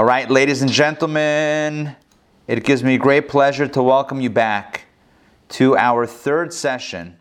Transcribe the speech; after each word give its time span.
All 0.00 0.06
right, 0.06 0.30
ladies 0.30 0.62
and 0.62 0.72
gentlemen, 0.72 1.94
it 2.48 2.64
gives 2.64 2.82
me 2.82 2.96
great 2.96 3.28
pleasure 3.28 3.68
to 3.68 3.82
welcome 3.82 4.18
you 4.18 4.30
back 4.30 4.86
to 5.50 5.76
our 5.76 6.06
third 6.06 6.54
session 6.54 7.18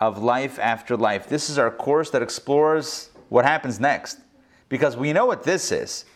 of 0.00 0.16
Life 0.16 0.58
After 0.58 0.96
Life. 0.96 1.28
This 1.28 1.50
is 1.50 1.58
our 1.58 1.70
course 1.70 2.08
that 2.12 2.22
explores 2.22 3.10
what 3.28 3.44
happens 3.44 3.78
next 3.78 4.20
because 4.70 4.96
we 4.96 5.12
know 5.12 5.26
what 5.26 5.44
this 5.44 5.70
is. 5.70 6.06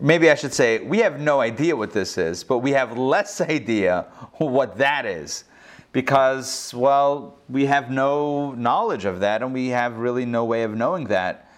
Maybe 0.00 0.30
I 0.30 0.36
should 0.36 0.54
say, 0.54 0.78
we 0.78 0.98
have 0.98 1.18
no 1.18 1.40
idea 1.40 1.74
what 1.74 1.92
this 1.92 2.16
is, 2.16 2.44
but 2.44 2.58
we 2.58 2.70
have 2.70 2.96
less 2.96 3.40
idea 3.56 4.02
what 4.38 4.78
that 4.78 5.04
is 5.04 5.42
because, 5.90 6.72
well, 6.74 7.40
we 7.48 7.66
have 7.66 7.90
no 7.90 8.52
knowledge 8.52 9.04
of 9.04 9.18
that 9.18 9.42
and 9.42 9.52
we 9.52 9.70
have 9.70 9.96
really 9.96 10.24
no 10.24 10.44
way 10.44 10.62
of 10.62 10.76
knowing 10.76 11.08
that 11.08 11.50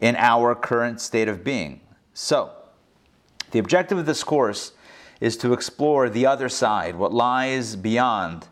in 0.00 0.16
our 0.16 0.54
current 0.54 0.98
state 0.98 1.28
of 1.28 1.44
being. 1.44 1.82
So, 2.14 2.55
the 3.50 3.58
objective 3.58 3.98
of 3.98 4.06
this 4.06 4.24
course 4.24 4.72
is 5.20 5.36
to 5.38 5.52
explore 5.52 6.08
the 6.08 6.26
other 6.26 6.48
side, 6.48 6.96
what 6.96 7.12
lies 7.12 7.76
beyond. 7.76 8.48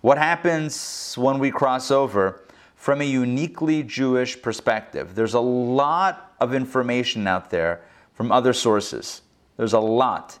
What 0.00 0.18
happens 0.18 1.14
when 1.16 1.38
we 1.38 1.50
cross 1.50 1.90
over 1.90 2.42
from 2.74 3.00
a 3.00 3.04
uniquely 3.04 3.82
Jewish 3.84 4.40
perspective? 4.42 5.14
There's 5.14 5.34
a 5.34 5.40
lot 5.40 6.34
of 6.40 6.54
information 6.54 7.26
out 7.28 7.50
there 7.50 7.82
from 8.14 8.32
other 8.32 8.52
sources. 8.52 9.22
There's 9.56 9.72
a 9.74 9.80
lot. 9.80 10.38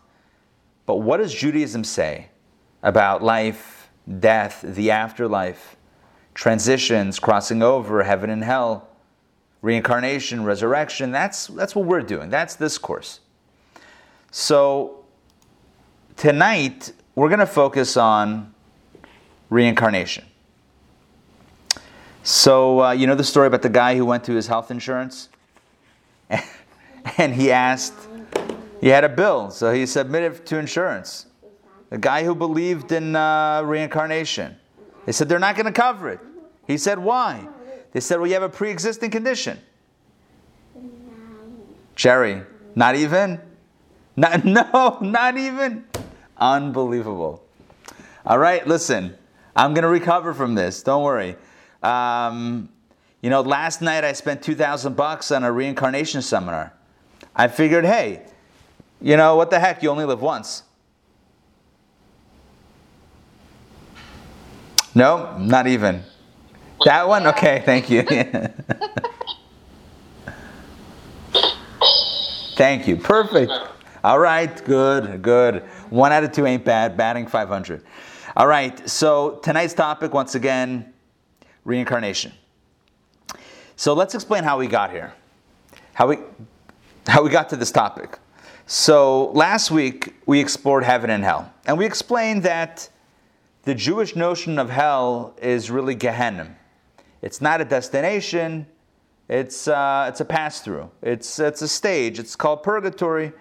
But 0.84 0.96
what 0.96 1.18
does 1.18 1.32
Judaism 1.32 1.84
say 1.84 2.28
about 2.82 3.22
life, 3.22 3.88
death, 4.18 4.62
the 4.66 4.90
afterlife, 4.90 5.76
transitions, 6.34 7.20
crossing 7.20 7.62
over, 7.62 8.02
heaven 8.02 8.30
and 8.30 8.42
hell, 8.42 8.88
reincarnation, 9.60 10.44
resurrection? 10.44 11.12
That's, 11.12 11.46
that's 11.46 11.76
what 11.76 11.84
we're 11.84 12.00
doing. 12.00 12.30
That's 12.30 12.56
this 12.56 12.78
course. 12.78 13.20
So 14.34 15.04
tonight, 16.16 16.94
we're 17.14 17.28
going 17.28 17.40
to 17.40 17.46
focus 17.46 17.98
on 17.98 18.54
reincarnation. 19.50 20.24
So, 22.22 22.82
uh, 22.82 22.92
you 22.92 23.06
know 23.06 23.14
the 23.14 23.24
story 23.24 23.46
about 23.46 23.60
the 23.60 23.68
guy 23.68 23.94
who 23.94 24.06
went 24.06 24.24
to 24.24 24.32
his 24.32 24.46
health 24.46 24.70
insurance? 24.70 25.28
and 27.18 27.34
he 27.34 27.52
asked, 27.52 28.08
he 28.80 28.88
had 28.88 29.04
a 29.04 29.08
bill, 29.10 29.50
so 29.50 29.70
he 29.70 29.84
submitted 29.84 30.46
to 30.46 30.58
insurance. 30.58 31.26
The 31.90 31.98
guy 31.98 32.24
who 32.24 32.34
believed 32.34 32.90
in 32.90 33.14
uh, 33.14 33.60
reincarnation. 33.66 34.56
They 35.04 35.12
said 35.12 35.28
they're 35.28 35.40
not 35.40 35.56
going 35.56 35.66
to 35.66 35.72
cover 35.72 36.08
it. 36.08 36.20
He 36.66 36.78
said, 36.78 36.98
why? 36.98 37.46
They 37.92 38.00
said, 38.00 38.16
well, 38.18 38.26
you 38.26 38.32
have 38.32 38.42
a 38.42 38.48
pre 38.48 38.70
existing 38.70 39.10
condition. 39.10 39.60
Jerry, 41.94 42.44
not 42.74 42.96
even? 42.96 43.38
Not, 44.16 44.44
no, 44.44 44.98
not 45.00 45.36
even. 45.36 45.84
Unbelievable. 46.36 47.42
All 48.24 48.38
right, 48.38 48.66
listen, 48.66 49.16
I'm 49.56 49.74
going 49.74 49.82
to 49.82 49.88
recover 49.88 50.32
from 50.34 50.54
this. 50.54 50.82
Don't 50.82 51.02
worry. 51.02 51.36
Um, 51.82 52.68
you 53.20 53.30
know, 53.30 53.40
last 53.40 53.82
night 53.82 54.04
I 54.04 54.12
spent 54.12 54.42
2,000 54.42 54.96
bucks 54.96 55.30
on 55.30 55.44
a 55.44 55.52
reincarnation 55.52 56.22
seminar. 56.22 56.72
I 57.34 57.48
figured, 57.48 57.84
hey, 57.84 58.22
you 59.00 59.16
know, 59.16 59.36
what 59.36 59.50
the 59.50 59.58
heck? 59.58 59.82
You 59.82 59.90
only 59.90 60.04
live 60.04 60.20
once. 60.22 60.62
No, 64.94 65.36
not 65.38 65.66
even. 65.66 66.02
That 66.84 67.08
one? 67.08 67.26
Okay, 67.28 67.62
thank 67.64 67.88
you. 67.88 68.02
thank 72.56 72.86
you. 72.86 72.96
Perfect. 72.96 73.52
All 74.04 74.18
right, 74.18 74.64
good, 74.64 75.22
good. 75.22 75.62
One 75.90 76.10
out 76.10 76.24
of 76.24 76.32
two 76.32 76.44
ain't 76.44 76.64
bad, 76.64 76.96
batting 76.96 77.28
500. 77.28 77.84
All 78.36 78.48
right, 78.48 78.88
so 78.88 79.38
tonight's 79.44 79.74
topic, 79.74 80.12
once 80.12 80.34
again, 80.34 80.92
reincarnation. 81.64 82.32
So 83.76 83.92
let's 83.92 84.16
explain 84.16 84.42
how 84.42 84.58
we 84.58 84.66
got 84.66 84.90
here, 84.90 85.12
how 85.94 86.08
we, 86.08 86.18
how 87.06 87.22
we 87.22 87.30
got 87.30 87.48
to 87.50 87.56
this 87.56 87.70
topic. 87.70 88.18
So 88.66 89.30
last 89.34 89.70
week, 89.70 90.14
we 90.26 90.40
explored 90.40 90.82
heaven 90.82 91.08
and 91.08 91.22
hell, 91.22 91.52
and 91.64 91.78
we 91.78 91.86
explained 91.86 92.42
that 92.42 92.88
the 93.62 93.74
Jewish 93.74 94.16
notion 94.16 94.58
of 94.58 94.68
hell 94.68 95.36
is 95.40 95.70
really 95.70 95.94
Gehenna. 95.94 96.56
It's 97.20 97.40
not 97.40 97.60
a 97.60 97.64
destination, 97.64 98.66
it's, 99.28 99.68
uh, 99.68 100.06
it's 100.08 100.20
a 100.20 100.24
pass 100.24 100.60
through, 100.60 100.90
it's, 101.02 101.38
it's 101.38 101.62
a 101.62 101.68
stage, 101.68 102.18
it's 102.18 102.34
called 102.34 102.64
purgatory 102.64 103.32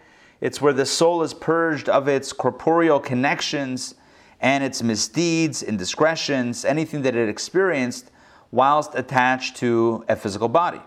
it's 0.41 0.59
where 0.59 0.73
the 0.73 0.85
soul 0.85 1.21
is 1.21 1.33
purged 1.33 1.87
of 1.87 2.07
its 2.07 2.33
corporeal 2.33 2.99
connections 2.99 3.95
and 4.41 4.63
its 4.63 4.81
misdeeds, 4.81 5.61
indiscretions, 5.61 6.65
anything 6.65 7.03
that 7.03 7.15
it 7.15 7.29
experienced 7.29 8.09
whilst 8.49 8.95
attached 8.95 9.55
to 9.57 10.03
a 10.09 10.15
physical 10.15 10.49
body. 10.49 10.81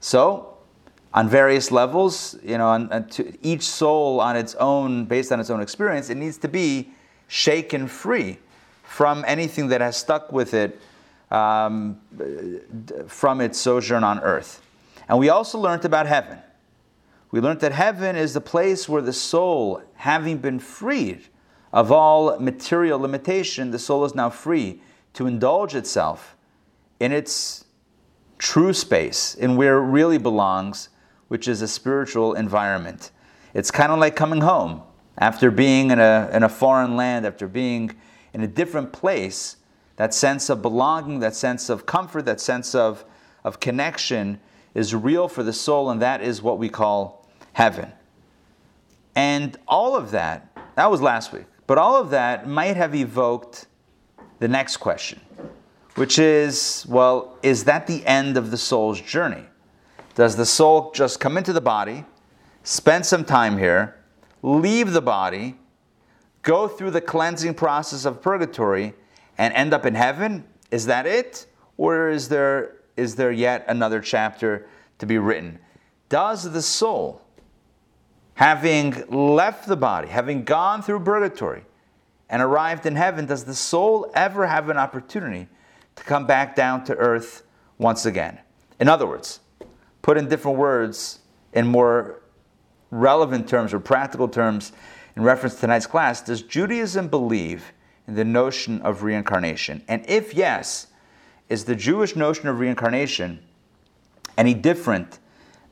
So, 0.00 0.56
on 1.14 1.28
various 1.28 1.70
levels, 1.70 2.36
you 2.42 2.58
know, 2.58 2.68
on, 2.68 2.92
on 2.92 3.08
each 3.42 3.62
soul 3.62 4.20
on 4.20 4.36
its 4.36 4.54
own, 4.56 5.06
based 5.06 5.32
on 5.32 5.40
its 5.40 5.48
own 5.48 5.62
experience, 5.62 6.10
it 6.10 6.16
needs 6.16 6.36
to 6.38 6.48
be 6.48 6.90
shaken 7.28 7.86
free 7.86 8.38
from 8.82 9.24
anything 9.26 9.68
that 9.68 9.80
has 9.80 9.96
stuck 9.96 10.32
with 10.32 10.54
it 10.54 10.80
um, 11.30 11.98
from 13.06 13.40
its 13.40 13.58
sojourn 13.58 14.04
on 14.04 14.18
earth. 14.20 14.60
And 15.08 15.18
we 15.18 15.28
also 15.28 15.58
learned 15.58 15.84
about 15.84 16.06
heaven 16.06 16.38
we 17.30 17.40
learned 17.40 17.60
that 17.60 17.72
heaven 17.72 18.16
is 18.16 18.34
the 18.34 18.40
place 18.40 18.88
where 18.88 19.02
the 19.02 19.12
soul, 19.12 19.82
having 19.94 20.38
been 20.38 20.58
freed 20.58 21.26
of 21.72 21.92
all 21.92 22.38
material 22.38 22.98
limitation, 22.98 23.70
the 23.70 23.78
soul 23.78 24.04
is 24.04 24.14
now 24.14 24.30
free 24.30 24.80
to 25.12 25.26
indulge 25.26 25.74
itself 25.74 26.36
in 27.00 27.12
its 27.12 27.66
true 28.38 28.72
space, 28.72 29.34
in 29.34 29.56
where 29.56 29.78
it 29.78 29.86
really 29.86 30.18
belongs, 30.18 30.88
which 31.28 31.46
is 31.46 31.60
a 31.60 31.68
spiritual 31.68 32.34
environment. 32.34 33.10
It's 33.52 33.70
kind 33.70 33.92
of 33.92 33.98
like 33.98 34.16
coming 34.16 34.40
home 34.40 34.82
after 35.18 35.50
being 35.50 35.90
in 35.90 35.98
a, 35.98 36.30
in 36.32 36.42
a 36.42 36.48
foreign 36.48 36.96
land, 36.96 37.26
after 37.26 37.46
being 37.48 37.94
in 38.32 38.42
a 38.42 38.46
different 38.46 38.92
place. 38.92 39.56
That 39.96 40.14
sense 40.14 40.48
of 40.48 40.62
belonging, 40.62 41.20
that 41.20 41.34
sense 41.34 41.68
of 41.68 41.84
comfort, 41.84 42.24
that 42.26 42.40
sense 42.40 42.74
of, 42.74 43.04
of 43.44 43.58
connection 43.58 44.40
is 44.78 44.94
real 44.94 45.26
for 45.26 45.42
the 45.42 45.52
soul, 45.52 45.90
and 45.90 46.00
that 46.00 46.22
is 46.22 46.40
what 46.40 46.56
we 46.56 46.68
call 46.68 47.26
heaven. 47.52 47.92
And 49.16 49.58
all 49.66 49.96
of 49.96 50.12
that, 50.12 50.56
that 50.76 50.88
was 50.88 51.02
last 51.02 51.32
week, 51.32 51.46
but 51.66 51.78
all 51.78 52.00
of 52.00 52.10
that 52.10 52.48
might 52.48 52.76
have 52.76 52.94
evoked 52.94 53.66
the 54.38 54.46
next 54.46 54.76
question, 54.76 55.20
which 55.96 56.20
is 56.20 56.86
well, 56.88 57.36
is 57.42 57.64
that 57.64 57.88
the 57.88 58.06
end 58.06 58.36
of 58.36 58.52
the 58.52 58.56
soul's 58.56 59.00
journey? 59.00 59.44
Does 60.14 60.36
the 60.36 60.46
soul 60.46 60.92
just 60.92 61.18
come 61.18 61.36
into 61.36 61.52
the 61.52 61.60
body, 61.60 62.04
spend 62.62 63.04
some 63.04 63.24
time 63.24 63.58
here, 63.58 63.96
leave 64.42 64.92
the 64.92 65.02
body, 65.02 65.56
go 66.42 66.68
through 66.68 66.92
the 66.92 67.00
cleansing 67.00 67.54
process 67.54 68.04
of 68.04 68.22
purgatory, 68.22 68.94
and 69.38 69.52
end 69.54 69.74
up 69.74 69.84
in 69.84 69.94
heaven? 69.94 70.44
Is 70.70 70.86
that 70.86 71.06
it? 71.06 71.46
Or 71.76 72.10
is 72.10 72.28
there, 72.28 72.77
is 72.98 73.14
there 73.14 73.32
yet 73.32 73.64
another 73.68 74.00
chapter 74.00 74.66
to 74.98 75.06
be 75.06 75.18
written? 75.18 75.58
Does 76.08 76.50
the 76.50 76.62
soul 76.62 77.22
having 78.34 79.04
left 79.08 79.66
the 79.66 79.76
body, 79.76 80.08
having 80.08 80.44
gone 80.44 80.82
through 80.82 81.00
purgatory 81.00 81.64
and 82.28 82.42
arrived 82.42 82.86
in 82.86 82.94
heaven, 82.94 83.26
does 83.26 83.44
the 83.44 83.54
soul 83.54 84.10
ever 84.14 84.46
have 84.46 84.68
an 84.68 84.76
opportunity 84.76 85.48
to 85.96 86.04
come 86.04 86.26
back 86.26 86.54
down 86.54 86.84
to 86.84 86.94
earth 86.96 87.44
once 87.78 88.06
again? 88.06 88.38
In 88.80 88.88
other 88.88 89.06
words, 89.06 89.40
put 90.02 90.16
in 90.16 90.28
different 90.28 90.58
words, 90.58 91.20
in 91.52 91.66
more 91.66 92.22
relevant 92.90 93.48
terms 93.48 93.72
or 93.72 93.80
practical 93.80 94.28
terms, 94.28 94.72
in 95.16 95.22
reference 95.22 95.54
to 95.56 95.62
tonight's 95.62 95.86
class, 95.86 96.20
does 96.22 96.42
Judaism 96.42 97.08
believe 97.08 97.72
in 98.06 98.14
the 98.14 98.24
notion 98.24 98.80
of 98.82 99.02
reincarnation? 99.02 99.82
And 99.88 100.08
if 100.08 100.34
yes, 100.34 100.87
is 101.48 101.64
the 101.64 101.74
Jewish 101.74 102.16
notion 102.16 102.48
of 102.48 102.58
reincarnation 102.58 103.40
any 104.36 104.54
different 104.54 105.18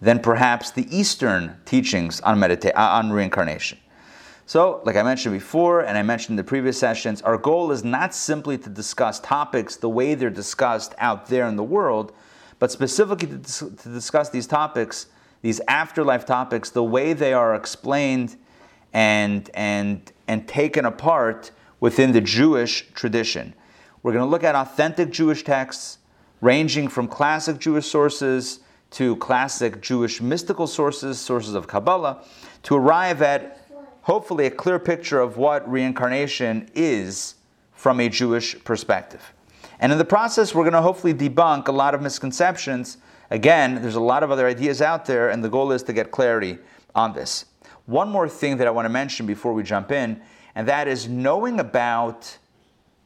than 0.01 0.19
perhaps 0.21 0.71
the 0.71 0.87
Eastern 0.95 1.57
teachings 1.65 2.21
on, 2.21 2.39
medita- 2.39 2.75
uh, 2.75 2.99
on 2.99 3.11
reincarnation. 3.11 3.79
So, 4.45 4.81
like 4.85 4.97
I 4.97 5.03
mentioned 5.03 5.35
before, 5.35 5.81
and 5.81 5.99
I 5.99 6.03
mentioned 6.03 6.35
in 6.35 6.37
the 6.37 6.45
previous 6.45 6.79
sessions, 6.79 7.21
our 7.23 7.37
goal 7.37 7.73
is 7.73 7.83
not 7.83 8.15
simply 8.15 8.57
to 8.59 8.71
discuss 8.71 9.19
topics 9.19 9.77
the 9.77 9.89
way 9.89 10.15
they're 10.15 10.31
discussed 10.31 10.95
out 10.99 11.27
there 11.27 11.49
in 11.49 11.57
the 11.57 11.65
world, 11.65 12.13
but 12.59 12.71
specifically 12.71 13.29
to, 13.29 13.39
dis- 13.39 13.59
to 13.59 13.89
discuss 13.89 14.31
these 14.31 14.47
topics, 14.47 15.07
these 15.43 15.61
afterlife 15.67 16.25
topics, 16.25 16.71
the 16.71 16.85
way 16.85 17.13
they 17.13 17.33
are 17.33 17.55
explained 17.55 18.37
and, 18.93 19.51
and, 19.55 20.13
and 20.29 20.47
taken 20.47 20.85
apart 20.85 21.51
within 21.81 22.13
the 22.13 22.21
Jewish 22.21 22.87
tradition. 22.95 23.53
We're 24.03 24.13
going 24.13 24.25
to 24.25 24.31
look 24.31 24.45
at 24.45 24.55
authentic 24.55 25.11
Jewish 25.11 25.43
texts, 25.43 25.99
ranging 26.41 26.89
from 26.89 27.09
classic 27.09 27.59
Jewish 27.59 27.87
sources 27.87 28.61
to 28.91 29.17
classic 29.17 29.81
Jewish 29.81 30.21
mystical 30.21 30.67
sources, 30.67 31.19
sources 31.19 31.55
of 31.55 31.67
Kabbalah, 31.67 32.23
to 32.65 32.77
arrive 32.77 33.23
at 33.23 33.67
hopefully 34.03 34.47
a 34.47 34.51
clear 34.51 34.79
picture 34.79 35.21
of 35.21 35.37
what 35.37 35.69
reincarnation 35.69 36.71
is 36.75 37.35
from 37.73 38.01
a 38.01 38.09
Jewish 38.09 38.63
perspective. 38.65 39.33
And 39.81 39.93
in 39.93 39.99
the 39.99 40.05
process, 40.05 40.55
we're 40.55 40.63
going 40.65 40.75
to 40.75 40.83
hopefully 40.83 41.13
debunk 41.13 41.69
a 41.69 41.73
lot 41.73 41.95
of 41.95 42.01
misconceptions. 42.01 42.99
Again, 43.31 43.83
there's 43.83 43.97
a 43.97 44.01
lot 44.01 44.23
of 44.23 44.31
other 44.31 44.47
ideas 44.47 44.81
out 44.81 45.05
there, 45.05 45.29
and 45.31 45.43
the 45.43 45.49
goal 45.49 45.73
is 45.73 45.83
to 45.85 45.93
get 45.93 46.11
clarity 46.11 46.59
on 46.95 47.13
this. 47.13 47.47
One 47.87 48.09
more 48.09 48.29
thing 48.29 48.57
that 48.57 48.67
I 48.67 48.71
want 48.71 48.87
to 48.87 48.91
mention 48.91 49.27
before 49.27 49.53
we 49.53 49.63
jump 49.63 49.93
in, 49.93 50.21
and 50.55 50.67
that 50.69 50.89
is 50.89 51.09
knowing 51.09 51.61
about 51.61 52.39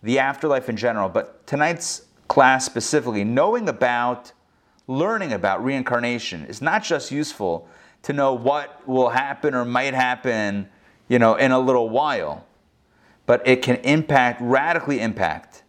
the 0.03 0.19
afterlife 0.19 0.69
in 0.69 0.77
general, 0.77 1.09
but 1.09 1.47
tonight's 1.47 2.07
class 2.29 2.65
specifically, 2.65 3.25
knowing 3.25 3.69
about, 3.69 4.33
learning 4.87 5.33
about 5.33 5.63
reincarnation 5.65 6.45
is 6.47 6.63
not 6.63 6.83
just 6.83 7.11
useful 7.11 7.69
to 8.03 8.13
know 8.13 8.33
what 8.33 8.87
will 8.89 9.11
happen 9.11 9.55
or 9.55 9.65
might 9.65 9.95
happen, 9.95 10.69
you 11.09 11.19
know, 11.19 11.35
in 11.35 11.53
a 11.53 11.59
little 11.59 11.89
while, 11.89 12.47
but 13.27 13.47
it 13.47 13.63
can 13.63 13.77
impact, 13.77 14.41
radically 14.41 15.01
impact 15.01 15.63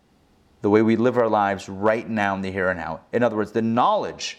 the 0.62 0.70
way 0.70 0.82
we 0.82 0.96
live 0.96 1.18
our 1.18 1.28
lives 1.28 1.68
right 1.68 2.08
now 2.08 2.36
in 2.36 2.42
the 2.42 2.52
here 2.52 2.70
and 2.70 2.80
now. 2.80 3.02
In 3.12 3.24
other 3.24 3.36
words, 3.36 3.52
the 3.52 3.62
knowledge 3.62 4.38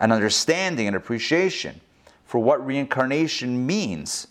and 0.00 0.12
understanding 0.12 0.86
and 0.86 0.96
appreciation 0.96 1.80
for 2.24 2.38
what 2.38 2.64
reincarnation 2.64 3.66
means 3.66 4.28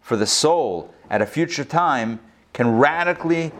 for 0.00 0.16
the 0.16 0.26
soul 0.26 0.92
at 1.10 1.20
a 1.20 1.26
future 1.26 1.64
time 1.64 2.18
can 2.52 2.78
radically 2.78 3.52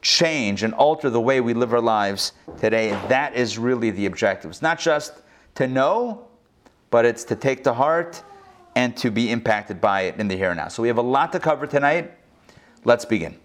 change 0.00 0.62
and 0.62 0.72
alter 0.74 1.10
the 1.10 1.20
way 1.20 1.40
we 1.40 1.54
live 1.54 1.72
our 1.72 1.80
lives 1.80 2.32
today. 2.58 2.90
And 2.90 3.10
that 3.10 3.34
is 3.34 3.58
really 3.58 3.90
the 3.90 4.06
objective. 4.06 4.50
It's 4.50 4.62
not 4.62 4.78
just 4.78 5.12
to 5.56 5.66
know, 5.66 6.28
but 6.90 7.04
it's 7.04 7.24
to 7.24 7.36
take 7.36 7.64
to 7.64 7.74
heart 7.74 8.22
and 8.74 8.96
to 8.96 9.10
be 9.10 9.30
impacted 9.30 9.80
by 9.80 10.02
it 10.02 10.18
in 10.18 10.28
the 10.28 10.36
here 10.36 10.50
and 10.50 10.56
now. 10.56 10.68
So 10.68 10.82
we 10.82 10.88
have 10.88 10.98
a 10.98 11.02
lot 11.02 11.32
to 11.32 11.40
cover 11.40 11.66
tonight. 11.66 12.12
Let's 12.84 13.04
begin. 13.04 13.36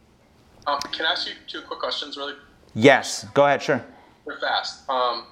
Um, 0.68 0.80
can 0.92 1.06
I 1.06 1.12
ask 1.12 1.28
you 1.28 1.34
two 1.48 1.62
quick 1.62 1.80
questions, 1.80 2.18
really? 2.18 2.36
Yes, 2.76 3.26
go 3.34 3.46
ahead, 3.46 3.62
sure. 3.62 3.84
They're 4.26 4.40
fast. 4.40 4.88
Um, 4.90 5.26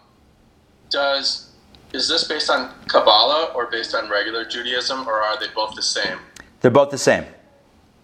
does 0.90 1.52
is 1.94 2.08
this 2.08 2.24
based 2.26 2.50
on 2.50 2.74
Kabbalah 2.88 3.52
or 3.54 3.70
based 3.70 3.94
on 3.96 4.10
regular 4.10 4.46
Judaism, 4.46 5.08
or 5.08 5.22
are 5.22 5.38
they 5.40 5.48
both 5.54 5.76
the 5.76 5.82
same? 5.82 6.20
They're 6.62 6.72
both 6.72 6.90
the 6.90 6.98
same. 6.98 7.26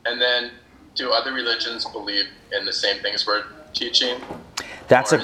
And 0.06 0.22
then, 0.22 0.52
do 0.98 1.12
other 1.12 1.32
religions 1.32 1.86
believe 1.86 2.26
in 2.52 2.66
the 2.66 2.74
same 2.74 3.02
things 3.02 3.26
we're 3.26 3.46
teaching? 3.74 4.20
That's 4.88 5.14
a 5.14 5.24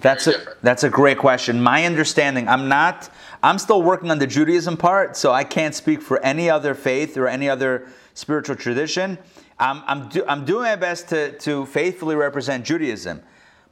that's 0.00 0.26
a 0.26 0.32
different? 0.32 0.62
that's 0.62 0.84
a 0.84 0.90
great 0.90 1.18
question. 1.18 1.62
My 1.62 1.84
understanding, 1.84 2.48
I'm 2.48 2.68
not 2.68 3.10
I'm 3.42 3.58
still 3.58 3.82
working 3.82 4.10
on 4.10 4.18
the 4.18 4.26
Judaism 4.26 4.76
part, 4.76 5.16
so 5.16 5.32
I 5.32 5.44
can't 5.44 5.74
speak 5.74 6.02
for 6.02 6.22
any 6.22 6.48
other 6.50 6.74
faith 6.74 7.16
or 7.16 7.26
any 7.26 7.48
other 7.48 7.88
spiritual 8.14 8.56
tradition. 8.56 9.18
I'm 9.58 9.82
I'm, 9.86 10.08
do, 10.08 10.24
I'm 10.28 10.44
doing 10.44 10.64
my 10.64 10.76
best 10.76 11.08
to 11.08 11.32
to 11.38 11.66
faithfully 11.66 12.14
represent 12.14 12.64
Judaism. 12.64 13.22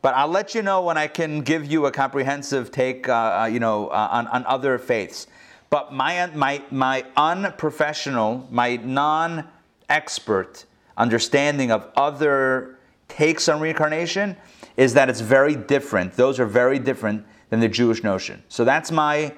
But 0.05 0.15
I'll 0.17 0.29
let 0.29 0.55
you 0.55 0.61
know 0.61 0.83
when 0.83 0.99
I 0.99 1.07
can 1.07 1.41
give 1.41 1.65
you 1.65 1.87
a 1.87 1.91
comprehensive 1.91 2.71
take, 2.71 3.09
uh, 3.09 3.13
uh, 3.15 3.47
you 3.47 3.59
know, 3.59 3.89
uh, 3.89 4.09
on, 4.13 4.27
on 4.27 4.45
other 4.45 4.77
faiths. 4.77 5.27
But 5.71 5.95
my, 5.95 6.27
my, 6.35 6.63
my 6.71 7.07
unprofessional, 7.17 8.47
my 8.51 8.77
non-expert 8.77 10.67
understanding 10.97 11.71
of 11.71 11.91
other 11.97 12.79
takes 13.09 13.49
on 13.49 13.61
reincarnation 13.61 14.37
is 14.77 14.95
that 14.95 15.09
it's 15.09 15.21
very 15.21 15.55
different. 15.55 16.15
Those 16.15 16.41
are 16.41 16.47
very 16.47 16.79
different 16.79 17.25
than 17.51 17.61
the 17.61 17.69
Jewish 17.69 18.03
notion. 18.03 18.43
So 18.49 18.65
that's 18.65 18.91
my, 18.91 19.35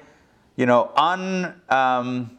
you 0.55 0.65
know, 0.65 0.91
un, 0.95 1.61
um, 1.69 2.37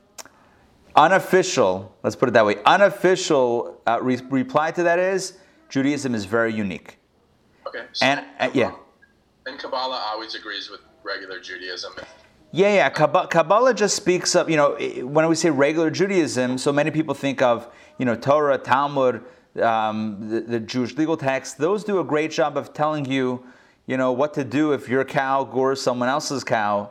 unofficial, 0.96 1.94
let's 2.02 2.16
put 2.16 2.28
it 2.28 2.32
that 2.32 2.44
way, 2.44 2.56
unofficial 2.64 3.80
uh, 3.86 3.98
re- 4.02 4.20
reply 4.30 4.70
to 4.72 4.82
that 4.82 4.98
is 4.98 5.38
Judaism 5.68 6.14
is 6.14 6.24
very 6.24 6.52
unique. 6.52 6.98
Okay. 7.66 7.84
So 7.92 8.06
And 8.06 8.24
uh, 8.40 8.50
yeah. 8.54 8.72
And 9.46 9.58
Kabbalah 9.58 10.02
always 10.12 10.34
agrees 10.34 10.70
with 10.70 10.80
regular 11.04 11.40
Judaism. 11.40 11.92
Yeah, 12.50 12.74
yeah. 12.74 12.90
Kabbalah, 12.90 13.28
Kabbalah 13.28 13.74
just 13.74 13.94
speaks 13.94 14.34
of, 14.34 14.48
you 14.50 14.56
know, 14.56 14.76
when 15.04 15.28
we 15.28 15.34
say 15.34 15.50
regular 15.50 15.90
Judaism, 15.90 16.58
so 16.58 16.72
many 16.72 16.90
people 16.90 17.14
think 17.14 17.42
of, 17.42 17.68
you 17.98 18.04
know, 18.04 18.14
Torah, 18.14 18.58
Talmud, 18.58 19.22
um, 19.60 20.28
the, 20.28 20.40
the 20.40 20.60
Jewish 20.60 20.96
legal 20.96 21.16
texts. 21.16 21.54
Those 21.54 21.84
do 21.84 22.00
a 22.00 22.04
great 22.04 22.30
job 22.30 22.56
of 22.56 22.72
telling 22.72 23.04
you, 23.04 23.44
you 23.86 23.96
know, 23.96 24.12
what 24.12 24.34
to 24.34 24.44
do 24.44 24.72
if 24.72 24.88
your 24.88 25.04
cow 25.04 25.44
gores 25.44 25.80
someone 25.80 26.08
else's 26.08 26.44
cow. 26.44 26.90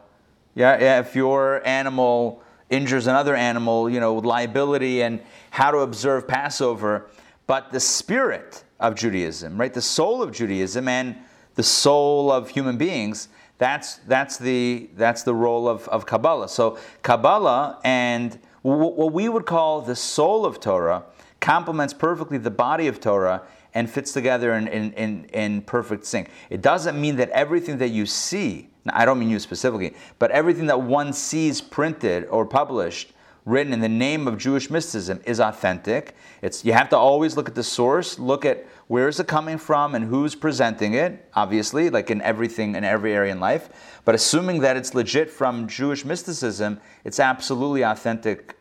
Yeah, 0.55 0.99
if 0.99 1.15
your 1.15 1.65
animal 1.67 2.41
injures 2.69 3.07
another 3.07 3.35
animal, 3.35 3.89
you 3.89 3.99
know, 3.99 4.15
liability 4.15 5.01
and 5.01 5.21
how 5.51 5.71
to 5.71 5.79
observe 5.79 6.27
Passover. 6.27 7.07
But 7.45 7.71
the 7.71 7.79
spirit 7.79 8.63
of 8.79 8.95
Judaism, 8.95 9.59
right, 9.59 9.73
the 9.73 9.81
soul 9.81 10.21
of 10.21 10.31
Judaism 10.31 10.87
and 10.87 11.15
the 11.55 11.63
soul 11.63 12.31
of 12.31 12.49
human 12.49 12.77
beings, 12.77 13.29
that's, 13.57 13.95
that's, 14.07 14.37
the, 14.37 14.89
that's 14.95 15.23
the 15.23 15.33
role 15.33 15.67
of, 15.67 15.87
of 15.87 16.05
Kabbalah. 16.05 16.49
So 16.49 16.77
Kabbalah 17.01 17.79
and 17.83 18.37
what 18.75 19.13
we 19.13 19.29
would 19.29 19.45
call 19.45 19.81
the 19.81 19.95
soul 19.95 20.45
of 20.45 20.59
Torah 20.59 21.03
complements 21.39 21.93
perfectly 21.93 22.37
the 22.37 22.51
body 22.51 22.87
of 22.87 22.99
Torah 22.99 23.43
and 23.73 23.89
fits 23.89 24.11
together 24.11 24.53
in, 24.55 24.67
in, 24.67 24.93
in, 24.93 25.25
in 25.25 25.61
perfect 25.61 26.05
sync. 26.05 26.29
It 26.49 26.61
doesn't 26.61 26.99
mean 26.99 27.15
that 27.17 27.29
everything 27.29 27.77
that 27.77 27.89
you 27.89 28.05
see, 28.05 28.69
I 28.89 29.05
don't 29.05 29.19
mean 29.19 29.29
you 29.29 29.39
specifically, 29.39 29.93
but 30.19 30.31
everything 30.31 30.65
that 30.67 30.81
one 30.81 31.13
sees 31.13 31.61
printed 31.61 32.25
or 32.25 32.45
published, 32.45 33.13
written 33.45 33.71
in 33.71 33.79
the 33.79 33.89
name 33.89 34.27
of 34.27 34.37
Jewish 34.37 34.69
mysticism, 34.69 35.21
is 35.25 35.39
authentic. 35.39 36.15
It's, 36.41 36.65
you 36.65 36.73
have 36.73 36.89
to 36.89 36.97
always 36.97 37.37
look 37.37 37.47
at 37.47 37.55
the 37.55 37.63
source, 37.63 38.17
look 38.19 38.45
at 38.45 38.65
where 38.87 39.07
is 39.07 39.19
it 39.19 39.27
coming 39.27 39.57
from 39.57 39.95
and 39.95 40.05
who's 40.05 40.35
presenting 40.35 40.93
it, 40.93 41.29
obviously, 41.35 41.89
like 41.89 42.09
in 42.09 42.21
everything, 42.21 42.75
in 42.75 42.83
every 42.83 43.13
area 43.13 43.31
in 43.31 43.39
life. 43.39 43.99
But 44.05 44.15
assuming 44.15 44.61
that 44.61 44.77
it's 44.77 44.95
legit 44.95 45.29
from 45.29 45.67
Jewish 45.67 46.05
mysticism, 46.05 46.79
it's 47.03 47.19
absolutely 47.19 47.83
authentic 47.83 48.55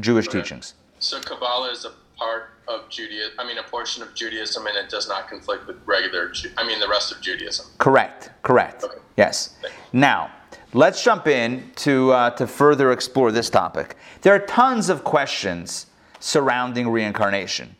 Jewish 0.00 0.28
teachings. 0.28 0.74
So 0.98 1.20
Kabbalah 1.20 1.70
is 1.70 1.84
a 1.84 1.92
part 2.16 2.50
of 2.68 2.88
Judaism. 2.88 3.32
I 3.38 3.46
mean, 3.46 3.58
a 3.58 3.62
portion 3.62 4.02
of 4.02 4.14
Judaism, 4.14 4.66
and 4.66 4.76
it 4.76 4.88
does 4.88 5.08
not 5.08 5.28
conflict 5.28 5.66
with 5.66 5.76
regular. 5.84 6.30
Ju- 6.30 6.50
I 6.56 6.66
mean, 6.66 6.80
the 6.80 6.88
rest 6.88 7.12
of 7.12 7.20
Judaism. 7.20 7.66
Correct. 7.78 8.30
Correct. 8.42 8.84
Okay. 8.84 8.98
Yes. 9.16 9.56
Now, 9.92 10.30
let's 10.72 11.02
jump 11.02 11.26
in 11.26 11.70
to 11.76 12.12
uh, 12.12 12.30
to 12.30 12.46
further 12.46 12.92
explore 12.92 13.30
this 13.30 13.50
topic. 13.50 13.96
There 14.22 14.34
are 14.34 14.38
tons 14.38 14.88
of 14.88 15.04
questions 15.04 15.86
surrounding 16.18 16.88
reincarnation, 16.88 17.76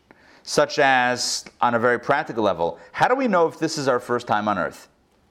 such 0.47 0.79
as 0.79 1.45
on 1.61 1.75
a 1.75 1.79
very 1.79 1.99
practical 1.99 2.45
level, 2.45 2.79
how 2.93 3.09
do 3.09 3.17
we 3.17 3.27
know 3.27 3.49
if 3.49 3.59
this 3.59 3.77
is 3.77 3.89
our 3.89 3.99
first 3.99 4.29
time 4.29 4.47
on 4.47 4.57
Earth? 4.57 4.89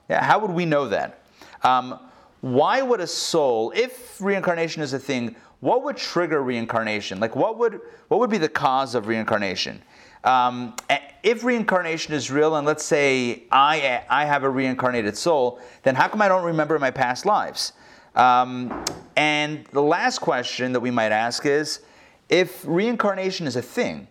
Yeah, 0.10 0.22
how 0.22 0.40
would 0.40 0.52
we 0.52 0.66
know 0.66 0.90
that? 0.90 1.22
Um, 1.64 2.00
why 2.42 2.82
would 2.82 3.00
a 3.00 3.08
soul, 3.08 3.72
if 3.74 4.20
reincarnation 4.20 4.84
is 4.84 4.92
a 4.92 5.00
thing, 5.00 5.38
what 5.62 5.84
would 5.84 5.96
trigger 5.96 6.44
reincarnation? 6.44 7.22
Like, 7.22 7.34
what 7.34 7.58
would 7.58 7.80
what 8.10 8.20
would 8.20 8.30
be 8.30 8.38
the 8.38 8.50
cause 8.50 8.94
of 8.94 9.08
reincarnation? 9.08 9.82
Um, 10.26 10.76
if 11.24 11.46
reincarnation 11.46 12.14
is 12.14 12.30
real, 12.30 12.58
and 12.58 12.68
let's 12.68 12.84
say 12.84 13.44
I 13.52 14.04
I 14.10 14.26
have 14.26 14.44
a 14.44 14.50
reincarnated 14.50 15.16
soul, 15.16 15.62
then 15.84 15.96
how 15.96 16.10
come 16.10 16.22
I 16.22 16.28
don't 16.28 16.44
remember 16.44 16.78
my 16.78 16.92
past 16.92 17.26
lives? 17.26 17.72
Um, 18.16 18.84
and 19.16 19.66
the 19.68 19.82
last 19.82 20.20
question 20.20 20.74
that 20.74 20.82
we 20.82 20.92
might 20.92 21.14
ask 21.14 21.46
is, 21.46 21.80
if 22.28 22.66
reincarnation 22.68 23.48
is 23.48 23.56
a 23.56 23.62
thing, 23.62 24.08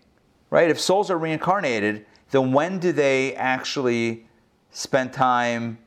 right? 0.51 0.71
If 0.71 0.81
souls 0.81 1.11
are 1.11 1.19
reincarnated, 1.19 2.07
then 2.31 2.53
when 2.53 2.79
do 2.79 2.93
they 2.93 3.35
actually 3.35 4.27
spend 4.71 5.13
time 5.13 5.79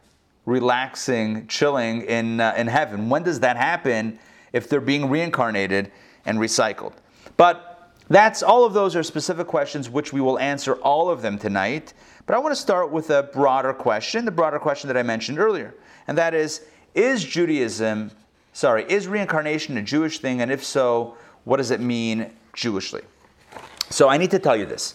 relaxing, 0.45 1.45
chilling 1.47 2.01
in, 2.03 2.39
uh, 2.39 2.53
in 2.57 2.67
heaven? 2.67 3.09
When 3.09 3.23
does 3.23 3.41
that 3.41 3.57
happen 3.57 4.17
if 4.53 4.69
they're 4.69 4.79
being 4.81 5.09
reincarnated 5.09 5.91
and 6.25 6.39
recycled? 6.39 6.93
But 7.35 7.91
that's 8.09 8.41
all 8.41 8.63
of 8.63 8.73
those 8.73 8.95
are 8.95 9.03
specific 9.03 9.47
questions 9.47 9.89
which 9.89 10.13
we 10.13 10.21
will 10.21 10.39
answer 10.39 10.75
all 10.75 11.09
of 11.09 11.21
them 11.21 11.37
tonight. 11.37 11.93
But 12.25 12.35
I 12.35 12.39
want 12.39 12.55
to 12.55 12.61
start 12.61 12.91
with 12.91 13.09
a 13.09 13.23
broader 13.23 13.73
question, 13.73 14.25
the 14.25 14.31
broader 14.31 14.59
question 14.59 14.87
that 14.87 14.97
I 14.97 15.03
mentioned 15.03 15.39
earlier, 15.39 15.75
and 16.07 16.17
that 16.17 16.33
is 16.33 16.61
is 16.95 17.23
Judaism, 17.23 18.09
sorry, 18.53 18.83
is 18.89 19.07
reincarnation 19.07 19.77
a 19.77 19.81
Jewish 19.83 20.19
thing 20.19 20.41
and 20.41 20.51
if 20.51 20.63
so, 20.63 21.15
what 21.43 21.57
does 21.57 21.69
it 21.71 21.79
mean 21.79 22.31
Jewishly? 22.53 23.03
So 23.89 24.09
I 24.09 24.17
need 24.17 24.31
to 24.31 24.39
tell 24.39 24.55
you 24.55 24.65
this. 24.65 24.93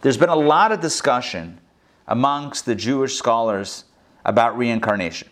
There's 0.00 0.16
been 0.16 0.30
a 0.30 0.36
lot 0.36 0.72
of 0.72 0.80
discussion 0.80 1.60
amongst 2.08 2.66
the 2.66 2.74
Jewish 2.74 3.14
scholars 3.14 3.84
about 4.24 4.56
reincarnation. 4.56 5.28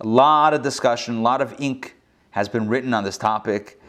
A 0.00 0.06
lot 0.06 0.54
of 0.54 0.62
discussion, 0.62 1.18
a 1.18 1.22
lot 1.22 1.40
of 1.40 1.54
ink 1.60 1.96
has 2.30 2.48
been 2.48 2.68
written 2.68 2.92
on 2.94 3.04
this 3.04 3.16
topic. 3.16 3.80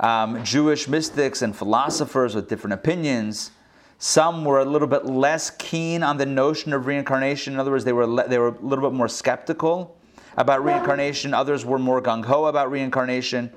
Um, 0.00 0.44
Jewish 0.44 0.86
mystics 0.86 1.42
and 1.42 1.56
philosophers 1.56 2.34
with 2.34 2.48
different 2.48 2.74
opinions. 2.74 3.50
Some 3.98 4.44
were 4.44 4.60
a 4.60 4.64
little 4.64 4.86
bit 4.86 5.06
less 5.06 5.50
keen 5.50 6.04
on 6.04 6.18
the 6.18 6.26
notion 6.26 6.72
of 6.72 6.86
reincarnation. 6.86 7.54
In 7.54 7.58
other 7.58 7.72
words, 7.72 7.84
they 7.84 7.92
were, 7.92 8.06
le- 8.06 8.28
they 8.28 8.38
were 8.38 8.48
a 8.48 8.60
little 8.60 8.88
bit 8.88 8.96
more 8.96 9.08
skeptical 9.08 9.96
about 10.36 10.62
reincarnation, 10.62 11.34
others 11.34 11.64
were 11.64 11.80
more 11.80 12.00
gung 12.00 12.24
ho 12.24 12.44
about 12.44 12.70
reincarnation. 12.70 13.52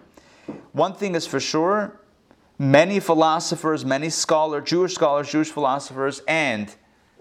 One 0.72 0.96
thing 0.96 1.14
is 1.14 1.28
for 1.28 1.40
sure 1.40 2.01
many 2.62 3.00
philosophers, 3.00 3.84
many 3.84 4.08
scholars, 4.08 4.70
Jewish 4.70 4.94
scholars, 4.94 5.32
Jewish 5.32 5.50
philosophers, 5.50 6.22
and 6.28 6.74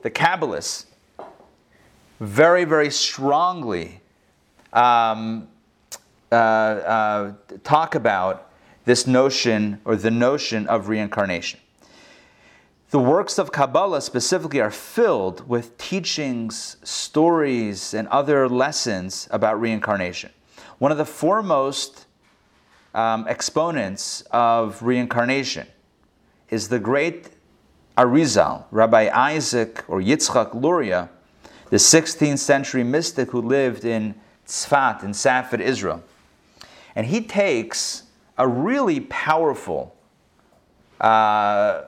the 0.02 0.11
Kabbalists 0.11 0.85
very, 2.20 2.64
very 2.64 2.90
strongly 2.90 4.02
um, 4.75 5.49
uh, 6.30 6.35
uh, 6.35 7.32
talk 7.64 7.94
about 7.94 8.50
this 8.85 9.06
notion 9.06 9.80
or 9.87 9.97
the 9.97 10.11
notion 10.11 10.66
of 10.66 10.88
reincarnation. 10.88 11.59
The 12.90 12.99
works 12.99 13.38
of 13.38 13.50
Kabbalah 13.50 14.02
specifically 14.02 14.61
are 14.61 14.70
filled 14.70 15.49
with 15.49 15.78
teachings, 15.78 16.76
stories, 16.82 17.94
and 17.94 18.09
other 18.09 18.47
lessons 18.47 19.26
about 19.30 19.59
reincarnation. 19.59 20.32
One 20.78 20.92
of 20.92 20.99
the 20.99 21.06
foremost 21.06 22.04
um, 22.94 23.26
exponents 23.28 24.23
of 24.30 24.82
reincarnation 24.82 25.66
is 26.49 26.68
the 26.68 26.78
great 26.78 27.30
Arizal, 27.97 28.64
Rabbi 28.70 29.11
Isaac 29.12 29.85
or 29.88 30.00
Yitzchak 30.00 30.54
Luria, 30.54 31.11
the 31.70 31.76
16th 31.76 32.38
century 32.38 32.82
mystic 32.82 33.30
who 33.30 33.40
lived 33.40 33.85
in 33.85 34.14
Tzfat 34.47 35.04
in 35.04 35.14
Safed, 35.14 35.61
Israel. 35.61 36.02
And 36.97 37.06
he 37.06 37.20
takes 37.20 38.04
a 38.37 38.49
really 38.49 39.00
powerful 39.00 39.94
uh, 41.00 41.82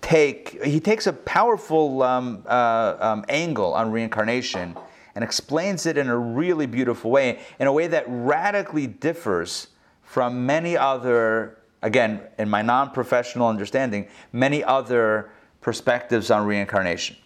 take, 0.00 0.62
he 0.64 0.80
takes 0.80 1.06
a 1.06 1.12
powerful 1.12 2.02
um, 2.02 2.42
uh, 2.46 2.96
um, 2.98 3.24
angle 3.28 3.72
on 3.72 3.92
reincarnation 3.92 4.76
and 5.14 5.22
explains 5.22 5.86
it 5.86 5.96
in 5.96 6.08
a 6.08 6.16
really 6.16 6.66
beautiful 6.66 7.10
way, 7.10 7.40
in 7.58 7.66
a 7.66 7.72
way 7.72 7.86
that 7.86 8.04
radically 8.08 8.86
differs 8.86 9.68
from 10.12 10.44
many 10.44 10.76
other, 10.76 11.56
again, 11.80 12.20
in 12.36 12.46
my 12.46 12.60
non 12.60 12.90
professional 12.90 13.48
understanding, 13.48 14.06
many 14.30 14.62
other 14.62 15.30
perspectives 15.62 16.30
on 16.30 16.46
reincarnation. 16.46 17.16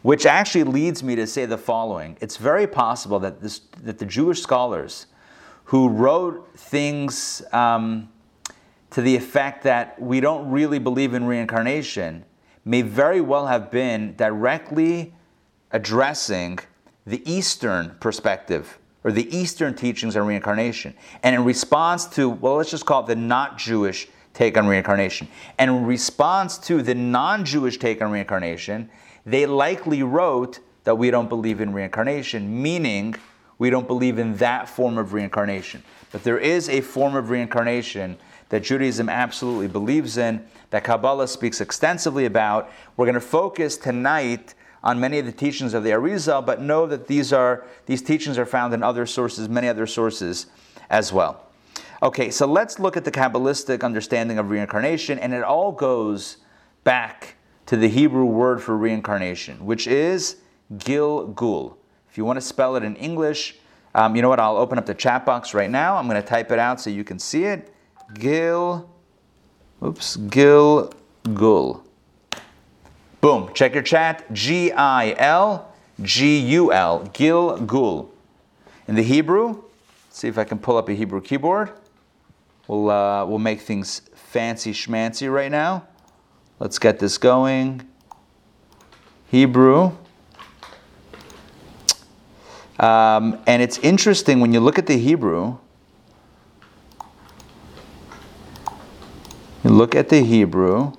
Which 0.00 0.24
actually 0.24 0.64
leads 0.64 1.02
me 1.02 1.14
to 1.16 1.26
say 1.26 1.44
the 1.44 1.58
following 1.58 2.16
It's 2.22 2.38
very 2.38 2.66
possible 2.66 3.18
that, 3.18 3.42
this, 3.42 3.60
that 3.82 3.98
the 3.98 4.06
Jewish 4.06 4.40
scholars 4.40 5.08
who 5.64 5.90
wrote 5.90 6.48
things 6.56 7.42
um, 7.52 8.08
to 8.88 9.02
the 9.02 9.14
effect 9.14 9.62
that 9.64 10.00
we 10.00 10.20
don't 10.20 10.50
really 10.50 10.78
believe 10.78 11.12
in 11.12 11.26
reincarnation 11.26 12.24
may 12.64 12.80
very 12.80 13.20
well 13.20 13.46
have 13.46 13.70
been 13.70 14.16
directly 14.16 15.12
addressing 15.70 16.60
the 17.06 17.20
Eastern 17.30 17.94
perspective 18.00 18.78
or 19.08 19.12
the 19.12 19.34
Eastern 19.34 19.74
teachings 19.74 20.18
on 20.18 20.26
reincarnation. 20.26 20.92
And 21.22 21.34
in 21.34 21.42
response 21.42 22.04
to, 22.08 22.28
well, 22.28 22.56
let's 22.56 22.70
just 22.70 22.84
call 22.84 23.04
it 23.04 23.06
the 23.06 23.16
not 23.16 23.56
Jewish 23.56 24.06
take 24.34 24.58
on 24.58 24.66
reincarnation, 24.66 25.28
and 25.58 25.70
in 25.70 25.86
response 25.86 26.58
to 26.58 26.82
the 26.82 26.94
non 26.94 27.46
Jewish 27.46 27.78
take 27.78 28.02
on 28.02 28.10
reincarnation, 28.10 28.90
they 29.24 29.46
likely 29.46 30.02
wrote 30.02 30.60
that 30.84 30.96
we 30.96 31.10
don't 31.10 31.30
believe 31.30 31.62
in 31.62 31.72
reincarnation, 31.72 32.62
meaning 32.62 33.14
we 33.56 33.70
don't 33.70 33.86
believe 33.86 34.18
in 34.18 34.36
that 34.36 34.68
form 34.68 34.98
of 34.98 35.14
reincarnation. 35.14 35.82
But 36.12 36.22
there 36.22 36.38
is 36.38 36.68
a 36.68 36.82
form 36.82 37.16
of 37.16 37.30
reincarnation 37.30 38.18
that 38.50 38.62
Judaism 38.62 39.08
absolutely 39.08 39.68
believes 39.68 40.18
in, 40.18 40.44
that 40.68 40.84
Kabbalah 40.84 41.28
speaks 41.28 41.62
extensively 41.62 42.26
about. 42.26 42.70
We're 42.98 43.06
going 43.06 43.14
to 43.14 43.20
focus 43.22 43.78
tonight 43.78 44.54
on 44.88 44.98
many 44.98 45.18
of 45.18 45.26
the 45.26 45.32
teachings 45.32 45.74
of 45.74 45.84
the 45.84 45.90
Arizal, 45.90 46.44
but 46.46 46.62
know 46.62 46.86
that 46.86 47.06
these 47.06 47.30
are 47.30 47.66
these 47.84 48.00
teachings 48.00 48.38
are 48.38 48.46
found 48.46 48.72
in 48.72 48.82
other 48.82 49.04
sources, 49.04 49.46
many 49.46 49.68
other 49.68 49.86
sources 49.86 50.46
as 50.88 51.12
well. 51.12 51.44
Okay, 52.02 52.30
so 52.30 52.46
let's 52.46 52.78
look 52.78 52.96
at 52.96 53.04
the 53.04 53.10
Kabbalistic 53.10 53.84
understanding 53.84 54.38
of 54.38 54.48
reincarnation, 54.48 55.18
and 55.18 55.34
it 55.34 55.42
all 55.42 55.72
goes 55.72 56.38
back 56.84 57.34
to 57.66 57.76
the 57.76 57.86
Hebrew 57.86 58.24
word 58.24 58.62
for 58.62 58.78
reincarnation, 58.78 59.66
which 59.66 59.86
is 59.86 60.36
Gilgul. 60.76 61.76
If 62.10 62.16
you 62.16 62.24
want 62.24 62.38
to 62.38 62.40
spell 62.40 62.74
it 62.76 62.82
in 62.82 62.96
English, 62.96 63.56
um, 63.94 64.16
you 64.16 64.22
know 64.22 64.30
what? 64.30 64.40
I'll 64.40 64.56
open 64.56 64.78
up 64.78 64.86
the 64.86 64.94
chat 64.94 65.26
box 65.26 65.52
right 65.52 65.70
now. 65.70 65.98
I'm 65.98 66.08
going 66.08 66.22
to 66.22 66.26
type 66.26 66.50
it 66.50 66.58
out 66.58 66.80
so 66.80 66.88
you 66.88 67.04
can 67.04 67.18
see 67.18 67.44
it. 67.44 67.74
Gil, 68.14 68.88
oops, 69.82 70.16
Gilgul. 70.16 71.87
Boom. 73.20 73.52
Check 73.54 73.74
your 73.74 73.82
chat. 73.82 74.32
G 74.32 74.70
i 74.72 75.14
l 75.18 75.72
g 76.02 76.38
u 76.38 76.72
l 76.72 77.08
Gil 77.12 77.58
Gilgul. 77.58 78.08
In 78.86 78.94
the 78.94 79.02
Hebrew, 79.02 79.64
see 80.10 80.28
if 80.28 80.38
I 80.38 80.44
can 80.44 80.58
pull 80.58 80.76
up 80.76 80.88
a 80.88 80.94
Hebrew 80.94 81.20
keyboard. 81.20 81.72
We'll, 82.68 82.90
uh, 82.90 83.24
we'll 83.26 83.38
make 83.38 83.60
things 83.60 84.02
fancy 84.14 84.72
schmancy 84.72 85.32
right 85.32 85.50
now. 85.50 85.86
Let's 86.60 86.78
get 86.78 86.98
this 86.98 87.18
going. 87.18 87.86
Hebrew. 89.30 89.92
Um, 92.78 93.38
and 93.46 93.60
it's 93.60 93.78
interesting 93.78 94.40
when 94.40 94.52
you 94.52 94.60
look 94.60 94.78
at 94.78 94.86
the 94.86 94.96
Hebrew, 94.96 95.58
you 99.64 99.70
look 99.70 99.94
at 99.94 100.08
the 100.08 100.22
Hebrew, 100.22 100.92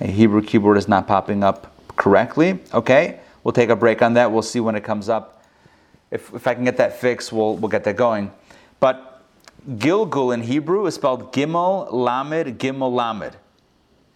a 0.00 0.06
Hebrew 0.06 0.42
keyboard 0.42 0.78
is 0.78 0.88
not 0.88 1.06
popping 1.06 1.42
up 1.42 1.74
correctly. 1.96 2.60
Okay, 2.72 3.20
we'll 3.42 3.52
take 3.52 3.70
a 3.70 3.76
break 3.76 4.02
on 4.02 4.14
that. 4.14 4.30
We'll 4.30 4.42
see 4.42 4.60
when 4.60 4.74
it 4.74 4.84
comes 4.84 5.08
up. 5.08 5.44
If, 6.10 6.32
if 6.32 6.46
I 6.46 6.54
can 6.54 6.64
get 6.64 6.76
that 6.78 6.98
fixed, 6.98 7.32
we'll, 7.32 7.56
we'll 7.56 7.68
get 7.68 7.84
that 7.84 7.96
going. 7.96 8.32
But 8.80 9.22
Gilgul 9.68 10.32
in 10.32 10.42
Hebrew 10.42 10.86
is 10.86 10.94
spelled 10.94 11.32
Gimel 11.32 11.92
Lamed 11.92 12.58
Gimel 12.58 12.92
Lamed. 12.92 13.36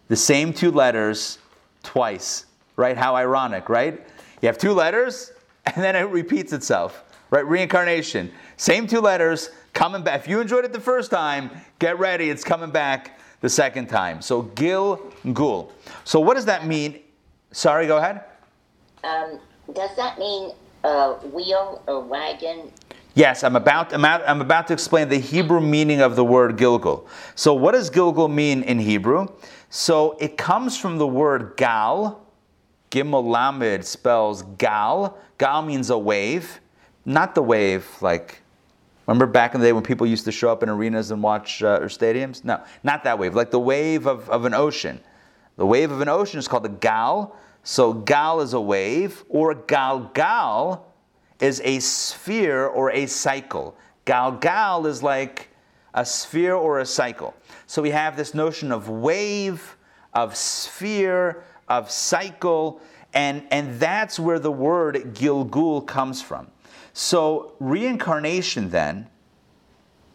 The 0.08 0.16
same 0.16 0.52
two 0.52 0.70
letters 0.70 1.38
twice, 1.82 2.46
right? 2.76 2.96
How 2.96 3.16
ironic, 3.16 3.68
right? 3.68 4.00
You 4.40 4.46
have 4.46 4.58
two 4.58 4.72
letters, 4.72 5.32
and 5.66 5.76
then 5.76 5.96
it 5.96 6.08
repeats 6.08 6.52
itself, 6.52 7.04
right? 7.30 7.46
Reincarnation. 7.46 8.30
Same 8.56 8.86
two 8.86 9.00
letters 9.00 9.50
coming 9.72 10.02
back. 10.02 10.20
If 10.20 10.28
you 10.28 10.40
enjoyed 10.40 10.64
it 10.64 10.72
the 10.72 10.80
first 10.80 11.10
time, 11.10 11.50
get 11.78 11.98
ready. 11.98 12.30
It's 12.30 12.44
coming 12.44 12.70
back 12.70 13.18
the 13.42 13.50
second 13.50 13.88
time. 13.88 14.22
So 14.22 14.42
Gil 14.42 15.02
Gul. 15.34 15.70
So 16.04 16.18
what 16.18 16.34
does 16.34 16.46
that 16.46 16.66
mean? 16.66 17.00
Sorry, 17.50 17.86
go 17.86 17.98
ahead. 17.98 18.22
Um, 19.04 19.38
does 19.74 19.94
that 19.96 20.18
mean 20.18 20.52
a 20.84 21.12
wheel 21.28 21.82
or 21.86 22.00
wagon? 22.00 22.72
Yes, 23.14 23.44
I'm 23.44 23.56
about, 23.56 23.92
I'm, 23.92 24.04
I'm 24.06 24.40
about 24.40 24.66
to 24.68 24.72
explain 24.72 25.10
the 25.10 25.18
Hebrew 25.18 25.60
meaning 25.60 26.00
of 26.00 26.16
the 26.16 26.24
word 26.24 26.56
Gilgul. 26.56 27.06
So, 27.34 27.52
what 27.52 27.72
does 27.72 27.90
Gilgul 27.90 28.32
mean 28.32 28.62
in 28.62 28.78
Hebrew? 28.78 29.26
So, 29.68 30.16
it 30.18 30.38
comes 30.38 30.78
from 30.78 30.96
the 30.96 31.06
word 31.06 31.54
gal. 31.58 32.26
Gimel 32.90 33.24
Lamed 33.24 33.84
spells 33.84 34.42
gal. 34.56 35.18
Gal 35.36 35.60
means 35.60 35.90
a 35.90 35.98
wave, 35.98 36.60
not 37.04 37.34
the 37.34 37.42
wave 37.42 37.86
like 38.00 38.40
Remember 39.06 39.26
back 39.26 39.54
in 39.54 39.60
the 39.60 39.66
day 39.66 39.72
when 39.72 39.82
people 39.82 40.06
used 40.06 40.24
to 40.26 40.32
show 40.32 40.50
up 40.50 40.62
in 40.62 40.68
arenas 40.68 41.10
and 41.10 41.22
watch 41.22 41.62
uh, 41.62 41.80
or 41.80 41.86
stadiums? 41.86 42.44
No, 42.44 42.62
not 42.82 43.04
that 43.04 43.18
wave. 43.18 43.34
Like 43.34 43.50
the 43.50 43.60
wave 43.60 44.06
of, 44.06 44.30
of 44.30 44.44
an 44.44 44.54
ocean. 44.54 45.00
The 45.56 45.66
wave 45.66 45.90
of 45.90 46.00
an 46.00 46.08
ocean 46.08 46.38
is 46.38 46.46
called 46.46 46.66
a 46.66 46.70
gal. 46.70 47.36
So 47.64 47.92
gal 47.92 48.40
is 48.40 48.52
a 48.52 48.60
wave, 48.60 49.24
or 49.28 49.54
gal 49.54 50.10
gal 50.14 50.92
is 51.40 51.60
a 51.64 51.78
sphere 51.80 52.66
or 52.66 52.90
a 52.90 53.06
cycle. 53.06 53.76
Gal 54.04 54.32
gal 54.32 54.86
is 54.86 55.02
like 55.02 55.48
a 55.94 56.04
sphere 56.04 56.54
or 56.54 56.80
a 56.80 56.86
cycle. 56.86 57.34
So 57.66 57.82
we 57.82 57.90
have 57.90 58.16
this 58.16 58.34
notion 58.34 58.72
of 58.72 58.88
wave, 58.88 59.76
of 60.12 60.36
sphere, 60.36 61.44
of 61.68 61.90
cycle, 61.90 62.80
and, 63.14 63.44
and 63.50 63.78
that's 63.78 64.18
where 64.18 64.38
the 64.38 64.50
word 64.50 65.14
Gilgul 65.14 65.86
comes 65.86 66.22
from. 66.22 66.48
So, 66.92 67.54
reincarnation, 67.58 68.70
then, 68.70 69.08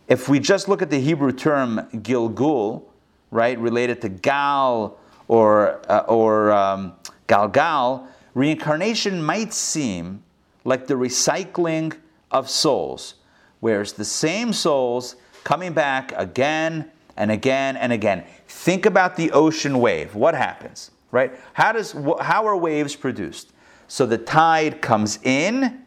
if 0.08 0.30
we 0.30 0.40
just 0.40 0.70
look 0.70 0.82
at 0.82 0.90
the 0.90 1.00
Hebrew 1.00 1.32
term 1.32 1.88
Gilgul, 1.92 2.84
right, 3.32 3.58
related 3.60 4.02
to 4.02 4.10
Gal 4.10 4.98
or, 5.28 5.82
uh, 5.90 6.06
or 6.08 6.52
um, 6.52 6.94
Galgal, 7.28 8.08
reincarnation 8.34 9.22
might 9.22 9.54
seem 9.54 10.24
like 10.64 10.88
the 10.88 10.94
recycling 10.94 11.98
of 12.32 12.50
souls, 12.50 13.16
where 13.60 13.82
it's 13.82 13.94
the 13.94 14.06
same 14.06 14.54
souls 14.54 15.16
coming 15.44 15.74
back 15.74 16.12
again 16.16 16.92
and 17.16 17.32
again 17.32 17.76
and 17.78 17.92
again. 17.92 18.24
Think 18.48 18.86
about 18.86 19.16
the 19.16 19.32
ocean 19.32 19.80
wave. 19.80 20.14
What 20.14 20.36
happens, 20.36 20.92
right? 21.12 21.34
How, 21.54 21.72
does, 21.72 21.94
how 22.22 22.46
are 22.46 22.56
waves 22.56 22.96
produced? 22.96 23.52
So 23.88 24.06
the 24.06 24.18
tide 24.18 24.82
comes 24.82 25.20
in 25.24 25.84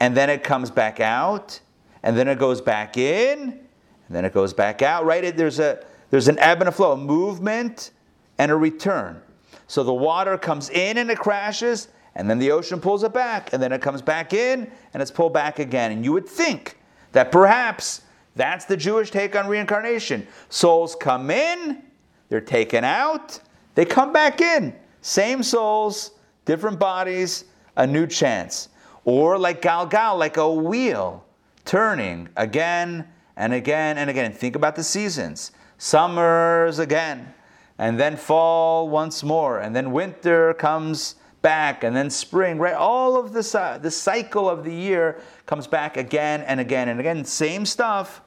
and 0.00 0.16
then 0.16 0.30
it 0.30 0.44
comes 0.44 0.70
back 0.70 1.00
out, 1.00 1.60
and 2.02 2.16
then 2.16 2.28
it 2.28 2.38
goes 2.38 2.60
back 2.60 2.96
in, 2.96 3.40
and 3.40 4.16
then 4.16 4.24
it 4.24 4.32
goes 4.32 4.52
back 4.52 4.82
out, 4.82 5.04
right? 5.04 5.36
There's, 5.36 5.58
a, 5.58 5.84
there's 6.10 6.28
an 6.28 6.38
ebb 6.38 6.60
and 6.60 6.68
a 6.68 6.72
flow, 6.72 6.92
a 6.92 6.96
movement 6.96 7.90
and 8.38 8.50
a 8.50 8.56
return. 8.56 9.20
So 9.66 9.82
the 9.82 9.92
water 9.92 10.38
comes 10.38 10.70
in 10.70 10.98
and 10.98 11.10
it 11.10 11.18
crashes, 11.18 11.88
and 12.14 12.28
then 12.28 12.38
the 12.38 12.50
ocean 12.50 12.80
pulls 12.80 13.02
it 13.02 13.12
back, 13.12 13.52
and 13.52 13.62
then 13.62 13.72
it 13.72 13.82
comes 13.82 14.00
back 14.00 14.32
in, 14.32 14.70
and 14.94 15.02
it's 15.02 15.10
pulled 15.10 15.34
back 15.34 15.58
again. 15.58 15.92
And 15.92 16.04
you 16.04 16.12
would 16.12 16.28
think 16.28 16.78
that 17.12 17.30
perhaps 17.30 18.02
that's 18.34 18.64
the 18.64 18.76
Jewish 18.76 19.10
take 19.10 19.36
on 19.36 19.46
reincarnation. 19.46 20.26
Souls 20.48 20.94
come 20.94 21.30
in, 21.30 21.82
they're 22.28 22.40
taken 22.40 22.84
out, 22.84 23.40
they 23.74 23.84
come 23.84 24.12
back 24.12 24.40
in. 24.40 24.74
Same 25.02 25.42
souls, 25.42 26.12
different 26.44 26.78
bodies, 26.78 27.44
a 27.76 27.86
new 27.86 28.06
chance. 28.06 28.68
Or 29.08 29.38
like 29.38 29.62
Galgal, 29.62 30.18
like 30.18 30.36
a 30.36 30.52
wheel 30.52 31.24
turning 31.64 32.28
again 32.36 33.08
and 33.38 33.54
again 33.54 33.96
and 33.96 34.10
again. 34.10 34.34
Think 34.34 34.54
about 34.54 34.76
the 34.76 34.84
seasons. 34.84 35.52
Summers 35.78 36.78
again, 36.78 37.32
and 37.78 37.98
then 37.98 38.18
fall 38.18 38.86
once 38.90 39.22
more, 39.22 39.60
and 39.60 39.74
then 39.74 39.92
winter 39.92 40.52
comes 40.52 41.14
back, 41.40 41.84
and 41.84 41.96
then 41.96 42.10
spring, 42.10 42.58
right? 42.58 42.74
All 42.74 43.16
of 43.16 43.34
uh, 43.34 43.78
the 43.78 43.90
cycle 43.90 44.46
of 44.46 44.62
the 44.62 44.74
year 44.74 45.22
comes 45.46 45.66
back 45.66 45.96
again 45.96 46.42
and 46.42 46.60
again 46.60 46.90
and 46.90 47.00
again. 47.00 47.24
Same 47.24 47.64
stuff, 47.64 48.20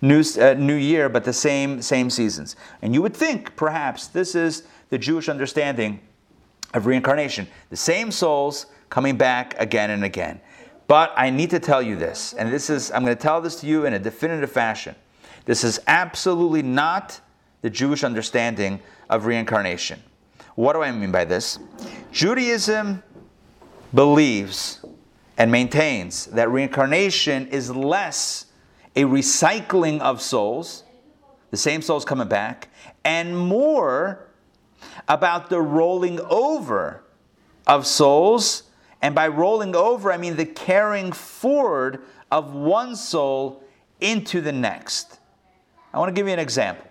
new, 0.00 0.24
uh, 0.40 0.54
new 0.54 0.76
year, 0.76 1.10
but 1.10 1.24
the 1.24 1.34
same, 1.34 1.82
same 1.82 2.08
seasons. 2.08 2.56
And 2.80 2.94
you 2.94 3.02
would 3.02 3.14
think 3.14 3.54
perhaps 3.54 4.06
this 4.06 4.34
is 4.34 4.62
the 4.88 4.96
Jewish 4.96 5.28
understanding 5.28 6.00
of 6.72 6.86
reincarnation. 6.86 7.48
The 7.68 7.76
same 7.76 8.10
souls 8.10 8.64
coming 8.92 9.16
back 9.16 9.58
again 9.58 9.88
and 9.88 10.04
again. 10.04 10.38
But 10.86 11.14
I 11.16 11.30
need 11.30 11.48
to 11.48 11.58
tell 11.58 11.80
you 11.80 11.96
this, 11.96 12.34
and 12.34 12.52
this 12.52 12.68
is, 12.68 12.90
I'm 12.90 13.02
going 13.02 13.16
to 13.16 13.22
tell 13.22 13.40
this 13.40 13.58
to 13.60 13.66
you 13.66 13.86
in 13.86 13.94
a 13.94 13.98
definitive 13.98 14.52
fashion. 14.52 14.94
This 15.46 15.64
is 15.64 15.80
absolutely 15.86 16.60
not 16.60 17.18
the 17.62 17.70
Jewish 17.70 18.04
understanding 18.04 18.80
of 19.08 19.24
reincarnation. 19.24 20.02
What 20.56 20.74
do 20.74 20.82
I 20.82 20.92
mean 20.92 21.10
by 21.10 21.24
this? 21.24 21.58
Judaism 22.12 23.02
believes 23.94 24.84
and 25.38 25.50
maintains 25.50 26.26
that 26.26 26.50
reincarnation 26.50 27.46
is 27.46 27.74
less 27.74 28.44
a 28.94 29.04
recycling 29.04 30.00
of 30.00 30.20
souls, 30.20 30.84
the 31.50 31.56
same 31.56 31.80
souls 31.80 32.04
coming 32.04 32.28
back, 32.28 32.68
and 33.06 33.38
more 33.38 34.28
about 35.08 35.48
the 35.48 35.62
rolling 35.62 36.20
over 36.28 37.02
of 37.66 37.86
souls. 37.86 38.64
And 39.02 39.14
by 39.14 39.28
rolling 39.28 39.74
over, 39.74 40.12
I 40.12 40.16
mean 40.16 40.36
the 40.36 40.46
carrying 40.46 41.12
forward 41.12 42.02
of 42.30 42.54
one 42.54 42.96
soul 42.96 43.62
into 44.00 44.40
the 44.40 44.52
next. 44.52 45.18
I 45.92 45.98
want 45.98 46.08
to 46.08 46.14
give 46.18 46.26
you 46.26 46.32
an 46.32 46.38
example. 46.38 46.86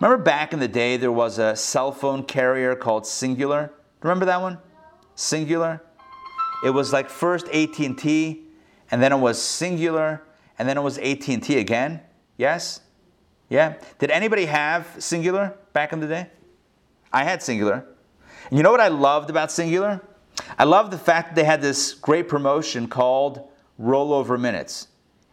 Remember 0.00 0.22
back 0.22 0.52
in 0.52 0.58
the 0.58 0.68
day, 0.68 0.96
there 0.96 1.12
was 1.12 1.38
a 1.38 1.54
cell 1.54 1.92
phone 1.92 2.24
carrier 2.24 2.74
called 2.74 3.04
Cingular. 3.04 3.70
Remember 4.02 4.24
that 4.26 4.40
one? 4.40 4.58
Cingular. 5.16 5.80
It 6.64 6.70
was 6.70 6.92
like 6.92 7.08
first 7.08 7.48
AT&T, 7.48 8.42
and 8.90 9.02
then 9.02 9.12
it 9.12 9.18
was 9.18 9.38
Cingular, 9.38 10.20
and 10.58 10.68
then 10.68 10.76
it 10.76 10.82
was 10.82 10.98
AT&T 10.98 11.58
again. 11.58 12.00
Yes? 12.36 12.80
Yeah. 13.48 13.76
Did 13.98 14.10
anybody 14.10 14.46
have 14.46 14.86
Cingular 14.98 15.54
back 15.72 15.92
in 15.92 16.00
the 16.00 16.06
day? 16.06 16.28
I 17.12 17.24
had 17.24 17.40
Cingular. 17.40 17.84
And 18.50 18.58
you 18.58 18.62
know 18.62 18.70
what 18.70 18.80
I 18.80 18.88
loved 18.88 19.30
about 19.30 19.48
Cingular? 19.48 20.00
I 20.58 20.64
love 20.64 20.90
the 20.90 20.98
fact 20.98 21.30
that 21.30 21.34
they 21.36 21.44
had 21.44 21.60
this 21.60 21.94
great 21.94 22.28
promotion 22.28 22.88
called 22.88 23.48
rollover 23.80 24.40
minutes. 24.40 24.88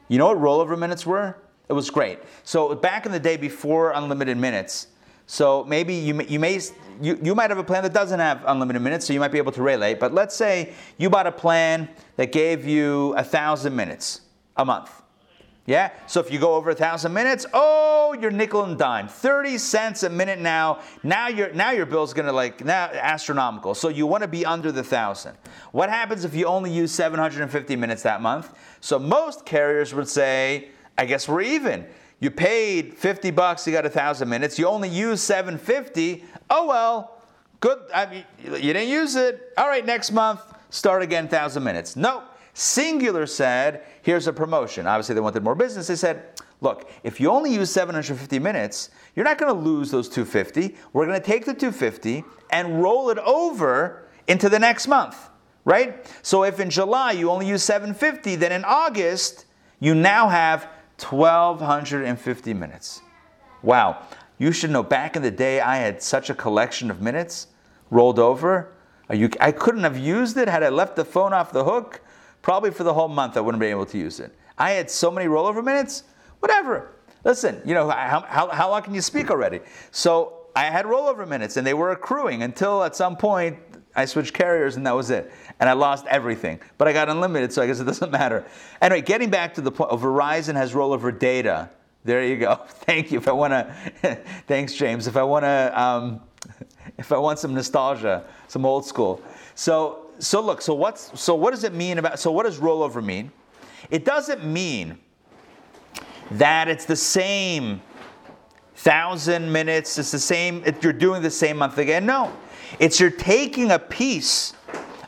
You 0.08 0.18
know 0.18 0.28
what 0.28 0.38
rollover 0.38 0.78
minutes 0.78 1.06
were? 1.06 1.38
It 1.70 1.74
was 1.74 1.90
great. 1.90 2.20
So 2.44 2.76
back 2.76 3.06
in 3.06 3.12
the 3.12 3.20
day 3.20 3.38
before 3.38 3.92
unlimited 3.92 4.38
minutes, 4.38 4.88
so 5.26 5.64
maybe 5.64 5.94
you, 5.94 6.22
you 6.28 6.40
may 6.40 6.60
you, 7.02 7.20
you 7.24 7.34
might 7.34 7.50
have 7.50 7.58
a 7.58 7.64
plan 7.64 7.84
that 7.84 7.94
doesn't 7.94 8.20
have 8.20 8.44
unlimited 8.46 8.82
minutes, 8.82 9.08
so 9.08 9.14
you 9.14 9.20
might 9.20 9.32
be 9.32 9.38
able 9.38 9.54
to 9.54 9.64
relate. 9.64 10.00
But 10.00 10.14
let's 10.14 10.36
say 10.36 10.74
you 10.98 11.10
bought 11.10 11.28
a 11.28 11.32
plan 11.32 11.90
that 12.18 12.32
gave 12.32 12.68
you 12.68 13.14
a 13.16 13.24
thousand 13.24 13.76
minutes 13.76 14.22
a 14.58 14.66
month. 14.66 14.92
Yeah? 15.66 15.92
So 16.08 16.20
if 16.20 16.30
you 16.30 16.40
go 16.40 16.56
over 16.56 16.72
a 16.72 16.76
thousand 16.76 17.14
minutes, 17.14 17.46
oh, 17.54 18.16
you're 18.20 18.32
nickel 18.32 18.64
and 18.64 18.78
dime. 18.78 19.08
30 19.08 19.58
cents 19.58 20.04
a 20.04 20.10
minute 20.10 20.40
now. 20.40 20.80
Now 21.04 21.30
your 21.30 21.54
now 21.54 21.72
your 21.72 21.86
bill's 21.86 22.14
gonna 22.14 22.34
like 22.34 22.66
now 22.66 22.90
astronomical. 22.92 23.74
So 23.74 23.88
you 23.88 24.06
want 24.06 24.24
to 24.24 24.28
be 24.28 24.46
under 24.46 24.72
the 24.74 24.84
thousand. 24.84 25.38
What 25.72 25.90
happens 25.90 26.26
if 26.26 26.36
you 26.36 26.48
only 26.48 26.72
use 26.72 26.92
750 26.92 27.78
minutes 27.78 28.04
that 28.04 28.22
month? 28.22 28.54
So 28.82 29.00
most 29.00 29.46
carriers 29.46 29.94
would 29.94 30.10
say, 30.10 30.70
I 30.98 31.06
guess 31.06 31.30
we're 31.30 31.42
even. 31.42 31.86
You 32.20 32.30
paid 32.30 32.94
50 32.94 33.32
bucks, 33.32 33.66
you 33.66 33.74
got 33.74 33.86
a 33.86 33.90
thousand 33.90 34.30
minutes, 34.30 34.60
you 34.60 34.68
only 34.68 34.90
use 34.90 35.22
750. 35.22 36.26
Oh 36.50 36.68
well, 36.68 37.22
good. 37.62 37.80
I 37.94 38.06
mean, 38.06 38.26
you 38.44 38.74
didn't 38.74 38.90
use 38.90 39.16
it. 39.16 39.54
All 39.58 39.68
right, 39.68 39.86
next 39.86 40.12
month, 40.12 40.42
start 40.70 41.02
again, 41.02 41.30
thousand 41.30 41.64
minutes. 41.64 41.96
No, 41.96 42.24
Cingular 42.56 43.28
said, 43.28 43.84
here's 44.02 44.28
a 44.28 44.34
promotion. 44.34 44.86
Obviously, 44.86 45.16
they 45.16 45.22
wanted 45.22 45.44
more 45.44 45.56
business. 45.56 45.88
They 45.88 45.96
said, 45.96 46.40
look, 46.62 46.90
if 47.04 47.20
you 47.20 47.30
only 47.30 47.54
use 47.54 47.72
750 47.72 48.40
minutes, 48.40 48.90
you're 49.16 49.26
not 49.26 49.38
going 49.38 49.54
to 49.54 49.60
lose 49.60 49.90
those 49.90 50.08
250. 50.08 50.76
We're 50.94 51.06
going 51.06 51.20
to 51.20 51.26
take 51.26 51.46
the 51.46 51.54
250 51.54 52.24
and 52.52 52.82
roll 52.82 53.10
it 53.10 53.18
over 53.20 54.08
into 54.28 54.50
the 54.50 54.60
next 54.60 54.88
month, 54.88 55.18
right? 55.66 56.06
So 56.22 56.44
if 56.44 56.60
in 56.60 56.70
July 56.70 57.12
you 57.14 57.30
only 57.30 57.48
use 57.48 57.64
750, 57.64 58.36
then 58.36 58.52
in 58.52 58.64
August 58.66 59.46
you 59.80 59.96
now 59.96 60.30
have 60.30 60.70
1250 61.00 62.54
minutes. 62.54 63.02
Wow. 63.64 64.06
You 64.38 64.52
should 64.52 64.70
know 64.70 64.84
back 64.84 65.16
in 65.16 65.22
the 65.22 65.32
day 65.32 65.60
I 65.60 65.78
had 65.78 66.02
such 66.02 66.30
a 66.30 66.34
collection 66.34 66.92
of 66.92 67.02
minutes 67.02 67.48
rolled 67.90 68.20
over. 68.20 68.74
You, 69.12 69.30
I 69.40 69.52
couldn't 69.52 69.84
have 69.84 69.98
used 69.98 70.38
it 70.38 70.48
had 70.48 70.64
I 70.64 70.70
left 70.70 70.96
the 70.96 71.06
phone 71.06 71.34
off 71.34 71.52
the 71.52 71.64
hook. 71.64 72.02
Probably 72.44 72.70
for 72.70 72.84
the 72.84 72.94
whole 72.94 73.08
month, 73.08 73.38
I 73.38 73.40
wouldn't 73.40 73.62
be 73.62 73.68
able 73.68 73.88
to 73.88 73.98
use 73.98 74.20
it. 74.20 74.36
I 74.58 74.72
had 74.72 74.92
so 74.92 75.10
many 75.10 75.28
rollover 75.28 75.64
minutes, 75.64 76.04
whatever. 76.40 76.92
Listen, 77.24 77.62
you 77.66 77.74
know, 77.74 77.90
how, 77.90 78.20
how, 78.28 78.50
how 78.50 78.70
long 78.70 78.84
can 78.84 78.94
you 78.94 79.02
speak 79.02 79.32
already? 79.32 79.62
So 79.92 80.48
I 80.56 80.66
had 80.66 80.86
rollover 80.86 81.28
minutes 81.28 81.56
and 81.56 81.66
they 81.66 81.74
were 81.74 81.92
accruing 81.92 82.44
until 82.44 82.84
at 82.84 82.98
some 82.98 83.16
point 83.16 83.58
I 83.96 84.04
switched 84.04 84.34
carriers 84.34 84.76
and 84.76 84.86
that 84.86 84.94
was 84.94 85.10
it. 85.10 85.32
And 85.62 85.70
I 85.70 85.74
lost 85.74 86.06
everything. 86.08 86.60
But 86.78 86.90
I 86.90 86.94
got 86.94 87.08
unlimited, 87.08 87.54
so 87.54 87.62
I 87.62 87.68
guess 87.68 87.80
it 87.80 87.86
doesn't 87.86 88.12
matter. 88.12 88.46
Anyway, 88.82 89.02
getting 89.02 89.30
back 89.30 89.54
to 89.54 89.62
the 89.62 89.72
point, 89.72 89.92
Verizon 89.92 90.56
has 90.56 90.74
rollover 90.74 91.18
data. 91.18 91.70
There 92.04 92.26
you 92.26 92.36
go. 92.36 92.56
Thank 92.68 93.14
you. 93.14 93.20
If 93.20 93.30
I 93.30 93.32
want 93.32 93.54
to, 93.54 94.20
thanks, 94.48 94.74
James. 94.74 95.08
If 95.08 95.16
I 95.16 95.24
want 95.24 95.44
to, 95.44 95.82
um, 95.82 96.22
if 96.98 97.14
I 97.14 97.18
want 97.18 97.40
some 97.40 97.54
nostalgia, 97.54 98.26
some 98.50 98.66
old 98.66 98.86
school. 98.86 99.22
So 99.56 100.03
so 100.24 100.42
look, 100.42 100.62
so 100.62 100.74
what's 100.74 101.20
so 101.20 101.36
what 101.36 101.52
does 101.52 101.64
it 101.64 101.74
mean 101.74 101.98
about 101.98 102.20
so 102.20 102.32
what 102.32 102.46
does 102.46 102.60
rollover 102.60 103.04
mean? 103.04 103.32
It 103.90 104.06
doesn't 104.06 104.46
mean 104.46 104.98
that 106.32 106.68
it's 106.68 106.86
the 106.86 106.96
same 106.96 107.82
thousand 108.76 109.52
minutes, 109.52 109.98
it's 109.98 110.12
the 110.12 110.20
same, 110.20 110.64
you're 110.82 110.94
doing 110.94 111.22
the 111.22 111.32
same 111.32 111.58
month 111.58 111.78
again. 111.78 112.06
No. 112.06 112.36
It's 112.80 113.00
you're 113.00 113.12
taking 113.12 113.72
a 113.72 113.80
piece, 113.80 114.54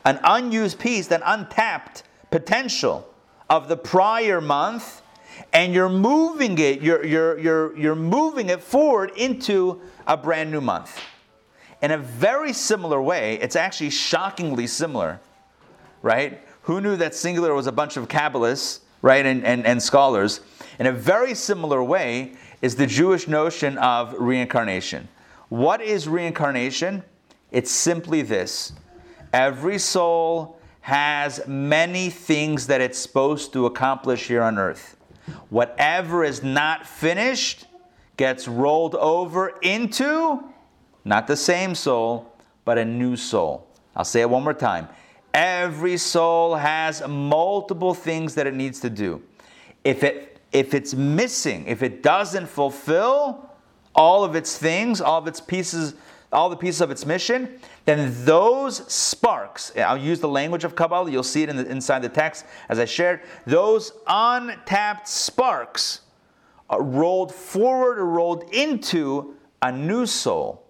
an 0.06 0.20
unused 0.24 0.80
piece, 0.80 1.10
an 1.12 1.22
untapped 1.26 2.04
potential 2.32 3.12
of 3.50 3.68
the 3.68 3.78
prior 3.78 4.40
month, 4.40 5.02
and 5.52 5.74
you're 5.74 5.90
moving 5.90 6.58
it, 6.58 6.82
you're, 6.82 7.06
you're, 7.06 7.40
you're, 7.40 7.78
you're 7.78 7.96
moving 7.96 8.50
it 8.50 8.62
forward 8.62 9.12
into 9.18 9.82
a 10.08 10.16
brand 10.16 10.52
new 10.52 10.62
month. 10.62 11.02
In 11.82 11.92
a 11.92 11.98
very 11.98 12.54
similar 12.54 13.02
way, 13.02 13.40
it's 13.40 13.56
actually 13.56 13.90
shockingly 13.90 14.68
similar, 14.68 15.20
right? 16.02 16.42
Who 16.64 16.82
knew 16.82 16.96
that 16.96 17.12
Cingular 17.12 17.56
was 17.56 17.68
a 17.68 17.72
bunch 17.72 17.98
of 17.98 18.08
Kabbalists, 18.08 18.80
right, 19.02 19.26
and, 19.26 19.46
and, 19.46 19.66
and 19.66 19.82
scholars? 19.82 20.42
In 20.80 20.88
a 20.88 20.92
very 20.92 21.36
similar 21.36 21.84
way 21.84 22.34
is 22.62 22.76
the 22.76 22.88
Jewish 22.88 23.28
notion 23.28 23.78
of 23.78 24.16
reincarnation. 24.18 25.08
What 25.50 25.82
is 25.82 26.08
reincarnation? 26.08 27.04
It's 27.52 27.72
simply 27.72 28.22
this 28.22 28.74
every 29.32 29.78
soul 29.78 30.60
has 30.82 31.46
many 31.48 32.10
things 32.10 32.68
that 32.68 32.80
it's 32.82 32.98
supposed 32.98 33.52
to 33.54 33.66
accomplish 33.66 34.28
here 34.28 34.42
on 34.42 34.58
earth. 34.58 34.98
Whatever 35.50 36.24
is 36.24 36.44
not 36.44 36.86
finished 36.86 37.66
gets 38.18 38.48
rolled 38.48 38.96
over 38.96 39.50
into 39.62 40.44
not 41.06 41.28
the 41.28 41.38
same 41.38 41.76
soul, 41.76 42.34
but 42.66 42.78
a 42.78 42.84
new 42.84 43.16
soul. 43.16 43.68
I'll 43.96 44.04
say 44.04 44.22
it 44.22 44.30
one 44.30 44.44
more 44.44 44.54
time. 44.54 44.90
Every 45.34 45.98
soul 45.98 46.56
has 46.56 47.08
multiple 47.08 47.94
things 47.94 48.36
that 48.36 48.48
it 48.48 48.54
needs 48.54 48.80
to 48.82 48.90
do. 48.90 49.22
If 49.84 50.04
it 50.04 50.36
if 50.52 50.74
it's 50.74 50.94
missing, 50.94 51.68
if 51.68 51.84
it 51.84 52.02
doesn't 52.02 52.48
fulfill 52.48 53.50
all 53.94 54.24
of 54.24 54.36
its 54.36 54.58
things, 54.58 55.02
all 55.02 55.18
of 55.18 55.28
its 55.28 55.42
pieces, 55.42 55.96
all 56.32 56.50
the 56.50 56.56
pieces 56.56 56.80
of 56.80 56.92
its 56.92 57.06
mission, 57.06 57.60
then 57.84 58.14
those 58.24 58.78
sparks, 58.92 59.74
I'll 59.78 59.98
use 59.98 60.22
the 60.22 60.30
language 60.30 60.64
of 60.64 60.74
Kabbalah, 60.74 61.12
you'll 61.12 61.24
see 61.24 61.44
it 61.44 61.50
in 61.50 61.58
the, 61.58 61.70
inside 61.70 62.04
the 62.04 62.10
text 62.10 62.46
as 62.70 62.80
I 62.80 62.86
shared, 62.86 63.22
those 63.46 63.92
untapped 64.08 65.10
sparks 65.10 66.02
uh, 66.72 66.80
rolled 66.80 67.36
forward 67.36 68.00
or 68.00 68.06
rolled 68.06 68.44
into 68.54 69.36
a 69.62 69.74
new 69.74 70.06
soul 70.06 70.65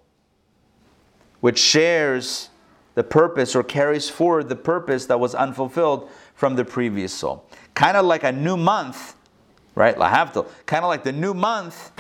which 1.45 1.59
shares 1.59 2.49
the 2.95 3.03
purpose 3.03 3.55
or 3.55 3.61
carries 3.61 4.09
forward 4.09 4.49
the 4.49 4.55
purpose 4.55 5.05
that 5.05 5.19
was 5.19 5.35
unfulfilled 5.35 6.09
from 6.33 6.55
the 6.55 6.65
previous 6.65 7.13
soul. 7.13 7.47
Kind 7.75 7.95
of 7.95 8.03
like 8.03 8.23
a 8.23 8.31
new 8.31 8.57
month, 8.57 9.15
right? 9.75 9.95
Lahavdil. 9.95 10.49
Kind 10.65 10.83
of 10.83 10.87
like 10.87 11.03
the 11.03 11.11
new 11.11 11.35
month 11.35 11.91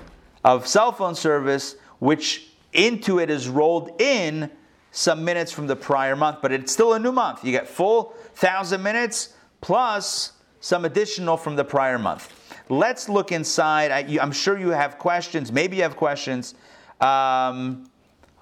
of 0.43 0.65
cell 0.65 0.91
phone 0.91 1.13
service, 1.13 1.75
which 1.99 2.47
into 2.73 3.19
it 3.19 3.29
is 3.29 3.47
rolled 3.47 4.01
in 4.01 4.49
some 4.89 5.23
minutes 5.23 5.51
from 5.51 5.67
the 5.67 5.75
prior 5.75 6.15
month, 6.15 6.39
but 6.41 6.51
it's 6.51 6.71
still 6.73 6.93
a 6.93 6.99
new 6.99 7.11
month. 7.11 7.45
You 7.45 7.51
get 7.51 7.67
full 7.67 8.15
thousand 8.33 8.81
minutes 8.81 9.35
plus 9.61 10.31
some 10.59 10.85
additional 10.85 11.37
from 11.37 11.55
the 11.55 11.63
prior 11.63 11.99
month. 11.99 12.33
Let's 12.67 13.07
look 13.09 13.31
inside. 13.31 13.91
I, 13.91 14.23
am 14.23 14.31
sure 14.31 14.57
you 14.57 14.69
have 14.69 14.97
questions. 14.97 15.51
Maybe 15.51 15.77
you 15.77 15.83
have 15.83 15.97
questions. 15.97 16.55
Um, 16.99 17.91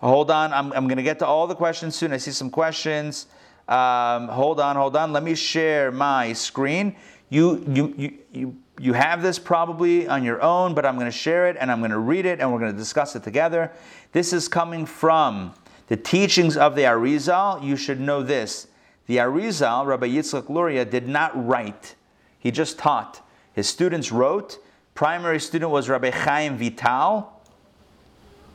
hold 0.10 0.32
on. 0.32 0.54
I'm, 0.54 0.72
I'm 0.74 0.88
going 0.88 0.98
to 0.98 1.04
get 1.04 1.20
to 1.20 1.26
all 1.26 1.48
the 1.48 1.56
questions 1.56 1.96
soon. 1.96 2.14
I 2.14 2.18
see 2.18 2.32
some 2.32 2.50
questions. 2.50 3.28
Um, 3.68 4.28
hold 4.28 4.60
on, 4.60 4.76
hold 4.76 4.96
on. 4.96 5.14
Let 5.14 5.24
me 5.24 5.36
share 5.36 5.92
my 5.92 6.34
screen. 6.34 6.96
You, 7.30 7.64
you, 7.68 7.94
you, 7.98 8.18
you, 8.32 8.58
you 8.80 8.94
have 8.94 9.22
this 9.22 9.40
probably 9.40 10.08
on 10.08 10.24
your 10.24 10.42
own, 10.42 10.74
but 10.74 10.86
I'm 10.86 10.96
going 10.96 11.06
to 11.06 11.12
share 11.12 11.48
it 11.48 11.58
and 11.60 11.72
I'm 11.72 11.80
going 11.80 11.92
to 11.92 12.00
read 12.00 12.26
it 12.26 12.40
and 12.40 12.52
we're 12.52 12.60
going 12.60 12.72
to 12.72 12.78
discuss 12.78 13.16
it 13.16 13.24
together. 13.24 13.72
This 14.12 14.34
is 14.34 14.48
coming 14.48 14.86
from 14.86 15.54
the 15.88 15.98
teachings 15.98 16.58
of 16.58 16.76
the 16.76 16.82
Arizal. 16.82 17.64
You 17.64 17.76
should 17.76 18.00
know 18.00 18.24
this. 18.24 18.68
The 19.08 19.18
Arizal, 19.18 19.86
Rabbi 19.86 20.08
Yitzchak 20.08 20.50
Luria, 20.50 20.86
did 20.86 21.08
not 21.08 21.32
write, 21.48 21.96
he 22.40 22.52
just 22.52 22.78
taught. 22.78 23.26
His 23.54 23.68
students 23.68 24.12
wrote. 24.12 24.58
Primary 24.96 25.40
student 25.40 25.72
was 25.72 25.90
Rabbi 25.90 26.12
Chaim 26.12 26.58
Vital, 26.58 27.33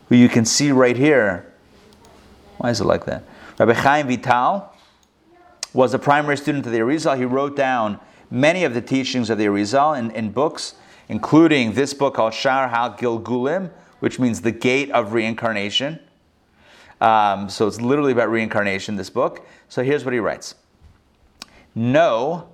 who 0.09 0.17
you 0.17 0.29
can 0.29 0.45
see 0.45 0.73
right 0.73 0.97
here. 0.97 1.53
Why 2.59 2.71
is 2.71 2.81
it 2.81 2.85
like 2.85 3.05
that? 3.07 3.25
Rabbi 3.59 3.73
Chaim 3.75 4.09
Vital 4.09 4.73
was 5.73 5.95
a 5.95 5.99
primary 5.99 6.37
student 6.37 6.67
of 6.67 6.73
the 6.73 6.79
Arizal. 6.79 7.17
He 7.17 7.25
wrote 7.25 7.57
down 7.57 8.01
many 8.31 8.65
of 8.65 8.75
the 8.75 8.81
teachings 8.81 9.31
of 9.31 9.39
the 9.39 9.45
Arizal 9.45 9.99
in, 9.99 10.11
in 10.13 10.31
books, 10.31 10.75
including 11.09 11.73
this 11.73 11.95
book 11.95 12.15
called 12.15 12.33
Sha'ar 12.33 12.73
HaGilgulim, 12.73 13.71
which 14.01 14.19
means 14.19 14.41
the 14.41 14.53
gate 14.53 14.91
of 14.93 15.13
reincarnation. 15.13 16.01
Um, 17.01 17.49
so 17.49 17.67
it's 17.67 17.81
literally 17.81 18.13
about 18.13 18.31
reincarnation, 18.31 18.97
this 18.97 19.11
book. 19.11 19.47
So 19.69 19.83
here's 19.83 20.05
what 20.05 20.15
he 20.15 20.21
writes 20.21 20.55
Know 21.75 22.49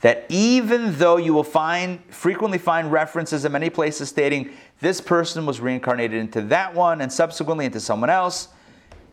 that 0.00 0.26
even 0.28 0.98
though 0.98 1.16
you 1.16 1.32
will 1.32 1.44
find 1.44 1.98
frequently 2.12 2.58
find 2.58 2.92
references 2.92 3.44
in 3.44 3.52
many 3.52 3.70
places 3.70 4.08
stating 4.08 4.50
this 4.80 5.00
person 5.00 5.46
was 5.46 5.60
reincarnated 5.60 6.18
into 6.18 6.42
that 6.42 6.74
one 6.74 7.00
and 7.00 7.12
subsequently 7.12 7.64
into 7.66 7.80
someone 7.80 8.10
else, 8.10 8.48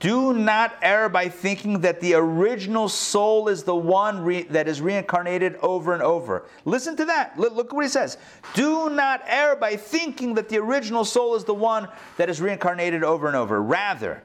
do 0.02 0.34
not 0.34 0.74
err 0.82 1.10
by 1.10 1.30
thinking 1.30 1.82
that 1.82 2.02
the 2.02 2.16
original 2.16 2.90
soul 2.90 3.48
is 3.48 3.64
the 3.64 3.76
one 3.76 4.24
re- 4.24 4.42
that 4.44 4.68
is 4.68 4.82
reincarnated 4.82 5.58
over 5.58 5.94
and 5.94 6.02
over. 6.02 6.48
Listen 6.66 6.96
to 6.96 7.06
that. 7.06 7.38
Look, 7.38 7.54
look 7.54 7.72
what 7.72 7.86
he 7.86 7.90
says. 7.90 8.18
Do 8.56 8.90
not 8.90 9.22
err 9.28 9.56
by 9.56 9.76
thinking 9.76 10.34
that 10.34 10.50
the 10.50 10.58
original 10.58 11.06
soul 11.06 11.36
is 11.36 11.44
the 11.44 11.54
one 11.54 11.88
that 12.18 12.32
is 12.32 12.42
reincarnated 12.42 13.04
over 13.04 13.28
and 13.28 13.36
over. 13.36 13.62
Rather, 13.62 14.24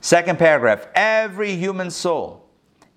second 0.00 0.38
paragraph, 0.38 0.86
every 0.94 1.56
human 1.56 1.90
soul 1.90 2.48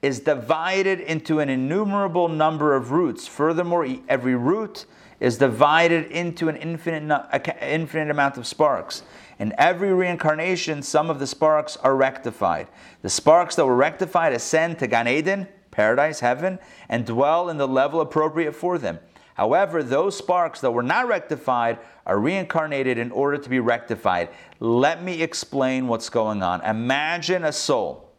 is 0.04 0.20
divided 0.20 1.00
into 1.00 1.40
an 1.40 1.50
innumerable 1.50 2.28
number 2.28 2.76
of 2.76 2.92
roots. 2.92 3.26
Furthermore, 3.26 3.88
every 4.08 4.36
root 4.36 4.86
is 5.20 5.38
divided 5.38 6.12
into 6.12 6.48
an 6.50 6.56
infinite, 6.56 7.26
infinite 7.62 8.12
amount 8.12 8.38
of 8.38 8.46
sparks. 8.46 9.04
In 9.40 9.54
every 9.58 9.94
reincarnation, 9.94 10.82
some 10.82 11.10
of 11.10 11.20
the 11.20 11.28
sparks 11.28 11.78
are 11.78 11.96
rectified. 11.96 12.68
The 13.02 13.10
sparks 13.10 13.56
that 13.56 13.66
were 13.66 13.76
rectified 13.76 14.34
ascend 14.34 14.80
to 14.80 14.88
Gan 14.88 15.08
Eden, 15.08 15.48
paradise, 15.72 16.20
heaven, 16.22 16.60
and 16.90 17.06
dwell 17.06 17.50
in 17.50 17.58
the 17.58 17.68
level 17.68 18.02
appropriate 18.02 18.54
for 18.54 18.78
them. 18.78 19.00
However, 19.36 19.84
those 19.84 20.18
sparks 20.18 20.62
that 20.62 20.72
were 20.72 20.82
not 20.82 21.08
rectified 21.08 21.78
are 22.08 22.18
reincarnated 22.18 22.98
in 22.98 23.12
order 23.12 23.38
to 23.38 23.50
be 23.50 23.60
rectified. 23.60 24.30
Let 24.60 25.04
me 25.04 25.22
explain 25.22 25.88
what's 25.88 26.10
going 26.10 26.42
on. 26.42 26.62
Imagine 26.62 27.44
a 27.44 27.52
soul, 27.52 28.10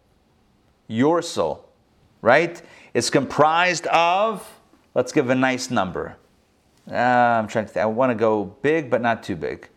your 0.87 1.21
soul, 1.23 1.69
right? 2.23 2.63
It's 2.95 3.11
comprised 3.11 3.89
of, 3.89 4.61
let's 4.95 5.11
give 5.11 5.29
a 5.29 5.35
nice 5.35 5.73
number. 5.73 6.18
Uh, 6.91 6.95
I'm 6.95 7.49
trying 7.49 7.67
to, 7.67 7.73
th- 7.73 7.83
I 7.83 7.87
want 7.87 8.11
to 8.11 8.15
go 8.15 8.45
big, 8.63 8.91
but 8.91 9.01
not 9.03 9.23
too 9.23 9.37
big. 9.37 9.69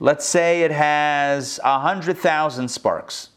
Let's 0.00 0.24
say 0.24 0.62
it 0.62 0.70
has 0.70 1.58
100,000 1.64 2.68
sparks. 2.68 3.30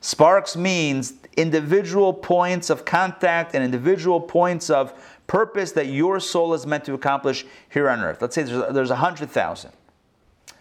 Sparks 0.00 0.56
means 0.56 1.14
individual 1.36 2.12
points 2.12 2.70
of 2.70 2.84
contact 2.84 3.54
and 3.54 3.64
individual 3.64 4.20
points 4.20 4.68
of 4.70 4.92
purpose 5.26 5.72
that 5.72 5.86
your 5.86 6.20
soul 6.20 6.54
is 6.54 6.66
meant 6.66 6.84
to 6.84 6.94
accomplish 6.94 7.46
here 7.70 7.88
on 7.88 8.00
earth. 8.00 8.20
Let's 8.20 8.34
say 8.34 8.42
there's, 8.42 8.72
there's 8.74 8.90
100,000. 8.90 9.72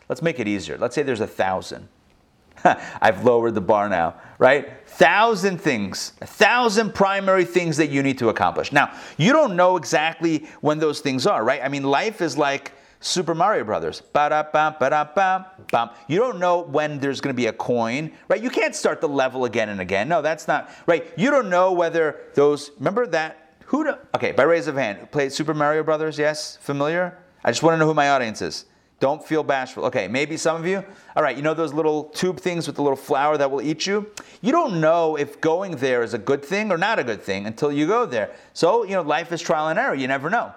Let's 0.07 0.21
make 0.21 0.39
it 0.39 0.47
easier. 0.47 0.77
Let's 0.77 0.95
say 0.95 1.03
there's 1.03 1.21
a 1.21 1.27
thousand. 1.27 1.87
I've 2.63 3.23
lowered 3.23 3.55
the 3.55 3.61
bar 3.61 3.89
now, 3.89 4.15
right? 4.39 4.87
Thousand 4.87 5.59
things, 5.59 6.13
a 6.21 6.25
thousand 6.25 6.93
primary 6.93 7.45
things 7.45 7.77
that 7.77 7.89
you 7.89 8.03
need 8.03 8.17
to 8.19 8.29
accomplish. 8.29 8.71
Now, 8.71 8.93
you 9.17 9.33
don't 9.33 9.55
know 9.55 9.77
exactly 9.77 10.45
when 10.61 10.79
those 10.79 10.99
things 11.01 11.27
are, 11.27 11.43
right? 11.43 11.61
I 11.63 11.69
mean, 11.69 11.83
life 11.83 12.21
is 12.21 12.37
like 12.37 12.73
Super 12.99 13.35
Mario 13.35 13.63
Brothers. 13.63 14.01
Ba-da-bam, 14.01 14.75
ba-da-bam, 14.79 15.45
bam. 15.71 15.89
You 16.07 16.19
don't 16.19 16.39
know 16.39 16.61
when 16.61 16.99
there's 16.99 17.21
going 17.21 17.33
to 17.33 17.37
be 17.37 17.47
a 17.47 17.53
coin, 17.53 18.11
right? 18.27 18.41
You 18.41 18.49
can't 18.49 18.75
start 18.75 19.01
the 19.01 19.09
level 19.09 19.45
again 19.45 19.69
and 19.69 19.79
again. 19.79 20.07
No, 20.07 20.21
that's 20.21 20.47
not 20.47 20.71
right. 20.87 21.05
You 21.17 21.29
don't 21.29 21.49
know 21.49 21.71
whether 21.71 22.21
those. 22.33 22.71
Remember 22.77 23.05
that? 23.07 23.53
Who? 23.65 23.83
Do, 23.83 23.95
okay, 24.15 24.31
by 24.31 24.43
raise 24.43 24.67
of 24.67 24.75
hand, 24.75 25.11
played 25.11 25.31
Super 25.31 25.53
Mario 25.53 25.83
Brothers. 25.83 26.17
Yes, 26.17 26.57
familiar. 26.61 27.17
I 27.43 27.51
just 27.51 27.61
want 27.61 27.75
to 27.75 27.77
know 27.77 27.85
who 27.85 27.93
my 27.93 28.09
audience 28.09 28.41
is. 28.41 28.65
Don't 28.99 29.25
feel 29.25 29.43
bashful. 29.43 29.85
Okay, 29.85 30.07
maybe 30.07 30.37
some 30.37 30.55
of 30.55 30.65
you. 30.65 30.83
All 31.15 31.23
right, 31.23 31.35
you 31.35 31.43
know 31.43 31.53
those 31.53 31.73
little 31.73 32.05
tube 32.05 32.39
things 32.39 32.65
with 32.65 32.77
the 32.77 32.81
little 32.81 32.95
flower 32.95 33.37
that 33.37 33.51
will 33.51 33.61
eat 33.61 33.85
you? 33.85 34.09
You 34.41 34.53
don't 34.53 34.79
know 34.79 35.17
if 35.17 35.41
going 35.41 35.75
there 35.77 36.01
is 36.01 36.13
a 36.13 36.17
good 36.17 36.43
thing 36.43 36.71
or 36.71 36.77
not 36.77 36.97
a 36.97 37.03
good 37.03 37.21
thing 37.21 37.45
until 37.45 37.71
you 37.71 37.87
go 37.87 38.05
there. 38.05 38.33
So, 38.53 38.83
you 38.83 38.91
know, 38.91 39.01
life 39.01 39.33
is 39.33 39.41
trial 39.41 39.67
and 39.67 39.77
error. 39.77 39.95
You 39.95 40.07
never 40.07 40.29
know. 40.29 40.53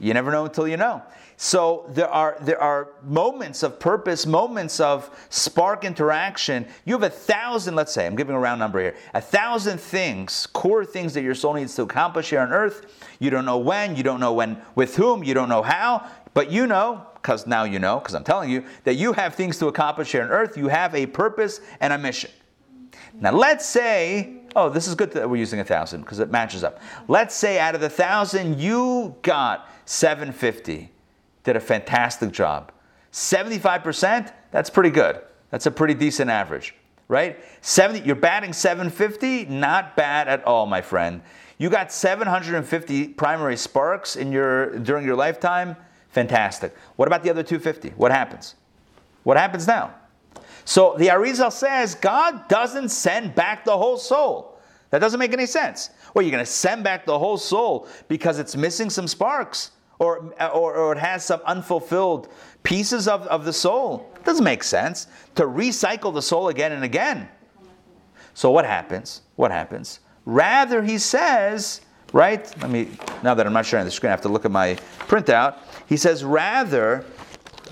You 0.00 0.14
never 0.14 0.30
know 0.30 0.44
until 0.44 0.68
you 0.68 0.76
know. 0.76 1.02
So 1.40 1.86
there 1.90 2.08
are 2.08 2.36
there 2.40 2.60
are 2.60 2.90
moments 3.04 3.62
of 3.62 3.78
purpose, 3.78 4.26
moments 4.26 4.80
of 4.80 5.08
spark 5.30 5.84
interaction. 5.84 6.66
You 6.84 6.94
have 6.94 7.04
a 7.04 7.10
thousand, 7.10 7.74
let's 7.74 7.92
say, 7.92 8.06
I'm 8.06 8.16
giving 8.16 8.34
a 8.34 8.38
round 8.38 8.58
number 8.58 8.80
here, 8.80 8.96
a 9.14 9.20
thousand 9.20 9.78
things, 9.78 10.46
core 10.46 10.84
things 10.84 11.14
that 11.14 11.22
your 11.22 11.34
soul 11.34 11.54
needs 11.54 11.74
to 11.76 11.82
accomplish 11.82 12.30
here 12.30 12.40
on 12.40 12.52
earth. 12.52 13.06
You 13.18 13.30
don't 13.30 13.44
know 13.44 13.58
when, 13.58 13.96
you 13.96 14.02
don't 14.02 14.20
know 14.20 14.32
when 14.32 14.60
with 14.74 14.96
whom, 14.96 15.24
you 15.24 15.32
don't 15.32 15.48
know 15.48 15.62
how, 15.62 16.08
but 16.34 16.50
you 16.50 16.66
know, 16.66 17.06
because 17.28 17.46
now 17.46 17.64
you 17.64 17.78
know, 17.78 17.98
because 17.98 18.14
I'm 18.14 18.24
telling 18.24 18.48
you, 18.48 18.64
that 18.84 18.94
you 18.94 19.12
have 19.12 19.34
things 19.34 19.58
to 19.58 19.66
accomplish 19.66 20.12
here 20.12 20.22
on 20.22 20.30
earth. 20.30 20.56
You 20.56 20.68
have 20.68 20.94
a 20.94 21.04
purpose 21.04 21.60
and 21.78 21.92
a 21.92 21.98
mission. 21.98 22.30
Now 23.20 23.32
let's 23.32 23.66
say, 23.66 24.38
oh, 24.56 24.70
this 24.70 24.88
is 24.88 24.94
good 24.94 25.10
that 25.10 25.28
we're 25.28 25.36
using 25.36 25.60
a 25.60 25.64
thousand 25.64 26.00
because 26.00 26.20
it 26.20 26.30
matches 26.30 26.64
up. 26.64 26.80
Let's 27.06 27.34
say 27.34 27.58
out 27.58 27.74
of 27.74 27.82
the 27.82 27.90
thousand, 27.90 28.58
you 28.58 29.14
got 29.20 29.68
750. 29.84 30.90
Did 31.44 31.56
a 31.56 31.60
fantastic 31.60 32.32
job. 32.32 32.72
75%, 33.12 34.32
that's 34.50 34.70
pretty 34.70 34.90
good. 34.90 35.20
That's 35.50 35.66
a 35.66 35.70
pretty 35.70 35.92
decent 35.92 36.30
average, 36.30 36.74
right? 37.08 37.38
70, 37.60 38.06
you're 38.06 38.16
batting 38.16 38.54
750, 38.54 39.52
not 39.54 39.96
bad 39.96 40.28
at 40.28 40.42
all, 40.44 40.64
my 40.64 40.80
friend. 40.80 41.20
You 41.58 41.68
got 41.68 41.92
750 41.92 43.08
primary 43.08 43.58
sparks 43.58 44.16
in 44.16 44.32
your 44.32 44.78
during 44.78 45.04
your 45.04 45.16
lifetime. 45.16 45.76
Fantastic. 46.10 46.74
What 46.96 47.06
about 47.06 47.22
the 47.22 47.30
other 47.30 47.42
250? 47.42 47.90
What 47.90 48.10
happens? 48.12 48.54
What 49.24 49.36
happens 49.36 49.66
now? 49.66 49.94
So 50.64 50.94
the 50.98 51.08
Arizal 51.08 51.52
says 51.52 51.94
God 51.94 52.48
doesn't 52.48 52.90
send 52.90 53.34
back 53.34 53.64
the 53.64 53.76
whole 53.76 53.96
soul. 53.96 54.58
That 54.90 55.00
doesn't 55.00 55.18
make 55.18 55.32
any 55.32 55.46
sense. 55.46 55.90
Well, 56.14 56.22
you're 56.22 56.32
going 56.32 56.44
to 56.44 56.50
send 56.50 56.82
back 56.82 57.04
the 57.04 57.18
whole 57.18 57.36
soul 57.36 57.88
because 58.08 58.38
it's 58.38 58.56
missing 58.56 58.90
some 58.90 59.06
sparks 59.06 59.72
or, 59.98 60.32
or, 60.40 60.74
or 60.74 60.92
it 60.92 60.98
has 60.98 61.24
some 61.24 61.40
unfulfilled 61.44 62.28
pieces 62.62 63.08
of, 63.08 63.22
of 63.26 63.44
the 63.44 63.52
soul. 63.52 64.10
It 64.16 64.24
doesn't 64.24 64.44
make 64.44 64.62
sense 64.62 65.06
to 65.34 65.44
recycle 65.44 66.12
the 66.12 66.22
soul 66.22 66.48
again 66.48 66.72
and 66.72 66.84
again. 66.84 67.28
So 68.34 68.50
what 68.50 68.64
happens? 68.64 69.22
What 69.36 69.50
happens? 69.50 70.00
Rather, 70.24 70.82
he 70.82 70.98
says, 70.98 71.80
right? 72.12 72.52
Let 72.60 72.70
me, 72.70 72.88
now 73.22 73.34
that 73.34 73.46
I'm 73.46 73.52
not 73.52 73.66
sharing 73.66 73.84
the 73.84 73.90
screen, 73.90 74.08
I 74.08 74.12
have 74.12 74.22
to 74.22 74.28
look 74.28 74.44
at 74.44 74.50
my 74.50 74.74
printout. 75.00 75.58
He 75.86 75.96
says, 75.96 76.24
rather, 76.24 77.04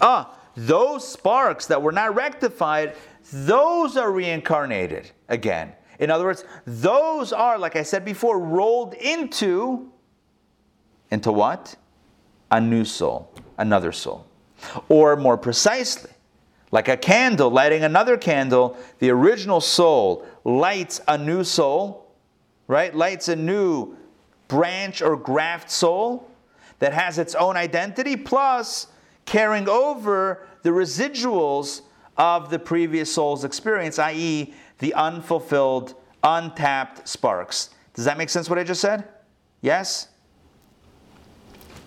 ah, 0.01 0.37
those 0.57 1.07
sparks 1.07 1.67
that 1.67 1.81
were 1.81 1.93
not 1.93 2.15
rectified, 2.15 2.95
those 3.33 3.97
are 3.97 4.11
reincarnated 4.11 5.11
again. 5.29 5.73
In 5.99 6.11
other 6.11 6.25
words, 6.25 6.45
those 6.67 7.33
are, 7.33 7.59
like 7.59 7.77
I 7.77 7.83
said 7.83 8.05
before, 8.05 8.39
rolled 8.39 8.95
into, 8.95 9.91
into 11.11 11.33
what? 11.33 11.77
A 12.51 12.61
new 12.61 12.85
soul, 12.85 13.33
another 13.59 13.93
soul. 13.93 14.27
Or 14.89 15.17
more 15.17 15.37
precisely, 15.37 16.11
Like 16.73 16.89
a 16.89 16.97
candle 16.97 17.51
lighting 17.51 17.85
another 17.85 18.17
candle, 18.17 18.77
the 18.99 19.11
original 19.11 19.61
soul 19.61 20.27
lights 20.45 21.01
a 21.07 21.17
new 21.17 21.45
soul, 21.45 22.13
right? 22.67 22.95
Lights 22.95 23.29
a 23.29 23.37
new 23.37 23.97
branch 24.49 25.03
or 25.03 25.17
graft 25.17 25.71
soul 25.71 26.31
that 26.79 26.93
has 26.93 27.19
its 27.19 27.35
own 27.35 27.57
identity, 27.57 28.17
plus 28.17 28.89
carrying 29.25 29.69
over 29.69 30.47
the 30.63 30.71
residuals 30.71 31.83
of 32.17 32.51
the 32.51 32.59
previous 32.59 33.13
soul's 33.13 33.45
experience, 33.45 33.99
i.e., 33.99 34.53
the 34.79 34.95
unfulfilled, 34.95 35.95
untapped 36.23 37.07
sparks. 37.09 37.71
Does 37.95 38.05
that 38.05 38.19
make 38.19 38.29
sense 38.29 38.51
what 38.51 38.59
I 38.59 38.65
just 38.65 38.81
said? 38.81 39.09
Yes? 39.63 40.09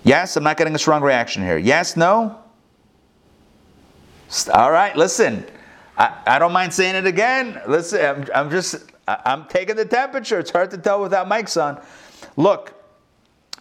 Yes? 0.04 0.36
I'm 0.36 0.44
not 0.44 0.58
getting 0.58 0.74
a 0.76 0.80
strong 0.80 1.02
reaction 1.02 1.44
here. 1.44 1.58
Yes? 1.58 1.96
No? 1.96 2.40
All 4.54 4.72
right, 4.72 4.96
listen. 4.96 5.46
I, 5.98 6.18
I 6.26 6.40
don't 6.40 6.54
mind 6.54 6.74
saying 6.74 6.96
it 6.96 7.06
again. 7.06 7.62
Listen, 7.68 8.00
I'm, 8.06 8.28
I'm 8.34 8.50
just, 8.50 8.86
I'm 9.08 9.46
taking 9.48 9.76
the 9.76 9.86
temperature. 9.86 10.40
It's 10.40 10.52
hard 10.52 10.72
to 10.72 10.78
tell 10.78 11.02
without 11.02 11.28
mics 11.28 11.62
on. 11.62 11.82
Look, 12.36 12.74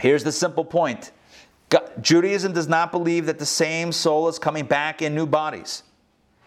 here's 0.01 0.25
the 0.25 0.33
simple 0.33 0.65
point 0.65 1.13
Judaism 2.01 2.53
does 2.53 2.69
not 2.69 2.93
believe 2.93 3.27
that 3.27 3.39
the 3.39 3.47
same 3.47 3.93
soul 3.93 4.29
is 4.29 4.39
coming 4.39 4.65
back 4.65 5.03
in 5.03 5.15
new 5.15 5.27
bodies. 5.27 5.83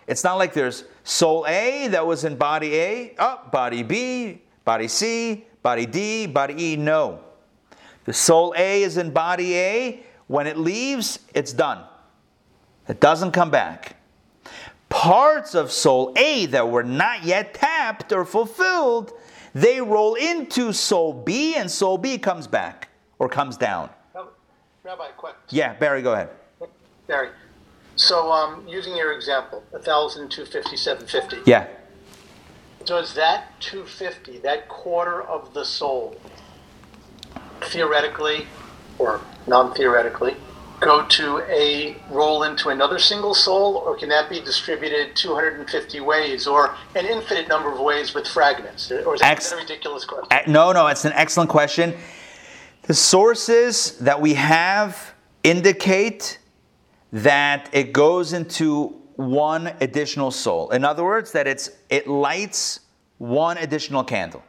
It's 0.07 0.23
not 0.23 0.35
like 0.35 0.53
there's 0.53 0.83
soul 1.03 1.45
A 1.47 1.87
that 1.89 2.05
was 2.05 2.23
in 2.23 2.35
body 2.35 2.75
A, 2.75 3.15
oh, 3.19 3.39
body 3.51 3.83
B, 3.83 4.41
body 4.65 4.87
C, 4.87 5.45
body 5.61 5.85
D, 5.85 6.25
body 6.25 6.55
E. 6.57 6.75
No. 6.75 7.21
The 8.05 8.13
soul 8.13 8.53
A 8.57 8.83
is 8.83 8.97
in 8.97 9.11
body 9.11 9.55
A. 9.55 10.03
When 10.27 10.47
it 10.47 10.57
leaves, 10.57 11.19
it's 11.33 11.53
done. 11.53 11.83
It 12.87 12.99
doesn't 12.99 13.31
come 13.31 13.51
back. 13.51 13.97
Parts 14.89 15.55
of 15.55 15.71
soul 15.71 16.13
A 16.17 16.47
that 16.47 16.69
were 16.69 16.83
not 16.83 17.23
yet 17.23 17.53
tapped 17.53 18.11
or 18.11 18.25
fulfilled, 18.25 19.13
they 19.53 19.81
roll 19.81 20.15
into 20.15 20.73
soul 20.73 21.13
B, 21.13 21.55
and 21.55 21.69
soul 21.69 21.97
B 21.97 22.17
comes 22.17 22.47
back 22.47 22.89
or 23.19 23.29
comes 23.29 23.57
down. 23.57 23.89
Rabbi, 24.83 25.09
quick. 25.17 25.35
Yeah, 25.49 25.73
Barry, 25.73 26.01
go 26.01 26.13
ahead. 26.13 26.29
Barry. 27.07 27.29
So, 27.95 28.31
um, 28.31 28.67
using 28.67 28.95
your 28.95 29.11
example, 29.13 29.63
1,250, 29.71 30.75
750. 30.75 31.49
Yeah. 31.49 31.67
So 32.79 32.85
Does 32.85 33.13
that 33.13 33.59
250, 33.59 34.39
that 34.39 34.67
quarter 34.69 35.21
of 35.21 35.53
the 35.53 35.63
soul, 35.63 36.15
theoretically 37.61 38.47
or 38.97 39.21
non 39.45 39.73
theoretically, 39.73 40.35
go 40.81 41.05
to 41.05 41.39
a 41.47 41.95
roll 42.09 42.43
into 42.43 42.69
another 42.69 42.99
single 42.99 43.33
soul, 43.33 43.77
or 43.77 43.95
can 43.95 44.09
that 44.09 44.29
be 44.29 44.41
distributed 44.41 45.15
250 45.15 45.99
ways, 46.01 46.47
or 46.47 46.75
an 46.95 47.05
infinite 47.05 47.47
number 47.47 47.71
of 47.71 47.79
ways 47.79 48.13
with 48.13 48.27
fragments? 48.27 48.91
Or 48.91 49.15
is 49.15 49.21
that 49.21 49.31
Ex- 49.33 49.51
a 49.51 49.57
ridiculous 49.57 50.03
question? 50.03 50.27
Uh, 50.31 50.39
No, 50.47 50.71
no, 50.73 50.87
it's 50.87 51.05
an 51.05 51.13
excellent 51.13 51.49
question. 51.49 51.93
The 52.83 52.95
sources 52.95 53.97
that 53.99 54.19
we 54.19 54.33
have 54.33 55.13
indicate 55.43 56.39
that 57.13 57.69
it 57.71 57.93
goes 57.93 58.33
into 58.33 58.87
one 59.15 59.67
additional 59.81 60.31
soul. 60.31 60.71
In 60.71 60.83
other 60.83 61.03
words, 61.03 61.31
that 61.33 61.45
it's 61.47 61.69
it 61.89 62.07
lights 62.07 62.79
one 63.19 63.57
additional 63.57 64.03
candle, 64.03 64.43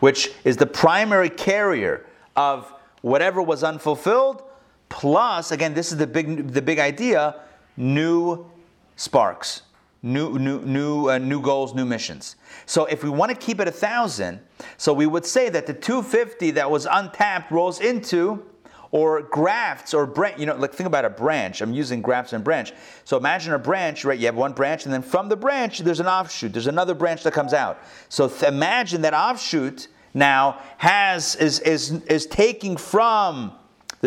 which 0.00 0.32
is 0.44 0.56
the 0.56 0.66
primary 0.66 1.30
carrier 1.30 2.04
of 2.34 2.72
whatever 3.02 3.40
was 3.40 3.62
unfulfilled, 3.62 4.42
plus 4.88 5.52
again, 5.52 5.74
this 5.74 5.92
is 5.92 5.98
the 5.98 6.06
big 6.06 6.48
the 6.48 6.62
big 6.62 6.78
idea, 6.78 7.40
new 7.76 8.50
sparks, 8.96 9.62
new 10.02 10.38
new 10.38 10.60
new 10.62 11.10
uh, 11.10 11.18
new 11.18 11.40
goals, 11.40 11.74
new 11.74 11.84
missions. 11.84 12.36
So 12.66 12.86
if 12.86 13.02
we 13.04 13.10
want 13.10 13.30
to 13.30 13.36
keep 13.36 13.60
it 13.60 13.68
a 13.68 13.72
thousand, 13.72 14.40
so 14.76 14.92
we 14.92 15.06
would 15.06 15.26
say 15.26 15.48
that 15.48 15.66
the 15.66 15.74
250 15.74 16.52
that 16.52 16.70
was 16.70 16.86
untapped 16.90 17.50
rolls 17.50 17.80
into 17.80 18.44
or 18.90 19.22
grafts 19.22 19.92
or 19.94 20.06
branch. 20.06 20.38
You 20.38 20.46
know, 20.46 20.56
like 20.56 20.72
think 20.72 20.86
about 20.86 21.04
a 21.04 21.10
branch. 21.10 21.60
I'm 21.60 21.72
using 21.72 22.00
grafts 22.00 22.32
and 22.32 22.42
branch. 22.42 22.72
So 23.04 23.16
imagine 23.16 23.52
a 23.52 23.58
branch, 23.58 24.04
right? 24.04 24.18
You 24.18 24.26
have 24.26 24.36
one 24.36 24.52
branch, 24.52 24.84
and 24.84 24.94
then 24.94 25.02
from 25.02 25.28
the 25.28 25.36
branch 25.36 25.80
there's 25.80 26.00
an 26.00 26.06
offshoot. 26.06 26.52
There's 26.52 26.66
another 26.66 26.94
branch 26.94 27.22
that 27.24 27.32
comes 27.32 27.52
out. 27.52 27.78
So 28.08 28.28
th- 28.28 28.44
imagine 28.44 29.02
that 29.02 29.14
offshoot 29.14 29.88
now 30.14 30.60
has 30.78 31.36
is 31.36 31.60
is 31.60 31.90
is 32.04 32.26
taking 32.26 32.76
from 32.76 33.52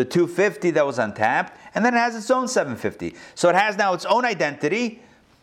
the 0.00 0.04
250 0.06 0.70
that 0.70 0.86
was 0.86 0.98
untapped, 0.98 1.58
and 1.74 1.84
then 1.84 1.92
it 1.92 1.98
has 1.98 2.16
its 2.16 2.30
own 2.30 2.48
750. 2.48 3.14
So 3.34 3.50
it 3.50 3.54
has 3.54 3.76
now 3.76 3.92
its 3.92 4.06
own 4.06 4.24
identity 4.24 5.02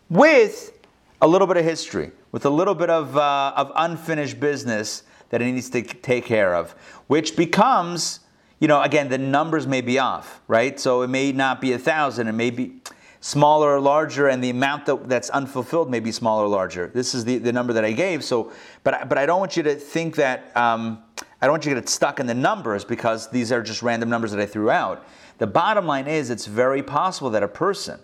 with 0.09 0.73
a 1.21 1.27
little 1.27 1.45
bit 1.45 1.57
of 1.57 1.63
history, 1.63 2.09
with 2.31 2.43
a 2.43 2.49
little 2.49 2.73
bit 2.73 2.89
of, 2.89 3.15
uh, 3.15 3.53
of 3.55 3.71
unfinished 3.75 4.39
business 4.39 5.03
that 5.29 5.43
it 5.43 5.45
needs 5.45 5.69
to 5.69 5.83
take 5.83 6.25
care 6.25 6.55
of, 6.55 6.71
which 7.05 7.35
becomes, 7.35 8.21
you 8.59 8.67
know, 8.67 8.81
again, 8.81 9.09
the 9.09 9.17
numbers 9.19 9.67
may 9.67 9.81
be 9.81 9.99
off, 9.99 10.41
right? 10.47 10.79
So 10.79 11.03
it 11.03 11.09
may 11.09 11.31
not 11.31 11.61
be 11.61 11.73
a 11.73 11.77
thousand, 11.77 12.27
it 12.27 12.33
may 12.33 12.49
be 12.49 12.77
smaller 13.19 13.75
or 13.75 13.79
larger, 13.79 14.27
and 14.27 14.43
the 14.43 14.49
amount 14.49 14.87
that, 14.87 15.07
that's 15.07 15.29
unfulfilled 15.29 15.91
may 15.91 15.99
be 15.99 16.11
smaller 16.11 16.45
or 16.45 16.47
larger. 16.47 16.87
This 16.87 17.13
is 17.13 17.25
the, 17.25 17.37
the 17.37 17.53
number 17.53 17.73
that 17.73 17.85
I 17.85 17.91
gave. 17.91 18.23
So, 18.23 18.51
but, 18.83 19.07
but 19.07 19.19
I 19.19 19.27
don't 19.27 19.39
want 19.39 19.55
you 19.55 19.61
to 19.63 19.75
think 19.75 20.15
that, 20.15 20.55
um, 20.57 21.03
I 21.41 21.45
don't 21.45 21.54
want 21.54 21.65
you 21.65 21.76
to 21.76 21.82
get 21.82 21.89
stuck 21.89 22.19
in 22.19 22.26
the 22.26 22.34
numbers 22.34 22.84
because 22.84 23.30
these 23.30 23.52
are 23.52 23.62
just 23.62 23.84
random 23.84 24.10
numbers 24.10 24.32
that 24.32 24.39
I 24.39 24.45
threw 24.45 24.69
out. 24.69 25.06
The 25.38 25.47
bottom 25.47 25.86
line 25.86 26.08
is 26.08 26.30
it's 26.30 26.47
very 26.47 26.82
possible 26.82 27.30
that 27.32 27.43
a 27.43 27.47
person 27.47 28.00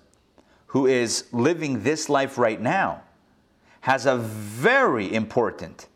who 0.68 0.86
is 0.88 1.26
living 1.32 1.84
this 1.84 2.10
life 2.10 2.38
right 2.38 2.62
now 2.62 3.02
has 3.82 4.06
a 4.06 4.18
very 4.18 5.14
important 5.14 5.88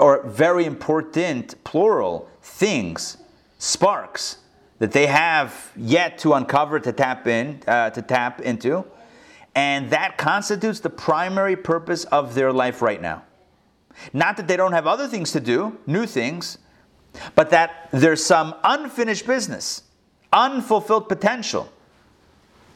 or 0.00 0.26
very 0.26 0.64
important 0.64 1.62
plural 1.64 2.28
things 2.42 3.18
sparks 3.58 4.38
that 4.78 4.92
they 4.92 5.06
have 5.06 5.72
yet 5.76 6.18
to 6.18 6.32
uncover 6.34 6.80
to 6.80 6.92
tap 6.92 7.26
in 7.26 7.62
uh, 7.66 7.90
to 7.90 8.02
tap 8.02 8.40
into 8.40 8.84
and 9.54 9.90
that 9.90 10.18
constitutes 10.18 10.80
the 10.80 10.90
primary 10.90 11.56
purpose 11.56 12.04
of 12.04 12.34
their 12.34 12.52
life 12.52 12.82
right 12.82 13.00
now 13.00 13.22
not 14.12 14.36
that 14.36 14.48
they 14.48 14.56
don't 14.56 14.72
have 14.72 14.86
other 14.86 15.08
things 15.08 15.32
to 15.32 15.40
do 15.40 15.78
new 15.86 16.06
things 16.06 16.58
but 17.34 17.50
that 17.50 17.88
there's 17.92 18.24
some 18.24 18.54
unfinished 18.64 19.26
business 19.26 19.82
unfulfilled 20.32 21.08
potential 21.08 21.70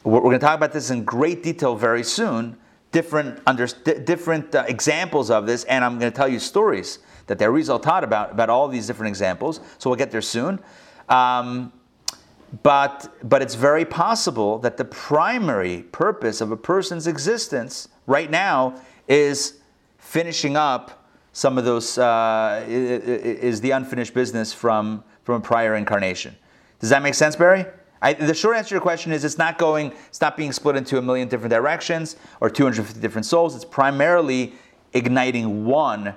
we're 0.03 0.19
going 0.21 0.33
to 0.33 0.39
talk 0.39 0.57
about 0.57 0.71
this 0.71 0.89
in 0.89 1.03
great 1.03 1.43
detail 1.43 1.75
very 1.75 2.03
soon. 2.03 2.57
Different 2.91 3.39
under, 3.47 3.67
different 3.67 4.53
uh, 4.53 4.65
examples 4.67 5.29
of 5.29 5.45
this, 5.45 5.63
and 5.65 5.85
I'm 5.85 5.97
going 5.97 6.11
to 6.11 6.15
tell 6.15 6.27
you 6.27 6.39
stories 6.39 6.99
that 7.27 7.39
the 7.39 7.45
Arizal 7.45 7.81
taught 7.81 8.03
about 8.03 8.31
about 8.31 8.49
all 8.49 8.67
these 8.67 8.85
different 8.85 9.07
examples. 9.09 9.61
So 9.77 9.89
we'll 9.89 9.97
get 9.97 10.11
there 10.11 10.21
soon. 10.21 10.59
Um, 11.07 11.71
but 12.63 13.15
but 13.23 13.41
it's 13.41 13.55
very 13.55 13.85
possible 13.85 14.59
that 14.59 14.75
the 14.75 14.83
primary 14.83 15.83
purpose 15.83 16.41
of 16.41 16.51
a 16.51 16.57
person's 16.57 17.07
existence 17.07 17.87
right 18.07 18.29
now 18.29 18.81
is 19.07 19.59
finishing 19.97 20.57
up 20.57 21.00
some 21.33 21.57
of 21.57 21.65
those 21.65 21.97
uh, 21.97 22.63
is 22.67 23.61
the 23.61 23.71
unfinished 23.71 24.13
business 24.13 24.53
from 24.53 25.03
from 25.23 25.35
a 25.35 25.39
prior 25.39 25.75
incarnation. 25.75 26.35
Does 26.79 26.89
that 26.89 27.03
make 27.03 27.13
sense, 27.13 27.35
Barry? 27.35 27.65
I, 28.01 28.13
the 28.13 28.33
short 28.33 28.57
answer 28.57 28.69
to 28.69 28.75
your 28.75 28.81
question 28.81 29.11
is 29.11 29.23
it's 29.23 29.37
not 29.37 29.59
going, 29.59 29.93
it's 30.07 30.21
not 30.21 30.35
being 30.35 30.51
split 30.51 30.75
into 30.75 30.97
a 30.97 31.01
million 31.01 31.27
different 31.27 31.51
directions 31.51 32.15
or 32.39 32.49
250 32.49 32.99
different 32.99 33.27
souls. 33.27 33.55
It's 33.55 33.63
primarily 33.63 34.53
igniting 34.93 35.65
one 35.65 36.15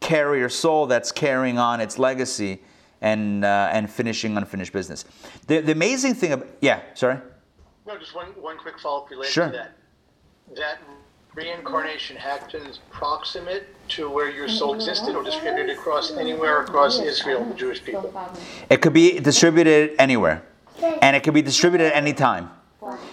carrier 0.00 0.48
soul 0.48 0.86
that's 0.86 1.12
carrying 1.12 1.58
on 1.58 1.80
its 1.80 1.98
legacy 1.98 2.60
and 3.00 3.44
uh, 3.44 3.70
and 3.72 3.88
finishing 3.88 4.36
unfinished 4.36 4.72
business. 4.72 5.04
The, 5.46 5.60
the 5.60 5.72
amazing 5.72 6.14
thing, 6.14 6.32
about, 6.32 6.48
yeah, 6.60 6.82
sorry. 6.94 7.18
No, 7.86 7.96
just 7.96 8.14
one, 8.14 8.26
one 8.40 8.58
quick 8.58 8.78
follow-up 8.80 9.08
related 9.10 9.32
Sure. 9.32 9.46
to 9.46 9.52
that. 9.52 9.76
That 10.56 10.78
reincarnation 11.34 12.16
happens 12.16 12.80
proximate 12.90 13.66
to 13.88 14.10
where 14.10 14.30
your 14.30 14.46
mm-hmm. 14.46 14.56
soul 14.56 14.74
existed 14.74 15.14
or 15.14 15.22
distributed 15.22 15.76
across 15.76 16.16
anywhere 16.16 16.62
across 16.62 17.00
Israel, 17.00 17.44
the 17.44 17.54
Jewish 17.54 17.82
people. 17.82 18.12
It 18.70 18.82
could 18.82 18.92
be 18.92 19.18
distributed 19.20 19.94
anywhere, 19.98 20.42
and 21.02 21.16
it 21.16 21.22
could 21.22 21.34
be 21.34 21.42
distributed 21.42 21.88
at 21.88 21.96
any 21.96 22.12
time. 22.12 22.50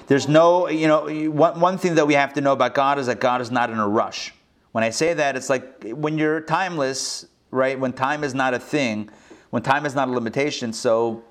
There's 0.08 0.28
no, 0.28 0.70
you 0.70 0.88
know, 0.88 1.08
one, 1.30 1.60
one 1.60 1.78
thing 1.78 1.96
that 1.96 2.08
we 2.08 2.14
have 2.14 2.34
to 2.34 2.42
know 2.42 2.54
about 2.54 2.74
God 2.76 3.00
is 3.00 3.08
that 3.08 3.20
God 3.20 3.42
is 3.42 3.52
not 3.52 3.70
in 3.70 3.78
a 3.78 3.88
rush. 3.88 4.34
When 4.72 4.84
I 4.84 4.90
say 4.90 5.14
that, 5.14 5.36
it's 5.36 5.50
like 5.50 5.84
when 5.84 6.18
you're 6.18 6.42
timeless, 6.42 7.26
right? 7.52 7.80
When 7.80 7.94
time 7.94 8.24
is 8.24 8.34
not 8.34 8.54
a 8.54 8.60
thing, 8.60 9.10
when 9.50 9.64
time 9.64 9.86
is 9.86 9.96
not 9.96 10.08
a 10.08 10.12
limitation, 10.12 10.74
so 10.74 11.24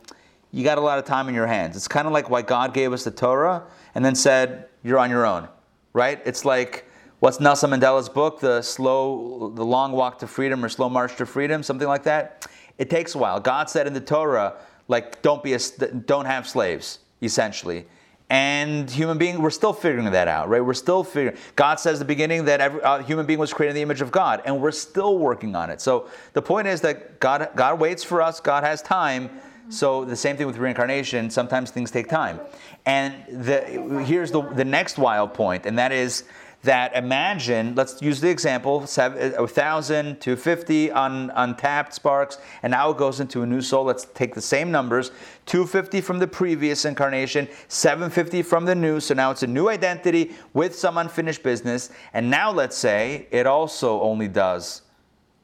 you 0.51 0.65
got 0.65 0.79
a 0.79 0.81
lot 0.81 0.99
of 0.99 1.05
time 1.05 1.29
in 1.29 1.35
your 1.35 1.47
hands. 1.47 1.77
It's 1.77 1.89
kind 1.89 2.07
of 2.07 2.13
like 2.13 2.31
why 2.31 2.43
God 2.43 2.75
gave 2.75 2.93
us 2.93 3.05
the 3.05 3.11
Torah 3.11 3.65
and 3.95 4.05
then 4.05 4.15
said, 4.15 4.67
you're 4.83 4.99
on 4.99 5.11
your 5.11 5.27
own, 5.27 5.49
right? 5.95 6.21
It's 6.27 6.45
like, 6.45 6.85
what's 7.21 7.41
Nelson 7.41 7.71
Mandela's 7.71 8.11
book, 8.11 8.41
The 8.41 8.61
Slow, 8.61 9.53
The 9.55 9.65
Long 9.65 9.93
Walk 9.93 10.19
to 10.19 10.27
Freedom 10.27 10.63
or 10.63 10.69
Slow 10.69 10.91
March 10.91 11.17
to 11.17 11.25
Freedom, 11.25 11.63
something 11.63 11.89
like 11.89 12.03
that? 12.03 12.47
It 12.77 12.91
takes 12.91 13.15
a 13.15 13.19
while. 13.19 13.41
God 13.41 13.71
said 13.71 13.87
in 13.87 13.95
the 13.95 14.01
Torah, 14.01 14.57
like, 14.89 15.23
don't 15.23 15.43
be 15.43 15.55
a, 15.55 15.59
don't 16.05 16.27
have 16.27 16.47
slaves, 16.47 16.99
essentially. 17.23 17.87
and 18.31 18.91
human 18.91 19.19
being, 19.19 19.43
we're 19.43 19.51
still 19.51 19.73
figuring 19.73 20.11
that 20.11 20.29
out, 20.29 20.49
right? 20.49 20.65
We're 20.65 20.75
still 20.75 21.05
figuring. 21.05 21.37
God 21.57 21.79
says 21.79 21.97
at 21.97 21.99
the 22.01 22.05
beginning 22.07 22.47
that 22.47 22.61
every 22.61 22.83
uh, 22.83 23.03
human 23.03 23.27
being 23.27 23.39
was 23.39 23.53
created 23.53 23.73
in 23.73 23.77
the 23.77 23.83
image 23.83 24.01
of 24.01 24.11
God, 24.11 24.43
and 24.47 24.61
we're 24.61 24.73
still 24.73 25.19
working 25.19 25.55
on 25.55 25.71
it. 25.71 25.81
So 25.81 26.09
the 26.33 26.43
point 26.43 26.67
is 26.67 26.81
that 26.81 27.21
God, 27.21 27.51
God 27.55 27.79
waits 27.79 28.03
for 28.03 28.23
us. 28.23 28.41
God 28.41 28.65
has 28.65 28.81
time. 28.81 29.31
So 29.69 30.05
the 30.05 30.17
same 30.17 30.37
thing 30.37 30.47
with 30.47 30.57
reincarnation. 30.57 31.31
Sometimes 31.31 31.71
things 31.71 31.91
take 31.91 32.09
time, 32.09 32.41
and 32.87 33.15
the, 33.29 34.03
here's 34.05 34.31
the 34.31 34.43
the 34.43 34.65
next 34.65 34.99
wild 34.99 35.35
point, 35.35 35.67
and 35.67 35.79
that 35.79 35.93
is 35.93 36.25
that 36.65 36.97
imagine, 36.97 37.75
let's 37.75 38.01
use 38.01 38.21
the 38.21 38.29
example, 38.31 38.81
1,000 38.81 40.07
uh, 40.07 40.15
to 40.21 40.37
50 40.37 40.91
un, 40.93 41.31
untapped 41.35 41.95
sparks, 41.95 42.39
and 42.63 42.71
now 42.71 42.91
it 42.91 42.97
goes 42.97 43.21
into 43.21 43.43
a 43.43 43.47
new 43.47 43.61
soul. 43.61 43.85
Let's 43.85 44.07
take 44.15 44.35
the 44.35 44.41
same 44.41 44.71
numbers 44.71 45.11
250 45.47 46.01
from 46.01 46.19
the 46.19 46.27
previous 46.27 46.87
incarnation, 46.87 47.49
750 47.69 48.43
from 48.43 48.65
the 48.65 48.75
new. 48.75 48.99
So 48.99 49.15
now 49.15 49.31
it's 49.31 49.43
a 49.43 49.47
new 49.47 49.69
identity 49.69 50.33
with 50.55 50.75
some 50.75 50.97
unfinished 50.97 51.43
business. 51.43 51.91
And 52.15 52.31
now 52.31 52.51
let's 52.51 52.77
say 52.77 53.29
it 53.31 53.47
also 53.47 54.01
only 54.01 54.29
does 54.29 54.83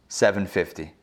750 0.09 0.95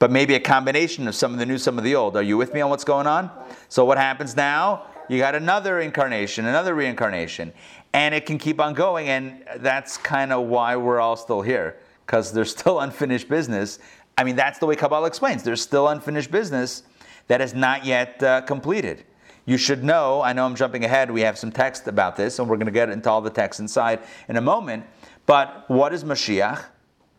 but 0.00 0.10
maybe 0.10 0.34
a 0.34 0.40
combination 0.40 1.06
of 1.06 1.14
some 1.14 1.34
of 1.34 1.38
the 1.38 1.44
new, 1.44 1.58
some 1.58 1.76
of 1.76 1.84
the 1.84 1.94
old. 1.94 2.16
Are 2.16 2.22
you 2.22 2.38
with 2.38 2.54
me 2.54 2.62
on 2.62 2.70
what's 2.70 2.84
going 2.84 3.06
on? 3.06 3.30
So 3.68 3.84
what 3.84 3.98
happens 3.98 4.34
now? 4.34 4.86
You 5.10 5.18
got 5.18 5.34
another 5.34 5.80
incarnation, 5.80 6.46
another 6.46 6.72
reincarnation 6.76 7.52
and 7.92 8.14
it 8.14 8.26
can 8.26 8.38
keep 8.38 8.60
on 8.60 8.74
going. 8.74 9.08
And 9.08 9.44
that's 9.56 9.96
kind 9.96 10.32
of 10.32 10.46
why 10.46 10.76
we're 10.76 11.00
all 11.00 11.16
still 11.16 11.42
here, 11.42 11.78
because 12.06 12.32
there's 12.32 12.50
still 12.50 12.80
unfinished 12.80 13.28
business. 13.28 13.78
I 14.16 14.24
mean, 14.24 14.36
that's 14.36 14.58
the 14.58 14.66
way 14.66 14.76
Kabbalah 14.76 15.06
explains. 15.06 15.42
There's 15.42 15.62
still 15.62 15.88
unfinished 15.88 16.30
business 16.30 16.84
that 17.26 17.40
is 17.40 17.54
not 17.54 17.84
yet 17.84 18.22
uh, 18.22 18.42
completed. 18.42 19.04
You 19.46 19.56
should 19.56 19.82
know, 19.82 20.22
I 20.22 20.32
know 20.32 20.46
I'm 20.46 20.54
jumping 20.54 20.84
ahead, 20.84 21.10
we 21.10 21.22
have 21.22 21.36
some 21.36 21.50
text 21.50 21.88
about 21.88 22.14
this, 22.14 22.38
and 22.38 22.48
we're 22.48 22.56
going 22.56 22.66
to 22.66 22.72
get 22.72 22.88
into 22.88 23.10
all 23.10 23.20
the 23.20 23.30
text 23.30 23.58
inside 23.58 24.00
in 24.28 24.36
a 24.36 24.40
moment. 24.40 24.84
But 25.26 25.64
what 25.68 25.92
is 25.92 26.04
Mashiach? 26.04 26.66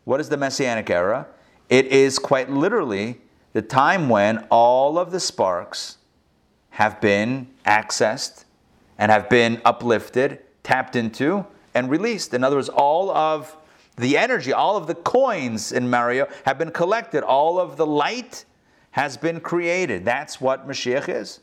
What 0.06 0.22
is 0.22 0.30
the 0.30 0.38
Messianic 0.38 0.90
era? 0.90 1.28
It 1.68 1.88
is 1.88 2.20
quite 2.20 2.50
literally 2.50 3.20
the 3.52 3.62
time 3.62 4.08
when 4.08 4.40
all 4.50 4.98
of 4.98 5.12
the 5.12 5.20
sparks 5.20 5.98
have 6.72 7.00
been 7.00 7.48
accessed 7.66 8.46
and 8.98 9.12
have 9.12 9.30
been 9.30 9.62
uplifted 9.66 10.40
tapped 10.64 10.96
into 10.96 11.46
and 11.74 11.90
released. 11.90 12.34
In 12.34 12.44
other 12.44 12.56
words, 12.56 12.70
all 12.70 13.10
of 13.12 13.56
the 13.98 14.18
energy, 14.18 14.54
all 14.54 14.78
of 14.78 14.88
the 14.88 14.96
coins 14.96 15.72
in 15.72 15.90
Mario 15.90 16.28
have 16.46 16.58
been 16.58 16.72
collected. 16.72 17.24
All 17.24 17.60
of 17.60 17.78
the 17.78 17.86
light 17.86 18.46
has 18.92 19.18
been 19.18 19.40
created. 19.40 20.06
That's 20.06 20.42
what 20.42 20.68
Mashiach 20.68 21.10
is. 21.10 21.40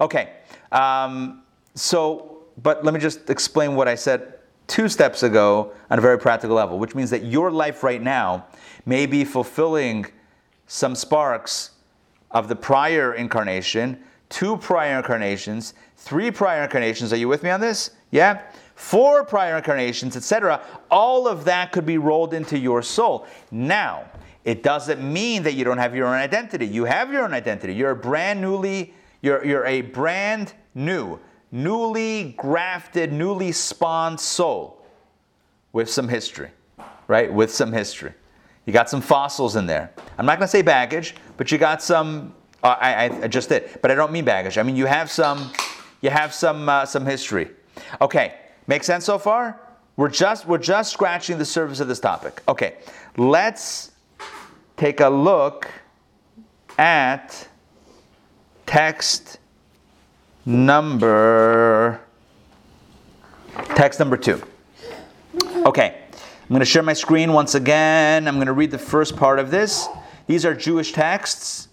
Okay, 0.00 0.32
um, 0.72 1.42
so, 1.74 2.38
but 2.62 2.84
let 2.84 2.94
me 2.94 3.00
just 3.00 3.28
explain 3.30 3.74
what 3.74 3.88
I 3.88 3.94
said 3.94 4.34
two 4.66 4.88
steps 4.88 5.22
ago 5.22 5.72
on 5.90 5.98
a 5.98 6.02
very 6.02 6.18
practical 6.18 6.56
level, 6.56 6.78
which 6.78 6.94
means 6.94 7.10
that 7.10 7.24
your 7.24 7.50
life 7.50 7.82
right 7.82 8.02
now 8.02 8.46
may 8.84 9.06
be 9.06 9.24
fulfilling 9.24 10.06
some 10.66 10.94
sparks 10.94 11.72
of 12.30 12.48
the 12.48 12.56
prior 12.56 13.14
incarnation, 13.14 14.02
two 14.28 14.56
prior 14.56 14.98
incarnations, 14.98 15.74
three 15.96 16.30
prior 16.30 16.64
incarnations. 16.64 17.12
Are 17.12 17.16
you 17.16 17.28
with 17.28 17.42
me 17.42 17.50
on 17.50 17.60
this? 17.60 17.90
Yeah? 18.10 18.42
Four 18.74 19.24
prior 19.24 19.56
incarnations, 19.56 20.16
etc. 20.16 20.60
All 20.90 21.26
of 21.26 21.44
that 21.44 21.72
could 21.72 21.86
be 21.86 21.98
rolled 21.98 22.34
into 22.34 22.58
your 22.58 22.82
soul. 22.82 23.26
Now, 23.50 24.04
it 24.44 24.62
doesn't 24.62 25.02
mean 25.02 25.42
that 25.42 25.54
you 25.54 25.64
don't 25.64 25.78
have 25.78 25.94
your 25.94 26.06
own 26.06 26.14
identity. 26.14 26.66
You 26.66 26.84
have 26.84 27.12
your 27.12 27.24
own 27.24 27.32
identity. 27.32 27.74
You're 27.74 27.90
a 27.90 27.96
brand 27.96 28.40
newly, 28.40 28.94
you're, 29.22 29.44
you're 29.44 29.66
a 29.66 29.80
brand 29.80 30.52
new, 30.74 31.18
newly 31.50 32.34
grafted, 32.36 33.12
newly 33.12 33.50
spawned 33.50 34.20
soul 34.20 34.84
with 35.72 35.90
some 35.90 36.08
history, 36.08 36.50
right? 37.08 37.32
With 37.32 37.52
some 37.52 37.72
history. 37.72 38.12
You 38.66 38.72
got 38.72 38.90
some 38.90 39.00
fossils 39.00 39.56
in 39.56 39.66
there. 39.66 39.92
I'm 40.18 40.26
not 40.26 40.38
going 40.38 40.46
to 40.46 40.50
say 40.50 40.62
baggage, 40.62 41.14
but 41.36 41.50
you 41.50 41.58
got 41.58 41.82
some. 41.82 42.34
Uh, 42.66 42.76
I, 42.80 43.04
I, 43.22 43.28
just 43.28 43.48
did, 43.48 43.78
but 43.80 43.92
I 43.92 43.94
don't 43.94 44.10
mean 44.10 44.24
baggage. 44.24 44.58
I 44.58 44.64
mean 44.64 44.74
you 44.74 44.86
have 44.86 45.08
some. 45.08 45.52
You 46.00 46.10
have 46.10 46.34
some 46.34 46.68
uh, 46.68 46.84
some 46.84 47.06
history. 47.06 47.48
Okay, 48.00 48.34
make 48.66 48.82
sense 48.82 49.04
so 49.04 49.18
far? 49.18 49.60
We're 49.96 50.08
just 50.08 50.46
we're 50.46 50.58
just 50.58 50.92
scratching 50.92 51.38
the 51.38 51.44
surface 51.44 51.78
of 51.78 51.86
this 51.86 52.00
topic. 52.00 52.42
Okay, 52.48 52.78
let's 53.16 53.92
take 54.76 54.98
a 54.98 55.08
look 55.08 55.70
at 56.76 57.46
text 58.66 59.38
number 60.44 62.00
text 63.76 64.00
number 64.00 64.16
2. 64.16 64.42
Okay. 65.66 66.02
I'm 66.12 66.48
going 66.48 66.60
to 66.60 66.66
share 66.66 66.82
my 66.82 66.92
screen 66.94 67.32
once 67.32 67.54
again. 67.54 68.26
I'm 68.26 68.36
going 68.36 68.46
to 68.46 68.52
read 68.52 68.72
the 68.72 68.78
first 68.78 69.16
part 69.16 69.38
of 69.38 69.50
this. 69.52 69.88
These 70.26 70.44
are 70.44 70.54
Jewish 70.54 70.92
texts. 70.92 71.65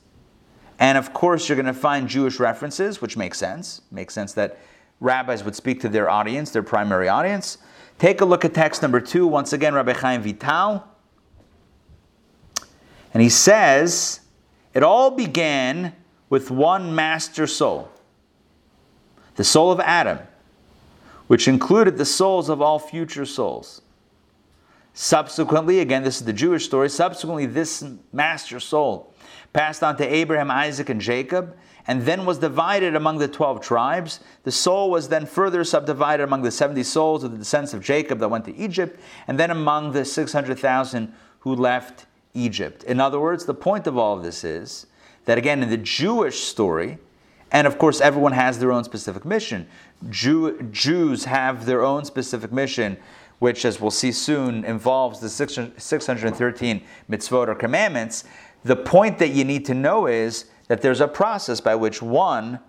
And 0.79 0.97
of 0.97 1.13
course, 1.13 1.47
you're 1.47 1.55
going 1.55 1.65
to 1.65 1.73
find 1.73 2.07
Jewish 2.07 2.39
references, 2.39 3.01
which 3.01 3.15
makes 3.15 3.37
sense. 3.37 3.81
Makes 3.91 4.13
sense 4.13 4.33
that 4.33 4.57
rabbis 4.99 5.43
would 5.43 5.55
speak 5.55 5.81
to 5.81 5.89
their 5.89 6.09
audience, 6.09 6.51
their 6.51 6.63
primary 6.63 7.07
audience. 7.07 7.57
Take 7.99 8.21
a 8.21 8.25
look 8.25 8.43
at 8.43 8.53
text 8.53 8.81
number 8.81 8.99
two. 8.99 9.27
Once 9.27 9.53
again, 9.53 9.73
Rabbi 9.73 9.93
Chaim 9.93 10.21
Vital. 10.21 10.83
And 13.13 13.21
he 13.21 13.29
says, 13.29 14.21
It 14.73 14.83
all 14.83 15.11
began 15.11 15.93
with 16.29 16.49
one 16.49 16.95
master 16.95 17.45
soul, 17.45 17.91
the 19.35 19.43
soul 19.43 19.71
of 19.71 19.79
Adam, 19.79 20.19
which 21.27 21.47
included 21.47 21.97
the 21.97 22.05
souls 22.05 22.49
of 22.49 22.61
all 22.61 22.79
future 22.79 23.25
souls. 23.25 23.81
Subsequently, 24.95 25.79
again, 25.79 26.03
this 26.03 26.17
is 26.17 26.25
the 26.25 26.33
Jewish 26.33 26.65
story, 26.65 26.89
subsequently, 26.89 27.45
this 27.45 27.83
master 28.11 28.59
soul 28.59 29.12
passed 29.53 29.83
on 29.83 29.95
to 29.97 30.05
Abraham, 30.05 30.51
Isaac, 30.51 30.89
and 30.89 30.99
Jacob 30.99 31.55
and 31.87 32.03
then 32.03 32.25
was 32.25 32.39
divided 32.39 32.95
among 32.95 33.17
the 33.17 33.27
12 33.27 33.61
tribes. 33.61 34.19
The 34.43 34.51
soul 34.51 34.89
was 34.89 35.09
then 35.09 35.25
further 35.25 35.63
subdivided 35.63 36.23
among 36.23 36.41
the 36.43 36.51
70 36.51 36.83
souls 36.83 37.23
of 37.23 37.31
the 37.31 37.37
descendants 37.37 37.73
of 37.73 37.81
Jacob 37.81 38.19
that 38.19 38.29
went 38.29 38.45
to 38.45 38.55
Egypt, 38.55 38.99
and 39.27 39.39
then 39.39 39.51
among 39.51 39.91
the 39.91 40.05
600,000 40.05 41.13
who 41.39 41.55
left 41.55 42.05
Egypt. 42.33 42.83
In 42.83 42.99
other 42.99 43.19
words, 43.19 43.45
the 43.45 43.53
point 43.53 43.85
of 43.85 43.97
all 43.97 44.17
of 44.17 44.23
this 44.23 44.43
is 44.43 44.87
that, 45.25 45.37
again, 45.37 45.61
in 45.61 45.69
the 45.69 45.77
Jewish 45.77 46.41
story, 46.41 46.97
and 47.51 47.67
of 47.67 47.77
course, 47.77 48.01
everyone 48.01 48.31
has 48.31 48.59
their 48.59 48.71
own 48.71 48.83
specific 48.83 49.25
mission. 49.25 49.67
Jew, 50.09 50.61
Jews 50.71 51.25
have 51.25 51.65
their 51.65 51.83
own 51.83 52.05
specific 52.05 52.51
mission, 52.51 52.97
which, 53.39 53.65
as 53.65 53.79
we'll 53.79 53.91
see 53.91 54.11
soon, 54.11 54.63
involves 54.63 55.19
the 55.19 55.29
613 55.29 56.81
mitzvot 57.09 57.47
or 57.47 57.55
commandments. 57.55 58.23
The 58.63 58.75
point 58.75 59.19
that 59.19 59.29
you 59.29 59.43
need 59.43 59.65
to 59.65 59.73
know 59.73 60.07
is 60.07 60.45
that 60.67 60.81
there's 60.81 61.01
a 61.01 61.07
process 61.07 61.59
by 61.59 61.75
which 61.75 62.01
one 62.01 62.59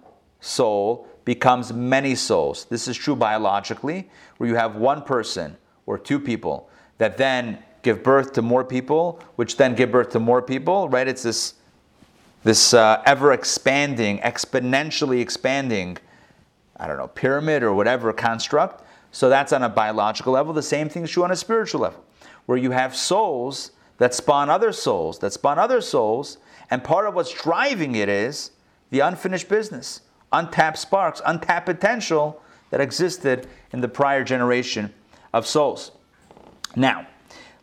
soul 0.41 1.09
becomes 1.25 1.73
many 1.73 2.15
souls. 2.15 2.67
This 2.67 2.89
is 2.89 2.97
true 2.97 3.17
biologically, 3.17 4.11
where 4.37 4.49
you 4.49 4.57
have 4.57 4.77
one 4.77 5.03
person 5.03 5.57
or 5.87 5.99
two 5.99 6.19
people 6.21 6.69
that 6.99 7.17
then 7.17 7.63
give 7.83 8.03
birth 8.03 8.33
to 8.33 8.43
more 8.43 8.65
people, 8.65 9.21
which 9.37 9.57
then 9.57 9.75
give 9.75 9.91
birth 9.93 10.11
to 10.11 10.21
more 10.21 10.43
people, 10.43 10.89
right? 10.89 11.07
It's 11.07 11.23
this, 11.23 11.55
this 12.43 12.75
uh, 12.75 13.03
ever 13.07 13.33
expanding, 13.33 14.19
exponentially 14.19 15.21
expanding, 15.21 15.99
I 16.77 16.87
don't 16.87 16.99
know, 16.99 17.09
pyramid 17.09 17.63
or 17.63 17.73
whatever 17.75 18.13
construct. 18.13 18.85
So 19.13 19.29
that's 19.29 19.53
on 19.53 19.63
a 19.63 19.69
biological 19.69 20.33
level. 20.33 20.53
The 20.53 20.63
same 20.63 20.89
thing 20.89 21.05
is 21.05 21.11
true 21.11 21.25
on 21.25 21.31
a 21.31 21.37
spiritual 21.37 21.83
level, 21.83 22.05
where 22.47 22.59
you 22.59 22.73
have 22.73 22.97
souls 22.97 23.71
that 23.99 24.15
spawn 24.15 24.51
other 24.51 24.73
souls, 24.73 25.19
that 25.21 25.33
spawn 25.33 25.59
other 25.59 25.81
souls, 25.81 26.39
and 26.71 26.83
part 26.83 27.07
of 27.07 27.15
what's 27.15 27.33
driving 27.33 27.95
it 27.95 28.09
is 28.09 28.51
the 28.91 29.01
unfinished 29.01 29.49
business, 29.49 30.01
untapped 30.33 30.79
sparks, 30.79 31.21
untapped 31.27 31.67
potential 31.67 32.41
that 32.71 32.81
existed 32.81 33.47
in 33.73 33.81
the 33.81 33.89
prior 33.89 34.25
generation 34.25 34.93
of 35.33 35.47
souls. 35.47 35.93
Now, 36.77 37.07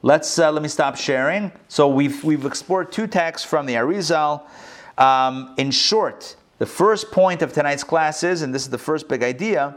let's 0.02 0.40
uh, 0.40 0.52
let 0.52 0.62
me 0.62 0.70
stop 0.70 0.96
sharing. 0.96 1.52
So 1.68 1.88
we've 1.88 2.24
we've 2.24 2.46
explored 2.46 2.92
two 2.92 3.08
texts 3.08 3.48
from 3.48 3.66
the 3.66 3.74
Arizal. 3.74 4.44
Um, 4.98 5.56
in 5.58 5.72
short, 5.72 6.36
the 6.60 6.66
first 6.66 7.12
point 7.12 7.42
of 7.42 7.54
tonight's 7.54 7.84
class 7.84 8.24
is, 8.24 8.42
and 8.42 8.54
this 8.54 8.62
is 8.64 8.70
the 8.70 8.78
first 8.78 9.08
big 9.08 9.24
idea, 9.24 9.76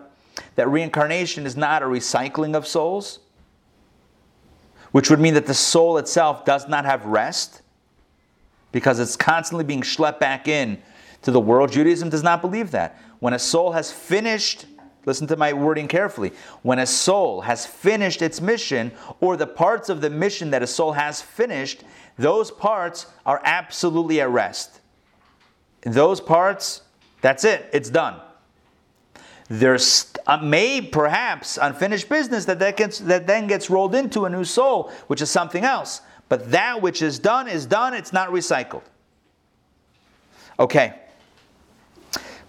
that 0.57 0.69
reincarnation 0.69 1.47
is 1.47 1.57
not 1.57 1.83
a 1.83 1.87
recycling 1.87 2.55
of 2.55 2.67
souls, 2.67 3.21
which 4.95 5.11
would 5.11 5.19
mean 5.19 5.35
that 5.35 5.47
the 5.47 5.53
soul 5.53 5.99
itself 5.99 6.45
does 6.45 6.69
not 6.69 6.85
have 6.85 7.05
rest 7.05 7.63
because 8.71 9.01
it's 9.01 9.17
constantly 9.17 9.65
being 9.65 9.83
schlepped 9.83 10.21
back 10.21 10.47
in 10.47 10.81
to 11.23 11.33
the 11.33 11.41
world. 11.41 11.73
Judaism 11.73 12.11
does 12.11 12.23
not 12.23 12.41
believe 12.41 12.71
that. 12.71 12.97
When 13.19 13.35
a 13.35 13.39
soul 13.41 13.73
has 13.73 13.91
finished, 13.91 14.67
listen 15.05 15.27
to 15.27 15.37
my 15.37 15.53
wording 15.53 15.89
carefully, 15.89 16.31
when 16.63 16.79
a 16.79 16.87
soul 16.87 17.41
has 17.41 17.67
finished 17.67 18.23
its 18.23 18.41
mission, 18.41 18.93
or 19.21 19.37
the 19.37 19.49
parts 19.49 19.89
of 19.89 20.01
the 20.01 20.11
mission 20.11 20.51
that 20.51 20.63
a 20.63 20.67
soul 20.69 20.93
has 20.93 21.21
finished, 21.21 21.83
those 22.17 22.53
parts 22.53 23.07
are 23.27 23.43
absolutely 23.43 24.21
at 24.21 24.31
rest. 24.31 24.79
Those 25.83 26.21
parts, 26.21 26.83
that's 27.21 27.43
it, 27.43 27.69
it's 27.73 27.91
done. 27.91 28.21
There's 29.49 30.13
uh, 30.27 30.39
may 30.39 30.81
perhaps 30.81 31.59
unfinished 31.61 32.09
business 32.09 32.47
that, 32.47 32.59
that, 32.61 32.77
gets, 32.77 32.99
that 33.01 33.27
then 33.27 33.47
gets 33.47 33.69
rolled 33.69 33.95
into 33.95 34.25
a 34.25 34.31
new 34.31 34.45
soul, 34.45 34.91
which 35.07 35.21
is 35.21 35.31
something 35.31 35.65
else. 35.65 36.01
But 36.29 36.51
that 36.51 36.81
which 36.81 37.03
is 37.03 37.19
done 37.19 37.49
is 37.49 37.67
done, 37.67 37.93
it's 37.93 38.13
not 38.13 38.31
recycled. 38.31 38.83
Okay. 40.59 40.95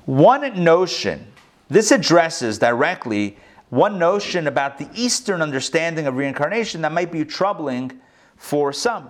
One 0.05 0.63
notion, 0.63 1.27
this 1.69 1.91
addresses 1.91 2.59
directly 2.59 3.37
one 3.69 3.99
notion 3.99 4.47
about 4.47 4.77
the 4.77 4.87
Eastern 4.93 5.41
understanding 5.41 6.07
of 6.07 6.15
reincarnation 6.15 6.81
that 6.81 6.91
might 6.91 7.11
be 7.11 7.25
troubling 7.25 7.99
for 8.37 8.71
some. 8.71 9.09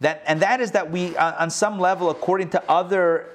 That, 0.00 0.22
and 0.26 0.40
that 0.42 0.60
is 0.60 0.72
that 0.72 0.90
we, 0.90 1.16
uh, 1.16 1.42
on 1.42 1.50
some 1.50 1.80
level, 1.80 2.10
according 2.10 2.50
to 2.50 2.70
other 2.70 3.30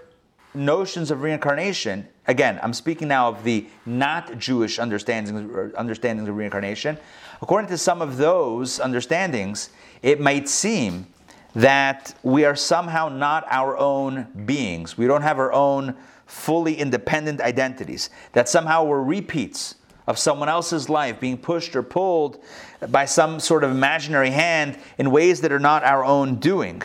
notions 0.54 1.12
of 1.12 1.22
reincarnation, 1.22 2.08
again, 2.28 2.60
I'm 2.62 2.74
speaking 2.74 3.08
now 3.08 3.30
of 3.30 3.43
the 3.43 3.68
not 3.86 4.38
Jewish 4.38 4.80
understandings, 4.80 5.74
understandings 5.76 6.28
of 6.28 6.36
reincarnation. 6.36 6.97
According 7.41 7.70
to 7.70 7.78
some 7.78 8.02
of 8.02 8.18
those 8.18 8.80
understandings, 8.80 9.70
it 10.02 10.20
might 10.20 10.47
seem 10.47 11.08
that 11.56 12.16
we 12.24 12.45
are 12.45 12.56
somehow 12.56 13.10
not 13.10 13.45
our 13.49 13.78
own 13.78 14.28
beings. 14.45 14.97
We 14.97 15.08
don't 15.08 15.22
have 15.22 15.39
our 15.39 15.52
own 15.52 15.95
fully 16.26 16.76
independent 16.76 17.41
identities. 17.41 18.10
That 18.34 18.47
somehow 18.47 18.86
we're 18.86 19.04
repeats 19.04 19.76
of 20.08 20.18
someone 20.18 20.49
else's 20.49 20.89
life 20.89 21.20
being 21.20 21.38
pushed 21.38 21.76
or 21.76 21.84
pulled 21.84 22.41
by 22.89 23.06
some 23.06 23.39
sort 23.39 23.64
of 23.64 23.72
imaginary 23.72 24.32
hand 24.32 24.78
in 24.97 25.12
ways 25.12 25.41
that 25.41 25.52
are 25.52 25.60
not 25.60 25.84
our 25.84 26.04
own 26.04 26.36
doing, 26.36 26.82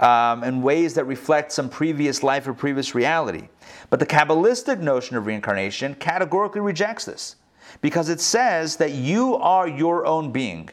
um, 0.00 0.44
in 0.44 0.62
ways 0.62 0.94
that 0.94 1.04
reflect 1.04 1.52
some 1.52 1.68
previous 1.68 2.22
life 2.22 2.46
or 2.46 2.54
previous 2.54 2.94
reality. 2.94 3.48
But 3.90 4.00
the 4.00 4.06
Kabbalistic 4.06 4.80
notion 4.80 5.16
of 5.16 5.26
reincarnation 5.26 5.94
categorically 5.96 6.60
rejects 6.60 7.04
this 7.04 7.36
because 7.80 8.08
it 8.08 8.20
says 8.20 8.76
that 8.76 8.92
you 8.92 9.36
are 9.36 9.68
your 9.68 10.06
own 10.06 10.32
being. 10.32 10.68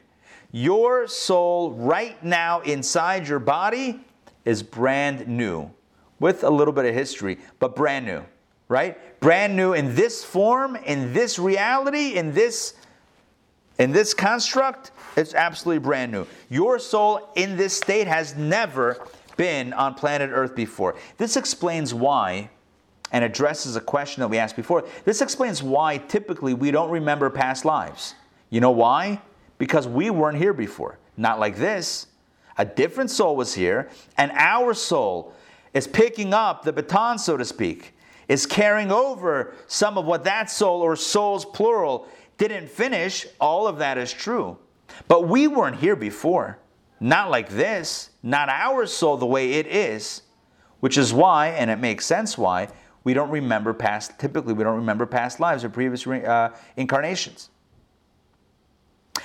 Your 0.51 1.07
soul, 1.07 1.71
right 1.71 2.21
now 2.23 2.61
inside 2.61 3.27
your 3.27 3.39
body, 3.39 4.01
is 4.43 4.63
brand 4.63 5.27
new, 5.27 5.71
with 6.19 6.43
a 6.43 6.49
little 6.49 6.73
bit 6.73 6.85
of 6.85 6.93
history, 6.93 7.37
but 7.59 7.75
brand 7.75 8.05
new, 8.05 8.23
right? 8.67 9.19
Brand 9.19 9.55
new 9.55 9.73
in 9.73 9.95
this 9.95 10.23
form, 10.23 10.75
in 10.75 11.13
this 11.13 11.39
reality, 11.39 12.15
in 12.15 12.33
this 12.33 12.73
in 13.77 13.91
this 13.91 14.13
construct, 14.13 14.91
it's 15.15 15.33
absolutely 15.33 15.79
brand 15.79 16.11
new. 16.11 16.25
Your 16.49 16.79
soul 16.79 17.29
in 17.35 17.57
this 17.57 17.75
state 17.75 18.07
has 18.07 18.35
never 18.35 19.05
been 19.37 19.73
on 19.73 19.93
planet 19.93 20.29
Earth 20.33 20.55
before. 20.55 20.95
This 21.17 21.37
explains 21.37 21.93
why 21.93 22.49
and 23.11 23.23
addresses 23.23 23.75
a 23.75 23.81
question 23.81 24.21
that 24.21 24.27
we 24.29 24.37
asked 24.37 24.55
before. 24.55 24.85
This 25.03 25.21
explains 25.21 25.61
why 25.61 25.97
typically 25.97 26.53
we 26.53 26.71
don't 26.71 26.89
remember 26.89 27.29
past 27.29 27.65
lives. 27.65 28.15
You 28.49 28.61
know 28.61 28.71
why? 28.71 29.21
because 29.61 29.87
we 29.87 30.09
weren't 30.09 30.39
here 30.39 30.53
before. 30.53 30.97
Not 31.17 31.39
like 31.39 31.55
this. 31.55 32.07
A 32.57 32.65
different 32.65 33.11
soul 33.11 33.35
was 33.35 33.53
here, 33.53 33.91
and 34.17 34.31
our 34.33 34.73
soul 34.73 35.35
is 35.75 35.85
picking 35.85 36.33
up 36.33 36.63
the 36.63 36.73
baton, 36.73 37.19
so 37.19 37.37
to 37.37 37.45
speak, 37.45 37.93
is 38.27 38.47
carrying 38.47 38.91
over 38.91 39.53
some 39.67 39.99
of 39.99 40.05
what 40.05 40.23
that 40.23 40.49
soul 40.49 40.81
or 40.81 40.95
souls 40.95 41.45
plural 41.45 42.07
didn't 42.39 42.71
finish. 42.71 43.27
All 43.39 43.67
of 43.67 43.77
that 43.77 43.99
is 43.99 44.11
true. 44.11 44.57
But 45.07 45.27
we 45.27 45.47
weren't 45.47 45.77
here 45.77 45.95
before. 45.95 46.59
Not 46.99 47.31
like 47.31 47.49
this, 47.49 48.11
not 48.21 48.47
our 48.49 48.85
soul 48.85 49.17
the 49.17 49.25
way 49.25 49.53
it 49.53 49.65
is, 49.67 50.21
which 50.81 50.97
is 50.97 51.11
why, 51.13 51.47
and 51.47 51.71
it 51.71 51.79
makes 51.79 52.05
sense 52.05 52.37
why, 52.37 52.67
we 53.03 53.13
don't 53.15 53.31
remember 53.31 53.73
past, 53.73 54.19
typically, 54.19 54.53
we 54.53 54.63
don't 54.63 54.75
remember 54.75 55.07
past 55.07 55.39
lives 55.39 55.63
or 55.63 55.69
previous 55.69 56.05
uh, 56.05 56.55
incarnations. 56.77 57.49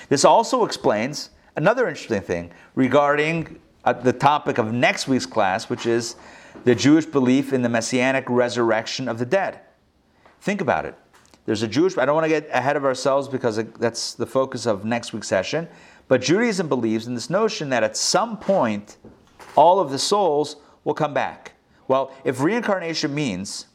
This 0.08 0.24
also 0.24 0.64
explains 0.64 1.30
another 1.56 1.86
interesting 1.88 2.22
thing 2.22 2.52
regarding 2.74 3.60
uh, 3.84 3.92
the 3.92 4.12
topic 4.12 4.58
of 4.58 4.72
next 4.72 5.06
week's 5.06 5.26
class, 5.26 5.68
which 5.68 5.84
is 5.84 6.16
the 6.64 6.74
Jewish 6.74 7.06
belief 7.06 7.52
in 7.52 7.62
the 7.62 7.68
messianic 7.68 8.24
resurrection 8.28 9.08
of 9.08 9.18
the 9.18 9.26
dead. 9.26 9.60
Think 10.40 10.60
about 10.60 10.86
it. 10.86 10.94
There's 11.47 11.62
a 11.62 11.68
Jewish, 11.68 11.97
I 11.97 12.05
don't 12.05 12.14
want 12.14 12.24
to 12.24 12.28
get 12.28 12.49
ahead 12.53 12.76
of 12.76 12.84
ourselves 12.84 13.28
because 13.28 13.57
that's 13.78 14.14
the 14.14 14.26
focus 14.26 14.66
of 14.66 14.84
next 14.84 15.12
week's 15.12 15.28
session, 15.28 15.68
but 16.09 16.20
Judaism 16.20 16.68
believes 16.68 17.07
in 17.07 17.14
this 17.14 17.30
notion 17.30 17.68
that 17.70 17.82
at 17.82 17.97
some 17.97 18.36
point 18.36 18.97
all 19.55 19.80
of 19.80 19.90
the 19.90 19.99
souls 19.99 20.57
will 20.84 20.94
come 20.94 21.14
back. 21.14 21.53
Well, 21.88 22.12
if 22.24 22.42
reincarnation 22.42 23.14
means 23.14 23.66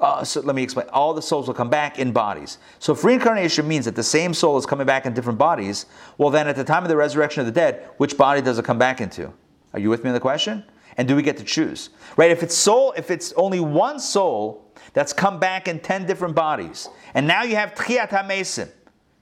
uh, 0.00 0.24
so 0.24 0.40
let 0.40 0.56
me 0.56 0.62
explain. 0.62 0.86
All 0.88 1.14
the 1.14 1.22
souls 1.22 1.46
will 1.46 1.54
come 1.54 1.70
back 1.70 1.98
in 1.98 2.12
bodies. 2.12 2.58
So 2.78 2.92
if 2.92 3.04
reincarnation 3.04 3.66
means 3.66 3.84
that 3.84 3.94
the 3.94 4.02
same 4.02 4.34
soul 4.34 4.58
is 4.58 4.66
coming 4.66 4.86
back 4.86 5.06
in 5.06 5.14
different 5.14 5.38
bodies, 5.38 5.86
well, 6.18 6.30
then 6.30 6.48
at 6.48 6.56
the 6.56 6.64
time 6.64 6.82
of 6.82 6.88
the 6.88 6.96
resurrection 6.96 7.40
of 7.40 7.46
the 7.46 7.52
dead, 7.52 7.88
which 7.98 8.18
body 8.18 8.42
does 8.42 8.58
it 8.58 8.64
come 8.64 8.78
back 8.78 9.00
into? 9.00 9.32
Are 9.72 9.78
you 9.78 9.90
with 9.90 10.02
me 10.02 10.10
on 10.10 10.14
the 10.14 10.20
question? 10.20 10.64
And 10.96 11.08
do 11.08 11.16
we 11.16 11.22
get 11.22 11.36
to 11.38 11.44
choose? 11.44 11.90
Right? 12.16 12.30
If 12.30 12.42
it's 12.42 12.56
soul, 12.56 12.92
if 12.96 13.10
it's 13.10 13.32
only 13.32 13.60
one 13.60 13.98
soul 13.98 14.70
that's 14.92 15.12
come 15.12 15.38
back 15.38 15.68
in 15.68 15.80
ten 15.80 16.06
different 16.06 16.34
bodies, 16.34 16.88
and 17.14 17.26
now 17.26 17.42
you 17.42 17.56
have 17.56 17.74
Tchiat 17.74 18.10
HaMesim, 18.10 18.70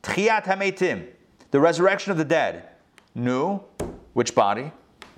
Tchiat 0.02 0.44
HaMetim, 0.44 1.06
the 1.50 1.60
resurrection 1.60 2.12
of 2.12 2.18
the 2.18 2.24
dead. 2.24 2.68
New, 3.14 3.60
which 4.12 4.34
body? 4.34 4.72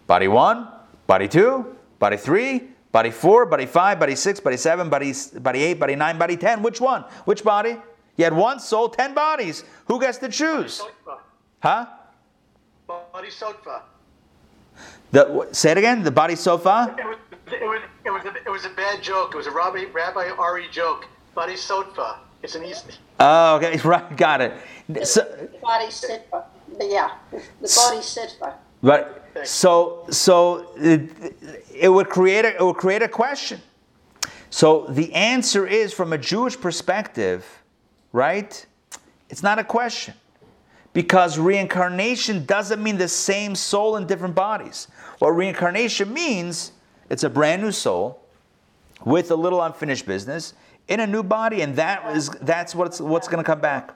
Body 0.06 0.28
one, 0.28 0.68
body 1.06 1.28
two, 1.28 1.76
body 1.98 2.16
three, 2.16 2.74
Body 2.94 3.10
four, 3.10 3.44
body 3.44 3.66
five, 3.66 3.98
body 3.98 4.14
six, 4.14 4.38
body 4.38 4.56
seven, 4.56 4.88
body, 4.88 5.12
body 5.40 5.64
eight, 5.64 5.80
body 5.80 5.96
nine, 5.96 6.16
body 6.16 6.36
ten. 6.36 6.62
Which 6.62 6.80
one? 6.80 7.02
Which 7.24 7.42
body? 7.42 7.76
You 8.16 8.22
had 8.22 8.32
one 8.32 8.60
soul, 8.60 8.88
ten 8.88 9.14
bodies. 9.14 9.64
Who 9.86 10.00
gets 10.00 10.18
to 10.18 10.28
choose? 10.28 10.80
Huh? 11.60 11.86
Body 12.86 13.30
sofa. 13.30 13.82
The, 15.12 15.48
say 15.52 15.70
it 15.70 15.78
again. 15.78 16.02
The 16.02 16.10
body 16.10 16.34
sofa. 16.34 16.94
It 16.98 17.06
was, 17.06 17.18
it 17.46 17.62
was, 17.62 17.82
it 18.04 18.10
was, 18.10 18.24
a, 18.24 18.34
it 18.46 18.50
was 18.50 18.64
a 18.64 18.70
bad 18.70 19.02
joke. 19.02 19.34
It 19.34 19.36
was 19.36 19.46
a 19.46 19.50
Rabbi, 19.50 19.84
Rabbi 19.92 20.30
Ari 20.30 20.66
joke. 20.70 21.06
Body 21.34 21.56
sofa. 21.56 22.18
It's 22.42 22.54
an 22.54 22.64
easy. 22.64 22.92
Oh, 23.20 23.56
okay, 23.56 23.78
right, 23.84 24.16
got 24.16 24.40
it. 24.40 24.52
So, 25.06 25.22
the 25.22 25.58
body 25.62 25.86
sitfa. 25.86 26.44
Yeah, 26.80 27.12
the 27.30 27.38
body 27.60 27.98
sitfa. 27.98 28.54
Right. 28.82 29.06
so 29.44 30.04
so 30.10 30.72
it, 30.76 31.10
it 31.74 31.88
would 31.88 32.10
create 32.10 32.44
a, 32.44 32.54
it 32.54 32.60
would 32.60 32.76
create 32.76 33.02
a 33.02 33.08
question. 33.08 33.60
So 34.50 34.86
the 34.88 35.12
answer 35.14 35.66
is 35.66 35.92
from 35.92 36.12
a 36.12 36.18
Jewish 36.18 36.60
perspective, 36.60 37.46
right? 38.12 38.66
It's 39.30 39.42
not 39.42 39.58
a 39.58 39.64
question. 39.64 40.14
Because 40.94 41.38
reincarnation 41.38 42.46
doesn't 42.46 42.82
mean 42.82 42.96
the 42.96 43.08
same 43.08 43.54
soul 43.54 43.96
in 43.96 44.06
different 44.06 44.34
bodies. 44.34 44.88
What 45.18 45.30
reincarnation 45.30 46.10
means, 46.12 46.72
it's 47.10 47.24
a 47.24 47.30
brand 47.30 47.62
new 47.62 47.72
soul 47.72 48.22
with 49.04 49.30
a 49.30 49.36
little 49.36 49.60
unfinished 49.60 50.06
business 50.06 50.54
in 50.88 51.00
a 51.00 51.06
new 51.06 51.22
body, 51.22 51.62
and 51.62 51.76
that 51.76 52.16
is 52.16 52.28
that's 52.42 52.74
what's 52.74 53.00
what's 53.00 53.26
going 53.26 53.42
to 53.42 53.44
come 53.44 53.60
back. 53.60 53.94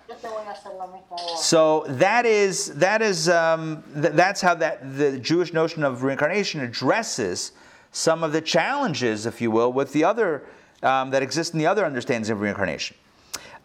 So 1.36 1.84
that 1.88 2.26
is 2.26 2.74
that 2.74 3.03
is 3.03 3.28
um, 3.28 3.82
th- 3.94 4.14
that's 4.14 4.40
how 4.40 4.55
that 4.55 4.96
the 4.99 5.18
Jewish 5.18 5.53
notion 5.53 5.82
of 5.84 6.03
reincarnation 6.03 6.61
addresses 6.61 7.53
some 7.92 8.22
of 8.22 8.32
the 8.32 8.40
challenges, 8.40 9.26
if 9.26 9.40
you 9.40 9.51
will, 9.51 9.72
with 9.72 9.92
the 9.92 10.05
other 10.05 10.44
um, 10.82 11.11
that 11.11 11.22
exist 11.22 11.53
in 11.53 11.59
the 11.59 11.66
other 11.66 11.84
understandings 11.84 12.30
of 12.30 12.40
reincarnation. 12.40 12.96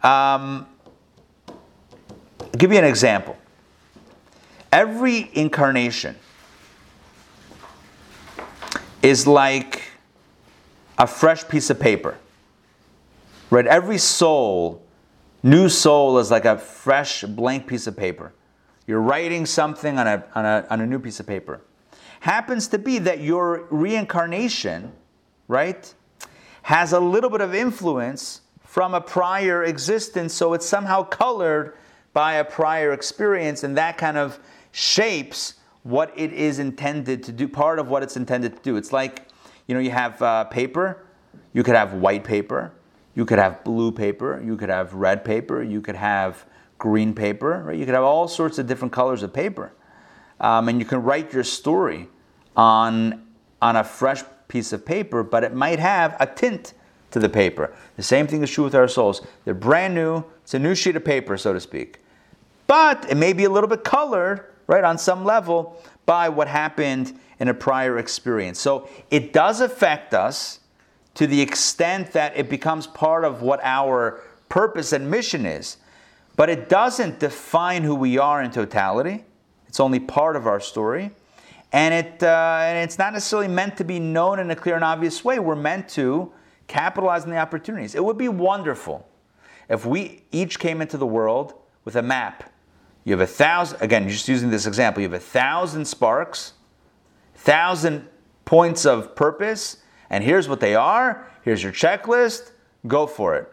Um, 0.02 0.66
I'll 2.54 2.58
give 2.58 2.70
you 2.70 2.78
an 2.78 2.84
example. 2.84 3.36
Every 4.70 5.28
incarnation 5.32 6.14
is 9.02 9.26
like 9.26 9.82
a 10.96 11.08
fresh 11.08 11.48
piece 11.48 11.68
of 11.68 11.80
paper. 11.80 12.16
Right? 13.50 13.66
Every 13.66 13.98
soul, 13.98 14.84
new 15.42 15.68
soul, 15.68 16.18
is 16.18 16.30
like 16.30 16.44
a 16.44 16.56
fresh 16.56 17.24
blank 17.24 17.66
piece 17.66 17.88
of 17.88 17.96
paper. 17.96 18.32
You're 18.86 19.00
writing 19.00 19.46
something 19.46 19.98
on 19.98 20.06
a, 20.06 20.24
on 20.36 20.44
a, 20.44 20.64
on 20.70 20.80
a 20.80 20.86
new 20.86 21.00
piece 21.00 21.18
of 21.18 21.26
paper. 21.26 21.60
Happens 22.20 22.68
to 22.68 22.78
be 22.78 23.00
that 23.00 23.18
your 23.18 23.66
reincarnation, 23.68 24.92
right, 25.48 25.92
has 26.62 26.92
a 26.92 27.00
little 27.00 27.30
bit 27.30 27.40
of 27.40 27.52
influence 27.52 28.42
from 28.62 28.94
a 28.94 29.00
prior 29.00 29.64
existence, 29.64 30.32
so 30.32 30.54
it's 30.54 30.64
somehow 30.64 31.02
colored 31.02 31.74
by 32.14 32.34
a 32.34 32.44
prior 32.44 32.92
experience, 32.92 33.64
and 33.64 33.76
that 33.76 33.98
kind 33.98 34.16
of 34.16 34.38
shapes 34.72 35.54
what 35.82 36.10
it 36.16 36.32
is 36.32 36.58
intended 36.58 37.22
to 37.24 37.32
do, 37.32 37.46
part 37.46 37.78
of 37.78 37.88
what 37.88 38.02
it's 38.02 38.16
intended 38.16 38.56
to 38.56 38.62
do. 38.62 38.76
It's 38.76 38.92
like, 38.92 39.28
you 39.66 39.74
know, 39.74 39.80
you 39.80 39.90
have 39.90 40.22
uh, 40.22 40.44
paper, 40.44 41.04
you 41.52 41.62
could 41.62 41.74
have 41.74 41.92
white 41.92 42.24
paper, 42.24 42.72
you 43.14 43.26
could 43.26 43.38
have 43.38 43.62
blue 43.64 43.92
paper, 43.92 44.42
you 44.42 44.56
could 44.56 44.70
have 44.70 44.94
red 44.94 45.24
paper, 45.24 45.62
you 45.62 45.82
could 45.82 45.96
have 45.96 46.46
green 46.78 47.14
paper, 47.14 47.62
right? 47.66 47.78
You 47.78 47.84
could 47.84 47.94
have 47.94 48.04
all 48.04 48.26
sorts 48.28 48.58
of 48.58 48.66
different 48.66 48.92
colors 48.92 49.22
of 49.22 49.32
paper. 49.32 49.72
Um, 50.40 50.68
and 50.68 50.80
you 50.80 50.86
can 50.86 51.02
write 51.02 51.32
your 51.32 51.44
story 51.44 52.08
on, 52.56 53.26
on 53.60 53.76
a 53.76 53.84
fresh 53.84 54.22
piece 54.48 54.72
of 54.72 54.84
paper, 54.84 55.22
but 55.22 55.44
it 55.44 55.54
might 55.54 55.78
have 55.78 56.16
a 56.20 56.26
tint 56.26 56.74
to 57.10 57.18
the 57.18 57.28
paper. 57.28 57.74
The 57.96 58.02
same 58.02 58.26
thing 58.26 58.42
is 58.42 58.50
true 58.50 58.64
with 58.64 58.74
our 58.74 58.88
souls. 58.88 59.22
They're 59.44 59.54
brand 59.54 59.94
new. 59.94 60.24
It's 60.42 60.54
a 60.54 60.58
new 60.58 60.74
sheet 60.74 60.96
of 60.96 61.04
paper, 61.04 61.36
so 61.36 61.52
to 61.52 61.60
speak. 61.60 62.00
But 62.74 63.08
it 63.08 63.14
may 63.14 63.32
be 63.32 63.44
a 63.44 63.48
little 63.48 63.68
bit 63.68 63.84
colored, 63.84 64.46
right, 64.66 64.82
on 64.82 64.98
some 64.98 65.24
level 65.24 65.80
by 66.06 66.28
what 66.28 66.48
happened 66.48 67.16
in 67.38 67.46
a 67.46 67.54
prior 67.54 67.98
experience. 67.98 68.58
So 68.58 68.88
it 69.12 69.32
does 69.32 69.60
affect 69.60 70.12
us 70.12 70.58
to 71.14 71.28
the 71.28 71.40
extent 71.40 72.10
that 72.14 72.36
it 72.36 72.50
becomes 72.50 72.88
part 72.88 73.24
of 73.24 73.42
what 73.42 73.60
our 73.62 74.24
purpose 74.48 74.92
and 74.92 75.08
mission 75.08 75.46
is. 75.46 75.76
But 76.34 76.50
it 76.50 76.68
doesn't 76.68 77.20
define 77.20 77.84
who 77.84 77.94
we 77.94 78.18
are 78.18 78.42
in 78.42 78.50
totality. 78.50 79.24
It's 79.68 79.78
only 79.78 80.00
part 80.00 80.34
of 80.34 80.48
our 80.48 80.58
story. 80.58 81.12
And, 81.70 81.94
it, 81.94 82.24
uh, 82.24 82.58
and 82.62 82.78
it's 82.78 82.98
not 82.98 83.12
necessarily 83.12 83.46
meant 83.46 83.76
to 83.76 83.84
be 83.84 84.00
known 84.00 84.40
in 84.40 84.50
a 84.50 84.56
clear 84.56 84.74
and 84.74 84.82
obvious 84.82 85.24
way. 85.24 85.38
We're 85.38 85.54
meant 85.54 85.88
to 85.90 86.32
capitalize 86.66 87.22
on 87.22 87.30
the 87.30 87.38
opportunities. 87.38 87.94
It 87.94 88.02
would 88.04 88.18
be 88.18 88.28
wonderful 88.28 89.08
if 89.68 89.86
we 89.86 90.24
each 90.32 90.58
came 90.58 90.82
into 90.82 90.98
the 90.98 91.06
world 91.06 91.54
with 91.84 91.94
a 91.94 92.02
map. 92.02 92.50
You 93.04 93.12
have 93.12 93.20
a 93.20 93.26
thousand, 93.26 93.82
again, 93.82 94.08
just 94.08 94.28
using 94.28 94.50
this 94.50 94.66
example, 94.66 95.02
you 95.02 95.08
have 95.08 95.20
a 95.20 95.22
thousand 95.22 95.84
sparks, 95.86 96.54
thousand 97.34 98.08
points 98.44 98.86
of 98.86 99.14
purpose, 99.14 99.78
and 100.10 100.24
here's 100.24 100.48
what 100.48 100.60
they 100.60 100.74
are. 100.74 101.30
Here's 101.42 101.62
your 101.62 101.72
checklist. 101.72 102.52
Go 102.86 103.06
for 103.06 103.36
it. 103.36 103.52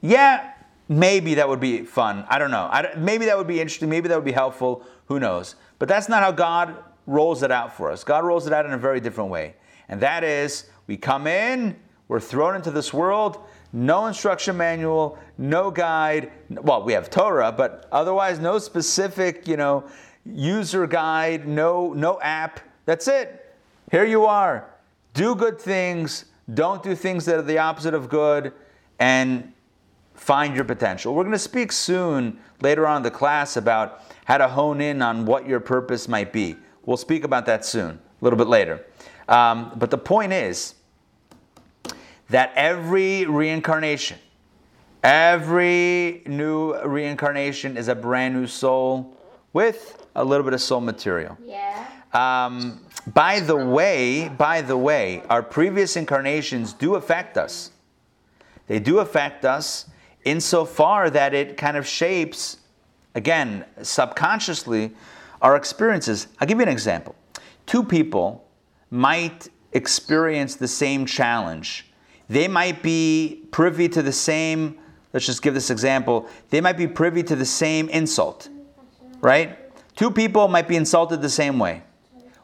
Yeah, 0.00 0.52
maybe 0.88 1.34
that 1.34 1.48
would 1.48 1.60
be 1.60 1.84
fun. 1.84 2.24
I 2.28 2.38
don't 2.38 2.50
know. 2.50 2.68
I, 2.70 2.94
maybe 2.96 3.26
that 3.26 3.36
would 3.36 3.46
be 3.46 3.60
interesting. 3.60 3.88
Maybe 3.88 4.08
that 4.08 4.14
would 4.14 4.24
be 4.24 4.32
helpful. 4.32 4.84
Who 5.06 5.20
knows? 5.20 5.56
But 5.78 5.88
that's 5.88 6.08
not 6.08 6.22
how 6.22 6.32
God 6.32 6.76
rolls 7.06 7.42
it 7.42 7.50
out 7.50 7.76
for 7.76 7.90
us. 7.90 8.04
God 8.04 8.24
rolls 8.24 8.46
it 8.46 8.52
out 8.52 8.66
in 8.66 8.72
a 8.72 8.78
very 8.78 9.00
different 9.00 9.30
way. 9.30 9.54
And 9.88 10.00
that 10.00 10.24
is, 10.24 10.68
we 10.86 10.96
come 10.96 11.26
in, 11.26 11.76
we're 12.08 12.20
thrown 12.20 12.56
into 12.56 12.70
this 12.70 12.92
world, 12.92 13.38
no 13.76 14.06
instruction 14.06 14.56
manual, 14.56 15.18
no 15.36 15.70
guide. 15.70 16.32
Well, 16.48 16.82
we 16.82 16.94
have 16.94 17.10
Torah, 17.10 17.52
but 17.52 17.86
otherwise, 17.92 18.38
no 18.38 18.58
specific, 18.58 19.46
you 19.46 19.58
know, 19.58 19.84
user 20.24 20.86
guide, 20.86 21.46
no, 21.46 21.92
no 21.92 22.18
app. 22.22 22.60
That's 22.86 23.06
it. 23.06 23.54
Here 23.90 24.06
you 24.06 24.24
are. 24.24 24.70
Do 25.12 25.34
good 25.34 25.60
things. 25.60 26.24
Don't 26.54 26.82
do 26.82 26.94
things 26.94 27.26
that 27.26 27.36
are 27.36 27.42
the 27.42 27.58
opposite 27.58 27.92
of 27.92 28.08
good, 28.08 28.54
and 28.98 29.52
find 30.14 30.54
your 30.54 30.64
potential. 30.64 31.14
We're 31.14 31.24
going 31.24 31.32
to 31.32 31.38
speak 31.38 31.70
soon, 31.70 32.38
later 32.62 32.86
on 32.86 32.98
in 32.98 33.02
the 33.02 33.10
class, 33.10 33.58
about 33.58 34.00
how 34.24 34.38
to 34.38 34.48
hone 34.48 34.80
in 34.80 35.02
on 35.02 35.26
what 35.26 35.46
your 35.46 35.60
purpose 35.60 36.08
might 36.08 36.32
be. 36.32 36.56
We'll 36.86 36.96
speak 36.96 37.24
about 37.24 37.44
that 37.44 37.62
soon, 37.66 37.90
a 37.90 38.24
little 38.24 38.38
bit 38.38 38.48
later. 38.48 38.86
Um, 39.28 39.72
but 39.76 39.90
the 39.90 39.98
point 39.98 40.32
is 40.32 40.76
that 42.28 42.52
every 42.54 43.24
reincarnation, 43.26 44.18
every 45.02 46.22
new 46.26 46.76
reincarnation 46.82 47.76
is 47.76 47.88
a 47.88 47.94
brand 47.94 48.34
new 48.34 48.46
soul 48.46 49.16
with 49.52 50.06
a 50.14 50.24
little 50.24 50.44
bit 50.44 50.54
of 50.54 50.60
soul 50.60 50.80
material. 50.80 51.36
Yeah. 51.44 51.86
Um, 52.12 52.84
by 53.14 53.40
the 53.40 53.56
way, 53.56 54.28
by 54.28 54.62
the 54.62 54.76
way, 54.76 55.22
our 55.28 55.42
previous 55.42 55.96
incarnations 55.96 56.72
do 56.72 56.96
affect 56.96 57.36
us. 57.36 57.70
They 58.66 58.80
do 58.80 58.98
affect 58.98 59.44
us 59.44 59.86
insofar 60.24 61.08
that 61.10 61.34
it 61.34 61.56
kind 61.56 61.76
of 61.76 61.86
shapes, 61.86 62.58
again, 63.14 63.64
subconsciously, 63.82 64.92
our 65.40 65.54
experiences. 65.54 66.26
I'll 66.40 66.48
give 66.48 66.58
you 66.58 66.64
an 66.64 66.68
example. 66.68 67.14
Two 67.66 67.84
people 67.84 68.48
might 68.90 69.48
experience 69.72 70.56
the 70.56 70.68
same 70.68 71.06
challenge. 71.06 71.86
They 72.28 72.48
might 72.48 72.82
be 72.82 73.46
privy 73.50 73.88
to 73.90 74.02
the 74.02 74.12
same, 74.12 74.78
let's 75.12 75.26
just 75.26 75.42
give 75.42 75.54
this 75.54 75.70
example, 75.70 76.28
they 76.50 76.60
might 76.60 76.76
be 76.76 76.86
privy 76.88 77.22
to 77.24 77.36
the 77.36 77.44
same 77.44 77.88
insult, 77.88 78.48
right? 79.20 79.58
Two 79.94 80.10
people 80.10 80.48
might 80.48 80.68
be 80.68 80.76
insulted 80.76 81.22
the 81.22 81.30
same 81.30 81.58
way. 81.58 81.82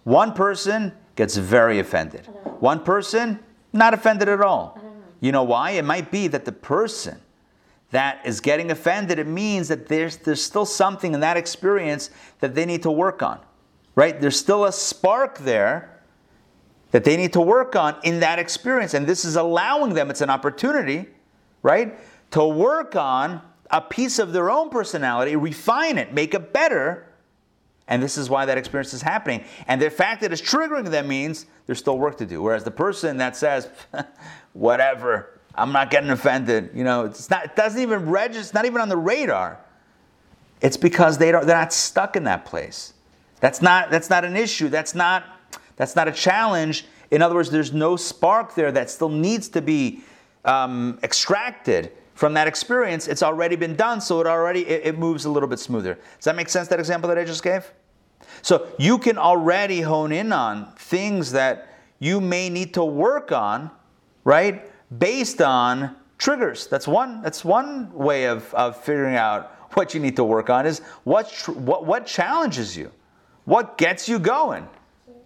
One 0.05 0.33
person 0.33 0.93
gets 1.17 1.37
very 1.37 1.79
offended. 1.79 2.27
One 2.61 2.83
person, 2.83 3.41
not 3.73 3.95
offended 3.95 4.29
at 4.29 4.41
all. 4.41 4.79
You 5.21 5.33
know 5.33 5.43
why? 5.43 5.73
It 5.73 5.85
might 5.85 6.11
be 6.11 6.29
that 6.29 6.45
the 6.45 6.53
person 6.53 7.21
that 7.91 8.25
is 8.25 8.41
getting 8.41 8.71
offended, 8.71 9.19
it 9.19 9.27
means 9.27 9.69
that 9.69 9.87
there's, 9.87 10.17
there's 10.19 10.43
still 10.43 10.65
something 10.65 11.13
in 11.15 11.21
that 11.21 11.37
experience 11.37 12.11
that 12.41 12.55
they 12.55 12.65
need 12.65 12.83
to 12.83 12.91
work 12.91 13.23
on, 13.23 13.39
right? 13.95 14.21
There's 14.21 14.39
still 14.39 14.65
a 14.65 14.73
spark 14.73 15.39
there 15.39 16.01
that 16.93 17.05
they 17.05 17.17
need 17.17 17.33
to 17.33 17.41
work 17.41 17.75
on 17.75 17.97
in 18.05 18.21
that 18.21 18.39
experience. 18.39 18.95
And 18.95 19.07
this 19.07 19.25
is 19.25 19.37
allowing 19.37 19.95
them, 19.95 20.11
it's 20.11 20.21
an 20.21 20.31
opportunity, 20.31 21.09
right, 21.63 21.99
to 22.31 22.47
work 22.47 22.95
on 22.95 23.43
a 23.71 23.81
piece 23.81 24.19
of 24.19 24.33
their 24.33 24.51
own 24.51 24.69
personality, 24.69 25.35
refine 25.35 25.99
it, 25.99 26.13
make 26.13 26.35
it 26.35 26.53
better. 26.53 27.07
And 27.89 28.03
this 28.03 28.17
is 28.17 28.31
why 28.31 28.45
that 28.45 28.59
experience 28.59 28.93
is 28.95 29.03
happening. 29.03 29.43
And 29.67 29.81
the 29.81 29.91
fact 29.91 30.21
that 30.21 30.33
it's 30.33 30.43
triggering 30.43 30.89
them 30.91 31.09
means 31.09 31.47
there's 31.67 31.79
still 31.79 31.99
work 31.99 32.19
to 32.19 32.27
do. 32.27 32.43
Whereas 32.43 32.63
the 32.63 32.71
person 32.71 33.17
that 33.17 33.37
says, 33.37 33.69
whatever, 34.53 35.41
I'm 35.55 35.73
not 35.73 35.91
getting 35.91 36.11
offended. 36.11 36.71
You 36.75 36.85
know, 36.85 37.07
it's 37.07 37.31
not, 37.31 37.47
it 37.47 37.57
doesn't 37.57 37.81
even 37.81 38.11
register, 38.11 38.41
it's 38.41 38.55
not 38.55 38.67
even 38.67 38.81
on 38.83 38.91
the 38.91 38.97
radar. 38.97 39.59
It's 40.61 40.77
because 40.77 41.19
they 41.19 41.33
don't, 41.33 41.47
they're 41.47 41.57
not 41.57 41.73
stuck 41.73 42.17
in 42.17 42.25
that 42.25 42.45
place. 42.45 42.93
That's 43.41 43.61
not, 43.61 43.91
that's 43.91 44.09
not 44.09 44.25
an 44.25 44.37
issue. 44.37 44.69
That's 44.69 44.95
not, 44.95 45.25
that's 45.77 45.97
not 45.97 46.09
a 46.09 46.13
challenge. 46.13 46.87
In 47.11 47.23
other 47.23 47.35
words, 47.35 47.51
there's 47.51 47.73
no 47.73 47.97
spark 47.97 48.55
there 48.55 48.73
that 48.73 48.91
still 48.91 49.09
needs 49.09 49.49
to 49.51 49.63
be 49.63 50.03
um, 50.45 50.99
extracted 51.03 51.93
from 52.15 52.35
that 52.35 52.47
experience. 52.47 53.09
It's 53.09 53.23
already 53.23 53.57
been 53.57 53.77
done, 53.77 54.01
so 54.01 54.21
it 54.21 54.27
already 54.27 54.67
it, 54.67 54.87
it 54.87 54.99
moves 54.99 55.25
a 55.25 55.31
little 55.31 55.49
bit 55.49 55.59
smoother. 55.59 55.95
Does 55.95 56.25
that 56.25 56.37
make 56.37 56.49
sense? 56.49 56.69
That 56.69 56.79
example 56.79 57.09
that 57.09 57.19
I 57.19 57.25
just 57.25 57.43
gave. 57.43 57.71
So 58.43 58.67
you 58.79 58.99
can 58.99 59.19
already 59.19 59.81
hone 59.81 60.13
in 60.13 60.33
on 60.33 60.73
things 60.77 61.33
that 61.33 61.69
you 61.99 62.21
may 62.21 62.49
need 62.51 62.75
to 62.75 62.85
work 62.85 63.31
on, 63.31 63.71
right? 64.25 64.69
based 64.99 65.41
on 65.41 65.97
triggers. 66.19 66.67
That's 66.67 66.87
one, 66.87 67.23
that's 67.23 67.45
one 67.45 67.93
way 67.93 68.27
of, 68.27 68.53
of 68.55 68.77
figuring 68.83 69.17
out 69.17 69.53
what 69.75 69.95
you 69.95 70.01
need 70.01 70.17
to 70.17 70.25
work 70.25 70.51
on 70.51 70.67
is 70.67 70.81
what, 71.05 71.31
what, 71.49 71.87
what 71.87 72.07
challenges 72.07 72.77
you? 72.77 72.93
What 73.45 73.79
gets 73.79 74.09
you 74.09 74.19
going 74.19 74.69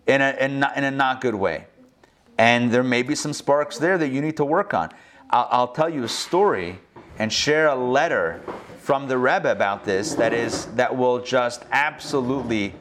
in 0.07 0.21
a, 0.21 0.37
in, 0.41 0.61
not, 0.61 0.77
in 0.77 0.85
a 0.85 0.91
not 0.91 1.21
good 1.21 1.35
way? 1.35 1.67
And 2.39 2.71
there 2.71 2.83
may 2.83 3.03
be 3.03 3.15
some 3.15 3.33
sparks 3.33 3.79
there 3.79 3.99
that 3.99 4.09
you 4.09 4.21
need 4.21 4.37
to 4.37 4.45
work 4.45 4.75
on. 4.75 4.91
I'll, 5.31 5.49
I'll 5.51 5.69
tell 5.69 5.89
you 5.89 6.05
a 6.05 6.09
story 6.09 6.79
and 7.19 7.33
share 7.33 7.69
a 7.69 7.75
letter 7.75 8.43
from 8.79 9.09
the 9.09 9.19
Rebbe 9.19 9.51
about 9.51 9.85
this 9.85 10.15
that 10.15 10.33
is 10.33 10.67
that 10.77 10.97
will 10.97 11.19
just 11.19 11.65
absolutely 11.73 12.75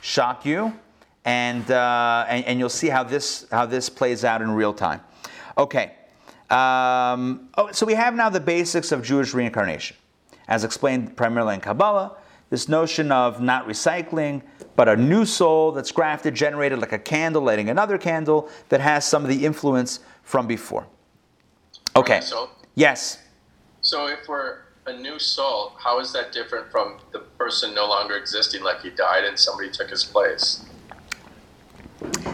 shock 0.00 0.44
you, 0.44 0.76
and, 1.24 1.70
uh, 1.70 2.26
and 2.28 2.44
and 2.46 2.58
you'll 2.58 2.68
see 2.68 2.88
how 2.88 3.04
this 3.04 3.46
how 3.52 3.66
this 3.66 3.88
plays 3.88 4.24
out 4.24 4.42
in 4.42 4.50
real 4.50 4.74
time. 4.74 5.00
Okay. 5.56 5.92
Um, 6.50 7.48
oh, 7.56 7.70
so 7.72 7.86
we 7.86 7.94
have 7.94 8.14
now 8.14 8.28
the 8.28 8.40
basics 8.40 8.92
of 8.92 9.02
Jewish 9.02 9.32
reincarnation, 9.32 9.96
as 10.48 10.64
explained 10.64 11.16
primarily 11.16 11.54
in 11.54 11.60
Kabbalah. 11.60 12.16
This 12.50 12.68
notion 12.68 13.12
of 13.12 13.40
not 13.40 13.66
recycling, 13.66 14.42
but 14.76 14.88
a 14.88 14.96
new 14.96 15.24
soul 15.24 15.72
that's 15.72 15.92
grafted, 15.92 16.34
generated 16.34 16.78
like 16.78 16.92
a 16.92 16.98
candle, 16.98 17.42
lighting 17.42 17.68
another 17.68 17.98
candle 17.98 18.48
that 18.68 18.80
has 18.80 19.04
some 19.04 19.22
of 19.22 19.28
the 19.28 19.44
influence 19.44 20.00
from 20.22 20.46
before. 20.46 20.86
Okay. 21.96 22.20
So, 22.20 22.48
Yes. 22.74 23.18
so 23.82 24.06
if 24.06 24.26
we're 24.28 24.60
a 24.86 24.92
new 24.94 25.18
soul, 25.18 25.72
how 25.78 26.00
is 26.00 26.12
that 26.14 26.32
different 26.32 26.70
from 26.70 26.98
the 27.12 27.18
person 27.20 27.74
no 27.74 27.86
longer 27.86 28.16
existing, 28.16 28.62
like 28.62 28.80
he 28.80 28.90
died 28.90 29.24
and 29.24 29.38
somebody 29.38 29.70
took 29.70 29.90
his 29.90 30.04
place? 30.04 30.64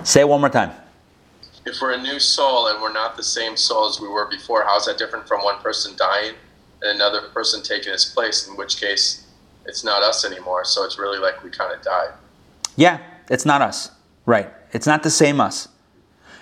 Say 0.04 0.20
it 0.20 0.28
one 0.28 0.40
more 0.40 0.48
time. 0.48 0.70
If 1.66 1.82
we're 1.82 1.92
a 1.92 2.00
new 2.00 2.18
soul 2.18 2.68
and 2.68 2.80
we're 2.80 2.92
not 2.92 3.16
the 3.16 3.22
same 3.22 3.56
soul 3.56 3.88
as 3.88 4.00
we 4.00 4.08
were 4.08 4.26
before, 4.26 4.64
how 4.64 4.78
is 4.78 4.86
that 4.86 4.96
different 4.96 5.26
from 5.28 5.42
one 5.42 5.60
person 5.60 5.94
dying 5.96 6.34
and 6.82 6.94
another 6.94 7.28
person 7.34 7.62
taking 7.62 7.92
his 7.92 8.04
place? 8.06 8.46
In 8.48 8.56
which 8.56 8.80
case, 8.80 9.26
it's 9.66 9.84
not 9.84 10.02
us 10.02 10.24
anymore. 10.24 10.64
So 10.64 10.84
it's 10.84 10.98
really 10.98 11.18
like 11.18 11.42
we 11.44 11.50
kind 11.50 11.74
of 11.74 11.82
died. 11.82 12.12
Yeah, 12.78 13.00
it's 13.28 13.44
not 13.44 13.60
us. 13.60 13.90
Right. 14.24 14.54
It's 14.72 14.86
not 14.86 15.02
the 15.02 15.10
same 15.10 15.40
us. 15.40 15.66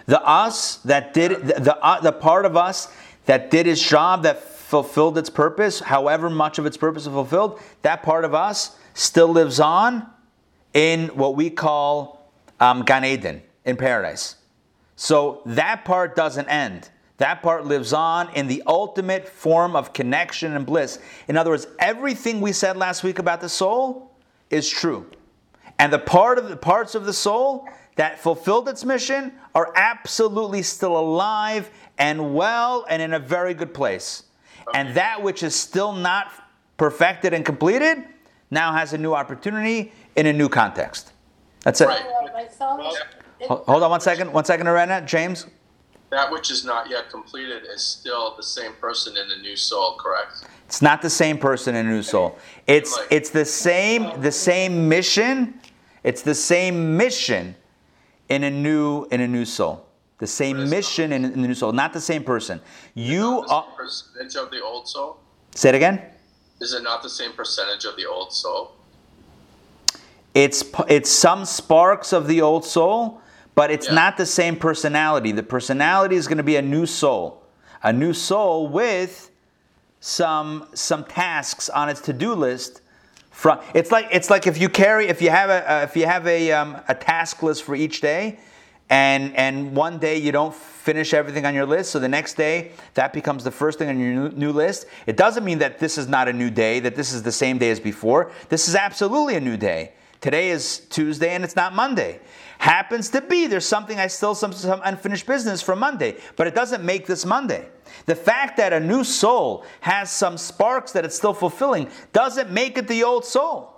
The 0.05 0.22
us 0.22 0.76
that 0.84 1.14
did 1.14 1.30
the 1.30 1.61
the, 1.61 1.76
uh, 1.78 2.01
the 2.03 2.12
part 2.12 2.45
of 2.45 2.59
us 2.59 2.93
that 3.24 3.51
did 3.51 3.66
its 3.66 3.80
job 3.80 4.22
that 4.24 4.43
fulfilled 4.43 5.16
its 5.16 5.30
purpose, 5.30 5.80
however 5.80 6.28
much 6.28 6.59
of 6.59 6.66
its 6.66 6.76
purpose 6.76 7.05
is 7.05 7.09
fulfilled, 7.09 7.59
that 7.80 8.03
part 8.03 8.24
of 8.24 8.34
us 8.34 8.76
still 8.93 9.28
lives 9.28 9.61
on 9.61 10.07
in 10.74 11.09
what 11.09 11.37
we 11.37 11.49
call 11.49 12.30
um, 12.61 12.84
Gan 12.84 13.07
Eden 13.07 13.43
in 13.64 13.78
paradise. 13.78 14.37
So 14.95 15.41
that 15.47 15.87
part 15.87 16.14
doesn't 16.14 16.49
end. 16.49 16.91
That 17.16 17.43
part 17.43 17.64
lives 17.64 17.95
on 17.95 18.28
in 18.34 18.47
the 18.47 18.62
ultimate 18.66 19.26
form 19.26 19.74
of 19.74 19.95
connection 19.95 20.55
and 20.55 20.66
bliss. 20.66 20.99
In 21.28 21.39
other 21.39 21.51
words, 21.51 21.66
everything 21.78 22.43
we 22.43 22.53
said 22.53 22.76
last 22.76 23.03
week 23.03 23.18
about 23.18 23.41
the 23.41 23.49
soul 23.49 24.12
is 24.51 24.68
true. 24.68 25.07
And 25.78 25.92
the 25.92 25.98
part 25.98 26.38
of 26.38 26.48
the 26.48 26.56
parts 26.56 26.94
of 26.94 27.04
the 27.04 27.12
soul 27.12 27.68
that 27.96 28.18
fulfilled 28.18 28.68
its 28.68 28.84
mission 28.84 29.32
are 29.54 29.72
absolutely 29.76 30.62
still 30.62 30.96
alive 30.98 31.70
and 31.98 32.34
well 32.34 32.84
and 32.88 33.00
in 33.02 33.14
a 33.14 33.18
very 33.18 33.54
good 33.54 33.72
place. 33.74 34.24
And 34.74 34.94
that 34.96 35.22
which 35.22 35.42
is 35.42 35.54
still 35.54 35.92
not 35.92 36.32
perfected 36.76 37.32
and 37.32 37.44
completed 37.44 38.04
now 38.50 38.72
has 38.72 38.92
a 38.92 38.98
new 38.98 39.14
opportunity 39.14 39.92
in 40.16 40.26
a 40.26 40.32
new 40.32 40.48
context. 40.48 41.12
That's 41.62 41.80
it. 41.80 41.86
Right. 41.88 42.04
Well, 42.06 42.30
my 42.32 42.48
son 42.48 42.80
is- 42.80 42.96
it- 43.40 43.48
Ho- 43.48 43.64
Hold 43.66 43.82
on 43.82 43.90
one 43.90 44.00
second. 44.00 44.32
One 44.32 44.44
second, 44.44 44.66
Arena. 44.66 45.00
James. 45.02 45.46
That 46.10 46.30
which 46.30 46.50
is 46.50 46.64
not 46.64 46.88
yet 46.88 47.10
completed 47.10 47.64
is 47.68 47.82
still 47.82 48.34
the 48.36 48.42
same 48.42 48.72
person 48.74 49.16
in 49.16 49.28
the 49.28 49.36
new 49.36 49.56
soul, 49.56 49.96
correct? 49.98 50.44
It's 50.66 50.80
not 50.80 51.02
the 51.02 51.10
same 51.10 51.36
person 51.36 51.74
in 51.74 51.86
a 51.86 51.90
new 51.90 52.02
soul. 52.02 52.38
It's 52.66 52.98
it's 53.10 53.30
the 53.30 53.44
same 53.44 54.20
the 54.20 54.32
same 54.32 54.88
mission. 54.88 55.60
It's 56.07 56.22
the 56.22 56.36
same 56.36 56.96
mission 56.96 57.57
in 58.28 58.44
a 58.44 58.50
new 58.50 59.07
in 59.11 59.20
a 59.20 59.26
new 59.26 59.44
soul. 59.44 59.84
The 60.18 60.26
same 60.28 60.70
mission 60.70 61.12
in, 61.12 61.24
in 61.24 61.42
the 61.42 61.48
new 61.48 61.54
soul, 61.54 61.72
not 61.72 61.92
the 61.92 62.00
same 62.00 62.22
person. 62.22 62.61
You 62.94 63.44
are, 63.50 63.64
same 63.64 63.76
percentage 63.76 64.36
of 64.36 64.50
the 64.52 64.62
old 64.62 64.88
soul? 64.88 65.18
say 65.54 65.70
it 65.70 65.74
again. 65.74 66.00
Is 66.61 66.72
it 66.72 66.84
not 66.84 67.02
the 67.02 67.11
same 67.11 67.32
percentage 67.32 67.84
of 67.84 67.96
the 67.96 68.07
old 68.07 68.32
soul? 68.32 68.72
It's 70.32 70.62
it's 70.88 71.11
some 71.11 71.44
sparks 71.44 72.12
of 72.12 72.28
the 72.28 72.40
old 72.40 72.64
soul, 72.64 73.20
but 73.57 73.72
it's 73.72 73.88
Yeah. 73.88 73.94
not 73.94 74.16
the 74.16 74.26
same 74.26 74.54
personality. 74.54 75.32
The 75.32 75.42
personality 75.42 76.14
is 76.14 76.28
going 76.28 76.38
to 76.38 76.44
be 76.44 76.57
a 76.57 76.62
new 76.62 76.86
soul, 76.86 77.42
a 77.82 77.92
new 77.92 78.12
soul 78.12 78.68
with 78.68 79.28
some 79.98 80.68
some 80.72 81.02
tasks 81.04 81.68
on 81.68 81.88
its 81.88 82.00
to-do 82.00 82.32
list. 82.32 82.80
From 83.37 83.61
it's 83.74 83.93
like 83.93 84.09
it's 84.12 84.30
like 84.30 84.47
if 84.47 84.57
you 84.57 84.70
carry 84.70 85.09
if 85.09 85.20
you 85.20 85.28
have 85.28 85.51
a 85.51 85.70
uh, 85.70 85.82
if 85.82 85.95
you 85.95 86.07
have 86.07 86.26
a 86.26 86.53
um, 86.53 86.80
a 86.89 86.95
task 86.95 87.43
list 87.43 87.64
for 87.64 87.76
each 87.76 88.01
day, 88.01 88.39
and 88.89 89.37
and 89.37 89.76
one 89.76 89.99
day 89.99 90.16
you 90.16 90.32
don't 90.32 90.55
finish 90.55 91.12
everything 91.12 91.45
on 91.45 91.55
your 91.55 91.66
list, 91.66 91.91
so 91.91 91.99
the 91.99 92.09
next 92.09 92.39
day 92.39 92.72
that 92.95 93.12
becomes 93.12 93.45
the 93.45 93.51
first 93.51 93.78
thing 93.78 93.91
on 93.91 94.01
your 94.01 94.30
new, 94.30 94.53
list. 94.53 94.87
It 95.07 95.18
doesn't 95.18 95.45
mean 95.45 95.59
that 95.59 95.78
this 95.78 95.99
is 95.99 96.09
not 96.09 96.28
a 96.28 96.32
new 96.32 96.49
day, 96.49 96.80
that 96.80 96.97
this 96.97 97.12
is 97.12 97.24
the 97.24 97.30
same 97.30 97.59
day 97.59 97.68
as 97.68 97.78
before. 97.78 98.32
This 98.49 98.68
is 98.68 98.74
absolutely 98.74 99.34
a 99.34 99.41
new 99.41 99.59
day. 99.59 99.93
Today 100.22 100.49
is 100.49 100.78
Tuesday 100.89 101.34
and 101.34 101.45
it's 101.45 101.57
not 101.57 101.74
Monday. 101.74 102.20
Happens 102.57 103.11
to 103.11 103.20
be 103.20 103.49
there's 103.49 103.66
something 103.66 104.01
I 104.01 104.07
still 104.07 104.34
some, 104.34 104.55
some 104.55 104.80
unfinished 104.82 105.26
business 105.26 105.61
from 105.61 105.78
Monday, 105.78 106.16
but 106.37 106.47
it 106.47 106.55
doesn't 106.55 106.82
make 106.82 107.07
this 107.07 107.26
Monday. 107.26 107.68
The 108.05 108.14
fact 108.14 108.57
that 108.59 108.72
a 108.72 108.80
new 108.80 109.03
soul 109.03 109.64
has 109.80 110.11
some 110.11 110.36
sparks 110.36 110.92
that 110.92 111.05
it's 111.05 111.16
still 111.16 111.34
fulfilling 111.34 111.88
doesn't 112.12 112.51
make 112.51 112.76
it 112.76 112.86
the 112.88 113.03
old 113.03 113.24
soul. 113.24 113.72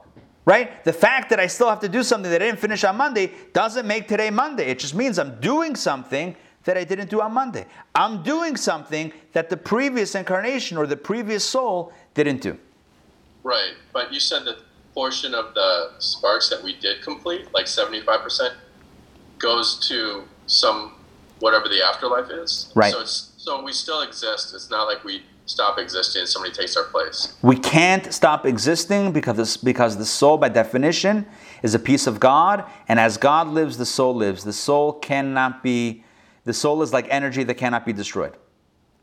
Right? 0.44 0.82
The 0.82 0.94
fact 0.94 1.28
that 1.30 1.38
I 1.38 1.46
still 1.46 1.68
have 1.68 1.80
to 1.80 1.90
do 1.90 2.02
something 2.02 2.30
that 2.30 2.42
I 2.42 2.46
didn't 2.46 2.58
finish 2.58 2.82
on 2.82 2.96
Monday 2.96 3.32
doesn't 3.52 3.86
make 3.86 4.08
today 4.08 4.30
Monday. 4.30 4.70
It 4.70 4.78
just 4.78 4.94
means 4.94 5.18
I'm 5.18 5.38
doing 5.40 5.76
something 5.76 6.34
that 6.64 6.76
I 6.76 6.84
didn't 6.84 7.10
do 7.10 7.20
on 7.20 7.32
Monday. 7.32 7.66
I'm 7.94 8.22
doing 8.22 8.56
something 8.56 9.12
that 9.32 9.50
the 9.50 9.56
previous 9.56 10.14
incarnation 10.14 10.76
or 10.76 10.86
the 10.86 10.96
previous 10.96 11.44
soul 11.44 11.92
didn't 12.14 12.40
do. 12.40 12.58
Right. 13.42 13.74
But 13.92 14.12
you 14.12 14.20
said 14.20 14.44
the 14.44 14.58
portion 14.94 15.34
of 15.34 15.54
the 15.54 15.92
sparks 15.98 16.50
that 16.50 16.62
we 16.62 16.74
did 16.74 17.02
complete, 17.02 17.52
like 17.54 17.66
75%, 17.66 18.54
goes 19.38 19.86
to 19.88 20.24
some 20.46 20.94
whatever 21.40 21.68
the 21.68 21.82
afterlife 21.82 22.30
is. 22.30 22.72
Right. 22.74 22.92
So 22.92 23.00
it's 23.00 23.32
so 23.48 23.62
we 23.62 23.72
still 23.72 24.02
exist. 24.02 24.52
It's 24.54 24.68
not 24.68 24.86
like 24.86 25.04
we 25.04 25.22
stop 25.46 25.78
existing 25.78 26.20
and 26.20 26.28
somebody 26.28 26.52
takes 26.52 26.76
our 26.76 26.84
place. 26.84 27.34
We 27.40 27.56
can't 27.56 28.12
stop 28.12 28.44
existing 28.44 29.12
because 29.12 29.38
this, 29.38 29.56
because 29.56 29.96
the 29.96 30.04
soul, 30.04 30.36
by 30.36 30.50
definition, 30.50 31.24
is 31.62 31.74
a 31.74 31.78
piece 31.78 32.06
of 32.06 32.20
God, 32.20 32.66
and 32.88 33.00
as 33.00 33.16
God 33.16 33.48
lives, 33.48 33.78
the 33.78 33.86
soul 33.86 34.14
lives. 34.14 34.44
The 34.44 34.52
soul 34.52 34.92
cannot 34.92 35.62
be. 35.62 36.04
The 36.44 36.52
soul 36.52 36.82
is 36.82 36.92
like 36.92 37.06
energy 37.08 37.42
that 37.44 37.54
cannot 37.54 37.86
be 37.86 37.94
destroyed. 37.94 38.36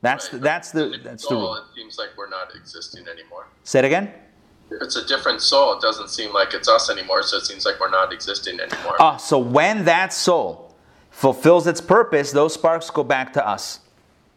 That's 0.01 0.29
the, 0.29 0.37
that's 0.37 0.69
the 0.69 0.99
that's 1.03 1.23
the 1.23 1.29
soul, 1.29 1.41
rule. 1.41 1.55
It 1.55 1.63
seems 1.75 1.97
like 1.97 2.09
we're 2.15 2.29
not 2.29 2.53
existing 2.55 3.07
anymore. 3.07 3.47
Say 3.63 3.79
it 3.79 3.85
again. 3.85 4.13
If 4.69 4.81
it's 4.83 4.95
a 4.95 5.07
different 5.07 5.41
soul, 5.41 5.73
it 5.73 5.81
doesn't 5.81 6.09
seem 6.09 6.31
like 6.33 6.53
it's 6.53 6.69
us 6.69 6.91
anymore. 6.91 7.23
So 7.23 7.37
it 7.37 7.45
seems 7.45 7.65
like 7.65 7.79
we're 7.79 7.89
not 7.89 8.13
existing 8.13 8.59
anymore. 8.59 8.95
Ah, 8.99 9.17
so 9.17 9.39
when 9.39 9.85
that 9.85 10.13
soul 10.13 10.75
fulfills 11.09 11.65
its 11.65 11.81
purpose, 11.81 12.31
those 12.31 12.53
sparks 12.53 12.91
go 12.91 13.03
back 13.03 13.33
to 13.33 13.47
us. 13.47 13.79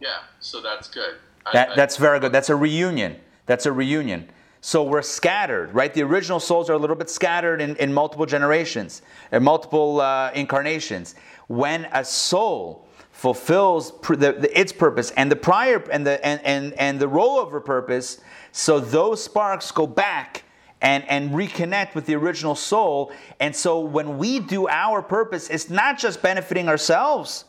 Yeah. 0.00 0.18
So 0.40 0.60
that's 0.60 0.88
good. 0.88 1.16
I- 1.46 1.52
That, 1.52 1.70
I- 1.70 1.74
that's 1.76 1.96
very 1.96 2.20
good. 2.20 2.32
That's 2.32 2.50
a 2.50 2.56
reunion. 2.56 3.16
That's 3.46 3.66
a 3.66 3.72
reunion. 3.72 4.28
So 4.60 4.82
we're 4.82 5.02
scattered, 5.02 5.72
right? 5.72 5.94
The 5.94 6.02
original 6.02 6.40
souls 6.40 6.68
are 6.68 6.72
a 6.74 6.78
little 6.78 6.96
bit 6.96 7.08
scattered 7.08 7.60
in, 7.60 7.76
in 7.76 7.92
multiple 7.94 8.26
generations, 8.26 9.02
in 9.32 9.42
multiple 9.44 10.00
uh, 10.00 10.30
incarnations. 10.34 11.14
When 11.46 11.86
a 11.92 12.04
soul 12.04 12.86
fulfills 13.12 13.92
pr- 13.92 14.16
the, 14.16 14.32
the, 14.32 14.60
its 14.60 14.72
purpose 14.72 15.10
and 15.12 15.30
the 15.30 15.36
prior 15.36 15.82
and 15.90 16.06
the 16.06 16.24
and, 16.26 16.40
and, 16.44 16.72
and 16.74 17.00
the 17.00 17.06
rollover 17.08 17.64
purpose, 17.64 18.20
so 18.52 18.80
those 18.80 19.22
sparks 19.22 19.70
go 19.70 19.86
back 19.86 20.42
and, 20.82 21.04
and 21.08 21.30
reconnect 21.30 21.94
with 21.94 22.06
the 22.06 22.14
original 22.16 22.54
soul. 22.54 23.12
And 23.40 23.54
so 23.54 23.80
when 23.80 24.18
we 24.18 24.40
do 24.40 24.68
our 24.68 25.02
purpose, 25.02 25.48
it's 25.50 25.70
not 25.70 25.98
just 25.98 26.20
benefiting 26.20 26.68
ourselves. 26.68 27.44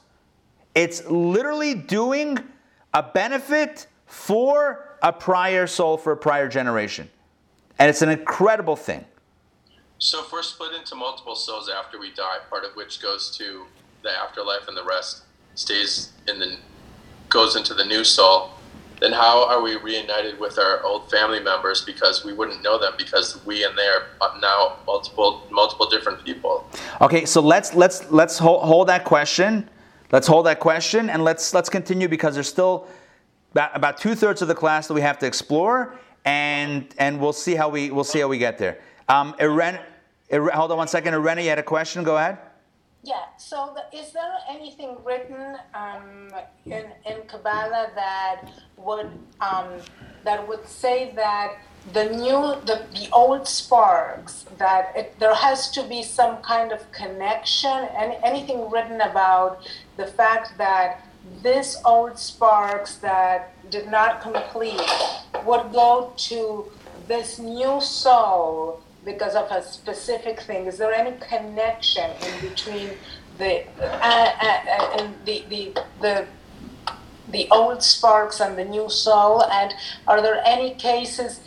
It's 0.80 1.06
literally 1.08 1.76
doing 1.76 2.40
a 2.94 3.04
benefit 3.04 3.88
for 4.06 4.96
a 5.04 5.12
prior 5.12 5.68
soul, 5.68 5.98
for 5.98 6.14
a 6.14 6.18
prior 6.18 6.48
generation. 6.48 7.10
And 7.80 7.90
it's 7.90 8.02
an 8.02 8.08
incredible 8.08 8.78
thing. 8.78 9.04
So 9.98 10.24
if 10.24 10.32
we're 10.32 10.42
split 10.42 10.74
into 10.74 10.96
multiple 10.96 11.36
souls 11.36 11.70
after 11.70 12.00
we 12.00 12.14
die, 12.14 12.38
part 12.50 12.64
of 12.64 12.78
which 12.78 13.02
goes 13.02 13.30
to 13.38 13.66
the 14.04 14.10
afterlife 14.10 14.70
and 14.70 14.78
the 14.78 14.86
rest 14.86 15.24
stays 15.56 16.14
in 16.30 16.40
the 16.40 16.56
goes 17.28 17.58
into 17.58 17.74
the 17.74 17.84
new 17.84 18.06
soul, 18.06 18.52
then 19.02 19.12
how 19.12 19.46
are 19.50 19.62
we 19.62 19.76
reunited 19.76 20.40
with 20.40 20.58
our 20.58 20.82
old 20.84 21.12
family 21.12 21.42
members 21.42 21.84
because 21.84 22.24
we 22.24 22.32
wouldn't 22.32 22.64
know 22.64 22.80
them 22.80 22.94
because 22.98 23.46
we 23.46 23.66
and 23.66 23.78
they 23.78 23.86
are 23.86 24.08
now 24.40 24.78
multiple 24.88 25.44
multiple 25.52 25.90
different 25.90 26.24
people. 26.24 26.66
Okay, 27.02 27.26
so 27.26 27.42
let's 27.42 27.74
let's 27.74 28.10
let's 28.12 28.40
hold, 28.40 28.64
hold 28.64 28.88
that 28.88 29.04
question. 29.04 29.70
Let's 30.12 30.28
hold 30.28 30.46
that 30.48 30.60
question 30.60 31.10
and 31.10 31.24
let's 31.24 31.54
let's 31.54 31.70
continue 31.70 32.08
because 32.08 32.34
there's 32.34 32.48
still 32.48 32.88
about, 33.54 33.98
two 33.98 34.16
thirds 34.16 34.42
of 34.42 34.48
the 34.48 34.56
class 34.56 34.88
that 34.88 34.94
we 34.94 35.02
have 35.02 35.20
to 35.20 35.26
explore, 35.26 35.96
and 36.26 36.94
and 36.98 37.20
we'll 37.20 37.34
see 37.34 37.56
how 37.56 37.70
we 37.70 37.92
we'll 37.92 38.04
see 38.04 38.20
how 38.20 38.28
we 38.28 38.38
get 38.38 38.58
there. 38.58 38.80
Um, 39.08 39.36
Irene, 39.40 39.80
Irene, 40.32 40.56
hold 40.56 40.72
on 40.72 40.78
one 40.78 40.88
second. 40.88 41.14
Irene, 41.14 41.40
you 41.40 41.50
had 41.50 41.60
a 41.60 41.64
question. 41.64 42.04
Go 42.04 42.18
ahead. 42.18 42.38
Yeah. 43.04 43.16
So, 43.38 43.76
the, 43.76 43.98
is 43.98 44.12
there 44.12 44.34
anything 44.50 44.98
written 45.04 45.58
um, 45.74 46.32
in 46.66 46.86
in 47.06 47.22
Kabbalah 47.28 47.92
that 47.96 48.50
would 48.78 49.12
um, 49.42 49.68
that 50.24 50.48
would 50.48 50.68
say 50.68 51.12
that 51.16 51.58
the 51.94 52.06
new 52.06 52.56
the, 52.66 52.86
the 52.94 53.10
old 53.12 53.48
sparks 53.48 54.46
that 54.58 54.92
it, 54.96 55.20
there 55.20 55.34
has 55.34 55.72
to 55.72 55.84
be 55.84 56.04
some 56.04 56.38
kind 56.42 56.72
of 56.72 56.92
connection 56.92 57.88
and 57.96 58.16
anything 58.24 58.70
written 58.70 59.02
about 59.02 59.66
the 59.98 60.06
fact 60.06 60.58
that 60.58 61.04
this 61.42 61.78
old 61.86 62.18
sparks 62.18 62.96
that 62.96 63.54
did 63.70 63.90
not 63.90 64.22
complete 64.22 64.82
would 65.46 65.72
go 65.72 66.14
to 66.18 66.72
this 67.08 67.40
new 67.40 67.82
soul 67.82 68.82
because 69.06 69.36
of 69.36 69.50
a 69.52 69.64
specific 69.64 70.42
thing? 70.42 70.66
Is 70.66 70.78
there 70.78 70.94
any 70.94 71.18
connection 71.20 72.12
in 72.12 72.50
between 72.50 72.90
the 73.38 73.66
uh, 73.80 74.32
uh, 74.42 74.60
uh, 74.70 75.08
the, 75.26 75.44
the 75.50 75.74
the 76.02 76.28
the 77.32 77.48
old 77.52 77.82
sparks 77.82 78.40
and 78.40 78.58
the 78.58 78.66
new 78.66 78.90
soul? 78.90 79.44
And 79.46 79.74
are 80.08 80.22
there 80.22 80.42
any 80.46 80.76
cases 80.76 81.40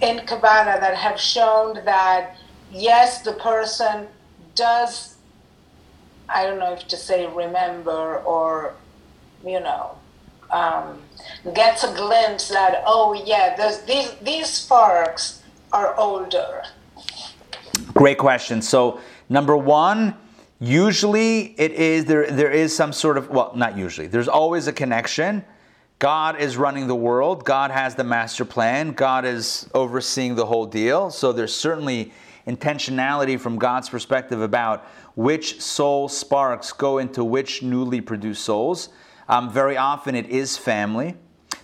in 0.00 0.26
Kabbalah 0.26 0.78
that 0.80 0.96
have 0.96 1.18
shown 1.18 1.84
that 1.84 2.36
yes, 2.72 3.22
the 3.22 3.32
person 3.32 4.06
does 4.54 5.16
I 6.28 6.44
don't 6.44 6.58
know 6.58 6.72
if 6.72 6.86
to 6.88 6.96
say 6.96 7.26
remember 7.26 8.18
or 8.18 8.74
you 9.44 9.60
know 9.60 9.96
um, 10.50 11.02
gets 11.54 11.84
a 11.84 11.94
glimpse 11.94 12.48
that 12.48 12.82
oh 12.86 13.12
yeah, 13.12 13.54
there's, 13.56 13.80
these 13.82 14.12
these 14.22 14.48
sparks 14.48 15.42
are 15.72 15.96
older. 15.96 16.62
Great 17.94 18.18
question. 18.18 18.62
So 18.62 19.00
number 19.28 19.56
one, 19.56 20.14
usually 20.60 21.54
it 21.58 21.72
is 21.72 22.04
there. 22.04 22.30
There 22.30 22.50
is 22.50 22.74
some 22.74 22.92
sort 22.92 23.18
of 23.18 23.28
well, 23.30 23.52
not 23.54 23.76
usually. 23.76 24.06
There's 24.06 24.28
always 24.28 24.66
a 24.66 24.72
connection. 24.72 25.44
God 25.98 26.38
is 26.38 26.58
running 26.58 26.88
the 26.88 26.94
world. 26.94 27.44
God 27.44 27.70
has 27.70 27.94
the 27.94 28.04
master 28.04 28.44
plan. 28.44 28.92
God 28.92 29.24
is 29.24 29.68
overseeing 29.74 30.34
the 30.34 30.44
whole 30.44 30.66
deal. 30.66 31.10
So 31.10 31.32
there's 31.32 31.54
certainly 31.54 32.12
intentionality 32.46 33.40
from 33.40 33.58
God's 33.58 33.88
perspective 33.88 34.42
about 34.42 34.86
which 35.14 35.60
soul 35.60 36.08
sparks 36.08 36.72
go 36.72 36.98
into 36.98 37.24
which 37.24 37.62
newly 37.62 38.02
produced 38.02 38.44
souls. 38.44 38.90
Um, 39.28 39.50
very 39.50 39.78
often 39.78 40.14
it 40.14 40.28
is 40.28 40.58
family. 40.58 41.16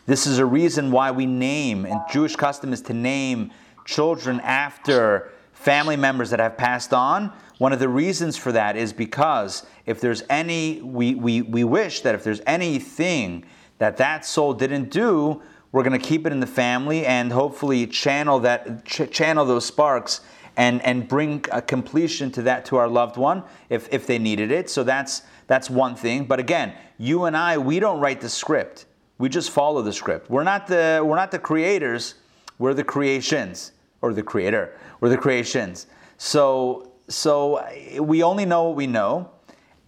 This 0.06 0.26
is 0.26 0.38
a 0.38 0.46
reason 0.46 0.90
why 0.90 1.10
we 1.10 1.26
name, 1.26 1.84
and 1.84 2.00
Jewish 2.10 2.34
custom 2.34 2.72
is 2.72 2.80
to 2.82 2.94
name 2.94 3.52
children 3.84 4.40
after 4.40 5.30
family 5.52 5.96
members 5.96 6.30
that 6.30 6.40
have 6.40 6.56
passed 6.56 6.92
on. 6.92 7.32
One 7.58 7.72
of 7.72 7.78
the 7.78 7.88
reasons 7.88 8.36
for 8.36 8.50
that 8.50 8.76
is 8.76 8.92
because 8.92 9.64
if 9.86 10.00
there's 10.00 10.24
any, 10.28 10.80
we, 10.80 11.14
we, 11.14 11.42
we 11.42 11.62
wish 11.62 12.00
that 12.00 12.14
if 12.14 12.24
there's 12.24 12.40
anything 12.46 13.44
that 13.78 13.96
that 13.96 14.24
soul 14.24 14.54
didn't 14.54 14.90
do, 14.90 15.42
we're 15.72 15.82
going 15.82 15.98
to 15.98 16.06
keep 16.06 16.26
it 16.26 16.32
in 16.32 16.40
the 16.40 16.46
family 16.46 17.06
and 17.06 17.32
hopefully 17.32 17.86
channel 17.86 18.38
that 18.40 18.84
ch- 18.84 19.10
channel 19.10 19.44
those 19.44 19.64
sparks 19.64 20.20
and 20.56 20.82
and 20.84 21.08
bring 21.08 21.44
a 21.50 21.62
completion 21.62 22.30
to 22.30 22.42
that 22.42 22.64
to 22.66 22.76
our 22.76 22.88
loved 22.88 23.16
one 23.16 23.42
if 23.70 23.88
if 23.92 24.06
they 24.06 24.18
needed 24.18 24.50
it. 24.50 24.68
So 24.68 24.84
that's 24.84 25.22
that's 25.46 25.70
one 25.70 25.94
thing. 25.94 26.24
But 26.26 26.38
again, 26.38 26.74
you 26.98 27.24
and 27.24 27.36
I, 27.36 27.58
we 27.58 27.80
don't 27.80 28.00
write 28.00 28.20
the 28.20 28.28
script. 28.28 28.86
We 29.18 29.28
just 29.28 29.50
follow 29.50 29.82
the 29.82 29.92
script. 29.92 30.30
We're 30.30 30.44
not 30.44 30.66
the 30.66 31.02
we're 31.04 31.16
not 31.16 31.30
the 31.30 31.38
creators. 31.38 32.14
We're 32.58 32.74
the 32.74 32.84
creations 32.84 33.72
or 34.02 34.12
the 34.12 34.22
creator. 34.22 34.76
We're 35.00 35.08
the 35.08 35.16
creations. 35.16 35.86
So 36.18 36.92
so 37.08 37.66
we 37.98 38.22
only 38.22 38.44
know 38.44 38.64
what 38.64 38.76
we 38.76 38.86
know. 38.86 39.30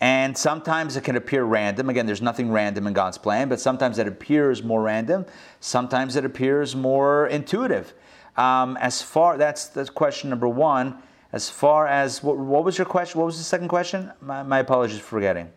And 0.05 0.37
sometimes 0.37 0.97
it 0.97 1.01
can 1.01 1.17
appear 1.17 1.45
random. 1.45 1.89
Again, 1.89 2.05
there's 2.05 2.21
nothing 2.21 2.53
random 2.53 2.87
in 2.87 2.93
God's 2.93 3.17
plan, 3.17 3.49
but 3.49 3.59
sometimes 3.59 3.99
it 3.99 4.07
appears 4.07 4.63
more 4.63 4.83
random. 4.83 5.25
Sometimes 5.61 6.15
it 6.15 6.27
appears 6.27 6.77
more 6.77 7.27
intuitive. 7.29 7.95
Um, 8.37 8.77
as 8.83 9.01
far 9.01 9.39
that's 9.39 9.69
that's 9.69 9.89
question 9.89 10.29
number 10.29 10.47
one. 10.47 10.99
As 11.33 11.49
far 11.49 11.87
as 11.87 12.23
what, 12.23 12.37
what 12.37 12.65
was 12.65 12.77
your 12.77 12.85
question? 12.85 13.19
What 13.19 13.25
was 13.25 13.39
the 13.39 13.45
second 13.45 13.69
question? 13.69 14.13
My, 14.21 14.43
my 14.43 14.59
apologies 14.59 14.99
for 14.99 15.07
forgetting. 15.07 15.51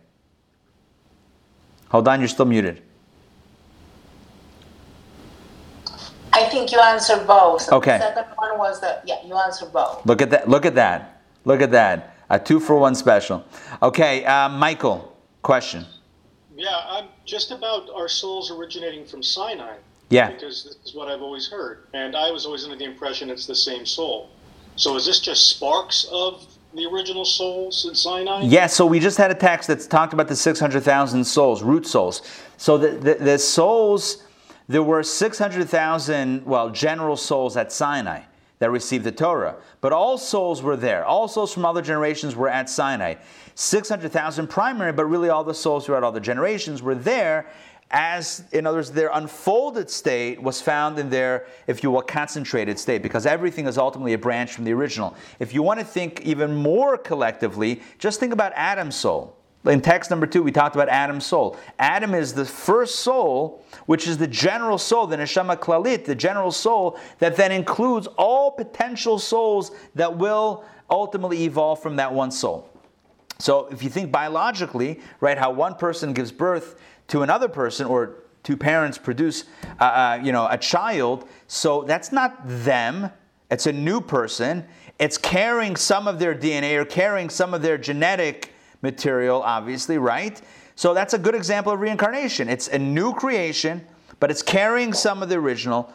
Hold 1.90 2.08
on, 2.08 2.18
you're 2.18 2.28
still 2.28 2.46
muted. 2.46 2.80
I 6.32 6.44
think 6.44 6.72
you 6.72 6.80
answered 6.80 7.26
both. 7.26 7.70
Okay. 7.70 7.98
The 7.98 8.14
second 8.14 8.32
one 8.36 8.56
was 8.56 8.80
the 8.80 9.02
yeah, 9.04 9.16
you 9.26 9.36
answered 9.36 9.74
both. 9.74 10.06
Look 10.06 10.22
at 10.22 10.30
that! 10.30 10.48
Look 10.48 10.64
at 10.64 10.74
that! 10.76 11.20
Look 11.44 11.60
at 11.60 11.70
that! 11.72 12.17
A 12.30 12.38
two 12.38 12.60
for 12.60 12.76
one 12.76 12.94
special. 12.94 13.44
Okay, 13.82 14.24
uh, 14.24 14.48
Michael, 14.48 15.16
question. 15.42 15.86
Yeah, 16.54 16.80
I'm 16.88 17.08
just 17.24 17.50
about 17.50 17.88
our 17.94 18.08
souls 18.08 18.50
originating 18.50 19.06
from 19.06 19.22
Sinai. 19.22 19.76
Yeah. 20.10 20.30
Because 20.30 20.64
this 20.64 20.76
is 20.84 20.94
what 20.94 21.08
I've 21.08 21.22
always 21.22 21.48
heard. 21.48 21.86
And 21.94 22.16
I 22.16 22.30
was 22.30 22.44
always 22.46 22.64
under 22.64 22.76
the 22.76 22.84
impression 22.84 23.30
it's 23.30 23.46
the 23.46 23.54
same 23.54 23.86
soul. 23.86 24.30
So 24.76 24.96
is 24.96 25.06
this 25.06 25.20
just 25.20 25.48
sparks 25.48 26.06
of 26.10 26.46
the 26.74 26.86
original 26.86 27.24
souls 27.24 27.86
in 27.86 27.94
Sinai? 27.94 28.42
Yeah, 28.42 28.66
so 28.66 28.86
we 28.86 29.00
just 29.00 29.16
had 29.18 29.30
a 29.30 29.34
text 29.34 29.68
that's 29.68 29.86
talked 29.86 30.12
about 30.12 30.28
the 30.28 30.36
600,000 30.36 31.24
souls, 31.24 31.62
root 31.62 31.86
souls. 31.86 32.22
So 32.56 32.78
the, 32.78 32.90
the, 32.90 33.14
the 33.14 33.38
souls, 33.38 34.24
there 34.68 34.82
were 34.82 35.02
600,000, 35.02 36.44
well, 36.44 36.70
general 36.70 37.16
souls 37.16 37.56
at 37.56 37.72
Sinai 37.72 38.22
that 38.58 38.70
received 38.70 39.04
the 39.04 39.12
Torah. 39.12 39.56
But 39.80 39.92
all 39.92 40.18
souls 40.18 40.62
were 40.62 40.76
there. 40.76 41.04
All 41.04 41.28
souls 41.28 41.52
from 41.52 41.64
other 41.64 41.82
generations 41.82 42.34
were 42.34 42.48
at 42.48 42.68
Sinai. 42.68 43.14
600,000 43.54 44.46
primary, 44.48 44.92
but 44.92 45.06
really 45.06 45.28
all 45.28 45.44
the 45.44 45.54
souls 45.54 45.86
throughout 45.86 46.04
all 46.04 46.12
the 46.12 46.20
generations 46.20 46.82
were 46.82 46.94
there 46.94 47.46
as 47.90 48.44
in 48.52 48.66
other 48.66 48.78
words 48.78 48.90
their 48.90 49.10
unfolded 49.14 49.88
state 49.88 50.42
was 50.42 50.60
found 50.60 50.98
in 50.98 51.08
their 51.08 51.46
if 51.66 51.82
you 51.82 51.90
will 51.90 52.02
concentrated 52.02 52.78
state 52.78 53.02
because 53.02 53.24
everything 53.24 53.66
is 53.66 53.78
ultimately 53.78 54.12
a 54.12 54.18
branch 54.18 54.52
from 54.52 54.64
the 54.64 54.72
original 54.72 55.14
if 55.38 55.54
you 55.54 55.62
want 55.62 55.80
to 55.80 55.86
think 55.86 56.20
even 56.20 56.54
more 56.54 56.98
collectively 56.98 57.80
just 57.98 58.20
think 58.20 58.32
about 58.32 58.52
adam's 58.54 58.94
soul 58.94 59.37
in 59.66 59.80
text 59.80 60.10
number 60.10 60.26
two 60.26 60.42
we 60.42 60.52
talked 60.52 60.76
about 60.76 60.88
adam's 60.88 61.26
soul. 61.26 61.56
Adam 61.78 62.14
is 62.14 62.32
the 62.32 62.44
first 62.44 62.96
soul 63.00 63.64
which 63.86 64.06
is 64.06 64.18
the 64.18 64.26
general 64.26 64.78
soul 64.78 65.06
the 65.06 65.16
neshama 65.16 65.56
klalit 65.56 66.04
the 66.04 66.14
general 66.14 66.52
soul 66.52 66.98
that 67.18 67.36
then 67.36 67.52
includes 67.52 68.06
all 68.16 68.50
potential 68.52 69.18
souls 69.18 69.72
that 69.94 70.16
will 70.16 70.64
ultimately 70.90 71.44
evolve 71.44 71.82
from 71.82 71.96
that 71.96 72.12
one 72.12 72.30
soul. 72.30 72.68
So 73.38 73.66
if 73.66 73.82
you 73.82 73.90
think 73.90 74.10
biologically 74.10 75.00
right 75.20 75.36
how 75.36 75.50
one 75.50 75.74
person 75.74 76.12
gives 76.12 76.32
birth 76.32 76.80
to 77.08 77.22
another 77.22 77.48
person 77.48 77.86
or 77.86 78.24
two 78.44 78.56
parents 78.56 78.96
produce 78.96 79.44
uh, 79.80 79.84
uh, 79.84 80.20
you 80.22 80.32
know 80.32 80.46
a 80.50 80.58
child 80.58 81.28
so 81.48 81.82
that's 81.82 82.12
not 82.12 82.40
them. 82.44 83.10
It's 83.50 83.66
a 83.66 83.72
new 83.72 84.02
person. 84.02 84.66
It's 84.98 85.16
carrying 85.16 85.74
some 85.74 86.06
of 86.06 86.18
their 86.18 86.34
dna 86.34 86.76
or 86.76 86.84
carrying 86.84 87.28
some 87.28 87.54
of 87.54 87.62
their 87.62 87.76
genetic 87.76 88.52
material 88.82 89.42
obviously 89.42 89.98
right 89.98 90.40
so 90.76 90.94
that's 90.94 91.14
a 91.14 91.18
good 91.18 91.34
example 91.34 91.72
of 91.72 91.80
reincarnation 91.80 92.48
it's 92.48 92.68
a 92.68 92.78
new 92.78 93.12
creation 93.12 93.84
but 94.20 94.30
it's 94.30 94.42
carrying 94.42 94.92
some 94.92 95.22
of 95.22 95.28
the 95.28 95.34
original 95.34 95.92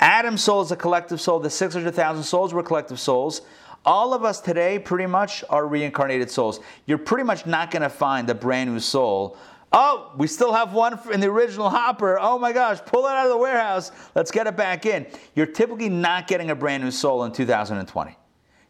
adam's 0.00 0.42
soul 0.42 0.60
is 0.60 0.70
a 0.70 0.76
collective 0.76 1.20
soul 1.20 1.38
the 1.38 1.50
600000 1.50 2.22
souls 2.22 2.52
were 2.52 2.62
collective 2.62 2.98
souls 2.98 3.42
all 3.86 4.14
of 4.14 4.24
us 4.24 4.40
today 4.40 4.78
pretty 4.78 5.06
much 5.06 5.44
are 5.50 5.66
reincarnated 5.66 6.30
souls 6.30 6.60
you're 6.86 6.98
pretty 6.98 7.24
much 7.24 7.46
not 7.46 7.70
going 7.70 7.82
to 7.82 7.88
find 7.88 8.28
a 8.30 8.34
brand 8.34 8.72
new 8.72 8.80
soul 8.80 9.36
Oh, 9.76 10.12
we 10.16 10.28
still 10.28 10.52
have 10.52 10.72
one 10.72 10.96
in 11.12 11.18
the 11.18 11.26
original 11.26 11.68
hopper. 11.68 12.16
Oh 12.20 12.38
my 12.38 12.52
gosh, 12.52 12.78
pull 12.86 13.08
it 13.08 13.10
out 13.10 13.26
of 13.26 13.32
the 13.32 13.36
warehouse. 13.36 13.90
Let's 14.14 14.30
get 14.30 14.46
it 14.46 14.56
back 14.56 14.86
in. 14.86 15.04
You're 15.34 15.46
typically 15.46 15.88
not 15.88 16.28
getting 16.28 16.50
a 16.50 16.54
brand 16.54 16.84
new 16.84 16.92
soul 16.92 17.24
in 17.24 17.32
2020. 17.32 18.16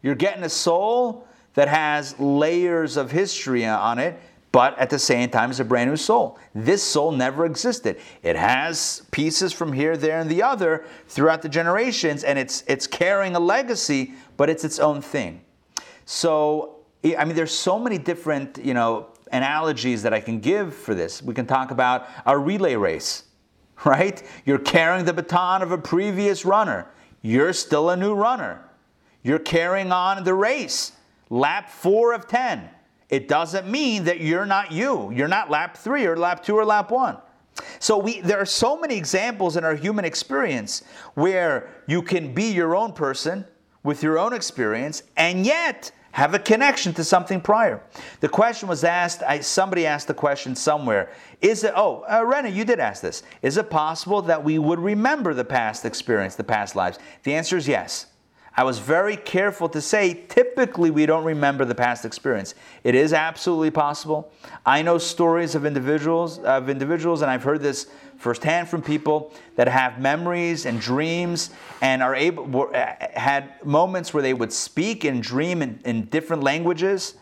You're 0.01 0.15
getting 0.15 0.43
a 0.43 0.49
soul 0.49 1.27
that 1.55 1.67
has 1.67 2.17
layers 2.19 2.97
of 2.97 3.11
history 3.11 3.65
on 3.65 3.99
it, 3.99 4.19
but 4.51 4.77
at 4.77 4.89
the 4.89 4.99
same 4.99 5.29
time 5.29 5.51
is 5.51 5.59
a 5.59 5.65
brand 5.65 5.89
new 5.89 5.97
soul. 5.97 6.39
This 6.53 6.81
soul 6.81 7.11
never 7.11 7.45
existed. 7.45 7.99
It 8.23 8.37
has 8.37 9.03
pieces 9.11 9.51
from 9.51 9.73
here, 9.73 9.97
there, 9.97 10.19
and 10.19 10.29
the 10.29 10.43
other 10.43 10.85
throughout 11.07 11.41
the 11.41 11.49
generations, 11.49 12.23
and 12.23 12.39
it's 12.39 12.63
it's 12.67 12.87
carrying 12.87 13.35
a 13.35 13.39
legacy, 13.39 14.13
but 14.37 14.49
it's 14.49 14.63
its 14.63 14.79
own 14.79 15.01
thing. 15.01 15.41
So 16.05 16.75
I 17.13 17.25
mean, 17.25 17.35
there's 17.35 17.51
so 17.51 17.77
many 17.77 17.97
different, 17.97 18.57
you 18.57 18.73
know, 18.73 19.07
analogies 19.31 20.01
that 20.03 20.13
I 20.13 20.19
can 20.19 20.39
give 20.39 20.73
for 20.73 20.95
this. 20.95 21.21
We 21.21 21.33
can 21.33 21.45
talk 21.45 21.71
about 21.71 22.07
a 22.25 22.37
relay 22.37 22.75
race, 22.75 23.25
right? 23.85 24.23
You're 24.45 24.59
carrying 24.59 25.05
the 25.05 25.13
baton 25.13 25.61
of 25.61 25.71
a 25.71 25.77
previous 25.77 26.45
runner. 26.45 26.87
You're 27.21 27.53
still 27.53 27.89
a 27.89 27.97
new 27.97 28.13
runner. 28.15 28.63
You're 29.21 29.39
carrying 29.39 29.91
on 29.91 30.23
the 30.23 30.33
race, 30.33 30.93
lap 31.29 31.69
four 31.69 32.13
of 32.13 32.27
10. 32.27 32.69
It 33.09 33.27
doesn't 33.27 33.67
mean 33.67 34.05
that 34.05 34.19
you're 34.19 34.45
not 34.45 34.71
you. 34.71 35.11
You're 35.11 35.27
not 35.27 35.49
lap 35.49 35.77
three 35.77 36.05
or 36.05 36.17
lap 36.17 36.43
two 36.43 36.55
or 36.55 36.65
lap 36.65 36.91
one. 36.91 37.17
So 37.79 37.97
we, 37.97 38.19
there 38.21 38.39
are 38.39 38.45
so 38.45 38.77
many 38.77 38.97
examples 38.97 39.55
in 39.55 39.63
our 39.63 39.75
human 39.75 40.05
experience 40.05 40.83
where 41.13 41.69
you 41.87 42.01
can 42.01 42.33
be 42.33 42.51
your 42.51 42.75
own 42.75 42.91
person 42.91 43.45
with 43.83 44.01
your 44.01 44.17
own 44.17 44.33
experience, 44.33 45.03
and 45.15 45.45
yet 45.45 45.91
have 46.11 46.33
a 46.33 46.39
connection 46.39 46.91
to 46.93 47.03
something 47.03 47.39
prior. 47.39 47.83
The 48.19 48.29
question 48.29 48.67
was 48.67 48.83
asked, 48.83 49.21
I, 49.21 49.41
somebody 49.41 49.85
asked 49.85 50.07
the 50.07 50.13
question 50.13 50.55
somewhere, 50.55 51.11
is 51.39 51.63
it, 51.63 51.73
oh, 51.75 52.03
uh, 52.11 52.25
Rena, 52.25 52.49
you 52.49 52.65
did 52.65 52.79
ask 52.79 53.01
this. 53.01 53.21
Is 53.43 53.57
it 53.57 53.69
possible 53.69 54.23
that 54.23 54.43
we 54.43 54.57
would 54.57 54.79
remember 54.79 55.33
the 55.33 55.45
past 55.45 55.85
experience, 55.85 56.35
the 56.35 56.43
past 56.43 56.75
lives? 56.75 56.97
The 57.23 57.35
answer 57.35 57.57
is 57.57 57.67
yes. 57.67 58.07
I 58.57 58.63
was 58.63 58.79
very 58.79 59.17
careful 59.17 59.67
to 59.69 59.81
say 59.81 60.13
typically 60.29 60.89
we 60.89 61.05
don't 61.05 61.25
remember 61.25 61.65
the 61.65 61.75
past 61.75 62.05
experience. 62.05 62.55
It 62.85 62.95
is 62.95 63.11
absolutely 63.11 63.71
possible. 63.71 64.31
I 64.65 64.81
know 64.81 64.97
stories 64.97 65.55
of 65.55 65.65
individuals 65.65 66.39
of 66.39 66.69
individuals 66.69 67.21
and 67.21 67.29
I've 67.29 67.43
heard 67.43 67.61
this 67.61 67.87
firsthand 68.17 68.69
from 68.69 68.81
people 68.81 69.33
that 69.57 69.67
have 69.67 69.99
memories 69.99 70.65
and 70.65 70.79
dreams 70.79 71.49
and 71.81 72.01
are 72.01 72.15
able 72.15 72.45
were, 72.45 72.73
uh, 72.73 72.95
had 73.13 73.65
moments 73.65 74.13
where 74.13 74.23
they 74.23 74.33
would 74.33 74.53
speak 74.53 75.03
and 75.03 75.21
dream 75.21 75.61
in, 75.61 75.81
in 75.83 76.05
different 76.05 76.41
languages. 76.41 77.15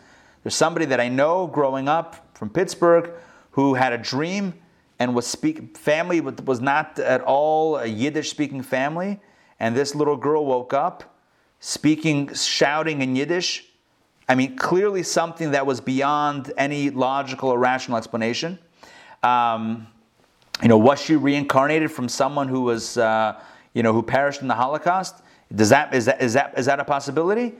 There's 0.44 0.56
somebody 0.56 0.86
that 0.86 1.00
I 1.00 1.10
know 1.10 1.48
growing 1.48 1.88
up 1.88 2.38
from 2.38 2.52
Pittsburgh 2.52 3.10
who 3.52 3.74
had 3.74 3.92
a 3.92 3.98
dream 3.98 4.54
and 5.00 5.16
was 5.16 5.26
speak 5.26 5.76
family 5.76 6.22
was 6.22 6.62
not 6.62 7.00
at 7.00 7.22
all 7.22 7.78
a 7.78 7.88
Yiddish 7.88 8.30
speaking 8.30 8.62
family 8.62 9.20
and 9.60 9.76
this 9.76 9.96
little 9.96 10.16
girl 10.16 10.46
woke 10.46 10.74
up 10.74 11.13
speaking, 11.66 12.34
shouting 12.34 13.02
in 13.02 13.16
Yiddish. 13.16 13.66
I 14.28 14.36
mean, 14.36 14.58
clearly 14.58 15.02
something 15.02 15.52
that 15.52 15.66
was 15.66 15.80
beyond 15.80 16.52
any 16.58 16.90
logical 16.90 17.48
or 17.48 17.58
rational 17.58 17.98
explanation. 17.98 18.60
Um, 19.24 19.88
you 20.62 20.68
know, 20.68 20.78
was 20.78 21.00
she 21.00 21.16
reincarnated 21.16 21.90
from 21.90 22.10
someone 22.10 22.50
who 22.50 22.64
was, 22.64 22.98
uh, 22.98 23.40
you 23.74 23.82
know, 23.82 23.94
who 23.94 24.04
perished 24.04 24.42
in 24.42 24.50
the 24.50 24.54
Holocaust? 24.54 25.24
Does 25.56 25.70
that 25.70 25.94
is 25.94 26.04
that 26.04 26.22
is 26.22 26.34
that 26.34 26.54
is 26.58 26.66
that 26.66 26.82
a 26.82 26.84
possibility? 26.84 27.54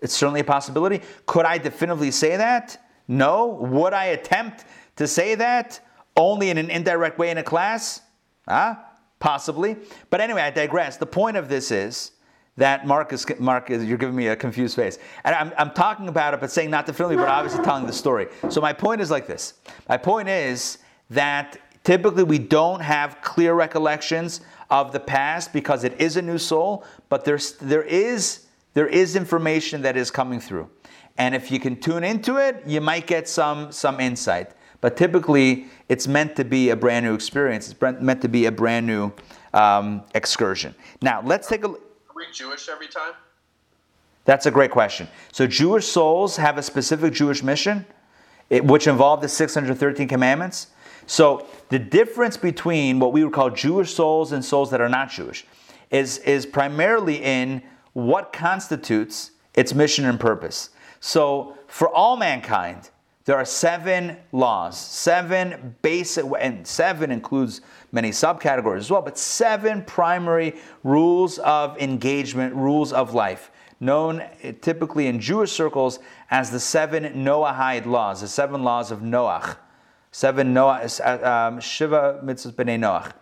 It's 0.00 0.14
certainly 0.14 0.40
a 0.40 0.44
possibility. 0.44 1.02
Could 1.26 1.44
I 1.44 1.58
definitively 1.58 2.12
say 2.12 2.38
that? 2.38 2.82
No. 3.08 3.46
Would 3.60 3.92
I 3.92 4.06
attempt 4.06 4.64
to 4.96 5.06
say 5.06 5.34
that 5.34 5.80
only 6.16 6.48
in 6.48 6.56
an 6.56 6.70
indirect 6.70 7.18
way 7.18 7.28
in 7.28 7.36
a 7.36 7.42
class? 7.42 8.00
Ah, 8.48 8.72
huh? 8.72 8.84
possibly. 9.18 9.76
But 10.08 10.22
anyway, 10.22 10.40
I 10.40 10.50
digress. 10.50 10.96
The 10.96 11.04
point 11.04 11.36
of 11.36 11.50
this 11.50 11.70
is 11.70 12.12
that 12.56 12.86
Mark 12.86 13.12
is, 13.12 13.26
Mark 13.38 13.70
is, 13.70 13.84
you're 13.84 13.98
giving 13.98 14.16
me 14.16 14.28
a 14.28 14.36
confused 14.36 14.76
face. 14.76 14.98
And 15.24 15.34
I'm, 15.34 15.52
I'm 15.56 15.70
talking 15.70 16.08
about 16.08 16.34
it, 16.34 16.40
but 16.40 16.50
saying 16.50 16.70
not 16.70 16.86
definitively, 16.86 17.16
but 17.16 17.28
obviously 17.28 17.64
telling 17.64 17.86
the 17.86 17.92
story. 17.92 18.28
So 18.50 18.60
my 18.60 18.72
point 18.72 19.00
is 19.00 19.10
like 19.10 19.26
this. 19.26 19.54
My 19.88 19.96
point 19.96 20.28
is 20.28 20.78
that 21.10 21.58
typically 21.84 22.24
we 22.24 22.38
don't 22.38 22.80
have 22.80 23.18
clear 23.22 23.54
recollections 23.54 24.42
of 24.68 24.92
the 24.92 25.00
past 25.00 25.52
because 25.52 25.84
it 25.84 26.00
is 26.00 26.16
a 26.16 26.22
new 26.22 26.38
soul, 26.38 26.84
but 27.08 27.24
there's, 27.24 27.54
there 27.54 27.82
is 27.82 28.46
there 28.74 28.86
is 28.86 29.16
information 29.16 29.82
that 29.82 29.96
is 29.96 30.10
coming 30.10 30.40
through. 30.40 30.68
And 31.18 31.34
if 31.34 31.50
you 31.50 31.58
can 31.58 31.80
tune 31.80 32.04
into 32.04 32.36
it, 32.36 32.62
you 32.66 32.80
might 32.80 33.06
get 33.06 33.28
some, 33.28 33.72
some 33.72 34.00
insight. 34.00 34.52
But 34.80 34.96
typically, 34.96 35.66
it's 35.88 36.06
meant 36.06 36.36
to 36.36 36.44
be 36.44 36.70
a 36.70 36.76
brand 36.76 37.04
new 37.04 37.14
experience. 37.14 37.68
It's 37.70 38.00
meant 38.00 38.22
to 38.22 38.28
be 38.28 38.46
a 38.46 38.52
brand 38.52 38.86
new 38.86 39.12
um, 39.52 40.02
excursion. 40.14 40.74
Now, 41.02 41.20
let's 41.22 41.48
take 41.48 41.64
a 41.64 41.68
look. 41.68 41.86
We 42.20 42.30
Jewish 42.34 42.68
every 42.68 42.86
time? 42.86 43.14
That's 44.26 44.44
a 44.44 44.50
great 44.50 44.70
question. 44.70 45.08
So, 45.32 45.46
Jewish 45.46 45.86
souls 45.86 46.36
have 46.36 46.58
a 46.58 46.62
specific 46.62 47.14
Jewish 47.14 47.42
mission, 47.42 47.86
which 48.50 48.86
involve 48.86 49.22
the 49.22 49.28
613 49.28 50.06
commandments. 50.06 50.66
So, 51.06 51.46
the 51.70 51.78
difference 51.78 52.36
between 52.36 52.98
what 52.98 53.14
we 53.14 53.24
would 53.24 53.32
call 53.32 53.48
Jewish 53.48 53.94
souls 53.94 54.32
and 54.32 54.44
souls 54.44 54.70
that 54.70 54.82
are 54.82 54.88
not 54.88 55.10
Jewish 55.10 55.46
is, 55.90 56.18
is 56.18 56.44
primarily 56.44 57.22
in 57.22 57.62
what 57.94 58.34
constitutes 58.34 59.30
its 59.54 59.72
mission 59.72 60.04
and 60.04 60.20
purpose. 60.20 60.70
So, 61.00 61.56
for 61.68 61.88
all 61.88 62.18
mankind, 62.18 62.90
there 63.24 63.36
are 63.36 63.46
seven 63.46 64.18
laws, 64.32 64.78
seven 64.78 65.74
basic, 65.80 66.26
and 66.38 66.66
seven 66.66 67.10
includes 67.10 67.62
many 67.92 68.10
subcategories 68.10 68.78
as 68.78 68.90
well, 68.90 69.02
but 69.02 69.18
seven 69.18 69.84
primary 69.84 70.56
rules 70.84 71.38
of 71.38 71.76
engagement, 71.78 72.54
rules 72.54 72.92
of 72.92 73.14
life, 73.14 73.50
known 73.80 74.22
typically 74.60 75.06
in 75.06 75.20
Jewish 75.20 75.52
circles 75.52 75.98
as 76.30 76.50
the 76.50 76.60
seven 76.60 77.04
Noahide 77.24 77.86
laws, 77.86 78.20
the 78.20 78.28
seven 78.28 78.62
laws 78.62 78.90
of 78.90 79.00
Noach. 79.00 79.56
Seven 80.12 80.52
Noah, 80.52 80.82
um, 81.22 81.60
Shiva 81.60 82.20
mitzvahs 82.24 82.52
b'nei 82.52 82.78
Noach. 82.78 83.12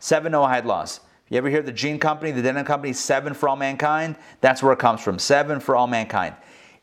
Seven 0.00 0.32
Noahide 0.32 0.64
laws. 0.64 1.00
You 1.28 1.36
ever 1.36 1.50
hear 1.50 1.62
the 1.62 1.72
jean 1.72 1.98
company, 1.98 2.30
the 2.30 2.40
denim 2.40 2.64
company, 2.64 2.94
seven 2.94 3.34
for 3.34 3.50
all 3.50 3.56
mankind? 3.56 4.16
That's 4.40 4.62
where 4.62 4.72
it 4.72 4.78
comes 4.78 5.02
from. 5.02 5.18
Seven 5.18 5.60
for 5.60 5.76
all 5.76 5.86
mankind. 5.86 6.34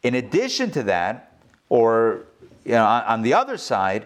In 0.04 0.16
addition 0.16 0.70
to 0.72 0.84
that, 0.84 1.36
or 1.70 2.28
you 2.64 2.74
know, 2.74 2.86
on 2.86 3.24
the 3.24 3.34
other 3.34 3.58
side, 3.58 4.06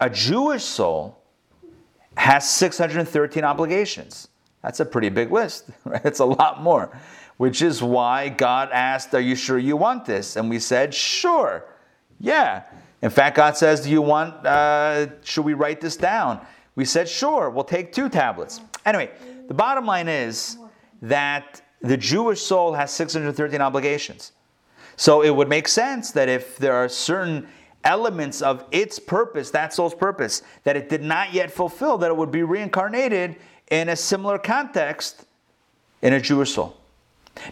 a 0.00 0.10
Jewish 0.10 0.64
soul 0.64 1.19
has 2.16 2.48
613 2.48 3.44
obligations. 3.44 4.28
That's 4.62 4.80
a 4.80 4.84
pretty 4.84 5.08
big 5.08 5.30
list, 5.30 5.70
right? 5.84 6.04
It's 6.04 6.20
a 6.20 6.24
lot 6.24 6.62
more, 6.62 6.96
which 7.36 7.62
is 7.62 7.82
why 7.82 8.28
God 8.28 8.70
asked, 8.72 9.14
Are 9.14 9.20
you 9.20 9.34
sure 9.34 9.58
you 9.58 9.76
want 9.76 10.04
this? 10.04 10.36
And 10.36 10.50
we 10.50 10.58
said, 10.58 10.94
Sure. 10.94 11.64
Yeah. 12.18 12.64
In 13.02 13.10
fact, 13.10 13.36
God 13.36 13.56
says, 13.56 13.82
Do 13.82 13.90
you 13.90 14.02
want, 14.02 14.44
uh, 14.44 15.06
should 15.22 15.44
we 15.44 15.54
write 15.54 15.80
this 15.80 15.96
down? 15.96 16.44
We 16.74 16.84
said, 16.84 17.08
Sure, 17.08 17.50
we'll 17.50 17.64
take 17.64 17.92
two 17.92 18.08
tablets. 18.08 18.60
Anyway, 18.84 19.10
the 19.48 19.54
bottom 19.54 19.86
line 19.86 20.08
is 20.08 20.58
that 21.02 21.62
the 21.80 21.96
Jewish 21.96 22.40
soul 22.40 22.74
has 22.74 22.90
613 22.92 23.60
obligations. 23.60 24.32
So 24.96 25.22
it 25.22 25.30
would 25.30 25.48
make 25.48 25.66
sense 25.66 26.10
that 26.12 26.28
if 26.28 26.58
there 26.58 26.74
are 26.74 26.88
certain 26.88 27.48
elements 27.84 28.42
of 28.42 28.64
its 28.70 28.98
purpose, 28.98 29.50
that 29.50 29.72
soul's 29.72 29.94
purpose, 29.94 30.42
that 30.64 30.76
it 30.76 30.88
did 30.88 31.02
not 31.02 31.32
yet 31.32 31.50
fulfill, 31.50 31.98
that 31.98 32.10
it 32.10 32.16
would 32.16 32.30
be 32.30 32.42
reincarnated 32.42 33.36
in 33.70 33.88
a 33.88 33.96
similar 33.96 34.38
context 34.38 35.24
in 36.02 36.12
a 36.12 36.20
Jewish 36.20 36.52
soul. 36.54 36.76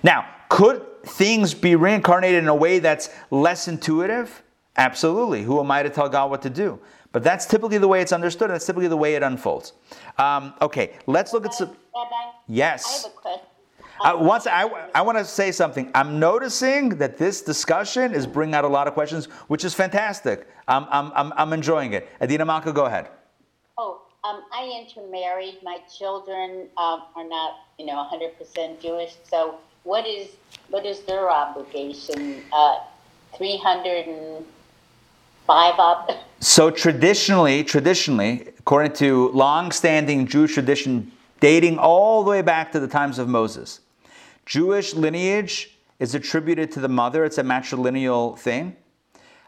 Now, 0.02 0.26
could 0.48 0.84
things 1.02 1.54
be 1.54 1.76
reincarnated 1.76 2.42
in 2.42 2.48
a 2.48 2.54
way 2.54 2.78
that's 2.78 3.10
less 3.30 3.68
intuitive? 3.68 4.42
Absolutely. 4.76 5.42
Who 5.42 5.60
am 5.60 5.70
I 5.70 5.82
to 5.82 5.90
tell 5.90 6.08
God 6.08 6.30
what 6.30 6.42
to 6.42 6.50
do? 6.50 6.78
But 7.12 7.24
that's 7.24 7.46
typically 7.46 7.78
the 7.78 7.88
way 7.88 8.00
it's 8.02 8.12
understood. 8.12 8.50
That's 8.50 8.66
typically 8.66 8.88
the 8.88 8.96
way 8.96 9.14
it 9.14 9.22
unfolds. 9.22 9.72
Um, 10.18 10.52
okay, 10.60 10.92
let's 11.06 11.32
look 11.32 11.46
at 11.46 11.54
some. 11.54 11.68
Rabbi, 11.68 12.14
Yes. 12.48 12.84
I 12.86 13.08
have 13.08 13.16
a 13.16 13.20
question. 13.20 13.47
Uh, 14.00 14.16
once 14.18 14.46
I, 14.46 14.64
I 14.94 15.02
want 15.02 15.18
to 15.18 15.24
say 15.24 15.50
something. 15.52 15.90
I'm 15.94 16.18
noticing 16.20 16.90
that 16.98 17.18
this 17.18 17.42
discussion 17.42 18.14
is 18.14 18.26
bringing 18.26 18.54
out 18.54 18.64
a 18.64 18.68
lot 18.68 18.86
of 18.86 18.94
questions, 18.94 19.26
which 19.48 19.64
is 19.64 19.74
fantastic. 19.74 20.46
I'm, 20.68 20.86
I'm, 20.90 21.12
I'm, 21.14 21.32
I'm 21.36 21.52
enjoying 21.52 21.92
it. 21.94 22.08
Adina 22.20 22.44
Malka, 22.44 22.72
go 22.72 22.84
ahead. 22.86 23.08
Oh, 23.76 24.02
um, 24.24 24.42
I 24.52 24.84
intermarried. 24.86 25.58
My 25.62 25.78
children 25.98 26.68
um, 26.76 27.02
are 27.16 27.26
not, 27.28 27.56
you 27.78 27.86
know, 27.86 28.06
100% 28.12 28.80
Jewish. 28.80 29.14
So, 29.24 29.56
what 29.84 30.06
is 30.06 30.28
what 30.70 30.84
is 30.84 31.00
their 31.00 31.30
obligation? 31.30 32.42
Uh, 32.52 32.76
305 33.36 34.44
ob- 35.78 36.10
So 36.40 36.70
traditionally, 36.70 37.64
traditionally, 37.64 38.48
according 38.58 38.92
to 38.94 39.28
long-standing 39.30 40.26
Jewish 40.26 40.54
tradition 40.54 41.10
dating 41.40 41.78
all 41.78 42.22
the 42.24 42.30
way 42.30 42.42
back 42.42 42.72
to 42.72 42.80
the 42.80 42.88
times 42.88 43.18
of 43.18 43.28
Moses, 43.28 43.80
Jewish 44.48 44.94
lineage 44.94 45.78
is 45.98 46.14
attributed 46.14 46.72
to 46.72 46.80
the 46.80 46.88
mother. 46.88 47.22
It's 47.26 47.36
a 47.36 47.42
matrilineal 47.42 48.38
thing. 48.38 48.74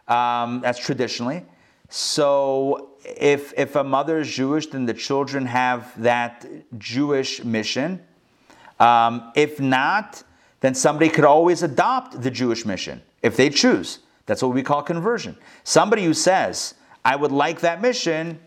Um, 0.07 0.61
that's 0.61 0.78
traditionally. 0.78 1.46
So 1.88 2.90
if 3.05 3.55
if 3.57 3.76
a 3.76 3.82
mother 3.82 4.18
is 4.18 4.28
Jewish, 4.28 4.66
then 4.66 4.84
the 4.84 4.92
children 4.92 5.46
have 5.46 5.90
that 6.03 6.46
Jewish 6.76 7.42
mission. 7.42 8.05
Um, 8.78 9.32
if 9.34 9.59
not, 9.59 10.22
then 10.61 10.74
somebody 10.74 11.09
could 11.09 11.24
always 11.24 11.62
adopt 11.62 12.20
the 12.20 12.30
Jewish 12.30 12.66
mission 12.66 13.01
if 13.22 13.38
they 13.38 13.48
choose. 13.48 14.01
That's 14.26 14.42
what 14.42 14.53
we 14.53 14.62
call 14.62 14.82
conversion. 14.82 15.36
Somebody 15.64 16.05
who 16.05 16.12
says, 16.12 16.74
I 17.07 17.16
would 17.16 17.32
like 17.32 17.61
that 17.61 17.80
mission, 17.80 18.38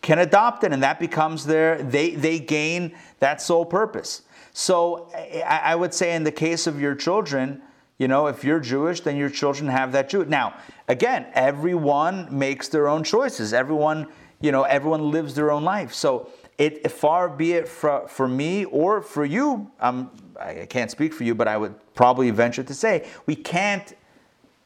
can 0.00 0.18
adopt 0.20 0.64
it, 0.64 0.72
and 0.72 0.82
that 0.82 0.98
becomes 0.98 1.44
their, 1.44 1.82
they, 1.82 2.10
they 2.10 2.38
gain 2.38 2.94
that 3.18 3.40
sole 3.40 3.64
purpose. 3.64 4.22
So 4.58 5.08
I, 5.14 5.60
I 5.66 5.74
would 5.76 5.94
say 5.94 6.16
in 6.16 6.24
the 6.24 6.32
case 6.32 6.66
of 6.66 6.80
your 6.80 6.96
children, 6.96 7.62
you 7.96 8.08
know, 8.08 8.26
if 8.26 8.42
you're 8.42 8.58
Jewish, 8.58 9.00
then 9.00 9.16
your 9.16 9.30
children 9.30 9.68
have 9.68 9.92
that 9.92 10.08
Jew. 10.10 10.24
Now, 10.24 10.56
again, 10.88 11.26
everyone 11.32 12.26
makes 12.36 12.66
their 12.66 12.88
own 12.88 13.04
choices. 13.04 13.54
Everyone, 13.54 14.08
you 14.40 14.50
know, 14.50 14.64
everyone 14.64 15.12
lives 15.12 15.36
their 15.36 15.52
own 15.52 15.62
life. 15.62 15.94
So 15.94 16.28
it 16.58 16.90
far 16.90 17.28
be 17.28 17.52
it 17.52 17.68
for, 17.68 18.08
for 18.08 18.26
me 18.26 18.64
or 18.64 19.00
for 19.00 19.24
you, 19.24 19.70
um, 19.78 20.10
I 20.40 20.66
can't 20.68 20.90
speak 20.90 21.14
for 21.14 21.22
you, 21.22 21.36
but 21.36 21.46
I 21.46 21.56
would 21.56 21.76
probably 21.94 22.28
venture 22.32 22.64
to 22.64 22.74
say 22.74 23.06
we 23.26 23.36
can't 23.36 23.94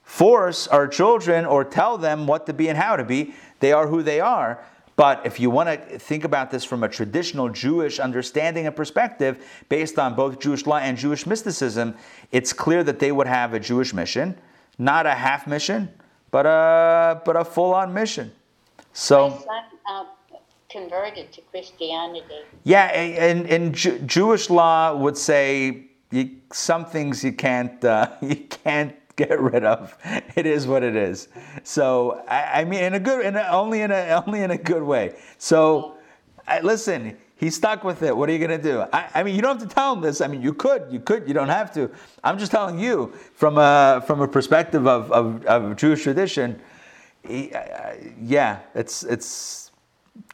force 0.04 0.66
our 0.68 0.88
children 0.88 1.44
or 1.44 1.64
tell 1.66 1.98
them 1.98 2.26
what 2.26 2.46
to 2.46 2.54
be 2.54 2.70
and 2.70 2.78
how 2.78 2.96
to 2.96 3.04
be. 3.04 3.34
They 3.60 3.72
are 3.72 3.88
who 3.88 4.02
they 4.02 4.20
are. 4.20 4.64
But 5.02 5.26
if 5.26 5.40
you 5.40 5.50
want 5.50 5.68
to 5.68 5.98
think 5.98 6.22
about 6.22 6.52
this 6.52 6.62
from 6.62 6.84
a 6.84 6.88
traditional 6.88 7.48
Jewish 7.48 7.98
understanding 7.98 8.68
and 8.68 8.76
perspective, 8.76 9.44
based 9.68 9.98
on 9.98 10.14
both 10.14 10.38
Jewish 10.38 10.64
law 10.64 10.76
and 10.78 10.96
Jewish 10.96 11.26
mysticism, 11.26 11.96
it's 12.30 12.52
clear 12.52 12.84
that 12.84 13.00
they 13.00 13.10
would 13.10 13.26
have 13.26 13.52
a 13.52 13.58
Jewish 13.58 13.92
mission, 13.92 14.38
not 14.78 15.04
a 15.06 15.10
half 15.14 15.48
mission, 15.48 15.88
but 16.30 16.46
a 16.46 17.20
but 17.24 17.34
a 17.34 17.44
full 17.44 17.74
on 17.74 17.92
mission. 17.92 18.30
My 18.78 18.84
So 18.92 19.30
son 19.44 19.64
uh, 19.90 20.04
converted 20.70 21.32
to 21.32 21.40
Christianity. 21.50 22.42
yeah, 22.62 22.84
and, 22.86 23.50
and 23.50 23.74
Ju- 23.74 23.98
Jewish 24.06 24.50
law 24.50 24.94
would 24.94 25.18
say 25.18 25.86
you, 26.12 26.30
some 26.52 26.84
things 26.84 27.24
you 27.24 27.32
can't 27.32 27.84
uh, 27.84 28.06
you 28.22 28.36
can't 28.36 28.94
get 29.16 29.40
rid 29.40 29.64
of. 29.64 29.96
It 30.36 30.46
is 30.46 30.66
what 30.66 30.82
it 30.82 30.96
is. 30.96 31.28
So 31.64 32.22
I, 32.28 32.60
I 32.60 32.64
mean, 32.64 32.82
in 32.82 32.94
a 32.94 33.00
good, 33.00 33.24
in 33.24 33.36
a, 33.36 33.42
only 33.50 33.82
in 33.82 33.90
a 33.90 34.22
only 34.26 34.42
in 34.42 34.50
a 34.50 34.58
good 34.58 34.82
way. 34.82 35.16
So 35.38 35.96
I, 36.46 36.60
listen, 36.60 37.16
he's 37.36 37.56
stuck 37.56 37.84
with 37.84 38.02
it. 38.02 38.16
What 38.16 38.28
are 38.28 38.32
you 38.32 38.38
gonna 38.38 38.62
do? 38.62 38.84
I, 38.92 39.08
I 39.14 39.22
mean, 39.22 39.34
you 39.34 39.42
don't 39.42 39.58
have 39.58 39.68
to 39.68 39.74
tell 39.74 39.94
him 39.94 40.00
this. 40.00 40.20
I 40.20 40.26
mean, 40.26 40.42
you 40.42 40.54
could, 40.54 40.86
you 40.90 41.00
could, 41.00 41.28
you 41.28 41.34
don't 41.34 41.48
have 41.48 41.72
to. 41.74 41.90
I'm 42.24 42.38
just 42.38 42.52
telling 42.52 42.78
you 42.78 43.12
from 43.34 43.58
a 43.58 44.02
from 44.06 44.20
a 44.20 44.28
perspective 44.28 44.86
of 44.86 45.10
of, 45.12 45.44
of 45.46 45.76
Jewish 45.76 46.02
tradition. 46.02 46.60
He, 47.26 47.52
uh, 47.52 47.94
yeah, 48.20 48.60
it's 48.74 49.04
it's 49.04 49.70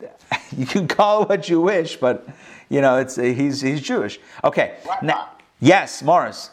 you 0.56 0.66
can 0.66 0.88
call 0.88 1.22
it 1.22 1.28
what 1.28 1.48
you 1.48 1.60
wish, 1.60 1.96
but 1.96 2.28
you 2.68 2.80
know, 2.80 2.98
it's 2.98 3.16
he's 3.16 3.60
he's 3.60 3.80
Jewish. 3.80 4.20
Okay. 4.44 4.76
Right 4.86 5.02
Now, 5.02 5.30
yes, 5.60 6.02
Morris. 6.02 6.50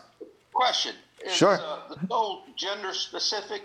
Question. 0.53 0.95
Is, 1.25 1.33
Sure. 1.33 1.59
Uh, 1.59 1.79
the 1.89 2.07
soul 2.07 2.43
gender 2.55 2.93
specific? 2.93 3.63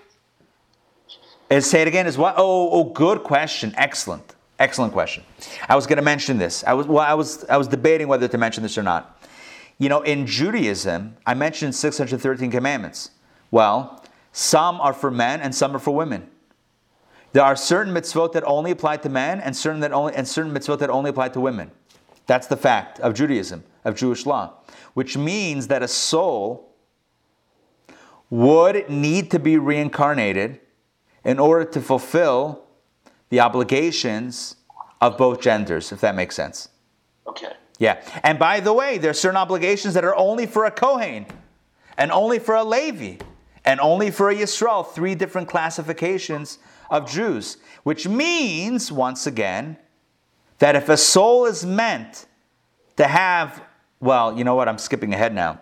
Is 1.51 1.67
say 1.69 1.83
it 1.83 1.89
again. 1.89 2.07
Is 2.07 2.17
what? 2.17 2.35
Oh, 2.37 2.71
oh, 2.71 2.85
good 2.85 3.23
question. 3.23 3.75
Excellent, 3.77 4.37
excellent 4.59 4.93
question. 4.93 5.25
I 5.69 5.75
was 5.77 5.87
going 5.87 5.97
to 5.97 6.03
mention 6.03 6.39
this. 6.39 6.65
I 6.65 6.75
was 6.75 6.87
well. 6.87 7.05
I 7.05 7.15
was 7.15 7.45
I 7.45 7.57
was 7.57 7.67
debating 7.69 8.09
whether 8.09 8.29
to 8.29 8.39
mention 8.39 8.63
this 8.63 8.79
or 8.79 8.83
not. 8.83 9.21
You 9.79 9.89
know, 9.89 10.03
in 10.03 10.27
Judaism, 10.27 11.17
I 11.27 11.35
mentioned 11.35 11.75
613 11.75 12.51
commandments. 12.51 13.11
Well, 13.51 14.05
some 14.33 14.81
are 14.81 14.93
for 14.93 15.11
men 15.11 15.41
and 15.41 15.55
some 15.55 15.75
are 15.75 15.79
for 15.79 15.95
women. 15.95 16.29
There 17.33 17.43
are 17.43 17.57
certain 17.57 17.93
mitzvot 17.93 18.33
that 18.33 18.45
only 18.45 18.71
apply 18.71 18.99
to 18.99 19.09
men 19.09 19.41
and 19.41 19.57
certain 19.57 19.81
that 19.81 19.93
only 19.93 20.15
and 20.15 20.29
certain 20.29 20.53
mitzvot 20.53 20.79
that 20.81 20.91
only 20.91 21.11
apply 21.11 21.31
to 21.31 21.41
women. 21.41 21.71
That's 22.27 22.47
the 22.47 22.57
fact 22.57 23.01
of 23.01 23.15
Judaism, 23.15 23.65
of 23.85 23.97
Jewish 23.97 24.27
law, 24.27 24.53
which 24.95 25.17
means 25.17 25.67
that 25.69 25.83
a 25.83 25.89
soul 25.89 26.70
would 28.31 28.89
need 28.89 29.31
to 29.33 29.39
be 29.39 29.59
reincarnated 29.59 30.61
in 31.24 31.39
order 31.39 31.64
to 31.64 31.81
fulfill 31.81 32.64
the 33.28 33.41
obligations 33.41 34.57
of 35.01 35.18
both 35.18 35.41
genders, 35.41 35.93
if 35.93 36.01
that 36.01 36.14
makes 36.14 36.35
sense. 36.35 36.68
Okay. 37.26 37.53
Yeah. 37.78 38.03
And 38.22 38.39
by 38.39 38.61
the 38.61 38.72
way, 38.72 38.99
there 38.99 39.11
are 39.11 39.14
certain 39.14 39.37
obligations 39.37 39.95
that 39.95 40.05
are 40.05 40.14
only 40.16 40.47
for 40.47 40.64
a 40.64 40.70
Kohen. 40.70 41.26
and 42.01 42.11
only 42.11 42.39
for 42.39 42.55
a 42.55 42.64
Levi, 42.64 43.22
and 43.62 43.78
only 43.78 44.11
for 44.11 44.31
a 44.31 44.35
Yisrael, 44.35 44.87
three 44.87 45.14
different 45.14 45.49
classifications 45.49 46.59
of 46.91 47.09
Jews, 47.09 47.59
which 47.83 48.09
means, 48.09 48.91
once 48.91 49.26
again, 49.26 49.76
that 50.61 50.74
if 50.76 50.89
a 50.89 50.97
soul 50.97 51.45
is 51.45 51.64
meant 51.64 52.24
to 52.97 53.07
have, 53.07 53.62
well, 54.01 54.37
you 54.37 54.45
know 54.45 54.55
what, 54.55 54.66
I'm 54.66 54.78
skipping 54.78 55.12
ahead 55.12 55.35
now. 55.35 55.61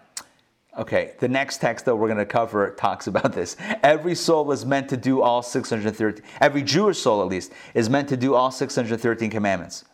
Okay, 0.79 1.15
the 1.19 1.27
next 1.27 1.61
text 1.61 1.87
that 1.87 1.97
we're 1.97 2.07
going 2.07 2.19
to 2.19 2.25
cover 2.25 2.71
talks 2.71 3.09
about 3.09 3.33
this. 3.33 3.57
Every 3.83 4.15
soul 4.15 4.53
is 4.53 4.65
meant 4.65 4.89
to 4.91 4.97
do 4.97 5.23
all 5.23 5.43
613, 5.43 6.25
every 6.41 6.63
Jewish 6.63 6.99
soul 6.99 7.21
at 7.21 7.27
least, 7.27 7.53
is 7.75 7.91
meant 7.91 8.09
to 8.11 8.17
do 8.17 8.37
all 8.37 8.53
613 8.53 9.29
commandments, 9.29 9.85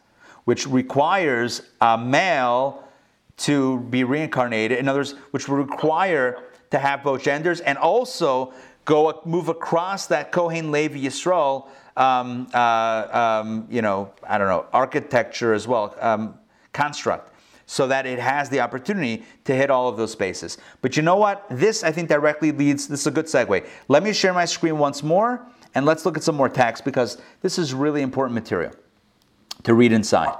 which 0.44 0.66
requires 0.66 1.62
a 1.80 1.96
male 1.96 2.84
to 3.38 3.80
be 3.80 4.04
reincarnated. 4.04 4.78
In 4.78 4.86
other 4.86 5.00
words, 5.00 5.12
which 5.30 5.48
will 5.48 5.56
require 5.56 6.42
to 6.70 6.78
have 6.78 7.02
both 7.02 7.22
genders 7.22 7.60
and 7.60 7.78
also 7.78 8.52
go 8.84 9.22
move 9.24 9.48
across 9.48 10.06
that 10.08 10.32
Kohen 10.32 10.70
Levi 10.70 10.98
Yisrael, 10.98 11.66
um, 11.96 12.46
uh, 12.52 13.38
um, 13.42 13.66
you 13.70 13.80
know, 13.80 14.12
I 14.28 14.36
don't 14.36 14.48
know, 14.48 14.66
architecture 14.70 15.54
as 15.54 15.66
well, 15.66 15.96
um, 15.98 16.38
construct 16.74 17.33
so 17.66 17.86
that 17.86 18.06
it 18.06 18.18
has 18.18 18.48
the 18.48 18.60
opportunity 18.60 19.24
to 19.44 19.54
hit 19.54 19.70
all 19.70 19.88
of 19.88 19.96
those 19.96 20.12
spaces. 20.12 20.58
But 20.82 20.96
you 20.96 21.02
know 21.02 21.16
what? 21.16 21.46
This, 21.50 21.82
I 21.82 21.92
think, 21.92 22.08
directly 22.08 22.52
leads, 22.52 22.88
this 22.88 23.00
is 23.00 23.06
a 23.06 23.10
good 23.10 23.26
segue. 23.26 23.66
Let 23.88 24.02
me 24.02 24.12
share 24.12 24.34
my 24.34 24.44
screen 24.44 24.78
once 24.78 25.02
more, 25.02 25.46
and 25.74 25.86
let's 25.86 26.04
look 26.04 26.16
at 26.16 26.22
some 26.22 26.34
more 26.36 26.48
text 26.48 26.84
because 26.84 27.18
this 27.42 27.58
is 27.58 27.74
really 27.74 28.02
important 28.02 28.34
material 28.34 28.72
to 29.64 29.74
read 29.74 29.92
inside. 29.92 30.34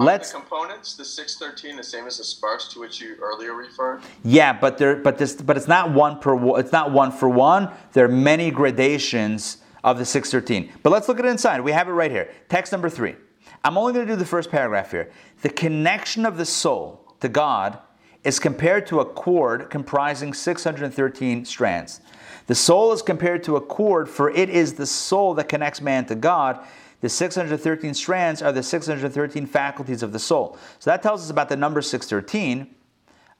Let's 0.00 0.30
the 0.30 0.38
components, 0.38 0.94
the 0.94 1.04
613, 1.04 1.76
the 1.76 1.82
same 1.82 2.06
as 2.06 2.18
the 2.18 2.24
sparks 2.24 2.68
to 2.68 2.80
which 2.80 3.00
you 3.00 3.16
earlier 3.20 3.54
referred. 3.54 4.02
Yeah, 4.22 4.52
but 4.52 4.78
there, 4.78 4.94
but 4.94 5.18
this, 5.18 5.34
but 5.34 5.56
it's 5.56 5.66
not 5.66 5.92
one 5.92 6.20
per, 6.20 6.58
it's 6.58 6.70
not 6.70 6.92
one 6.92 7.10
for 7.10 7.28
one. 7.28 7.70
There 7.94 8.04
are 8.04 8.08
many 8.08 8.52
gradations 8.52 9.56
of 9.82 9.98
the 9.98 10.04
613. 10.04 10.72
But 10.84 10.90
let's 10.90 11.08
look 11.08 11.18
at 11.18 11.24
it 11.24 11.28
inside. 11.28 11.60
We 11.62 11.72
have 11.72 11.88
it 11.88 11.92
right 11.92 12.12
here. 12.12 12.30
Text 12.48 12.70
number 12.70 12.88
three. 12.88 13.16
I'm 13.64 13.76
only 13.76 13.92
going 13.92 14.06
to 14.06 14.12
do 14.12 14.16
the 14.16 14.24
first 14.24 14.50
paragraph 14.50 14.90
here. 14.90 15.10
The 15.42 15.48
connection 15.48 16.24
of 16.24 16.36
the 16.36 16.44
soul 16.44 17.04
to 17.20 17.28
God 17.28 17.78
is 18.24 18.38
compared 18.38 18.86
to 18.88 19.00
a 19.00 19.04
cord 19.04 19.70
comprising 19.70 20.34
613 20.34 21.44
strands. 21.44 22.00
The 22.46 22.54
soul 22.54 22.92
is 22.92 23.02
compared 23.02 23.44
to 23.44 23.56
a 23.56 23.60
cord, 23.60 24.08
for 24.08 24.30
it 24.30 24.48
is 24.48 24.74
the 24.74 24.86
soul 24.86 25.34
that 25.34 25.48
connects 25.48 25.80
man 25.80 26.06
to 26.06 26.14
God. 26.14 26.64
The 27.00 27.08
613 27.08 27.94
strands 27.94 28.42
are 28.42 28.52
the 28.52 28.62
613 28.62 29.46
faculties 29.46 30.02
of 30.02 30.12
the 30.12 30.18
soul. 30.18 30.58
So 30.78 30.90
that 30.90 31.02
tells 31.02 31.22
us 31.22 31.30
about 31.30 31.48
the 31.48 31.56
number 31.56 31.80
613. 31.80 32.74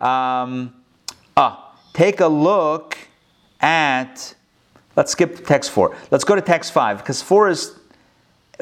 Um, 0.00 0.74
ah, 1.36 1.74
take 1.92 2.20
a 2.20 2.28
look 2.28 2.96
at, 3.60 4.34
let's 4.94 5.12
skip 5.12 5.44
text 5.46 5.70
4. 5.70 5.96
Let's 6.10 6.24
go 6.24 6.34
to 6.34 6.42
text 6.42 6.72
5, 6.72 6.98
because 6.98 7.20
4 7.22 7.48
is 7.48 7.77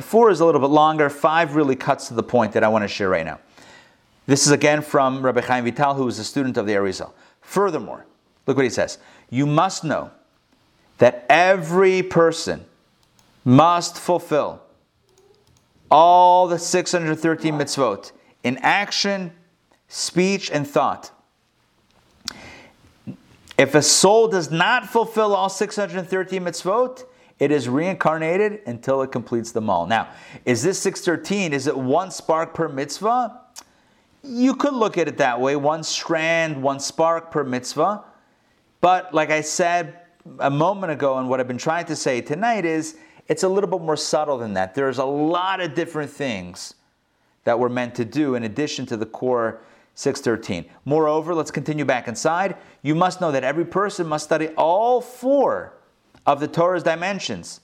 Four 0.01 0.31
is 0.31 0.41
a 0.41 0.45
little 0.45 0.61
bit 0.61 0.71
longer. 0.71 1.09
Five 1.09 1.55
really 1.55 1.77
cuts 1.77 2.09
to 2.09 2.15
the 2.15 2.23
point 2.23 2.53
that 2.53 2.63
I 2.63 2.69
want 2.69 2.85
to 2.85 2.89
share 2.89 3.09
right 3.09 3.25
now. 3.25 3.41
This 4.27 4.47
is 4.47 4.53
again 4.53 4.83
from 4.83 5.23
Rabbi 5.25 5.41
Chaim 5.41 5.65
Vital, 5.65 5.95
who 5.95 6.05
was 6.05 6.19
a 6.19 6.25
student 6.25 6.57
of 6.57 6.67
the 6.67 6.73
Arizal. 6.73 7.13
Furthermore, 7.41 8.05
look 8.47 8.57
what 8.57 8.65
he 8.65 8.71
says. 8.71 8.99
You 9.31 9.47
must 9.47 9.85
know 9.85 10.11
that 10.99 11.25
every 11.29 12.03
person 12.03 12.65
must 13.45 13.97
fulfill 13.97 14.61
all 15.91 16.49
the 16.49 16.59
613 16.59 17.55
mitzvot 17.55 18.13
in 18.43 18.59
action, 18.59 19.33
speech, 19.89 20.51
and 20.51 20.67
thought. 20.67 21.13
If 23.57 23.75
a 23.75 23.83
soul 23.83 24.29
does 24.29 24.51
not 24.51 24.87
fulfill 24.87 25.35
all 25.35 25.49
613 25.49 26.43
mitzvot, 26.43 27.05
it 27.39 27.51
is 27.51 27.69
reincarnated 27.69 28.61
until 28.67 29.03
it 29.03 29.13
completes 29.13 29.53
them 29.53 29.69
all. 29.69 29.87
Now, 29.87 30.09
is 30.45 30.63
this 30.63 30.79
613? 30.81 31.53
Is 31.53 31.67
it 31.67 31.77
one 31.77 32.11
spark 32.11 32.55
per 32.55 32.69
mitzvah? 32.69 33.41
You 34.23 34.55
could 34.57 34.73
look 34.73 34.97
at 34.97 35.07
it 35.07 35.19
that 35.19 35.41
way 35.41 35.55
one 35.57 35.83
strand, 35.83 36.63
one 36.63 36.81
spark 36.81 37.31
per 37.31 37.45
mitzvah. 37.45 38.05
But 38.81 39.13
like 39.13 39.31
I 39.31 39.43
said 39.43 40.01
a 40.39 40.51
moment 40.51 40.93
ago, 40.93 41.19
and 41.19 41.29
what 41.29 41.41
I've 41.41 41.49
been 41.49 41.59
trying 41.59 41.87
to 41.87 41.97
say 41.97 42.21
tonight 42.21 42.65
is 42.65 42.97
it's 43.29 43.43
a 43.43 43.49
little 43.49 43.69
bit 43.69 43.81
more 43.81 43.97
subtle 43.97 44.39
than 44.39 44.55
that. 44.55 44.75
There's 44.75 44.99
a 44.99 45.05
lot 45.05 45.61
of 45.61 45.75
different 45.75 46.11
things 46.11 46.75
that 47.45 47.59
we're 47.59 47.69
meant 47.69 47.95
to 47.97 48.05
do 48.05 48.35
in 48.35 48.45
addition 48.45 48.87
to 48.87 48.97
the 48.97 49.07
core 49.07 49.61
613. 49.95 50.71
Moreover, 50.85 51.35
let's 51.35 51.51
continue 51.51 51.85
back 51.85 52.09
inside. 52.09 52.57
You 52.83 52.95
must 52.95 53.21
know 53.21 53.31
that 53.33 53.45
every 53.45 53.65
person 53.65 54.07
must 54.07 54.25
study 54.25 54.49
all 54.57 55.01
four 55.01 55.76
of 56.27 56.41
the 56.41 56.49
Torah's 56.49 56.83
dimensions 56.83 57.61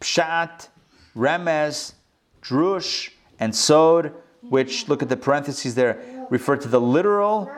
Pshat, 0.00 0.68
Remez, 1.16 1.94
Drush, 2.42 3.10
and 3.40 3.54
Sod, 3.54 4.12
which, 4.42 4.88
look 4.88 5.02
at 5.02 5.08
the 5.08 5.16
parentheses 5.16 5.74
there, 5.74 6.26
refer 6.30 6.56
to 6.56 6.68
the 6.68 6.80
literal, 6.80 7.50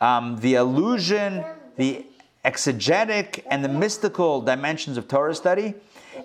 um, 0.00 0.36
the 0.38 0.54
allusion, 0.54 1.44
the 1.76 2.06
exegetic, 2.44 3.44
and 3.50 3.64
the 3.64 3.68
mystical 3.68 4.40
dimensions 4.40 4.96
of 4.96 5.08
Torah 5.08 5.34
study, 5.34 5.74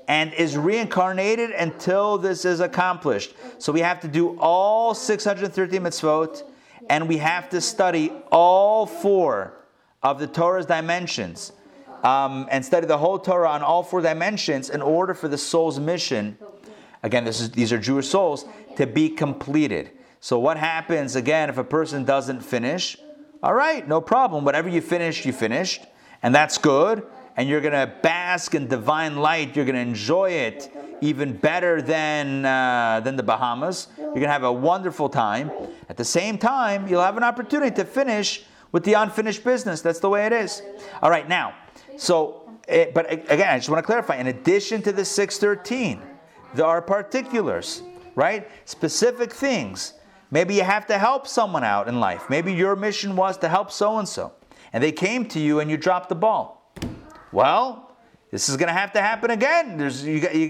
and 0.08 0.34
is 0.34 0.58
reincarnated 0.58 1.52
until 1.52 2.18
this 2.18 2.46
is 2.46 2.60
accomplished. 2.60 3.34
So 3.58 3.72
we 3.72 3.82
have 3.82 4.00
to 4.02 4.08
do 4.08 4.38
all 4.40 4.94
613 4.94 5.82
mitzvot, 5.82 6.44
and 6.90 7.08
we 7.08 7.18
have 7.18 7.50
to 7.50 7.62
study 7.62 8.12
all 8.32 8.86
four 8.86 9.54
of 10.02 10.20
the 10.20 10.28
Torah's 10.28 10.66
dimensions 10.66 11.52
um, 12.04 12.48
and 12.50 12.64
study 12.64 12.86
the 12.86 12.98
whole 12.98 13.20
Torah 13.20 13.50
on 13.50 13.62
all 13.62 13.84
four 13.84 14.02
dimensions 14.02 14.70
in 14.70 14.82
order 14.82 15.14
for 15.14 15.28
the 15.28 15.38
soul's 15.38 15.80
mission. 15.80 16.38
Again, 17.04 17.24
this 17.24 17.40
is, 17.40 17.52
these 17.52 17.72
are 17.72 17.78
Jewish 17.78 18.08
souls 18.08 18.46
to 18.76 18.86
be 18.86 19.10
completed. 19.10 19.92
So, 20.20 20.38
what 20.38 20.58
happens 20.58 21.16
again 21.16 21.50
if 21.50 21.58
a 21.58 21.64
person 21.64 22.04
doesn't 22.04 22.42
finish? 22.42 22.98
All 23.42 23.54
right, 23.54 23.88
no 23.88 24.02
problem. 24.02 24.44
Whatever 24.44 24.68
you 24.68 24.82
finished, 24.82 25.26
you 25.26 25.32
finished, 25.32 25.86
and 26.22 26.36
that's 26.36 26.58
good. 26.58 27.06
And 27.38 27.48
you're 27.48 27.62
going 27.62 27.74
to 27.74 27.94
bask 28.02 28.54
in 28.54 28.68
divine 28.68 29.16
light. 29.16 29.56
You're 29.56 29.64
going 29.64 29.76
to 29.76 29.82
enjoy 29.82 30.32
it 30.32 30.70
even 31.00 31.32
better 31.32 31.82
than 31.82 32.46
uh, 32.46 33.00
than 33.00 33.16
the 33.16 33.24
Bahamas. 33.24 33.88
You're 33.98 34.10
going 34.12 34.24
to 34.24 34.32
have 34.32 34.44
a 34.44 34.52
wonderful 34.52 35.08
time. 35.08 35.50
At 35.88 35.96
the 35.96 36.04
same 36.04 36.38
time, 36.38 36.88
you'll 36.90 37.04
have 37.04 37.16
an 37.16 37.24
opportunity 37.24 37.74
to 37.76 37.86
finish 37.86 38.44
with 38.74 38.84
the 38.84 38.94
unfinished 38.94 39.46
business. 39.46 39.80
That's 39.82 40.00
the 40.00 40.10
way 40.10 40.26
it 40.26 40.34
is. 40.34 40.62
All 41.02 41.10
right, 41.10 41.30
now 41.30 41.54
so, 42.00 42.50
it, 42.68 42.88
eh, 42.88 42.92
but 42.94 43.12
again, 43.12 43.50
I 43.50 43.58
just 43.58 43.70
want 43.70 43.84
to 43.84 43.86
clarify. 43.86 44.16
In 44.16 44.28
addition 44.28 44.82
to 44.84 44.94
the 44.94 45.04
613, 45.04 46.02
there 46.54 46.66
are 46.66 46.82
particulars, 46.82 47.84
right? 48.16 48.50
Specific 48.66 49.34
things. 49.34 49.94
Maybe 50.32 50.56
you 50.56 50.64
have 50.64 50.86
to 50.88 50.98
help 50.98 51.28
someone 51.28 51.64
out 51.64 51.90
in 51.90 52.00
life. 52.00 52.30
Maybe 52.30 52.54
your 52.54 52.76
mission 52.76 53.16
was 53.16 53.38
to 53.40 53.50
help 53.50 53.70
so 53.70 53.98
and 53.98 54.08
so, 54.08 54.32
and 54.72 54.82
they 54.82 54.94
came 54.94 55.26
to 55.30 55.40
you 55.40 55.60
and 55.60 55.70
you 55.70 55.76
dropped 55.76 56.08
the 56.08 56.16
ball. 56.16 56.74
Well, 57.34 57.92
this 58.32 58.48
is 58.48 58.56
going 58.56 58.68
to 58.68 58.74
have 58.74 58.94
to 58.94 59.02
happen 59.02 59.32
again. 59.32 59.78
There's, 59.78 60.06
you, 60.06 60.22
got, 60.22 60.36
you, 60.36 60.48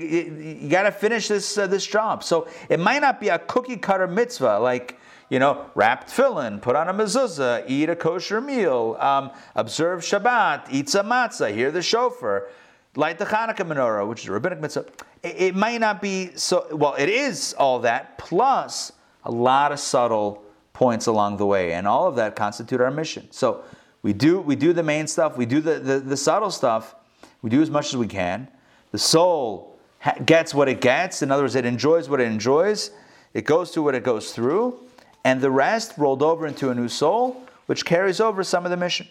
you 0.62 0.70
got 0.70 0.84
to 0.84 0.91
finish 0.91 1.30
this, 1.30 1.58
uh, 1.58 1.66
this 1.66 1.86
job. 1.86 2.24
So 2.24 2.47
it 2.70 2.80
might 2.80 3.00
not 3.00 3.20
be 3.20 3.30
a 3.30 3.39
cookie 3.39 3.78
cutter 3.78 4.08
mitzvah 4.08 4.60
like 4.60 4.99
you 5.30 5.38
know, 5.38 5.69
wrap 5.75 6.07
tefillin, 6.07 6.61
put 6.61 6.75
on 6.75 6.89
a 6.89 6.93
mezuzah, 6.93 7.63
eat 7.67 7.89
a 7.89 7.95
kosher 7.95 8.41
meal, 8.41 8.97
um, 8.99 9.32
observe 9.55 10.01
Shabbat, 10.01 10.67
eat 10.71 10.89
some 10.89 11.07
matzah, 11.07 11.53
hear 11.53 11.71
the 11.71 11.84
shofar, 11.84 12.47
light 12.95 13.19
the 13.19 13.25
Hanukkah 13.25 13.57
menorah, 13.57 14.07
which 14.07 14.23
is 14.23 14.30
a 14.30 14.32
rabbinic 14.32 14.59
mitzvah. 14.59 14.86
It, 15.21 15.36
it 15.38 15.55
might 15.55 15.80
not 15.80 16.01
be 16.01 16.32
so, 16.36 16.67
well, 16.71 16.95
it 16.95 17.09
is 17.09 17.53
all 17.53 17.80
that, 17.82 18.17
plus 18.17 18.91
a 19.23 19.32
lot 19.32 19.71
of 19.71 19.80
subtle 19.80 20.43
points 20.73 21.05
along 21.05 21.38
the 21.38 21.45
way, 21.45 21.73
and 21.73 21.88
all 21.88 22.07
of 22.07 22.15
that 22.15 22.36
constitute 22.36 22.82
our 22.82 22.91
mission. 22.91 23.27
So 23.32 23.63
we 24.01 24.13
do, 24.13 24.39
we 24.41 24.55
do 24.55 24.73
the 24.73 24.84
main 24.84 25.05
stuff, 25.05 25.38
we 25.38 25.45
do 25.45 25.61
the, 25.61 25.80
the, 25.80 25.99
the 25.99 26.17
subtle 26.17 26.49
stuff, 26.49 26.95
we 27.43 27.51
do 27.51 27.61
as 27.61 27.69
much 27.69 27.89
as 27.89 27.97
we 27.97 28.07
can. 28.07 28.47
The 28.91 28.97
soul 28.97 29.77
gets 30.25 30.55
what 30.55 30.67
it 30.67 30.82
gets, 30.82 31.21
in 31.21 31.30
other 31.30 31.43
words, 31.43 31.53
it 31.53 31.65
enjoys 31.65 32.09
what 32.09 32.19
it 32.19 32.32
enjoys, 32.32 32.89
it 33.36 33.45
goes 33.45 33.71
through 33.71 33.84
what 33.84 33.93
it 33.93 34.03
goes 34.03 34.32
through 34.32 34.89
and 35.30 35.41
the 35.41 35.51
rest 35.51 35.93
rolled 35.95 36.23
over 36.23 36.47
into 36.47 36.71
a 36.71 36.75
new 36.75 36.88
soul, 36.88 37.43
which 37.67 37.86
carries 37.86 38.19
over 38.19 38.43
some 38.43 38.65
of 38.65 38.71
the 38.71 38.77
mission. 38.77 39.07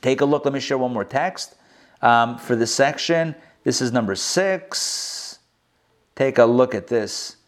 Take 0.00 0.20
a 0.20 0.24
look. 0.24 0.44
Let 0.44 0.54
me 0.54 0.60
share 0.60 0.78
one 0.78 0.92
more 0.92 1.04
text 1.04 1.56
um, 2.00 2.38
for 2.38 2.54
this 2.54 2.72
section. 2.72 3.34
This 3.64 3.82
is 3.82 3.90
number 3.90 4.14
six. 4.14 5.40
Take 6.14 6.38
a 6.38 6.44
look 6.44 6.76
at 6.76 6.86
this 6.86 7.38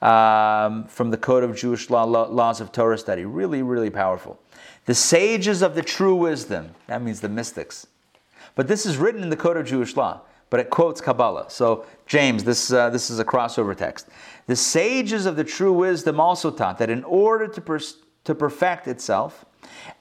um, 0.00 0.88
from 0.88 1.10
the 1.10 1.16
Code 1.16 1.44
of 1.44 1.56
Jewish 1.56 1.90
Law, 1.90 2.02
Laws 2.02 2.60
of 2.60 2.72
Torah 2.72 2.98
Study. 2.98 3.24
Really, 3.24 3.62
really 3.62 3.90
powerful. 3.90 4.40
The 4.86 4.94
sages 4.94 5.62
of 5.62 5.76
the 5.76 5.82
true 5.82 6.16
wisdom. 6.16 6.74
That 6.88 7.02
means 7.02 7.20
the 7.20 7.28
mystics. 7.28 7.86
But 8.56 8.66
this 8.66 8.84
is 8.84 8.96
written 8.96 9.22
in 9.22 9.30
the 9.30 9.36
Code 9.36 9.56
of 9.56 9.64
Jewish 9.64 9.96
Law, 9.96 10.22
but 10.52 10.60
it 10.60 10.68
quotes 10.68 11.00
Kabbalah. 11.00 11.46
So, 11.48 11.86
James, 12.06 12.44
this, 12.44 12.70
uh, 12.70 12.90
this 12.90 13.08
is 13.08 13.18
a 13.18 13.24
crossover 13.24 13.74
text. 13.74 14.06
The 14.46 14.54
sages 14.54 15.24
of 15.24 15.36
the 15.36 15.44
true 15.44 15.72
wisdom 15.72 16.20
also 16.20 16.50
taught 16.50 16.76
that 16.76 16.90
in 16.90 17.02
order 17.04 17.48
to, 17.48 17.80
to 18.24 18.34
perfect 18.34 18.86
itself, 18.86 19.46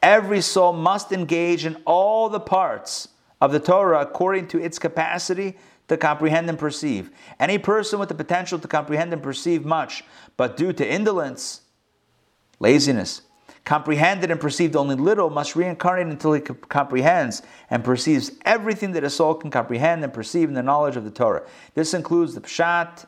Every 0.01 0.41
soul 0.41 0.73
must 0.73 1.11
engage 1.11 1.65
in 1.65 1.77
all 1.85 2.29
the 2.29 2.39
parts 2.39 3.09
of 3.39 3.51
the 3.51 3.59
Torah 3.59 4.01
according 4.01 4.47
to 4.49 4.59
its 4.59 4.79
capacity 4.79 5.57
to 5.87 5.97
comprehend 5.97 6.49
and 6.49 6.57
perceive. 6.57 7.11
Any 7.39 7.57
person 7.57 7.99
with 7.99 8.09
the 8.09 8.15
potential 8.15 8.59
to 8.59 8.67
comprehend 8.67 9.13
and 9.13 9.21
perceive 9.21 9.65
much, 9.65 10.03
but 10.37 10.57
due 10.57 10.73
to 10.73 10.89
indolence, 10.89 11.61
laziness, 12.59 13.21
comprehended 13.63 14.31
and 14.31 14.39
perceived 14.39 14.75
only 14.75 14.95
little, 14.95 15.29
must 15.29 15.55
reincarnate 15.55 16.07
until 16.07 16.33
he 16.33 16.41
comprehends 16.41 17.41
and 17.69 17.83
perceives 17.83 18.31
everything 18.43 18.91
that 18.93 19.03
a 19.03 19.09
soul 19.09 19.35
can 19.35 19.51
comprehend 19.51 20.03
and 20.03 20.13
perceive 20.13 20.49
in 20.49 20.55
the 20.55 20.63
knowledge 20.63 20.95
of 20.95 21.03
the 21.03 21.11
Torah. 21.11 21.43
This 21.73 21.93
includes 21.93 22.33
the 22.33 22.41
Pshat, 22.41 23.05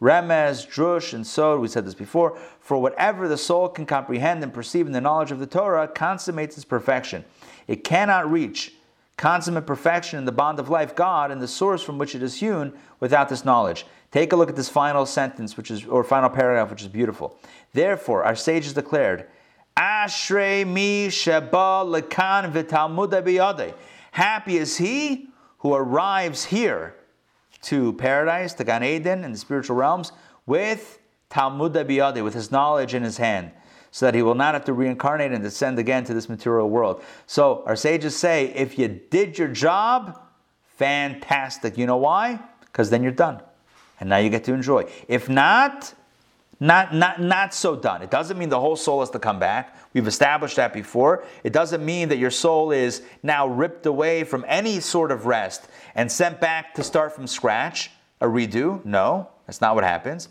Remez, 0.00 0.66
Drush, 0.66 1.14
and 1.14 1.26
Sod. 1.26 1.60
We 1.60 1.68
said 1.68 1.86
this 1.86 1.94
before. 1.94 2.38
For 2.60 2.78
whatever 2.78 3.28
the 3.28 3.38
soul 3.38 3.68
can 3.68 3.86
comprehend 3.86 4.42
and 4.42 4.52
perceive 4.52 4.86
in 4.86 4.92
the 4.92 5.00
knowledge 5.00 5.30
of 5.30 5.38
the 5.38 5.46
Torah 5.46 5.88
consummates 5.88 6.56
its 6.56 6.64
perfection. 6.64 7.24
It 7.66 7.82
cannot 7.82 8.30
reach 8.30 8.74
consummate 9.16 9.66
perfection 9.66 10.18
in 10.18 10.26
the 10.26 10.32
bond 10.32 10.58
of 10.58 10.68
life, 10.68 10.94
God, 10.94 11.30
and 11.30 11.40
the 11.40 11.48
source 11.48 11.82
from 11.82 11.96
which 11.96 12.14
it 12.14 12.22
is 12.22 12.38
hewn, 12.40 12.74
without 13.00 13.28
this 13.28 13.44
knowledge. 13.44 13.86
Take 14.12 14.32
a 14.32 14.36
look 14.36 14.50
at 14.50 14.56
this 14.56 14.68
final 14.68 15.06
sentence, 15.06 15.56
which 15.56 15.70
is 15.70 15.86
or 15.86 16.04
final 16.04 16.28
paragraph, 16.30 16.70
which 16.70 16.82
is 16.82 16.88
beautiful. 16.88 17.38
Therefore, 17.72 18.24
our 18.24 18.36
sages 18.36 18.74
declared, 18.74 19.26
Ashrei 19.76 20.66
mi 20.66 21.10
sheba 21.10 21.84
lekan 21.84 23.74
Happy 24.12 24.56
is 24.56 24.76
he 24.78 25.28
who 25.58 25.74
arrives 25.74 26.44
here 26.44 26.94
to 27.62 27.92
paradise, 27.94 28.54
to 28.54 28.64
Gan 28.64 28.82
Eden, 28.82 29.24
and 29.24 29.34
the 29.34 29.38
spiritual 29.38 29.76
realms, 29.76 30.12
with 30.46 30.98
Talmud 31.28 31.72
biyade, 31.74 32.22
with 32.22 32.34
his 32.34 32.50
knowledge 32.50 32.94
in 32.94 33.02
his 33.02 33.18
hand 33.18 33.50
so 33.96 34.04
that 34.04 34.14
he 34.14 34.20
will 34.20 34.34
not 34.34 34.52
have 34.52 34.62
to 34.66 34.74
reincarnate 34.74 35.32
and 35.32 35.42
descend 35.42 35.78
again 35.78 36.04
to 36.04 36.12
this 36.12 36.28
material 36.28 36.68
world. 36.68 37.02
So 37.26 37.62
our 37.64 37.76
sages 37.76 38.14
say, 38.14 38.48
if 38.48 38.78
you 38.78 38.88
did 38.88 39.38
your 39.38 39.48
job, 39.48 40.20
fantastic. 40.76 41.78
You 41.78 41.86
know 41.86 41.96
why? 41.96 42.38
Because 42.60 42.90
then 42.90 43.02
you're 43.02 43.10
done. 43.10 43.40
And 43.98 44.10
now 44.10 44.18
you 44.18 44.28
get 44.28 44.44
to 44.44 44.52
enjoy. 44.52 44.84
If 45.08 45.30
not, 45.30 45.94
not, 46.58 46.94
not, 46.94 47.20
not 47.20 47.52
so 47.52 47.76
done. 47.76 48.02
It 48.02 48.10
doesn't 48.10 48.38
mean 48.38 48.48
the 48.48 48.60
whole 48.60 48.76
soul 48.76 49.00
has 49.00 49.10
to 49.10 49.18
come 49.18 49.38
back. 49.38 49.76
We've 49.92 50.06
established 50.06 50.56
that 50.56 50.72
before. 50.72 51.24
It 51.44 51.52
doesn't 51.52 51.84
mean 51.84 52.08
that 52.08 52.18
your 52.18 52.30
soul 52.30 52.72
is 52.72 53.02
now 53.22 53.46
ripped 53.46 53.86
away 53.86 54.24
from 54.24 54.44
any 54.48 54.80
sort 54.80 55.10
of 55.10 55.26
rest 55.26 55.68
and 55.94 56.10
sent 56.10 56.40
back 56.40 56.74
to 56.74 56.82
start 56.82 57.14
from 57.14 57.26
scratch, 57.26 57.90
a 58.20 58.26
redo. 58.26 58.84
No, 58.84 59.28
that's 59.46 59.60
not 59.60 59.74
what 59.74 59.84
happens. 59.84 60.28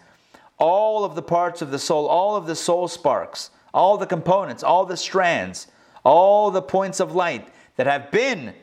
All 0.57 1.03
of 1.03 1.15
the 1.15 1.21
parts 1.21 1.61
of 1.61 1.71
the 1.71 1.79
soul, 1.79 2.07
all 2.07 2.35
of 2.35 2.47
the 2.47 2.55
soul 2.55 2.87
sparks, 2.87 3.51
all 3.73 3.97
the 3.97 4.07
components, 4.07 4.63
all 4.63 4.85
the 4.85 4.97
strands, 4.97 5.67
all 6.03 6.49
the 6.49 6.61
points 6.61 6.99
of 6.99 7.13
light 7.13 7.47
that 7.75 7.87
have 7.87 8.09
been, 8.09 8.53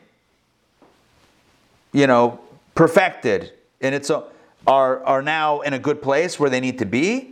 you 1.93 2.07
know, 2.07 2.41
perfected 2.75 3.53
and 3.83 3.95
it's 3.95 4.09
a, 4.11 4.25
are, 4.67 5.05
are 5.05 5.23
now 5.23 5.61
in 5.61 5.75
a 5.75 5.79
good 5.79 6.01
place 6.01 6.39
where 6.39 6.49
they 6.49 6.61
need 6.61 6.79
to 6.79 6.87
be, 6.87 7.32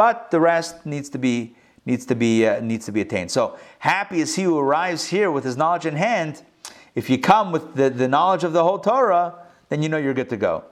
but 0.00 0.30
the 0.30 0.40
rest 0.40 0.86
needs 0.86 1.10
to 1.10 1.18
be 1.18 1.54
needs 1.84 2.06
to 2.06 2.14
be 2.14 2.46
uh, 2.46 2.58
needs 2.60 2.86
to 2.86 2.92
be 2.92 3.02
attained. 3.02 3.30
So 3.30 3.58
happy 3.80 4.22
is 4.22 4.34
he 4.34 4.44
who 4.44 4.58
arrives 4.58 5.08
here 5.08 5.30
with 5.30 5.44
his 5.44 5.58
knowledge 5.58 5.84
in 5.84 5.94
hand. 5.94 6.42
If 6.94 7.10
you 7.10 7.18
come 7.18 7.52
with 7.52 7.74
the, 7.74 7.90
the 7.90 8.08
knowledge 8.08 8.42
of 8.42 8.54
the 8.54 8.64
whole 8.64 8.78
Torah, 8.78 9.34
then 9.68 9.82
you 9.82 9.90
know 9.90 9.98
you're 9.98 10.14
good 10.14 10.30
to 10.30 10.38
go. 10.38 10.64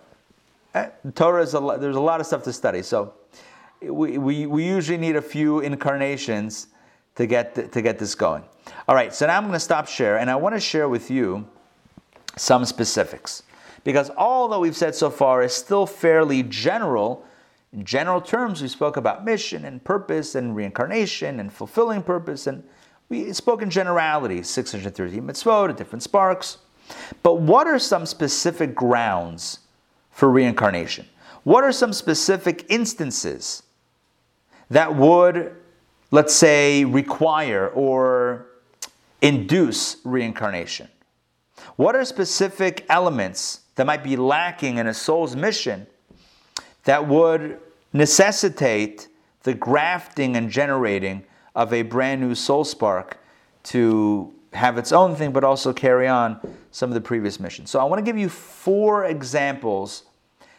Uh, 0.74 0.86
Torah 1.14 1.42
is 1.42 1.52
a, 1.52 1.60
there's 1.78 1.96
a 1.96 2.00
lot 2.00 2.20
of 2.20 2.26
stuff 2.26 2.42
to 2.44 2.54
study. 2.54 2.80
So 2.80 3.12
we, 3.82 4.16
we, 4.16 4.46
we 4.46 4.64
usually 4.64 4.96
need 4.96 5.16
a 5.16 5.22
few 5.22 5.60
incarnations 5.60 6.68
to 7.16 7.26
get, 7.26 7.72
to 7.72 7.82
get 7.82 7.98
this 7.98 8.14
going. 8.14 8.44
All 8.88 8.94
right, 8.94 9.12
so 9.14 9.26
now 9.26 9.36
I'm 9.36 9.44
going 9.44 9.52
to 9.52 9.60
stop 9.60 9.88
share, 9.88 10.16
and 10.16 10.30
I 10.30 10.36
want 10.36 10.54
to 10.54 10.60
share 10.60 10.88
with 10.88 11.10
you 11.10 11.46
some 12.36 12.64
specifics. 12.64 13.42
Because 13.84 14.08
all 14.10 14.48
that 14.48 14.58
we've 14.58 14.76
said 14.76 14.94
so 14.94 15.10
far 15.10 15.42
is 15.42 15.52
still 15.52 15.84
fairly 15.84 16.42
general. 16.44 17.26
In 17.72 17.84
general 17.84 18.20
terms, 18.20 18.62
we 18.62 18.68
spoke 18.68 18.96
about 18.96 19.24
mission 19.24 19.64
and 19.64 19.82
purpose 19.84 20.34
and 20.34 20.56
reincarnation 20.56 21.38
and 21.38 21.52
fulfilling 21.52 22.02
purpose, 22.02 22.46
and 22.46 22.64
we 23.08 23.32
spoke 23.32 23.62
in 23.62 23.70
generalities 23.70 24.48
630 24.48 25.20
mitzvot, 25.20 25.76
different 25.76 26.02
sparks. 26.02 26.58
But 27.22 27.40
what 27.40 27.66
are 27.66 27.78
some 27.78 28.06
specific 28.06 28.74
grounds 28.74 29.60
for 30.10 30.30
reincarnation? 30.30 31.06
What 31.44 31.62
are 31.62 31.72
some 31.72 31.92
specific 31.92 32.64
instances 32.68 33.62
that 34.70 34.94
would, 34.96 35.54
let's 36.10 36.34
say, 36.34 36.84
require 36.84 37.68
or 37.68 38.46
induce 39.20 39.98
reincarnation? 40.04 40.88
What 41.76 41.94
are 41.94 42.04
specific 42.04 42.86
elements 42.88 43.60
that 43.74 43.86
might 43.86 44.02
be 44.02 44.16
lacking 44.16 44.78
in 44.78 44.86
a 44.86 44.94
soul's 44.94 45.36
mission 45.36 45.86
that 46.88 47.06
would 47.06 47.60
necessitate 47.92 49.08
the 49.42 49.52
grafting 49.52 50.36
and 50.36 50.48
generating 50.48 51.22
of 51.54 51.70
a 51.74 51.82
brand 51.82 52.18
new 52.18 52.34
soul 52.34 52.64
spark 52.64 53.18
to 53.62 54.32
have 54.54 54.78
its 54.78 54.90
own 54.90 55.14
thing, 55.14 55.30
but 55.30 55.44
also 55.44 55.70
carry 55.70 56.08
on 56.08 56.40
some 56.70 56.88
of 56.88 56.94
the 56.94 57.00
previous 57.02 57.38
missions. 57.38 57.70
So 57.70 57.78
I 57.78 57.84
want 57.84 57.98
to 57.98 58.02
give 58.02 58.16
you 58.16 58.30
four 58.30 59.04
examples 59.04 60.04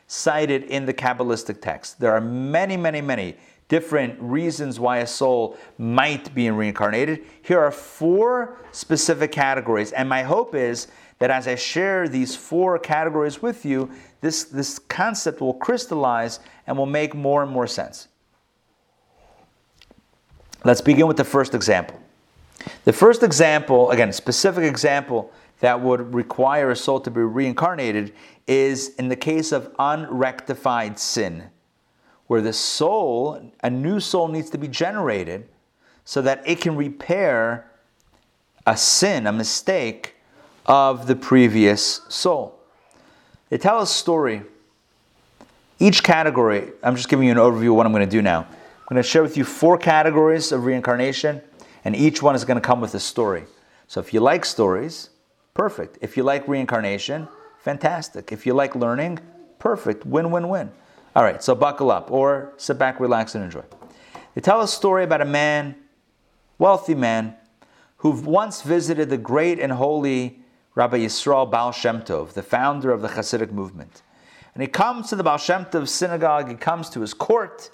cited 0.05 0.65
in 0.65 0.85
the 0.85 0.93
Kabbalistic 0.93 1.61
text. 1.61 1.99
There 1.99 2.13
are 2.13 2.21
many, 2.21 2.77
many, 2.77 3.01
many 3.01 3.35
different 3.67 4.15
reasons 4.21 4.79
why 4.79 4.99
a 4.99 5.07
soul 5.07 5.57
might 5.79 6.35
be 6.35 6.51
reincarnated. 6.51 7.25
Here 7.41 7.59
are 7.59 7.71
four 7.71 8.59
specific 8.71 9.31
categories, 9.31 9.93
and 9.93 10.07
my 10.07 10.21
hope 10.21 10.53
is 10.53 10.89
that 11.17 11.31
as 11.31 11.47
I 11.47 11.55
share 11.55 12.07
these 12.07 12.35
four 12.35 12.77
categories 12.77 13.41
with 13.41 13.65
you, 13.65 13.89
this, 14.21 14.43
this 14.45 14.79
concept 14.79 15.41
will 15.41 15.53
crystallize 15.53 16.39
and 16.67 16.77
will 16.77 16.85
make 16.85 17.15
more 17.15 17.43
and 17.43 17.51
more 17.51 17.67
sense. 17.67 18.07
Let's 20.65 20.81
begin 20.81 21.07
with 21.07 21.17
the 21.17 21.23
first 21.23 21.55
example. 21.55 21.99
The 22.83 22.93
first 22.93 23.23
example, 23.23 23.91
again, 23.91 24.11
specific 24.11 24.65
example 24.65 25.31
that 25.61 25.79
would 25.79 26.13
require 26.13 26.71
a 26.71 26.75
soul 26.75 26.99
to 27.01 27.11
be 27.11 27.21
reincarnated 27.21 28.13
is 28.47 28.95
in 28.95 29.07
the 29.07 29.15
case 29.15 29.51
of 29.51 29.73
unrectified 29.79 30.99
sin 30.99 31.49
where 32.27 32.41
the 32.41 32.53
soul, 32.53 33.51
a 33.63 33.69
new 33.69 33.99
soul 33.99 34.27
needs 34.27 34.51
to 34.51 34.57
be 34.57 34.67
generated 34.67 35.47
so 36.05 36.21
that 36.21 36.43
it 36.45 36.61
can 36.61 36.75
repair 36.75 37.71
a 38.67 38.77
sin, 38.77 39.25
a 39.25 39.31
mistake 39.31 40.15
of 40.67 41.07
the 41.07 41.15
previous 41.15 42.01
soul. 42.07 42.58
They 43.49 43.57
tell 43.57 43.81
a 43.81 43.87
story. 43.87 44.43
Each 45.79 46.03
category, 46.03 46.71
I'm 46.83 46.95
just 46.95 47.09
giving 47.09 47.25
you 47.25 47.31
an 47.31 47.37
overview 47.37 47.69
of 47.69 47.75
what 47.75 47.85
I'm 47.85 47.91
going 47.91 48.05
to 48.05 48.09
do 48.09 48.21
now. 48.21 48.41
I'm 48.41 48.95
going 48.95 49.01
to 49.01 49.07
share 49.07 49.23
with 49.23 49.37
you 49.37 49.43
four 49.43 49.77
categories 49.77 50.51
of 50.51 50.65
reincarnation, 50.65 51.41
and 51.85 51.95
each 51.95 52.21
one 52.21 52.35
is 52.35 52.43
going 52.43 52.57
to 52.57 52.61
come 52.61 52.81
with 52.81 52.93
a 52.95 52.99
story. 52.99 53.45
So 53.87 53.99
if 53.99 54.13
you 54.13 54.19
like 54.19 54.45
stories, 54.45 55.09
perfect. 55.53 55.97
If 56.01 56.17
you 56.17 56.23
like 56.23 56.47
reincarnation, 56.47 57.27
fantastic. 57.59 58.31
If 58.31 58.45
you 58.45 58.53
like 58.53 58.75
learning, 58.75 59.19
perfect. 59.57 60.05
Win, 60.05 60.31
win, 60.31 60.49
win. 60.49 60.71
All 61.15 61.23
right, 61.23 61.41
so 61.41 61.55
buckle 61.55 61.91
up 61.91 62.11
or 62.11 62.53
sit 62.57 62.77
back, 62.77 62.99
relax, 62.99 63.35
and 63.35 63.43
enjoy. 63.43 63.63
They 64.35 64.41
tell 64.41 64.61
a 64.61 64.67
story 64.67 65.03
about 65.03 65.21
a 65.21 65.25
man, 65.25 65.75
wealthy 66.57 66.93
man, 66.93 67.35
who 67.97 68.11
once 68.11 68.61
visited 68.61 69.09
the 69.09 69.17
great 69.17 69.59
and 69.59 69.71
holy 69.71 70.38
Rabbi 70.79 70.99
Yisrael 70.99 71.51
Baal 71.51 71.73
Shem 71.73 72.03
Tov, 72.03 72.31
the 72.31 72.41
founder 72.41 72.93
of 72.93 73.01
the 73.01 73.09
Hasidic 73.09 73.51
movement. 73.51 74.01
And 74.53 74.61
he 74.63 74.67
comes 74.69 75.09
to 75.09 75.17
the 75.17 75.23
Baal 75.23 75.37
Shem 75.37 75.65
Tov 75.65 75.89
synagogue, 75.89 76.47
he 76.47 76.55
comes 76.55 76.89
to 76.91 77.01
his 77.01 77.13
court, 77.13 77.69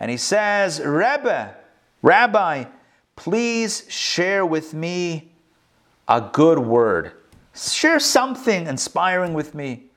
and 0.00 0.10
he 0.10 0.16
says, 0.16 0.80
Rebbe, 0.80 1.54
Rabbi, 2.00 2.64
please 3.14 3.84
share 3.90 4.46
with 4.46 4.72
me 4.72 5.32
a 6.08 6.30
good 6.32 6.58
word. 6.58 7.12
Share 7.54 8.00
something 8.00 8.66
inspiring 8.66 9.34
with 9.34 9.54
me. 9.54 9.90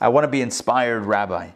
I 0.00 0.08
want 0.08 0.24
to 0.24 0.28
be 0.28 0.42
inspired, 0.42 1.06
Rabbi. 1.06 1.46
The 1.46 1.52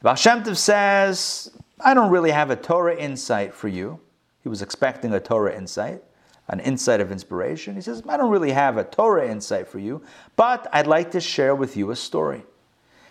Baal 0.00 0.14
Shem 0.14 0.44
Tov 0.44 0.56
says, 0.56 1.50
I 1.80 1.92
don't 1.92 2.12
really 2.12 2.30
have 2.30 2.50
a 2.50 2.56
Torah 2.56 2.96
insight 2.96 3.52
for 3.52 3.66
you. 3.66 3.98
He 4.44 4.48
was 4.48 4.62
expecting 4.62 5.12
a 5.12 5.18
Torah 5.18 5.56
insight, 5.56 6.04
an 6.48 6.60
insight 6.60 7.00
of 7.00 7.10
inspiration. 7.10 7.74
He 7.74 7.80
says, 7.80 8.02
I 8.08 8.16
don't 8.16 8.30
really 8.30 8.52
have 8.52 8.76
a 8.76 8.84
Torah 8.84 9.28
insight 9.28 9.66
for 9.66 9.78
you, 9.78 10.02
but 10.36 10.66
I'd 10.72 10.86
like 10.86 11.10
to 11.12 11.20
share 11.20 11.54
with 11.54 11.76
you 11.76 11.90
a 11.90 11.96
story. 11.96 12.44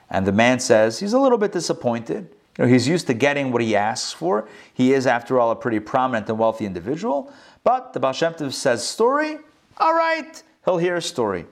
And 0.09 0.27
the 0.27 0.31
man 0.31 0.59
says, 0.59 0.99
he's 0.99 1.13
a 1.13 1.19
little 1.19 1.37
bit 1.37 1.51
disappointed. 1.51 2.35
You 2.57 2.65
know, 2.65 2.71
he's 2.71 2.87
used 2.87 3.07
to 3.07 3.15
getting 3.15 3.51
what 3.51 3.63
he 3.63 3.75
asks 3.75 4.11
for. 4.11 4.47
He 4.73 4.93
is, 4.93 5.07
after 5.07 5.39
all, 5.39 5.49
a 5.49 5.55
pretty 5.55 5.79
prominent 5.79 6.29
and 6.29 6.37
wealthy 6.37 6.65
individual. 6.65 7.33
But 7.63 7.93
the 7.93 7.99
Baal 7.99 8.13
Shem 8.13 8.33
Tov 8.33 8.53
says, 8.53 8.87
story? 8.87 9.39
All 9.77 9.93
right, 9.93 10.43
he'll 10.65 10.77
hear 10.77 10.97
a 10.97 11.01
story. 11.01 11.47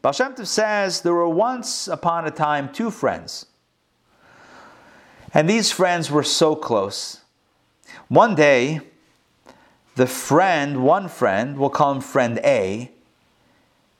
Baal 0.00 0.12
Shem 0.12 0.34
Tov 0.34 0.46
says, 0.46 1.00
there 1.00 1.14
were 1.14 1.28
once 1.28 1.88
upon 1.88 2.26
a 2.26 2.30
time 2.30 2.72
two 2.72 2.92
friends. 2.92 3.46
And 5.32 5.50
these 5.50 5.72
friends 5.72 6.12
were 6.12 6.22
so 6.22 6.54
close. 6.54 7.22
One 8.06 8.36
day, 8.36 8.82
the 9.96 10.06
friend, 10.06 10.82
one 10.82 11.08
friend, 11.08 11.58
we'll 11.58 11.70
call 11.70 11.92
him 11.92 12.00
friend 12.00 12.38
A, 12.44 12.90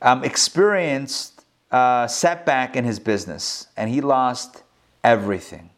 um, 0.03 0.25
experienced 0.25 1.45
a 1.71 2.07
setback 2.09 2.77
in 2.77 2.85
his 2.85 2.99
business 2.99 3.69
and 3.77 3.91
he 3.91 4.01
lost 4.01 4.63
everything. 5.03 5.71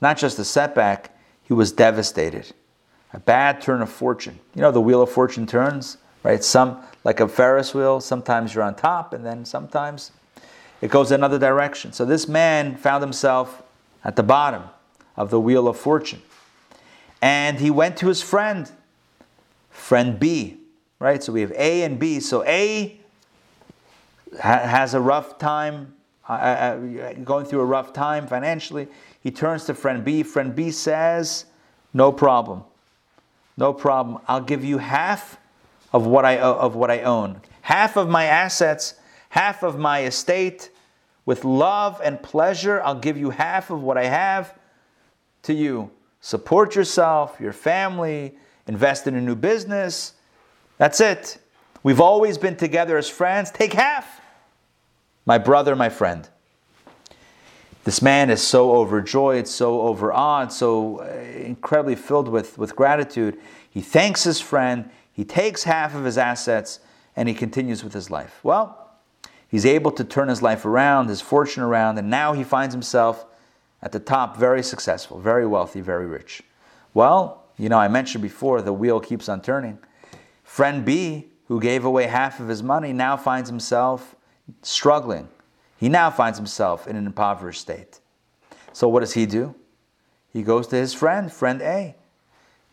Not 0.00 0.18
just 0.18 0.38
a 0.38 0.44
setback, 0.44 1.16
he 1.42 1.52
was 1.52 1.72
devastated. 1.72 2.52
A 3.12 3.20
bad 3.20 3.60
turn 3.60 3.80
of 3.80 3.90
fortune. 3.90 4.40
You 4.54 4.62
know, 4.62 4.72
the 4.72 4.80
wheel 4.80 5.02
of 5.02 5.10
fortune 5.10 5.46
turns, 5.46 5.98
right? 6.22 6.42
Some, 6.42 6.82
like 7.04 7.20
a 7.20 7.28
Ferris 7.28 7.74
wheel, 7.74 8.00
sometimes 8.00 8.54
you're 8.54 8.64
on 8.64 8.74
top 8.74 9.12
and 9.12 9.24
then 9.24 9.44
sometimes 9.44 10.10
it 10.80 10.90
goes 10.90 11.10
another 11.10 11.38
direction. 11.38 11.92
So 11.92 12.04
this 12.04 12.26
man 12.28 12.76
found 12.76 13.02
himself 13.02 13.62
at 14.04 14.16
the 14.16 14.22
bottom 14.22 14.64
of 15.16 15.30
the 15.30 15.40
wheel 15.40 15.68
of 15.68 15.78
fortune. 15.78 16.22
And 17.22 17.60
he 17.60 17.70
went 17.70 17.96
to 17.98 18.08
his 18.08 18.20
friend, 18.20 18.70
friend 19.84 20.18
B, 20.18 20.56
right? 20.98 21.22
So 21.22 21.30
we 21.30 21.42
have 21.42 21.52
A 21.52 21.82
and 21.82 21.98
B. 21.98 22.18
So 22.18 22.42
A 22.44 22.98
ha- 24.40 24.60
has 24.60 24.94
a 24.94 25.00
rough 25.00 25.36
time, 25.36 25.94
uh, 26.26 26.32
uh, 26.32 27.12
going 27.22 27.44
through 27.44 27.60
a 27.60 27.66
rough 27.66 27.92
time 27.92 28.26
financially. 28.26 28.88
He 29.20 29.30
turns 29.30 29.66
to 29.66 29.74
friend 29.74 30.02
B. 30.02 30.22
Friend 30.22 30.54
B 30.54 30.70
says, 30.70 31.44
No 31.92 32.12
problem. 32.12 32.64
No 33.58 33.74
problem. 33.74 34.22
I'll 34.26 34.40
give 34.40 34.64
you 34.64 34.78
half 34.78 35.36
of 35.92 36.06
what 36.06 36.24
I, 36.24 36.38
of 36.38 36.74
what 36.74 36.90
I 36.90 37.02
own, 37.02 37.42
half 37.60 37.98
of 37.98 38.08
my 38.08 38.24
assets, 38.24 38.94
half 39.28 39.62
of 39.62 39.78
my 39.78 40.04
estate. 40.04 40.70
With 41.26 41.44
love 41.44 42.00
and 42.02 42.22
pleasure, 42.22 42.82
I'll 42.82 42.98
give 42.98 43.18
you 43.18 43.30
half 43.30 43.70
of 43.70 43.82
what 43.82 43.98
I 43.98 44.06
have 44.06 44.58
to 45.42 45.52
you. 45.52 45.90
Support 46.22 46.74
yourself, 46.74 47.36
your 47.38 47.52
family, 47.52 48.34
invest 48.66 49.06
in 49.06 49.14
a 49.14 49.20
new 49.20 49.34
business. 49.34 50.14
That's 50.78 51.00
it. 51.00 51.38
We've 51.82 52.00
always 52.00 52.38
been 52.38 52.56
together 52.56 52.96
as 52.96 53.08
friends. 53.08 53.50
Take 53.50 53.72
half. 53.74 54.20
My 55.26 55.38
brother, 55.38 55.76
my 55.76 55.88
friend. 55.88 56.28
This 57.84 58.00
man 58.00 58.30
is 58.30 58.42
so 58.42 58.72
overjoyed, 58.76 59.46
so 59.46 59.82
overawed, 59.82 60.50
so 60.50 61.00
uh, 61.00 61.04
incredibly 61.38 61.96
filled 61.96 62.28
with, 62.28 62.56
with 62.56 62.74
gratitude. 62.74 63.38
He 63.68 63.82
thanks 63.82 64.24
his 64.24 64.40
friend, 64.40 64.88
he 65.12 65.24
takes 65.24 65.64
half 65.64 65.94
of 65.94 66.04
his 66.04 66.16
assets, 66.16 66.80
and 67.14 67.28
he 67.28 67.34
continues 67.34 67.84
with 67.84 67.92
his 67.92 68.10
life. 68.10 68.40
Well, 68.42 68.84
He's 69.54 69.66
able 69.66 69.92
to 69.92 70.02
turn 70.02 70.26
his 70.26 70.42
life 70.42 70.64
around, 70.64 71.06
his 71.06 71.20
fortune 71.20 71.62
around, 71.62 71.96
and 71.96 72.10
now 72.10 72.32
he 72.32 72.42
finds 72.42 72.74
himself 72.74 73.24
at 73.80 73.92
the 73.92 74.00
top, 74.00 74.36
very 74.36 74.64
successful, 74.64 75.20
very 75.20 75.46
wealthy, 75.46 75.80
very 75.80 76.06
rich. 76.06 76.42
Well, 76.92 77.43
you 77.56 77.68
know, 77.68 77.78
I 77.78 77.88
mentioned 77.88 78.22
before 78.22 78.62
the 78.62 78.72
wheel 78.72 79.00
keeps 79.00 79.28
on 79.28 79.40
turning. 79.40 79.78
Friend 80.42 80.84
B, 80.84 81.28
who 81.46 81.60
gave 81.60 81.84
away 81.84 82.06
half 82.06 82.40
of 82.40 82.48
his 82.48 82.62
money, 82.62 82.92
now 82.92 83.16
finds 83.16 83.48
himself 83.48 84.16
struggling. 84.62 85.28
He 85.78 85.88
now 85.88 86.10
finds 86.10 86.38
himself 86.38 86.86
in 86.86 86.96
an 86.96 87.06
impoverished 87.06 87.60
state. 87.60 88.00
So, 88.72 88.88
what 88.88 89.00
does 89.00 89.12
he 89.12 89.26
do? 89.26 89.54
He 90.32 90.42
goes 90.42 90.66
to 90.68 90.76
his 90.76 90.92
friend, 90.92 91.32
friend 91.32 91.62
A. 91.62 91.94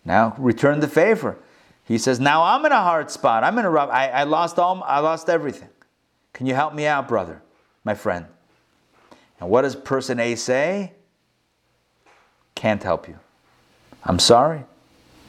Now, 0.04 0.36
return 0.38 0.80
the 0.80 0.88
favor. 0.88 1.38
He 1.86 1.98
says, 1.98 2.20
Now 2.20 2.44
I'm 2.44 2.66
in 2.66 2.72
a 2.72 2.82
hard 2.82 3.12
spot. 3.12 3.44
I'm 3.44 3.58
in 3.60 3.66
a 3.66 3.70
rough, 3.70 3.90
I, 3.90 4.08
I 4.10 4.24
lost 4.24 4.58
all, 4.58 4.84
I 4.84 5.00
lost 5.00 5.30
everything. 5.30 5.70
Can 6.34 6.48
you 6.48 6.56
help 6.56 6.74
me 6.74 6.88
out, 6.88 7.08
brother, 7.08 7.42
my 7.84 7.94
friend? 7.94 8.26
And 9.40 9.50
what 9.50 9.64
does 9.64 9.76
person 9.76 10.20
A 10.20 10.36
say? 10.36 10.94
Can't 12.56 12.82
help 12.82 13.08
you. 13.08 13.20
I'm 14.04 14.20
sorry. 14.20 14.64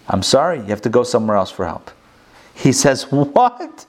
I'm 0.09 0.23
sorry. 0.23 0.59
You 0.59 0.67
have 0.67 0.83
to 0.83 0.89
go 0.89 1.03
somewhere 1.03 1.37
else 1.37 1.51
for 1.51 1.67
help. 1.67 1.91
He 2.55 2.73
says, 2.73 3.11
What? 3.11 3.87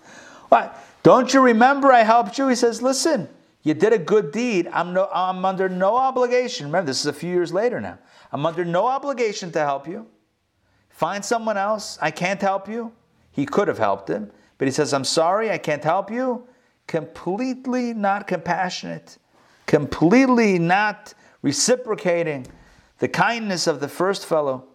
What? 0.49 0.79
Don't 1.03 1.33
you 1.33 1.41
remember 1.41 1.91
I 1.91 2.03
helped 2.03 2.37
you? 2.37 2.47
He 2.47 2.55
says, 2.55 2.81
Listen, 2.81 3.27
you 3.63 3.73
did 3.73 3.93
a 3.93 3.97
good 3.97 4.31
deed. 4.31 4.69
I'm, 4.71 4.93
no, 4.93 5.09
I'm 5.13 5.43
under 5.45 5.69
no 5.69 5.97
obligation. 5.97 6.67
Remember, 6.67 6.87
this 6.87 6.99
is 6.99 7.05
a 7.07 7.13
few 7.13 7.29
years 7.29 7.53
later 7.53 7.79
now. 7.81 7.97
I'm 8.31 8.45
under 8.45 8.65
no 8.65 8.87
obligation 8.87 9.51
to 9.51 9.59
help 9.59 9.87
you. 9.87 10.07
Find 10.89 11.23
someone 11.23 11.57
else. 11.57 11.97
I 12.01 12.11
can't 12.11 12.41
help 12.41 12.67
you. 12.67 12.91
He 13.31 13.45
could 13.45 13.67
have 13.67 13.79
helped 13.79 14.09
him, 14.09 14.31
but 14.57 14.67
he 14.67 14.71
says, 14.71 14.93
I'm 14.93 15.03
sorry, 15.03 15.49
I 15.49 15.57
can't 15.57 15.83
help 15.83 16.11
you 16.11 16.47
completely 16.87 17.93
not 17.93 18.27
compassionate, 18.27 19.17
completely 19.65 20.59
not 20.59 21.13
reciprocating 21.41 22.45
the 22.99 23.07
kindness 23.07 23.67
of 23.67 23.79
the 23.79 23.87
first 23.87 24.25
fellow. 24.25 24.65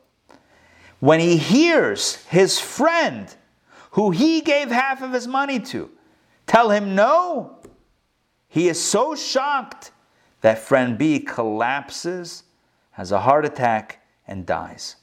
When 1.01 1.21
he 1.21 1.37
hears 1.37 2.17
his 2.27 2.59
friend, 2.59 3.35
who 3.93 4.11
he 4.11 4.41
gave 4.41 4.71
half 4.71 5.03
of 5.03 5.13
his 5.13 5.27
money 5.27 5.61
to, 5.61 5.91
tell 6.47 6.71
him 6.71 6.95
no, 6.95 7.59
he 8.49 8.69
is 8.69 8.83
so 8.83 9.15
shocked 9.15 9.93
that 10.41 10.59
friend 10.59 10.99
B 10.99 11.21
collapses, 11.21 12.45
has 12.93 13.13
a 13.13 13.21
heart 13.21 13.45
attack, 13.45 14.03
and 14.27 14.45
dies. 14.45 14.97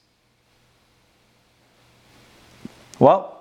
Well, 2.99 3.35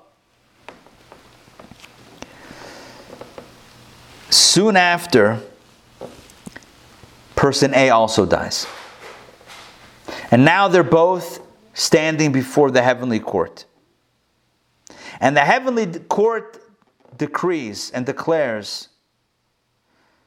Soon 4.34 4.76
after, 4.76 5.40
person 7.36 7.72
A 7.72 7.90
also 7.90 8.26
dies. 8.26 8.66
And 10.32 10.44
now 10.44 10.66
they're 10.66 10.82
both 10.82 11.43
standing 11.74 12.32
before 12.32 12.70
the 12.70 12.80
heavenly 12.80 13.20
court. 13.20 13.66
And 15.20 15.36
the 15.36 15.40
heavenly 15.40 15.86
court 15.86 16.60
decrees 17.16 17.90
and 17.90 18.06
declares 18.06 18.88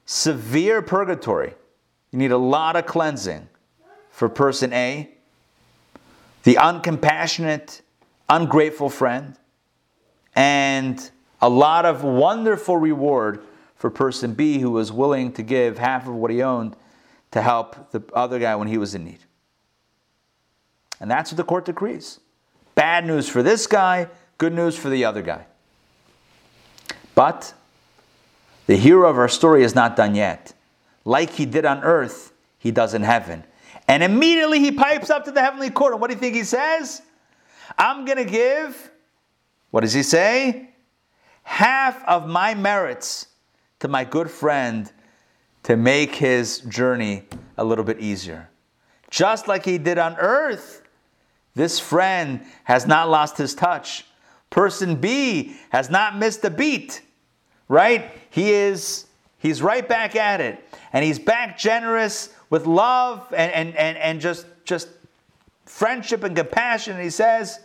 severe 0.06 0.82
purgatory. 0.82 1.54
You 2.12 2.20
need 2.20 2.32
a 2.32 2.38
lot 2.38 2.76
of 2.76 2.86
cleansing 2.86 3.50
for 4.12 4.30
person 4.30 4.72
A, 4.74 5.10
the 6.44 6.56
uncompassionate, 6.56 7.82
ungrateful 8.30 8.90
friend, 8.90 9.36
and 10.36 11.10
a 11.42 11.50
lot 11.50 11.86
of 11.86 12.04
wonderful 12.04 12.78
reward 12.78 13.42
for 13.76 13.90
person 13.90 14.34
B 14.34 14.60
who 14.60 14.72
was 14.72 14.92
willing 14.92 15.32
to 15.34 15.44
give 15.44 15.78
half 15.78 16.08
of 16.08 16.14
what 16.14 16.32
he 16.32 16.42
owned 16.42 16.76
to 17.32 17.42
help 17.42 17.92
the 17.92 18.02
other 18.14 18.40
guy 18.40 18.56
when 18.56 18.68
he 18.68 18.78
was 18.78 18.96
in 18.96 19.06
need. 19.06 19.20
And 21.00 21.10
that's 21.10 21.32
what 21.32 21.38
the 21.38 21.44
court 21.44 21.66
decrees. 21.66 22.20
Bad 22.76 23.06
news 23.06 23.28
for 23.30 23.44
this 23.44 23.68
guy, 23.68 24.08
good 24.38 24.54
news 24.54 24.78
for 24.78 24.90
the 24.90 25.06
other 25.06 25.22
guy. 25.22 25.46
But 27.16 27.54
the 28.68 28.78
hero 28.78 29.10
of 29.10 29.18
our 29.18 29.28
story 29.28 29.64
is 29.64 29.74
not 29.74 29.96
done 29.96 30.14
yet. 30.16 30.54
Like 31.06 31.32
he 31.32 31.46
did 31.46 31.66
on 31.66 31.84
earth, 31.84 32.34
he 32.60 32.72
does 32.72 32.94
in 32.94 33.02
heaven. 33.02 33.44
And 33.88 34.04
immediately 34.04 34.60
he 34.60 34.72
pipes 34.72 35.10
up 35.10 35.26
to 35.26 35.32
the 35.32 35.42
heavenly 35.42 35.70
court. 35.70 35.94
And 35.94 36.02
what 36.02 36.10
do 36.10 36.16
you 36.16 36.20
think 36.20 36.36
he 36.36 36.44
says? 36.44 37.02
I'm 37.78 38.06
going 38.06 38.18
to 38.18 38.26
give, 38.26 38.92
what 39.72 39.82
does 39.82 39.94
he 39.94 40.04
say? 40.04 40.70
Half 41.44 42.04
of 42.06 42.28
my 42.28 42.54
merits 42.54 43.28
to 43.80 43.88
my 43.88 44.04
good 44.04 44.30
friend 44.30 44.92
to 45.64 45.78
make 45.78 46.16
his 46.16 46.60
journey 46.60 47.24
a 47.58 47.64
little 47.64 47.86
bit 47.86 48.00
easier. 48.00 48.50
Just 49.10 49.48
like 49.48 49.64
he 49.64 49.78
did 49.78 49.98
on 49.98 50.16
earth, 50.18 50.84
this 51.58 51.80
friend 51.80 52.46
has 52.64 52.88
not 52.88 53.10
lost 53.10 53.38
his 53.38 53.54
touch. 53.54 54.06
Person 54.50 54.96
B 54.96 55.58
has 55.70 55.90
not 55.90 56.18
missed 56.18 56.46
a 56.46 56.50
beat, 56.50 57.02
right? 57.68 58.12
He 58.30 58.52
is 58.52 59.06
he's 59.40 59.62
right 59.62 59.88
back 59.88 60.16
at 60.16 60.40
it. 60.40 60.64
And 60.94 61.04
he's 61.04 61.20
back 61.20 61.58
generous 61.58 62.34
with 62.50 62.66
love 62.66 63.34
and, 63.36 63.52
and, 63.52 63.76
and, 63.76 63.98
and 63.98 64.22
just 64.22 64.46
just 64.64 64.88
friendship 65.66 66.24
and 66.24 66.36
compassion. 66.36 66.94
And 66.94 67.04
he 67.04 67.10
says, 67.10 67.60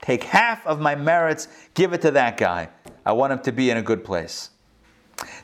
Take 0.00 0.24
half 0.24 0.66
of 0.66 0.80
my 0.80 0.96
merits, 0.96 1.46
give 1.74 1.92
it 1.92 2.02
to 2.02 2.10
that 2.10 2.36
guy. 2.36 2.68
I 3.06 3.12
want 3.12 3.32
him 3.32 3.38
to 3.40 3.52
be 3.52 3.70
in 3.70 3.76
a 3.76 3.82
good 3.82 4.04
place. 4.04 4.50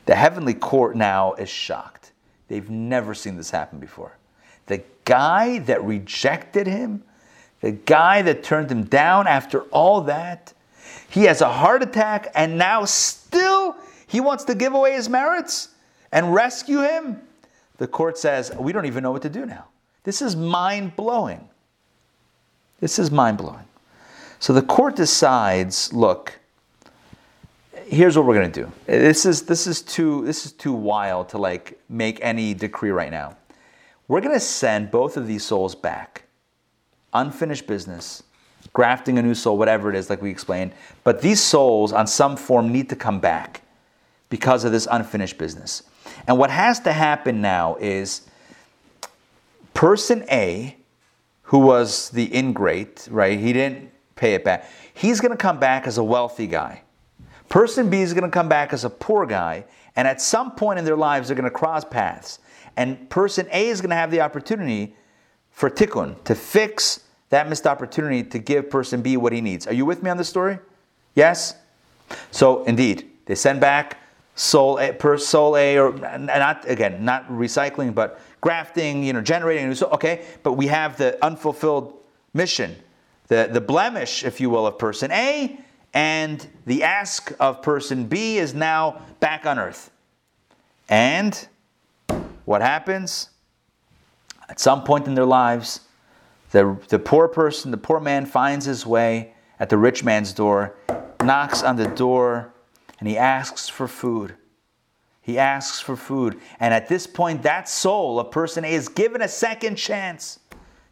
The 0.05 0.15
heavenly 0.15 0.53
court 0.53 0.97
now 0.97 1.33
is 1.33 1.49
shocked. 1.49 2.11
They've 2.49 2.69
never 2.69 3.13
seen 3.13 3.37
this 3.37 3.51
happen 3.51 3.79
before. 3.79 4.17
The 4.65 4.83
guy 5.05 5.59
that 5.59 5.83
rejected 5.83 6.67
him, 6.67 7.03
the 7.61 7.71
guy 7.71 8.21
that 8.21 8.43
turned 8.43 8.71
him 8.71 8.83
down 8.83 9.27
after 9.27 9.61
all 9.63 10.01
that, 10.01 10.53
he 11.09 11.23
has 11.23 11.41
a 11.41 11.49
heart 11.49 11.83
attack 11.83 12.31
and 12.35 12.57
now 12.57 12.85
still 12.85 13.75
he 14.07 14.19
wants 14.19 14.43
to 14.45 14.55
give 14.55 14.73
away 14.73 14.93
his 14.93 15.09
merits 15.09 15.69
and 16.11 16.33
rescue 16.33 16.81
him. 16.81 17.21
The 17.77 17.87
court 17.87 18.17
says, 18.17 18.51
We 18.57 18.71
don't 18.71 18.85
even 18.85 19.03
know 19.03 19.11
what 19.11 19.21
to 19.23 19.29
do 19.29 19.45
now. 19.45 19.65
This 20.03 20.21
is 20.21 20.35
mind 20.35 20.95
blowing. 20.95 21.47
This 22.79 22.99
is 22.99 23.11
mind 23.11 23.37
blowing. 23.37 23.65
So 24.39 24.53
the 24.53 24.61
court 24.61 24.95
decides 24.95 25.91
look, 25.91 26.39
here's 27.85 28.15
what 28.17 28.25
we're 28.25 28.35
going 28.35 28.51
to 28.51 28.63
do. 28.63 28.71
This 28.85 29.25
is 29.25 29.43
this 29.43 29.67
is 29.67 29.81
too 29.81 30.25
this 30.25 30.45
is 30.45 30.51
too 30.53 30.73
wild 30.73 31.29
to 31.29 31.37
like 31.37 31.79
make 31.89 32.19
any 32.21 32.53
decree 32.53 32.91
right 32.91 33.11
now. 33.11 33.35
We're 34.07 34.21
going 34.21 34.33
to 34.33 34.39
send 34.39 34.91
both 34.91 35.17
of 35.17 35.27
these 35.27 35.43
souls 35.43 35.75
back. 35.75 36.23
Unfinished 37.13 37.67
business, 37.67 38.23
grafting 38.73 39.17
a 39.17 39.21
new 39.21 39.33
soul, 39.33 39.57
whatever 39.57 39.89
it 39.89 39.95
is, 39.95 40.09
like 40.09 40.21
we 40.21 40.29
explained. 40.29 40.71
But 41.03 41.21
these 41.21 41.41
souls, 41.41 41.91
on 41.91 42.07
some 42.07 42.37
form, 42.37 42.71
need 42.71 42.89
to 42.89 42.95
come 42.95 43.19
back 43.19 43.61
because 44.29 44.63
of 44.63 44.71
this 44.71 44.87
unfinished 44.89 45.37
business. 45.37 45.83
And 46.27 46.37
what 46.37 46.49
has 46.51 46.79
to 46.81 46.93
happen 46.93 47.41
now 47.41 47.77
is 47.79 48.27
person 49.73 50.23
A, 50.31 50.75
who 51.43 51.59
was 51.59 52.09
the 52.11 52.25
ingrate, 52.35 53.07
right? 53.09 53.39
He 53.39 53.53
didn't 53.53 53.91
pay 54.15 54.35
it 54.35 54.43
back. 54.43 54.69
He's 54.93 55.19
going 55.19 55.31
to 55.31 55.37
come 55.37 55.59
back 55.59 55.87
as 55.87 55.97
a 55.97 56.03
wealthy 56.03 56.45
guy. 56.45 56.83
Person 57.47 57.89
B 57.89 58.01
is 58.01 58.13
going 58.13 58.23
to 58.23 58.29
come 58.29 58.47
back 58.47 58.73
as 58.73 58.85
a 58.85 58.89
poor 58.89 59.25
guy, 59.25 59.65
and 59.95 60.07
at 60.07 60.21
some 60.21 60.51
point 60.51 60.77
in 60.77 60.85
their 60.85 60.97
lives, 60.97 61.27
they're 61.27 61.35
going 61.35 61.49
to 61.49 61.49
cross 61.49 61.83
paths. 61.83 62.39
And 62.77 63.09
person 63.09 63.47
A 63.51 63.69
is 63.69 63.81
going 63.81 63.89
to 63.89 63.95
have 63.95 64.11
the 64.11 64.21
opportunity 64.21 64.95
for 65.59 65.69
tikkun, 65.69 66.15
to 66.23 66.33
fix 66.35 67.01
that 67.31 67.49
missed 67.49 67.67
opportunity 67.67 68.23
to 68.23 68.39
give 68.39 68.69
person 68.69 69.01
B 69.01 69.17
what 69.17 69.33
he 69.33 69.41
needs. 69.41 69.67
Are 69.67 69.73
you 69.73 69.85
with 69.85 70.01
me 70.01 70.09
on 70.09 70.15
this 70.15 70.29
story? 70.29 70.57
Yes? 71.15 71.53
So, 72.31 72.63
indeed, 72.63 73.11
they 73.25 73.35
send 73.35 73.59
back 73.59 73.97
soul 74.35 74.79
A, 74.79 74.93
per 74.93 75.17
soul 75.17 75.57
A, 75.57 75.77
or 75.77 75.91
not, 75.91 76.63
again, 76.65 77.03
not 77.03 77.27
recycling, 77.29 77.93
but 77.93 78.21
grafting, 78.39 79.03
you 79.03 79.11
know, 79.11 79.19
generating. 79.19 79.69
Okay, 79.83 80.25
but 80.43 80.53
we 80.53 80.67
have 80.67 80.97
the 80.97 81.21
unfulfilled 81.21 81.93
mission, 82.33 82.73
the, 83.27 83.49
the 83.51 83.59
blemish, 83.59 84.23
if 84.23 84.39
you 84.39 84.49
will, 84.49 84.65
of 84.65 84.79
person 84.79 85.11
A 85.11 85.59
and 85.93 86.47
the 86.67 86.83
ask 86.83 87.33
of 87.37 87.61
person 87.61 88.05
B 88.05 88.37
is 88.37 88.53
now 88.53 89.01
back 89.19 89.45
on 89.45 89.59
earth. 89.59 89.91
And 90.87 91.49
what 92.45 92.61
happens? 92.61 93.31
At 94.49 94.59
some 94.59 94.83
point 94.83 95.07
in 95.07 95.15
their 95.15 95.25
lives, 95.25 95.81
the, 96.51 96.77
the 96.87 96.99
poor 96.99 97.27
person, 97.27 97.71
the 97.71 97.77
poor 97.77 97.99
man 97.99 98.25
finds 98.25 98.65
his 98.65 98.85
way 98.85 99.33
at 99.59 99.69
the 99.69 99.77
rich 99.77 100.03
man's 100.03 100.33
door, 100.33 100.75
knocks 101.23 101.61
on 101.61 101.75
the 101.75 101.87
door, 101.87 102.53
and 102.99 103.07
he 103.07 103.17
asks 103.17 103.69
for 103.69 103.87
food. 103.87 104.35
He 105.21 105.37
asks 105.37 105.79
for 105.79 105.95
food. 105.95 106.39
And 106.59 106.73
at 106.73 106.87
this 106.87 107.05
point, 107.05 107.43
that 107.43 107.69
soul, 107.69 108.19
a 108.19 108.25
person 108.25 108.65
A, 108.65 108.73
is 108.73 108.89
given 108.89 109.21
a 109.21 109.27
second 109.27 109.75
chance 109.75 110.39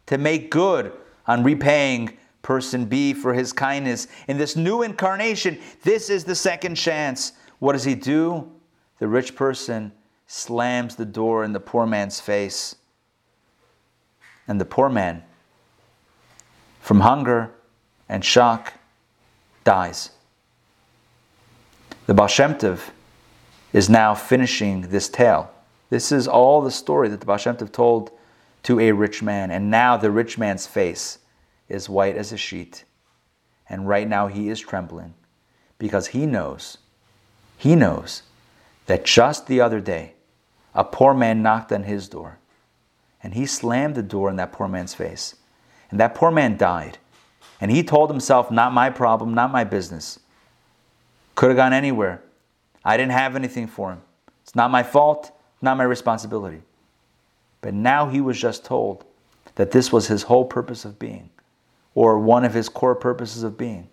to 0.06 0.16
make 0.16 0.50
good 0.50 0.92
on 1.26 1.42
repaying 1.42 2.16
person 2.42 2.84
B 2.84 3.12
for 3.12 3.34
his 3.34 3.52
kindness. 3.52 4.06
In 4.28 4.38
this 4.38 4.54
new 4.54 4.82
incarnation, 4.82 5.58
this 5.82 6.08
is 6.08 6.24
the 6.24 6.36
second 6.36 6.76
chance. 6.76 7.32
What 7.58 7.72
does 7.72 7.84
he 7.84 7.96
do? 7.96 8.48
The 9.00 9.08
rich 9.08 9.34
person 9.34 9.92
slams 10.28 10.94
the 10.94 11.04
door 11.04 11.42
in 11.42 11.52
the 11.52 11.60
poor 11.60 11.84
man's 11.84 12.20
face. 12.20 12.76
And 14.48 14.60
the 14.60 14.64
poor 14.64 14.88
man, 14.88 15.22
from 16.80 17.00
hunger 17.00 17.50
and 18.08 18.24
shock, 18.24 18.72
dies. 19.62 20.10
The 22.06 22.14
Baal 22.14 22.26
Shem 22.26 22.54
Tov 22.54 22.80
is 23.74 23.90
now 23.90 24.14
finishing 24.14 24.80
this 24.88 25.10
tale. 25.10 25.50
This 25.90 26.10
is 26.10 26.26
all 26.26 26.62
the 26.62 26.70
story 26.70 27.10
that 27.10 27.20
the 27.20 27.26
Baal 27.26 27.36
Shem 27.36 27.56
Tov 27.56 27.70
told 27.70 28.10
to 28.62 28.80
a 28.80 28.92
rich 28.92 29.22
man. 29.22 29.50
And 29.50 29.70
now 29.70 29.98
the 29.98 30.10
rich 30.10 30.38
man's 30.38 30.66
face 30.66 31.18
is 31.68 31.88
white 31.88 32.16
as 32.16 32.32
a 32.32 32.38
sheet. 32.38 32.84
And 33.68 33.86
right 33.86 34.08
now 34.08 34.28
he 34.28 34.48
is 34.48 34.58
trembling 34.58 35.12
because 35.78 36.08
he 36.08 36.24
knows, 36.24 36.78
he 37.58 37.76
knows 37.76 38.22
that 38.86 39.04
just 39.04 39.46
the 39.46 39.60
other 39.60 39.80
day, 39.80 40.14
a 40.74 40.84
poor 40.84 41.12
man 41.12 41.42
knocked 41.42 41.72
on 41.72 41.82
his 41.82 42.08
door 42.08 42.38
and 43.22 43.34
he 43.34 43.46
slammed 43.46 43.94
the 43.94 44.02
door 44.02 44.30
in 44.30 44.36
that 44.36 44.52
poor 44.52 44.68
man's 44.68 44.94
face. 44.94 45.34
And 45.90 45.98
that 46.00 46.14
poor 46.14 46.30
man 46.30 46.56
died. 46.56 46.98
And 47.60 47.70
he 47.70 47.82
told 47.82 48.10
himself, 48.10 48.50
Not 48.50 48.72
my 48.72 48.90
problem, 48.90 49.34
not 49.34 49.50
my 49.50 49.64
business. 49.64 50.20
Could 51.34 51.50
have 51.50 51.56
gone 51.56 51.72
anywhere. 51.72 52.22
I 52.84 52.96
didn't 52.96 53.12
have 53.12 53.36
anything 53.36 53.66
for 53.66 53.92
him. 53.92 54.02
It's 54.42 54.54
not 54.54 54.70
my 54.70 54.82
fault, 54.82 55.32
not 55.60 55.76
my 55.76 55.84
responsibility. 55.84 56.62
But 57.60 57.74
now 57.74 58.08
he 58.08 58.20
was 58.20 58.40
just 58.40 58.64
told 58.64 59.04
that 59.56 59.72
this 59.72 59.92
was 59.92 60.06
his 60.06 60.24
whole 60.24 60.44
purpose 60.44 60.84
of 60.84 60.98
being 60.98 61.30
or 61.98 62.16
one 62.16 62.44
of 62.44 62.54
his 62.54 62.68
core 62.68 62.94
purposes 62.94 63.42
of 63.42 63.58
being, 63.58 63.88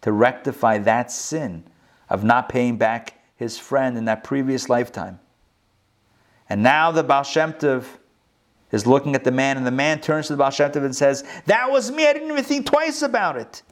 to 0.00 0.12
rectify 0.12 0.78
that 0.78 1.10
sin 1.10 1.64
of 2.08 2.22
not 2.22 2.48
paying 2.48 2.76
back 2.76 3.20
his 3.34 3.58
friend 3.58 3.98
in 3.98 4.04
that 4.04 4.22
previous 4.22 4.68
lifetime. 4.68 5.18
And 6.48 6.62
now 6.62 6.92
the 6.92 7.02
Baal 7.02 7.24
Shem 7.24 7.52
Tov 7.54 7.84
is 8.70 8.86
looking 8.86 9.14
at 9.14 9.24
the 9.24 9.30
man, 9.30 9.56
and 9.56 9.66
the 9.66 9.70
man 9.70 10.00
turns 10.00 10.26
to 10.26 10.34
the 10.34 10.36
Baal 10.36 10.50
Shem 10.50 10.70
Tov 10.70 10.84
and 10.84 10.94
says, 10.94 11.24
That 11.46 11.70
was 11.70 11.90
me, 11.90 12.06
I 12.06 12.12
didn't 12.12 12.30
even 12.30 12.44
think 12.44 12.66
twice 12.66 13.02
about 13.02 13.36
it. 13.36 13.62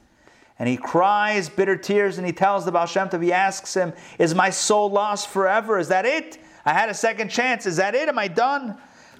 And 0.59 0.67
he 0.67 0.75
cries 0.75 1.49
bitter 1.49 1.75
tears 1.75 2.17
and 2.17 2.25
he 2.25 2.33
tells 2.33 2.65
the 2.65 2.71
Baal 2.71 2.87
Shem 2.87 3.09
Tov, 3.09 3.21
he 3.21 3.31
asks 3.31 3.75
him, 3.75 3.93
Is 4.17 4.33
my 4.33 4.49
soul 4.49 4.89
lost 4.89 5.29
forever? 5.29 5.77
Is 5.77 5.87
that 5.89 6.05
it? 6.05 6.39
I 6.65 6.73
had 6.73 6.89
a 6.89 6.93
second 6.93 7.29
chance. 7.29 7.65
Is 7.65 7.77
that 7.77 7.95
it? 7.95 8.09
Am 8.09 8.17
I 8.17 8.27
done? 8.27 8.77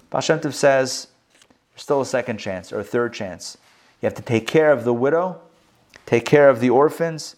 Baal 0.09 0.21
Shem 0.21 0.39
Tov 0.39 0.53
says, 0.53 1.07
There's 1.73 1.83
still 1.83 2.01
a 2.01 2.05
second 2.05 2.37
chance 2.37 2.73
or 2.73 2.79
a 2.79 2.83
third 2.83 3.13
chance. 3.13 3.57
You 4.01 4.07
have 4.07 4.15
to 4.15 4.23
take 4.23 4.47
care 4.47 4.71
of 4.71 4.83
the 4.83 4.93
widow, 4.93 5.41
take 6.05 6.25
care 6.25 6.49
of 6.49 6.59
the 6.59 6.69
orphans, 6.71 7.35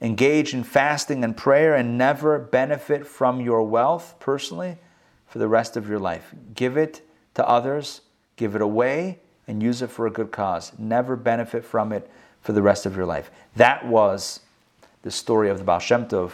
engage 0.00 0.54
in 0.54 0.64
fasting 0.64 1.22
and 1.22 1.36
prayer, 1.36 1.74
and 1.74 1.96
never 1.96 2.38
benefit 2.38 3.06
from 3.06 3.40
your 3.40 3.62
wealth 3.62 4.14
personally 4.18 4.78
for 5.26 5.38
the 5.38 5.48
rest 5.48 5.76
of 5.76 5.88
your 5.88 5.98
life. 5.98 6.34
Give 6.54 6.76
it 6.76 7.02
to 7.34 7.48
others, 7.48 8.00
give 8.36 8.54
it 8.54 8.62
away, 8.62 9.18
and 9.46 9.62
use 9.62 9.82
it 9.82 9.90
for 9.90 10.06
a 10.06 10.10
good 10.10 10.30
cause. 10.30 10.72
Never 10.78 11.16
benefit 11.16 11.64
from 11.64 11.92
it 11.92 12.08
for 12.42 12.52
the 12.52 12.62
rest 12.62 12.86
of 12.86 12.96
your 12.96 13.06
life. 13.06 13.30
That 13.56 13.84
was 13.86 14.40
the 15.02 15.10
story 15.10 15.50
of 15.50 15.58
the 15.58 15.64
Baal 15.64 15.78
Shem 15.78 16.06
Tov, 16.06 16.32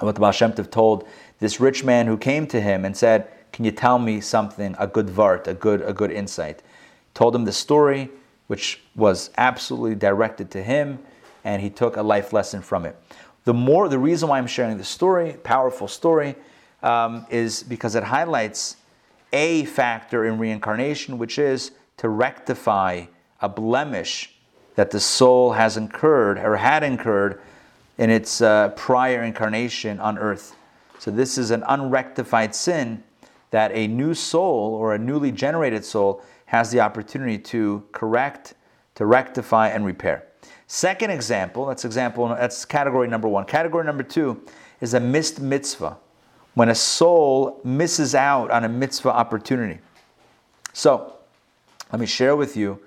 what 0.00 0.14
the 0.14 0.20
Baal 0.20 0.32
Shem 0.32 0.52
Tov 0.52 0.70
told 0.70 1.08
this 1.38 1.60
rich 1.60 1.84
man 1.84 2.06
who 2.06 2.16
came 2.16 2.46
to 2.48 2.60
him 2.60 2.84
and 2.84 2.96
said, 2.96 3.28
Can 3.52 3.64
you 3.64 3.70
tell 3.70 3.98
me 3.98 4.20
something, 4.20 4.74
a 4.78 4.86
good 4.86 5.06
vart, 5.06 5.46
a 5.46 5.54
good, 5.54 5.82
a 5.82 5.92
good 5.92 6.10
insight? 6.10 6.62
Told 7.14 7.34
him 7.34 7.44
the 7.44 7.52
story, 7.52 8.10
which 8.48 8.80
was 8.94 9.30
absolutely 9.38 9.94
directed 9.94 10.50
to 10.52 10.62
him, 10.62 10.98
and 11.44 11.62
he 11.62 11.70
took 11.70 11.96
a 11.96 12.02
life 12.02 12.32
lesson 12.32 12.60
from 12.62 12.84
it. 12.84 12.96
The 13.44 13.54
more, 13.54 13.88
the 13.88 13.98
reason 13.98 14.28
why 14.28 14.38
I'm 14.38 14.46
sharing 14.46 14.76
this 14.76 14.88
story, 14.88 15.36
powerful 15.44 15.88
story, 15.88 16.34
um, 16.82 17.26
is 17.30 17.62
because 17.62 17.94
it 17.94 18.04
highlights 18.04 18.76
a 19.32 19.64
factor 19.64 20.24
in 20.24 20.38
reincarnation, 20.38 21.18
which 21.18 21.38
is 21.38 21.72
to 21.98 22.08
rectify 22.08 23.06
a 23.40 23.48
blemish 23.48 24.34
that 24.74 24.90
the 24.90 25.00
soul 25.00 25.52
has 25.52 25.76
incurred 25.76 26.38
or 26.38 26.56
had 26.56 26.82
incurred 26.82 27.40
in 27.98 28.10
its 28.10 28.40
uh, 28.40 28.68
prior 28.70 29.22
incarnation 29.22 29.98
on 30.00 30.18
earth. 30.18 30.54
So, 30.98 31.10
this 31.10 31.38
is 31.38 31.50
an 31.50 31.64
unrectified 31.68 32.54
sin 32.54 33.02
that 33.50 33.72
a 33.72 33.86
new 33.86 34.14
soul 34.14 34.74
or 34.74 34.94
a 34.94 34.98
newly 34.98 35.32
generated 35.32 35.84
soul 35.84 36.22
has 36.46 36.70
the 36.70 36.80
opportunity 36.80 37.38
to 37.38 37.84
correct, 37.92 38.54
to 38.94 39.06
rectify, 39.06 39.68
and 39.68 39.84
repair. 39.84 40.26
Second 40.66 41.10
example, 41.10 41.66
that's 41.66 41.84
example, 41.84 42.28
that's 42.28 42.64
category 42.64 43.08
number 43.08 43.28
one. 43.28 43.44
Category 43.44 43.84
number 43.84 44.02
two 44.02 44.42
is 44.80 44.94
a 44.94 45.00
missed 45.00 45.40
mitzvah. 45.40 45.96
When 46.58 46.70
a 46.70 46.74
soul 46.74 47.60
misses 47.62 48.16
out 48.16 48.50
on 48.50 48.64
a 48.64 48.68
mitzvah 48.68 49.12
opportunity. 49.12 49.78
So, 50.72 51.12
let 51.92 52.00
me 52.00 52.06
share 52.06 52.34
with 52.34 52.56
you 52.56 52.80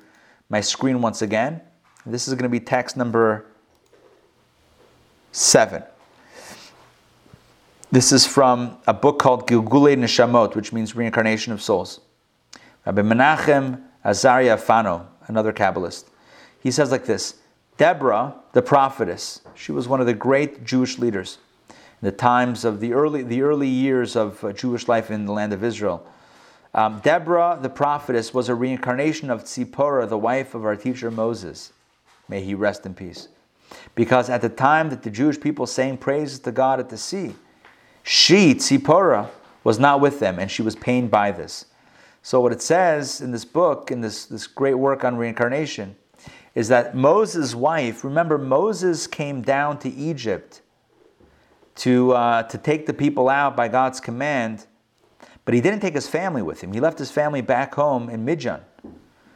my 0.50 0.60
screen 0.60 1.02
once 1.02 1.22
again. 1.22 1.62
This 2.06 2.28
is 2.28 2.34
going 2.34 2.44
to 2.44 2.50
be 2.50 2.60
text 2.60 2.98
number 2.98 3.46
seven. 5.32 5.84
This 7.94 8.12
is 8.12 8.28
from 8.28 8.78
a 8.88 8.94
book 8.94 9.20
called 9.20 9.48
Gilgulei 9.48 9.96
Neshamot, 9.96 10.54
which 10.54 10.74
means 10.74 10.94
reincarnation 10.94 11.54
of 11.54 11.62
souls. 11.62 12.02
Rabbi 12.86 13.04
Menachem 13.04 13.82
Azaria 14.04 14.60
Fano, 14.60 15.08
another 15.28 15.54
Kabbalist, 15.54 16.10
he 16.60 16.72
says 16.72 16.92
like 16.92 17.06
this 17.06 17.36
Deborah, 17.78 18.36
the 18.52 18.62
prophetess, 18.62 19.40
she 19.56 19.72
was 19.72 19.88
one 19.88 20.02
of 20.02 20.08
the 20.08 20.14
great 20.14 20.66
Jewish 20.66 21.00
leaders 21.00 21.38
the 22.02 22.12
times 22.12 22.66
of 22.66 22.80
the 22.80 22.94
early, 22.94 23.24
the 23.24 23.42
early 23.42 23.68
years 23.68 24.16
of 24.16 24.44
uh, 24.44 24.52
Jewish 24.54 24.88
life 24.88 25.12
in 25.12 25.26
the 25.26 25.32
land 25.32 25.54
of 25.54 25.64
Israel. 25.64 26.06
Um, 26.74 27.00
Deborah, 27.04 27.60
the 27.62 27.70
prophetess, 27.70 28.34
was 28.34 28.50
a 28.50 28.56
reincarnation 28.56 29.30
of 29.30 29.44
Tzipporah, 29.44 30.08
the 30.10 30.18
wife 30.18 30.56
of 30.56 30.66
our 30.66 30.76
teacher 30.76 31.12
Moses. 31.12 31.74
May 32.28 32.42
he 32.44 32.56
rest 32.56 32.86
in 32.86 32.94
peace. 32.94 33.28
Because 33.94 34.30
at 34.30 34.42
the 34.42 34.50
time 34.50 34.90
that 34.90 35.04
the 35.04 35.10
Jewish 35.10 35.40
people 35.40 35.68
sang 35.68 35.98
praises 35.98 36.40
to 36.40 36.52
God 36.52 36.80
at 36.80 36.90
the 36.90 36.98
sea, 36.98 37.36
she, 38.04 38.56
Tzipporah, 38.56 39.30
was 39.64 39.78
not 39.78 40.02
with 40.02 40.20
them, 40.20 40.40
and 40.40 40.50
she 40.50 40.62
was 40.62 40.76
pained 40.76 41.12
by 41.12 41.32
this. 41.32 41.66
So, 42.24 42.40
what 42.40 42.52
it 42.52 42.62
says 42.62 43.22
in 43.22 43.32
this 43.32 43.46
book, 43.46 43.92
in 43.92 44.02
this, 44.02 44.26
this 44.26 44.48
great 44.48 44.76
work 44.76 45.04
on 45.04 45.18
reincarnation, 45.18 45.96
is 46.56 46.68
that 46.68 46.96
Moses' 46.96 47.54
wife, 47.56 48.04
remember, 48.04 48.38
Moses 48.38 49.08
came 49.08 49.42
down 49.42 49.78
to 49.80 49.90
Egypt 49.90 50.62
to, 51.76 52.12
uh, 52.12 52.44
to 52.44 52.58
take 52.58 52.86
the 52.86 52.94
people 52.94 53.30
out 53.30 53.56
by 53.56 53.68
God's 53.68 54.00
command, 54.00 54.66
but 55.46 55.54
he 55.54 55.62
didn't 55.62 55.80
take 55.80 55.94
his 55.94 56.08
family 56.08 56.42
with 56.42 56.62
him. 56.62 56.74
He 56.74 56.80
left 56.80 57.00
his 57.00 57.12
family 57.12 57.42
back 57.42 57.74
home 57.74 58.10
in 58.10 58.24
Midian. 58.26 58.62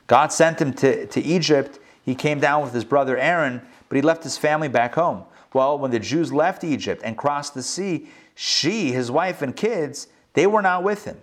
God 0.08 0.32
sent 0.32 0.62
him 0.62 0.74
to, 0.74 1.08
to 1.08 1.22
Egypt. 1.22 1.80
he 2.04 2.14
came 2.14 2.40
down 2.40 2.62
with 2.62 2.74
his 2.74 2.86
brother 2.86 3.18
Aaron, 3.18 3.62
but 3.90 3.96
he 3.96 4.02
left 4.02 4.24
his 4.24 4.38
family 4.38 4.68
back 4.68 4.96
home. 4.96 5.24
Well, 5.54 5.80
when 5.80 5.92
the 5.92 6.00
Jews 6.00 6.34
left 6.34 6.64
Egypt 6.64 7.02
and 7.04 7.18
crossed 7.18 7.54
the 7.54 7.64
sea, 7.64 8.10
she, 8.36 8.92
his 8.92 9.10
wife, 9.10 9.42
and 9.42 9.56
kids, 9.56 10.08
they 10.34 10.46
were 10.46 10.62
not 10.62 10.84
with 10.84 11.06
him. 11.06 11.18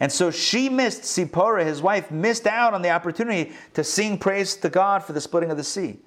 And 0.00 0.10
so 0.10 0.30
she 0.30 0.68
missed, 0.68 1.02
Tzipporah, 1.02 1.64
his 1.64 1.82
wife, 1.82 2.10
missed 2.10 2.46
out 2.46 2.74
on 2.74 2.82
the 2.82 2.90
opportunity 2.90 3.52
to 3.74 3.84
sing 3.84 4.18
praise 4.18 4.56
to 4.56 4.68
God 4.68 5.02
for 5.02 5.12
the 5.12 5.20
splitting 5.20 5.50
of 5.50 5.56
the 5.56 5.64
sea. 5.64 5.98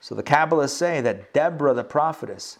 So 0.00 0.14
the 0.14 0.22
Kabbalists 0.22 0.70
say 0.70 1.00
that 1.00 1.32
Deborah, 1.32 1.74
the 1.74 1.84
prophetess, 1.84 2.58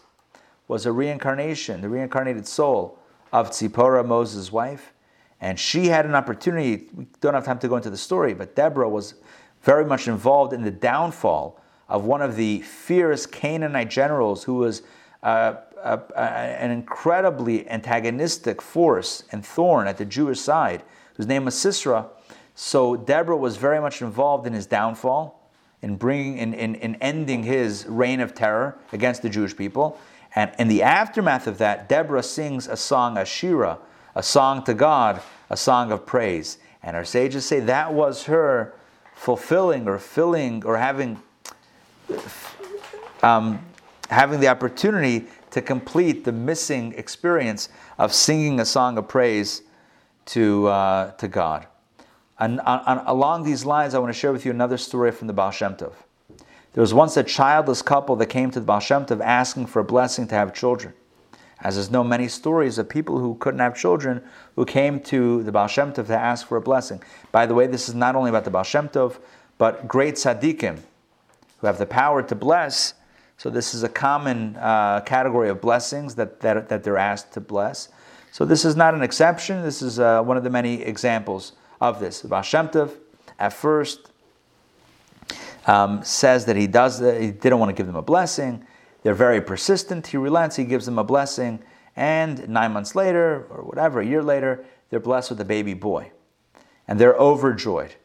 was 0.67 0.85
a 0.85 0.91
reincarnation, 0.91 1.81
the 1.81 1.89
reincarnated 1.89 2.47
soul 2.47 2.99
of 3.31 3.51
Tzipporah, 3.51 4.05
Moses' 4.05 4.51
wife. 4.51 4.93
And 5.39 5.59
she 5.59 5.87
had 5.87 6.05
an 6.05 6.15
opportunity. 6.15 6.87
We 6.95 7.07
don't 7.21 7.33
have 7.33 7.45
time 7.45 7.59
to 7.59 7.67
go 7.67 7.75
into 7.75 7.89
the 7.89 7.97
story, 7.97 8.33
but 8.33 8.55
Deborah 8.55 8.89
was 8.89 9.15
very 9.61 9.85
much 9.85 10.07
involved 10.07 10.53
in 10.53 10.63
the 10.63 10.71
downfall 10.71 11.61
of 11.89 12.05
one 12.05 12.21
of 12.21 12.35
the 12.35 12.61
fierce 12.61 13.25
Canaanite 13.25 13.89
generals 13.89 14.43
who 14.43 14.55
was 14.55 14.81
uh, 15.23 15.55
uh, 15.83 15.99
uh, 16.15 16.19
an 16.19 16.71
incredibly 16.71 17.69
antagonistic 17.69 18.61
force 18.61 19.23
and 19.31 19.45
thorn 19.45 19.87
at 19.87 19.97
the 19.97 20.05
Jewish 20.05 20.39
side, 20.39 20.83
whose 21.15 21.27
name 21.27 21.45
was 21.45 21.57
Sisera. 21.57 22.07
So 22.55 22.95
Deborah 22.95 23.37
was 23.37 23.57
very 23.57 23.79
much 23.79 24.01
involved 24.01 24.47
in 24.47 24.53
his 24.53 24.65
downfall, 24.65 25.49
in 25.81 25.95
bringing, 25.95 26.37
in, 26.39 26.53
in, 26.55 26.75
in 26.75 26.95
ending 26.95 27.43
his 27.43 27.85
reign 27.87 28.19
of 28.19 28.33
terror 28.33 28.79
against 28.91 29.21
the 29.21 29.29
Jewish 29.29 29.55
people. 29.55 29.99
And 30.37 30.51
in 30.59 30.67
the 30.67 30.83
aftermath 30.83 31.47
of 31.47 31.57
that, 31.57 31.89
Deborah 31.89 32.21
sings 32.21 32.67
a 32.67 32.77
song, 32.77 33.17
a 33.17 33.25
shira, 33.25 33.79
a 34.13 34.21
song 34.21 34.63
to 34.65 34.75
God, 34.75 35.19
a 35.49 35.57
song 35.57 35.91
of 35.91 36.05
praise. 36.05 36.59
And 36.83 36.95
our 36.95 37.05
sages 37.05 37.43
say 37.43 37.59
that 37.61 37.91
was 37.91 38.25
her 38.25 38.75
fulfilling 39.15 39.87
or 39.87 39.97
filling 39.97 40.63
or 40.63 40.77
having 40.77 41.19
um, 43.23 43.65
having 44.11 44.39
the 44.39 44.47
opportunity 44.47 45.25
to 45.49 45.59
complete 45.59 46.23
the 46.23 46.31
missing 46.31 46.93
experience 46.93 47.69
of 47.97 48.13
singing 48.13 48.59
a 48.59 48.65
song 48.65 48.99
of 48.99 49.07
praise 49.07 49.63
to, 50.25 50.67
uh, 50.67 51.13
to 51.13 51.27
God. 51.27 51.65
And, 52.37 52.61
uh, 52.63 53.03
along 53.07 53.41
these 53.41 53.65
lines, 53.65 53.95
I 53.95 53.97
want 53.97 54.13
to 54.13 54.19
share 54.19 54.31
with 54.31 54.45
you 54.45 54.51
another 54.51 54.77
story 54.77 55.09
from 55.09 55.25
the 55.25 55.33
Baal 55.33 55.49
Shem 55.49 55.73
Tov. 55.73 55.93
There 56.77 56.83
was 56.83 56.93
once 56.93 57.17
a 57.17 57.23
childless 57.23 57.81
couple 57.81 58.15
that 58.17 58.27
came 58.27 58.51
to 58.51 58.59
the 58.59 58.65
Baal 58.67 58.79
Shem 58.79 59.03
Tov 59.03 59.19
asking 59.19 59.65
for 59.65 59.79
a 59.79 59.83
blessing 59.83 60.27
to 60.27 60.35
have 60.35 60.53
children. 60.53 60.93
As 61.59 61.73
there's 61.73 61.89
no 61.89 62.03
many 62.03 62.27
stories 62.27 62.77
of 62.77 62.87
people 62.87 63.17
who 63.17 63.33
couldn't 63.39 63.61
have 63.61 63.75
children 63.75 64.21
who 64.55 64.63
came 64.63 64.99
to 65.05 65.41
the 65.41 65.51
Baal 65.51 65.65
Shem 65.67 65.91
Tov 65.91 66.05
to 66.05 66.15
ask 66.15 66.45
for 66.45 66.55
a 66.55 66.61
blessing. 66.61 67.01
By 67.31 67.47
the 67.47 67.55
way, 67.55 67.65
this 67.65 67.89
is 67.89 67.95
not 67.95 68.15
only 68.15 68.29
about 68.29 68.43
the 68.43 68.51
Baal 68.51 68.61
Shem 68.61 68.89
Tov, 68.89 69.17
but 69.57 69.87
great 69.87 70.13
tzaddikim 70.13 70.77
who 71.57 71.65
have 71.65 71.79
the 71.79 71.87
power 71.87 72.21
to 72.21 72.35
bless. 72.35 72.93
So 73.37 73.49
this 73.49 73.73
is 73.73 73.81
a 73.81 73.89
common 73.89 74.55
uh, 74.57 75.01
category 75.01 75.49
of 75.49 75.59
blessings 75.59 76.13
that, 76.13 76.41
that, 76.41 76.69
that 76.69 76.83
they're 76.83 76.99
asked 76.99 77.31
to 77.31 77.41
bless. 77.41 77.89
So 78.31 78.45
this 78.45 78.65
is 78.65 78.75
not 78.75 78.93
an 78.93 79.01
exception. 79.01 79.63
This 79.63 79.81
is 79.81 79.99
uh, 79.99 80.21
one 80.21 80.37
of 80.37 80.43
the 80.43 80.51
many 80.51 80.83
examples 80.83 81.53
of 81.81 81.99
this. 81.99 82.21
Baal 82.21 82.43
Shem 82.43 82.67
Tov, 82.67 82.91
at 83.39 83.51
first, 83.51 84.11
um, 85.67 86.01
says 86.03 86.45
that 86.45 86.55
he 86.55 86.65
does. 86.65 86.99
He 86.99 87.31
didn't 87.31 87.59
want 87.59 87.69
to 87.69 87.73
give 87.73 87.85
them 87.85 87.97
a 87.97 88.01
blessing. 88.01 88.65
They're 89.03 89.13
very 89.13 89.41
persistent. 89.41 90.07
He 90.07 90.17
relents. 90.17 90.55
He 90.55 90.63
gives 90.63 90.85
them 90.85 90.97
a 90.97 91.03
blessing, 91.03 91.59
and 91.95 92.47
nine 92.49 92.71
months 92.71 92.95
later, 92.95 93.45
or 93.49 93.63
whatever, 93.63 93.99
a 93.99 94.05
year 94.05 94.23
later, 94.23 94.65
they're 94.89 94.99
blessed 94.99 95.29
with 95.29 95.41
a 95.41 95.45
baby 95.45 95.73
boy, 95.73 96.11
and 96.87 96.99
they're 96.99 97.15
overjoyed. 97.15 97.95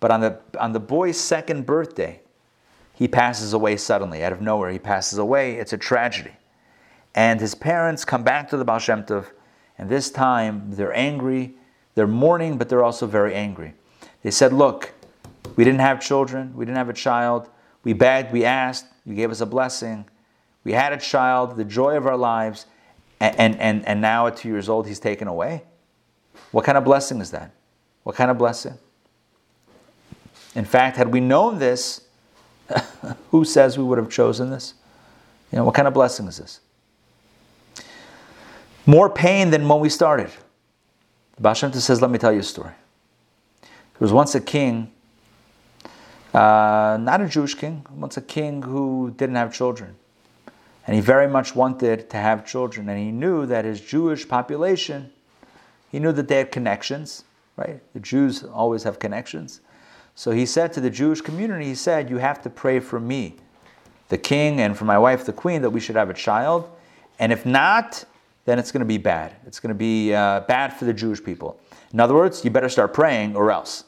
But 0.00 0.10
on 0.10 0.20
the 0.20 0.40
on 0.58 0.72
the 0.72 0.80
boy's 0.80 1.20
second 1.20 1.66
birthday, 1.66 2.20
he 2.92 3.06
passes 3.06 3.52
away 3.52 3.76
suddenly, 3.76 4.24
out 4.24 4.32
of 4.32 4.40
nowhere. 4.40 4.70
He 4.70 4.78
passes 4.78 5.18
away. 5.18 5.56
It's 5.56 5.72
a 5.72 5.78
tragedy, 5.78 6.32
and 7.14 7.40
his 7.40 7.54
parents 7.54 8.04
come 8.04 8.24
back 8.24 8.48
to 8.50 8.56
the 8.56 8.64
Baal 8.64 8.78
Shem 8.78 9.04
Tov, 9.04 9.26
and 9.78 9.88
this 9.88 10.10
time 10.10 10.70
they're 10.70 10.96
angry. 10.96 11.54
They're 11.94 12.06
mourning, 12.06 12.56
but 12.56 12.70
they're 12.70 12.82
also 12.82 13.06
very 13.06 13.34
angry. 13.34 13.74
They 14.22 14.30
said, 14.30 14.52
"Look." 14.52 14.94
We 15.56 15.64
didn't 15.64 15.80
have 15.80 16.00
children. 16.00 16.54
We 16.54 16.64
didn't 16.64 16.78
have 16.78 16.88
a 16.88 16.94
child. 16.94 17.48
We 17.84 17.92
begged, 17.92 18.32
we 18.32 18.44
asked, 18.44 18.86
you 19.04 19.14
gave 19.14 19.30
us 19.30 19.40
a 19.40 19.46
blessing. 19.46 20.06
We 20.64 20.72
had 20.72 20.92
a 20.92 20.98
child, 20.98 21.56
the 21.56 21.64
joy 21.64 21.96
of 21.96 22.06
our 22.06 22.16
lives, 22.16 22.66
and, 23.20 23.58
and, 23.60 23.86
and 23.86 24.00
now 24.00 24.26
at 24.26 24.36
two 24.36 24.48
years 24.48 24.68
old, 24.68 24.86
he's 24.86 25.00
taken 25.00 25.28
away. 25.28 25.64
What 26.52 26.64
kind 26.64 26.78
of 26.78 26.84
blessing 26.84 27.20
is 27.20 27.30
that? 27.32 27.52
What 28.04 28.16
kind 28.16 28.30
of 28.30 28.38
blessing? 28.38 28.78
In 30.54 30.64
fact, 30.64 30.96
had 30.96 31.12
we 31.12 31.20
known 31.20 31.58
this, 31.58 32.02
who 33.30 33.44
says 33.44 33.78
we 33.78 33.84
would 33.84 33.98
have 33.98 34.10
chosen 34.10 34.50
this? 34.50 34.74
You 35.50 35.58
know, 35.58 35.64
what 35.64 35.74
kind 35.74 35.88
of 35.88 35.94
blessing 35.94 36.26
is 36.26 36.38
this? 36.38 36.60
More 38.86 39.08
pain 39.08 39.50
than 39.50 39.68
when 39.68 39.80
we 39.80 39.88
started. 39.88 40.30
Shem 41.54 41.72
says, 41.72 42.00
Let 42.00 42.10
me 42.10 42.18
tell 42.18 42.32
you 42.32 42.40
a 42.40 42.44
story. 42.44 42.72
There 43.60 44.00
was 44.00 44.12
once 44.12 44.34
a 44.34 44.40
king 44.40 44.91
uh, 46.34 46.96
not 47.00 47.20
a 47.20 47.28
Jewish 47.28 47.54
king, 47.54 47.84
once 47.94 48.16
a 48.16 48.22
king 48.22 48.62
who 48.62 49.12
didn't 49.16 49.36
have 49.36 49.52
children. 49.52 49.96
And 50.86 50.96
he 50.96 51.00
very 51.00 51.28
much 51.28 51.54
wanted 51.54 52.10
to 52.10 52.16
have 52.16 52.46
children. 52.46 52.88
And 52.88 52.98
he 52.98 53.12
knew 53.12 53.46
that 53.46 53.64
his 53.64 53.80
Jewish 53.80 54.26
population, 54.26 55.12
he 55.90 55.98
knew 55.98 56.12
that 56.12 56.28
they 56.28 56.38
had 56.38 56.50
connections, 56.50 57.24
right? 57.56 57.80
The 57.92 58.00
Jews 58.00 58.44
always 58.44 58.82
have 58.82 58.98
connections. 58.98 59.60
So 60.14 60.30
he 60.30 60.46
said 60.46 60.72
to 60.74 60.80
the 60.80 60.90
Jewish 60.90 61.20
community, 61.20 61.66
he 61.66 61.74
said, 61.74 62.10
You 62.10 62.18
have 62.18 62.42
to 62.42 62.50
pray 62.50 62.80
for 62.80 62.98
me, 62.98 63.36
the 64.08 64.18
king, 64.18 64.60
and 64.60 64.76
for 64.76 64.84
my 64.84 64.98
wife, 64.98 65.24
the 65.24 65.32
queen, 65.32 65.62
that 65.62 65.70
we 65.70 65.80
should 65.80 65.96
have 65.96 66.10
a 66.10 66.14
child. 66.14 66.68
And 67.18 67.30
if 67.32 67.46
not, 67.46 68.04
then 68.44 68.58
it's 68.58 68.72
going 68.72 68.80
to 68.80 68.86
be 68.86 68.98
bad. 68.98 69.34
It's 69.46 69.60
going 69.60 69.68
to 69.68 69.74
be 69.74 70.12
uh, 70.12 70.40
bad 70.40 70.72
for 70.72 70.84
the 70.84 70.92
Jewish 70.92 71.22
people. 71.22 71.60
In 71.92 72.00
other 72.00 72.14
words, 72.14 72.44
you 72.44 72.50
better 72.50 72.68
start 72.68 72.92
praying 72.92 73.36
or 73.36 73.52
else 73.52 73.84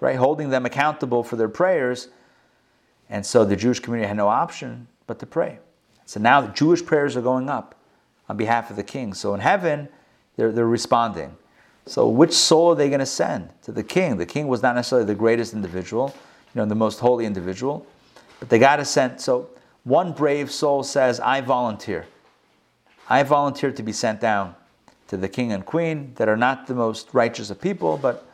right? 0.00 0.16
Holding 0.16 0.50
them 0.50 0.66
accountable 0.66 1.22
for 1.22 1.36
their 1.36 1.48
prayers. 1.48 2.08
And 3.10 3.24
so 3.24 3.44
the 3.44 3.56
Jewish 3.56 3.80
community 3.80 4.08
had 4.08 4.16
no 4.16 4.28
option 4.28 4.88
but 5.06 5.18
to 5.20 5.26
pray. 5.26 5.58
So 6.06 6.20
now 6.20 6.40
the 6.40 6.48
Jewish 6.48 6.84
prayers 6.84 7.16
are 7.16 7.22
going 7.22 7.48
up 7.48 7.74
on 8.28 8.36
behalf 8.36 8.70
of 8.70 8.76
the 8.76 8.82
king. 8.82 9.14
So 9.14 9.34
in 9.34 9.40
heaven, 9.40 9.88
they're, 10.36 10.52
they're 10.52 10.66
responding. 10.66 11.36
So 11.86 12.08
which 12.08 12.32
soul 12.32 12.72
are 12.72 12.74
they 12.74 12.88
going 12.88 13.00
to 13.00 13.06
send 13.06 13.50
to 13.62 13.72
the 13.72 13.82
king? 13.82 14.18
The 14.18 14.26
king 14.26 14.46
was 14.46 14.62
not 14.62 14.74
necessarily 14.74 15.06
the 15.06 15.14
greatest 15.14 15.54
individual, 15.54 16.14
you 16.54 16.60
know, 16.60 16.66
the 16.66 16.74
most 16.74 17.00
holy 17.00 17.24
individual, 17.24 17.86
but 18.38 18.50
they 18.50 18.58
got 18.58 18.76
to 18.76 18.84
send. 18.84 19.20
So 19.20 19.48
one 19.84 20.12
brave 20.12 20.50
soul 20.50 20.82
says, 20.82 21.18
I 21.18 21.40
volunteer. 21.40 22.06
I 23.08 23.22
volunteer 23.22 23.72
to 23.72 23.82
be 23.82 23.92
sent 23.92 24.20
down 24.20 24.54
to 25.08 25.16
the 25.16 25.28
king 25.28 25.52
and 25.52 25.64
queen 25.64 26.12
that 26.16 26.28
are 26.28 26.36
not 26.36 26.66
the 26.66 26.74
most 26.74 27.08
righteous 27.14 27.48
of 27.48 27.58
people, 27.58 27.96
but 27.96 28.27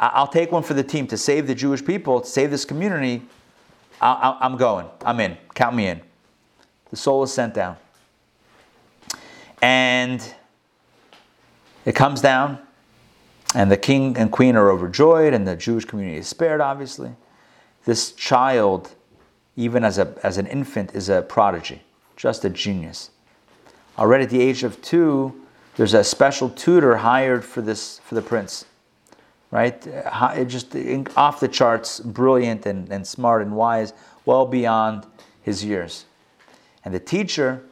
I'll 0.00 0.28
take 0.28 0.52
one 0.52 0.62
for 0.62 0.74
the 0.74 0.84
team 0.84 1.06
to 1.08 1.16
save 1.16 1.46
the 1.46 1.54
Jewish 1.54 1.84
people, 1.84 2.20
to 2.20 2.26
save 2.26 2.50
this 2.50 2.64
community. 2.64 3.22
I'm 4.00 4.56
going. 4.56 4.86
I'm 5.04 5.18
in. 5.18 5.36
Count 5.54 5.74
me 5.74 5.88
in. 5.88 6.00
The 6.90 6.96
soul 6.96 7.22
is 7.24 7.32
sent 7.32 7.54
down. 7.54 7.76
And 9.60 10.22
it 11.84 11.96
comes 11.96 12.20
down, 12.20 12.60
and 13.54 13.72
the 13.72 13.76
king 13.76 14.16
and 14.16 14.30
queen 14.30 14.54
are 14.54 14.70
overjoyed, 14.70 15.34
and 15.34 15.48
the 15.48 15.56
Jewish 15.56 15.84
community 15.84 16.18
is 16.18 16.28
spared, 16.28 16.60
obviously. 16.60 17.10
This 17.84 18.12
child, 18.12 18.94
even 19.56 19.82
as, 19.82 19.98
a, 19.98 20.14
as 20.22 20.38
an 20.38 20.46
infant, 20.46 20.94
is 20.94 21.08
a 21.08 21.22
prodigy, 21.22 21.82
just 22.16 22.44
a 22.44 22.50
genius. 22.50 23.10
Already 23.98 24.24
at 24.24 24.30
the 24.30 24.40
age 24.40 24.62
of 24.62 24.80
two, 24.80 25.44
there's 25.76 25.94
a 25.94 26.04
special 26.04 26.50
tutor 26.50 26.98
hired 26.98 27.44
for, 27.44 27.62
this, 27.62 27.98
for 28.04 28.14
the 28.14 28.22
prince 28.22 28.64
right? 29.50 29.80
Just 30.46 30.76
off 31.16 31.40
the 31.40 31.48
charts, 31.48 32.00
brilliant 32.00 32.66
and, 32.66 32.90
and 32.90 33.06
smart 33.06 33.42
and 33.42 33.54
wise, 33.56 33.92
well 34.24 34.46
beyond 34.46 35.06
his 35.42 35.64
years. 35.64 36.04
And 36.84 36.94
the 36.94 37.00
teacher 37.00 37.64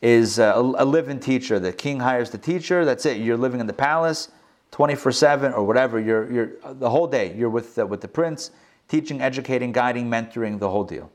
is 0.00 0.38
a, 0.38 0.52
a 0.54 0.84
living 0.84 1.20
teacher. 1.20 1.58
The 1.58 1.72
king 1.72 2.00
hires 2.00 2.30
the 2.30 2.38
teacher. 2.38 2.84
That's 2.84 3.04
it. 3.06 3.18
You're 3.18 3.36
living 3.36 3.60
in 3.60 3.66
the 3.66 3.72
palace, 3.72 4.30
24 4.70 5.12
seven 5.12 5.52
or 5.52 5.64
whatever. 5.64 6.00
You're, 6.00 6.30
you're 6.32 6.50
the 6.74 6.90
whole 6.90 7.06
day. 7.06 7.34
You're 7.36 7.50
with 7.50 7.74
the, 7.74 7.86
with 7.86 8.00
the 8.00 8.08
prince, 8.08 8.50
teaching, 8.88 9.20
educating, 9.20 9.72
guiding, 9.72 10.08
mentoring, 10.08 10.58
the 10.58 10.70
whole 10.70 10.84
deal. 10.84 11.10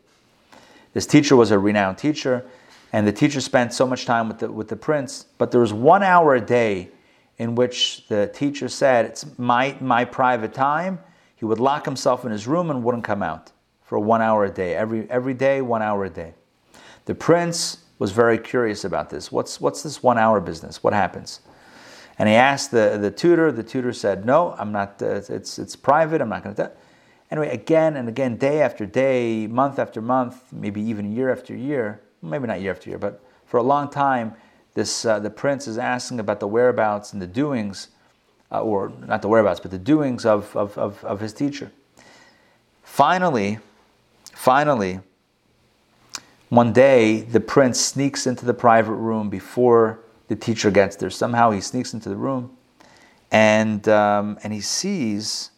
This 0.94 1.06
teacher 1.08 1.36
was 1.36 1.50
a 1.50 1.58
renowned 1.58 1.98
teacher, 1.98 2.46
and 2.92 3.08
the 3.08 3.12
teacher 3.12 3.42
spent 3.42 3.74
so 3.74 3.88
much 3.88 4.06
time 4.06 4.28
with 4.28 4.40
the, 4.40 4.52
with 4.52 4.68
the 4.68 4.76
prince. 4.76 5.26
But 5.38 5.52
there 5.52 5.62
was 5.62 5.74
one 5.74 6.04
hour 6.04 6.36
a 6.36 6.42
day 6.42 6.90
in 7.38 7.56
which 7.56 8.08
the 8.08 8.28
teacher 8.28 8.70
said, 8.70 9.06
It's 9.06 9.38
my, 9.38 9.76
my 9.80 10.06
private 10.06 10.54
time. 10.54 11.00
He 11.36 11.46
would 11.46 11.60
lock 11.60 11.86
himself 11.86 12.26
in 12.26 12.32
his 12.32 12.48
room 12.48 12.70
and 12.70 12.84
wouldn't 12.84 13.04
come 13.04 13.24
out 13.24 13.52
for 13.82 14.00
one 14.00 14.22
hour 14.22 14.46
a 14.46 14.52
day. 14.52 14.76
Every, 14.76 15.10
every 15.10 15.34
day, 15.34 15.62
one 15.62 15.82
hour 15.82 16.06
a 16.06 16.10
day. 16.10 16.34
The 17.06 17.16
prince 17.16 17.84
was 18.00 18.12
very 18.12 18.38
curious 18.38 18.86
about 18.86 19.10
this. 19.10 19.32
What's, 19.32 19.60
what's 19.60 19.84
this 19.84 20.02
one 20.02 20.18
hour 20.18 20.40
business? 20.40 20.84
What 20.84 20.94
happens? 20.94 21.42
And 22.18 22.30
he 22.30 22.36
asked 22.36 22.72
the, 22.72 22.98
the 23.02 23.12
tutor. 23.12 23.52
The 23.52 23.64
tutor 23.64 23.94
said, 23.94 24.26
No, 24.26 24.56
I'm 24.58 24.72
not, 24.72 25.02
uh, 25.02 25.22
it's, 25.28 25.60
it's 25.60 25.76
private. 25.76 26.22
I'm 26.22 26.30
not 26.30 26.44
going 26.44 26.56
to. 26.56 26.72
Anyway, 27.32 27.50
again 27.50 27.96
and 27.96 28.08
again, 28.08 28.38
day 28.38 28.62
after 28.62 28.86
day, 28.86 29.48
month 29.48 29.80
after 29.80 30.02
month, 30.02 30.54
maybe 30.54 30.82
even 30.82 31.12
year 31.12 31.32
after 31.32 31.56
year, 31.56 32.02
maybe 32.22 32.46
not 32.46 32.62
year 32.62 32.72
after 32.72 32.90
year, 32.90 33.00
but 33.00 33.24
for 33.46 33.58
a 33.58 33.64
long 33.64 33.90
time, 33.90 34.36
this 34.74 35.06
uh, 35.06 35.20
the 35.20 35.30
prince 35.30 35.68
is 35.68 35.78
asking 35.78 36.20
about 36.20 36.40
the 36.40 36.48
whereabouts 36.48 37.14
and 37.14 37.22
the 37.22 37.28
doings, 37.28 37.90
uh, 38.52 38.62
or 38.62 38.92
not 39.08 39.22
the 39.22 39.28
whereabouts, 39.28 39.60
but 39.60 39.72
the 39.72 39.78
doings 39.80 40.26
of, 40.26 40.56
of, 40.56 40.78
of, 40.78 41.04
of 41.04 41.20
his 41.20 41.34
teacher. 41.34 41.72
Finally, 42.82 43.60
finally, 44.34 45.00
one 46.50 46.74
day 46.74 47.22
the 47.22 47.40
prince 47.40 47.80
sneaks 47.80 48.28
into 48.28 48.46
the 48.46 48.54
private 48.54 48.94
room 48.94 49.30
before 49.30 50.00
the 50.28 50.36
teacher 50.36 50.72
gets 50.72 50.96
there. 50.96 51.10
Somehow 51.10 51.52
he 51.52 51.62
sneaks 51.62 51.94
into 51.94 52.10
the 52.10 52.16
room, 52.16 52.56
and 53.32 53.88
um, 53.88 54.38
and 54.44 54.54
he 54.54 54.62
sees, 54.62 55.52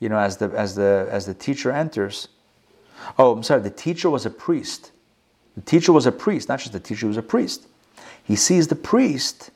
you 0.00 0.08
know, 0.08 0.18
as 0.18 0.36
the 0.36 0.50
as 0.50 0.74
the 0.74 1.08
as 1.10 1.26
the 1.26 1.34
teacher 1.34 1.70
enters. 1.70 2.28
Oh, 3.18 3.32
I'm 3.32 3.42
sorry. 3.42 3.60
The 3.60 3.70
teacher 3.70 4.10
was 4.10 4.26
a 4.26 4.30
priest. 4.30 4.92
The 5.56 5.60
teacher 5.60 5.92
was 5.92 6.06
a 6.06 6.12
priest, 6.12 6.48
not 6.48 6.58
just 6.58 6.72
the 6.72 6.80
teacher, 6.80 7.06
he 7.06 7.08
was 7.08 7.16
a 7.16 7.22
priest. 7.22 7.68
He 8.24 8.36
sees 8.36 8.68
the 8.68 8.74
priest 8.74 9.50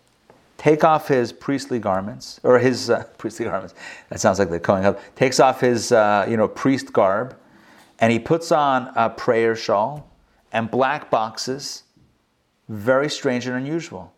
take 0.59 0.83
off 0.85 1.09
his 1.09 1.33
priestly 1.33 1.79
garments, 1.79 2.41
or 2.43 2.59
his 2.59 2.91
uh, 2.91 3.05
priestly 3.19 3.47
garments. 3.47 3.75
That 4.11 4.21
sounds 4.21 4.39
like 4.39 4.51
the 4.51 4.61
Kohen 4.61 4.85
up. 4.85 5.01
Takes 5.15 5.41
off 5.41 5.61
his, 5.61 5.93
uh, 5.93 6.27
you 6.29 6.37
know, 6.37 6.49
priest 6.49 6.93
garb, 6.93 7.37
and 8.01 8.13
he 8.13 8.19
puts 8.19 8.53
on 8.53 8.93
a 8.95 9.09
prayer 9.09 9.57
shawl 9.57 10.11
and 10.53 10.71
black 10.71 11.11
boxes. 11.11 11.85
Very 12.69 13.09
strange 13.09 13.47
and 13.47 13.57
unusual. 13.57 14.13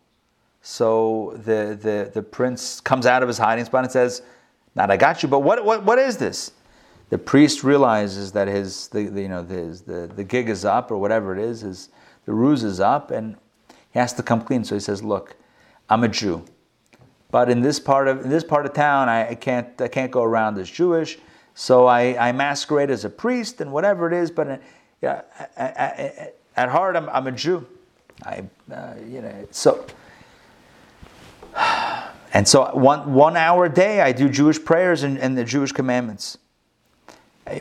So 0.63 1.39
the, 1.45 1.79
the, 1.81 2.11
the 2.13 2.23
prince 2.23 2.81
comes 2.81 3.07
out 3.07 3.23
of 3.23 3.29
his 3.29 3.39
hiding 3.39 3.65
spot 3.65 3.85
and 3.85 3.93
says, 3.93 4.23
Not 4.75 4.91
I 4.91 4.97
got 4.97 5.23
you, 5.23 5.29
but 5.29 5.41
what, 5.41 5.65
what, 5.65 5.85
what 5.85 5.99
is 5.99 6.17
this? 6.17 6.53
The 7.11 7.19
priest 7.19 7.65
realizes 7.65 8.33
that 8.33 8.49
his, 8.49 8.89
the, 8.89 9.07
the 9.07 9.23
you 9.23 9.29
know, 9.29 9.43
the, 9.43 9.81
the, 9.87 10.07
the 10.15 10.25
gig 10.25 10.49
is 10.49 10.65
up 10.65 10.91
or 10.91 10.99
whatever 10.99 11.37
it 11.37 11.43
is, 11.43 11.61
his, 11.63 11.89
the 12.25 12.33
ruse 12.33 12.63
is 12.63 12.81
up, 12.81 13.11
and 13.11 13.37
he 13.93 13.99
has 13.99 14.13
to 14.15 14.23
come 14.23 14.43
clean. 14.43 14.65
So 14.65 14.75
he 14.75 14.81
says, 14.81 15.03
Look, 15.03 15.37
I'm 15.89 16.05
a 16.05 16.09
Jew. 16.09 16.45
But 17.31 17.49
in 17.49 17.61
this 17.61 17.79
part 17.79 18.09
of, 18.09 18.25
in 18.25 18.31
this 18.31 18.45
part 18.45 18.67
of 18.67 18.73
town, 18.73 19.09
I, 19.09 19.31
I 19.31 19.35
can't, 19.35 19.81
I 19.81 19.89
can't 19.89 20.11
go 20.11 20.23
around 20.23 20.59
as 20.59 20.69
Jewish. 20.69 21.19
So 21.55 21.87
I, 21.87 22.29
I 22.29 22.33
masquerade 22.33 22.91
as 22.91 23.05
a 23.05 23.11
priest 23.11 23.61
and 23.61 23.73
whatever 23.73 24.07
it 24.07 24.15
is, 24.15 24.31
but 24.31 24.49
uh, 24.49 24.57
yeah, 25.03 25.23
I, 25.57 25.63
I, 25.63 26.33
at 26.57 26.69
heart, 26.69 26.97
I'm, 26.97 27.09
I'm 27.11 27.27
a 27.27 27.33
Jew. 27.33 27.67
I, 28.25 28.45
uh, 28.73 28.95
you 29.07 29.23
know, 29.23 29.47
so 29.51 29.85
and 32.33 32.47
so 32.47 32.71
one, 32.75 33.15
one 33.15 33.37
hour 33.37 33.67
a 33.67 33.73
day, 33.73 34.01
I 34.01 34.13
do 34.13 34.29
Jewish 34.29 34.63
prayers 34.63 35.03
and, 35.03 35.19
and 35.19 35.37
the 35.37 35.45
Jewish 35.45 35.73
commandments. 35.73 36.39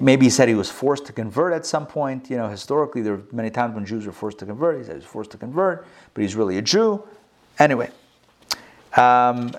Maybe 0.01 0.25
he 0.25 0.29
said 0.29 0.47
he 0.47 0.55
was 0.55 0.69
forced 0.69 1.05
to 1.07 1.13
convert 1.13 1.53
at 1.53 1.65
some 1.65 1.85
point. 1.85 2.29
You 2.29 2.37
know, 2.37 2.47
historically, 2.47 3.01
there 3.01 3.15
are 3.15 3.23
many 3.31 3.49
times 3.49 3.75
when 3.75 3.85
Jews 3.85 4.05
were 4.05 4.11
forced 4.11 4.39
to 4.39 4.45
convert. 4.45 4.77
He 4.77 4.83
said 4.83 4.93
he 4.93 4.97
was 4.97 5.05
forced 5.05 5.31
to 5.31 5.37
convert, 5.37 5.85
but 6.13 6.21
he's 6.21 6.35
really 6.35 6.57
a 6.57 6.61
Jew. 6.61 7.03
Anyway, 7.57 7.89
um, 8.95 9.51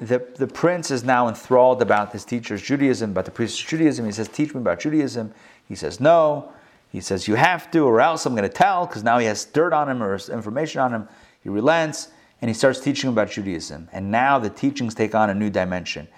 the, 0.00 0.24
the 0.36 0.46
prince 0.46 0.90
is 0.90 1.04
now 1.04 1.28
enthralled 1.28 1.82
about 1.82 2.12
his 2.12 2.24
teacher's 2.24 2.62
Judaism, 2.62 3.10
about 3.10 3.24
the 3.24 3.30
priest's 3.30 3.58
Judaism. 3.58 4.04
He 4.06 4.12
says, 4.12 4.28
Teach 4.28 4.54
me 4.54 4.60
about 4.60 4.80
Judaism. 4.80 5.32
He 5.66 5.74
says, 5.74 6.00
No. 6.00 6.52
He 6.90 7.00
says, 7.00 7.28
You 7.28 7.34
have 7.34 7.70
to, 7.72 7.80
or 7.80 8.00
else 8.00 8.24
I'm 8.26 8.34
going 8.34 8.48
to 8.48 8.54
tell, 8.54 8.86
because 8.86 9.02
now 9.02 9.18
he 9.18 9.26
has 9.26 9.44
dirt 9.44 9.72
on 9.72 9.88
him 9.88 10.02
or 10.02 10.14
information 10.16 10.80
on 10.80 10.92
him. 10.92 11.08
He 11.42 11.48
relents 11.48 12.08
and 12.40 12.48
he 12.48 12.54
starts 12.54 12.80
teaching 12.80 13.10
about 13.10 13.30
Judaism. 13.30 13.88
And 13.92 14.10
now 14.10 14.38
the 14.38 14.50
teachings 14.50 14.94
take 14.94 15.14
on 15.14 15.30
a 15.30 15.34
new 15.34 15.50
dimension. 15.50 16.08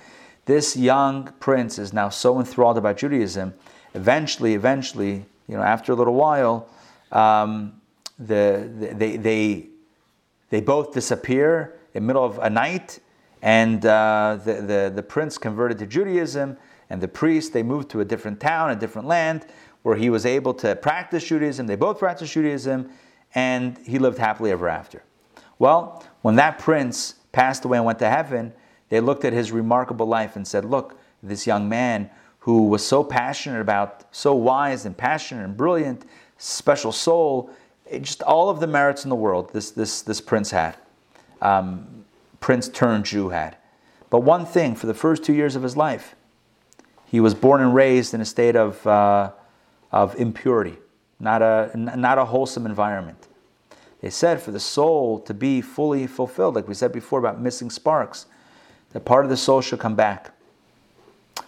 This 0.46 0.76
young 0.76 1.32
prince 1.38 1.78
is 1.78 1.92
now 1.92 2.08
so 2.08 2.38
enthralled 2.38 2.78
about 2.78 2.96
Judaism. 2.96 3.54
Eventually, 3.94 4.54
eventually, 4.54 5.24
you 5.48 5.56
know, 5.56 5.62
after 5.62 5.92
a 5.92 5.94
little 5.94 6.14
while, 6.14 6.68
um, 7.12 7.80
the, 8.18 8.70
the, 8.78 8.94
they, 8.94 9.16
they, 9.16 9.66
they 10.50 10.60
both 10.60 10.92
disappear 10.92 11.76
in 11.94 12.02
the 12.02 12.06
middle 12.06 12.24
of 12.24 12.38
a 12.38 12.50
night, 12.50 13.00
and 13.42 13.84
uh, 13.84 14.38
the, 14.44 14.54
the, 14.54 14.92
the 14.94 15.02
prince 15.02 15.38
converted 15.38 15.78
to 15.78 15.86
Judaism, 15.86 16.56
and 16.88 17.00
the 17.00 17.08
priest, 17.08 17.52
they 17.52 17.62
moved 17.62 17.88
to 17.90 18.00
a 18.00 18.04
different 18.04 18.40
town, 18.40 18.70
a 18.70 18.76
different 18.76 19.06
land, 19.06 19.46
where 19.82 19.96
he 19.96 20.10
was 20.10 20.26
able 20.26 20.52
to 20.54 20.76
practice 20.76 21.24
Judaism. 21.24 21.66
They 21.66 21.76
both 21.76 21.98
practiced 21.98 22.32
Judaism, 22.32 22.90
and 23.34 23.78
he 23.78 23.98
lived 23.98 24.18
happily 24.18 24.50
ever 24.50 24.68
after. 24.68 25.02
Well, 25.58 26.04
when 26.22 26.36
that 26.36 26.58
prince 26.58 27.14
passed 27.32 27.64
away 27.64 27.78
and 27.78 27.86
went 27.86 27.98
to 28.00 28.10
heaven, 28.10 28.52
they 28.90 29.00
looked 29.00 29.24
at 29.24 29.32
his 29.32 29.50
remarkable 29.50 30.06
life 30.06 30.36
and 30.36 30.46
said, 30.46 30.64
Look, 30.64 30.98
this 31.22 31.46
young 31.46 31.68
man 31.68 32.10
who 32.40 32.68
was 32.68 32.86
so 32.86 33.02
passionate 33.02 33.60
about, 33.60 34.04
so 34.14 34.34
wise 34.34 34.84
and 34.84 34.96
passionate 34.96 35.44
and 35.44 35.56
brilliant, 35.56 36.04
special 36.38 36.92
soul, 36.92 37.50
just 38.00 38.22
all 38.22 38.50
of 38.50 38.60
the 38.60 38.66
merits 38.66 39.04
in 39.04 39.10
the 39.10 39.16
world 39.16 39.52
this, 39.52 39.70
this, 39.70 40.02
this 40.02 40.20
prince 40.20 40.50
had. 40.50 40.76
Um, 41.40 42.04
prince 42.40 42.68
turned 42.68 43.04
Jew 43.04 43.28
had. 43.30 43.56
But 44.10 44.20
one 44.20 44.44
thing, 44.44 44.74
for 44.74 44.86
the 44.86 44.94
first 44.94 45.22
two 45.22 45.34
years 45.34 45.54
of 45.54 45.62
his 45.62 45.76
life, 45.76 46.16
he 47.06 47.20
was 47.20 47.34
born 47.34 47.60
and 47.60 47.74
raised 47.74 48.14
in 48.14 48.20
a 48.20 48.24
state 48.24 48.56
of, 48.56 48.84
uh, 48.86 49.32
of 49.92 50.16
impurity, 50.16 50.78
not 51.18 51.42
a, 51.42 51.70
not 51.76 52.18
a 52.18 52.24
wholesome 52.24 52.66
environment. 52.66 53.28
They 54.00 54.10
said 54.10 54.40
for 54.40 54.50
the 54.50 54.60
soul 54.60 55.20
to 55.20 55.34
be 55.34 55.60
fully 55.60 56.06
fulfilled, 56.06 56.54
like 56.54 56.66
we 56.66 56.74
said 56.74 56.92
before 56.92 57.18
about 57.18 57.40
missing 57.40 57.68
sparks, 57.68 58.26
that 58.92 59.04
part 59.04 59.24
of 59.24 59.30
the 59.30 59.36
soul 59.36 59.60
should 59.60 59.78
come 59.78 59.94
back. 59.94 60.32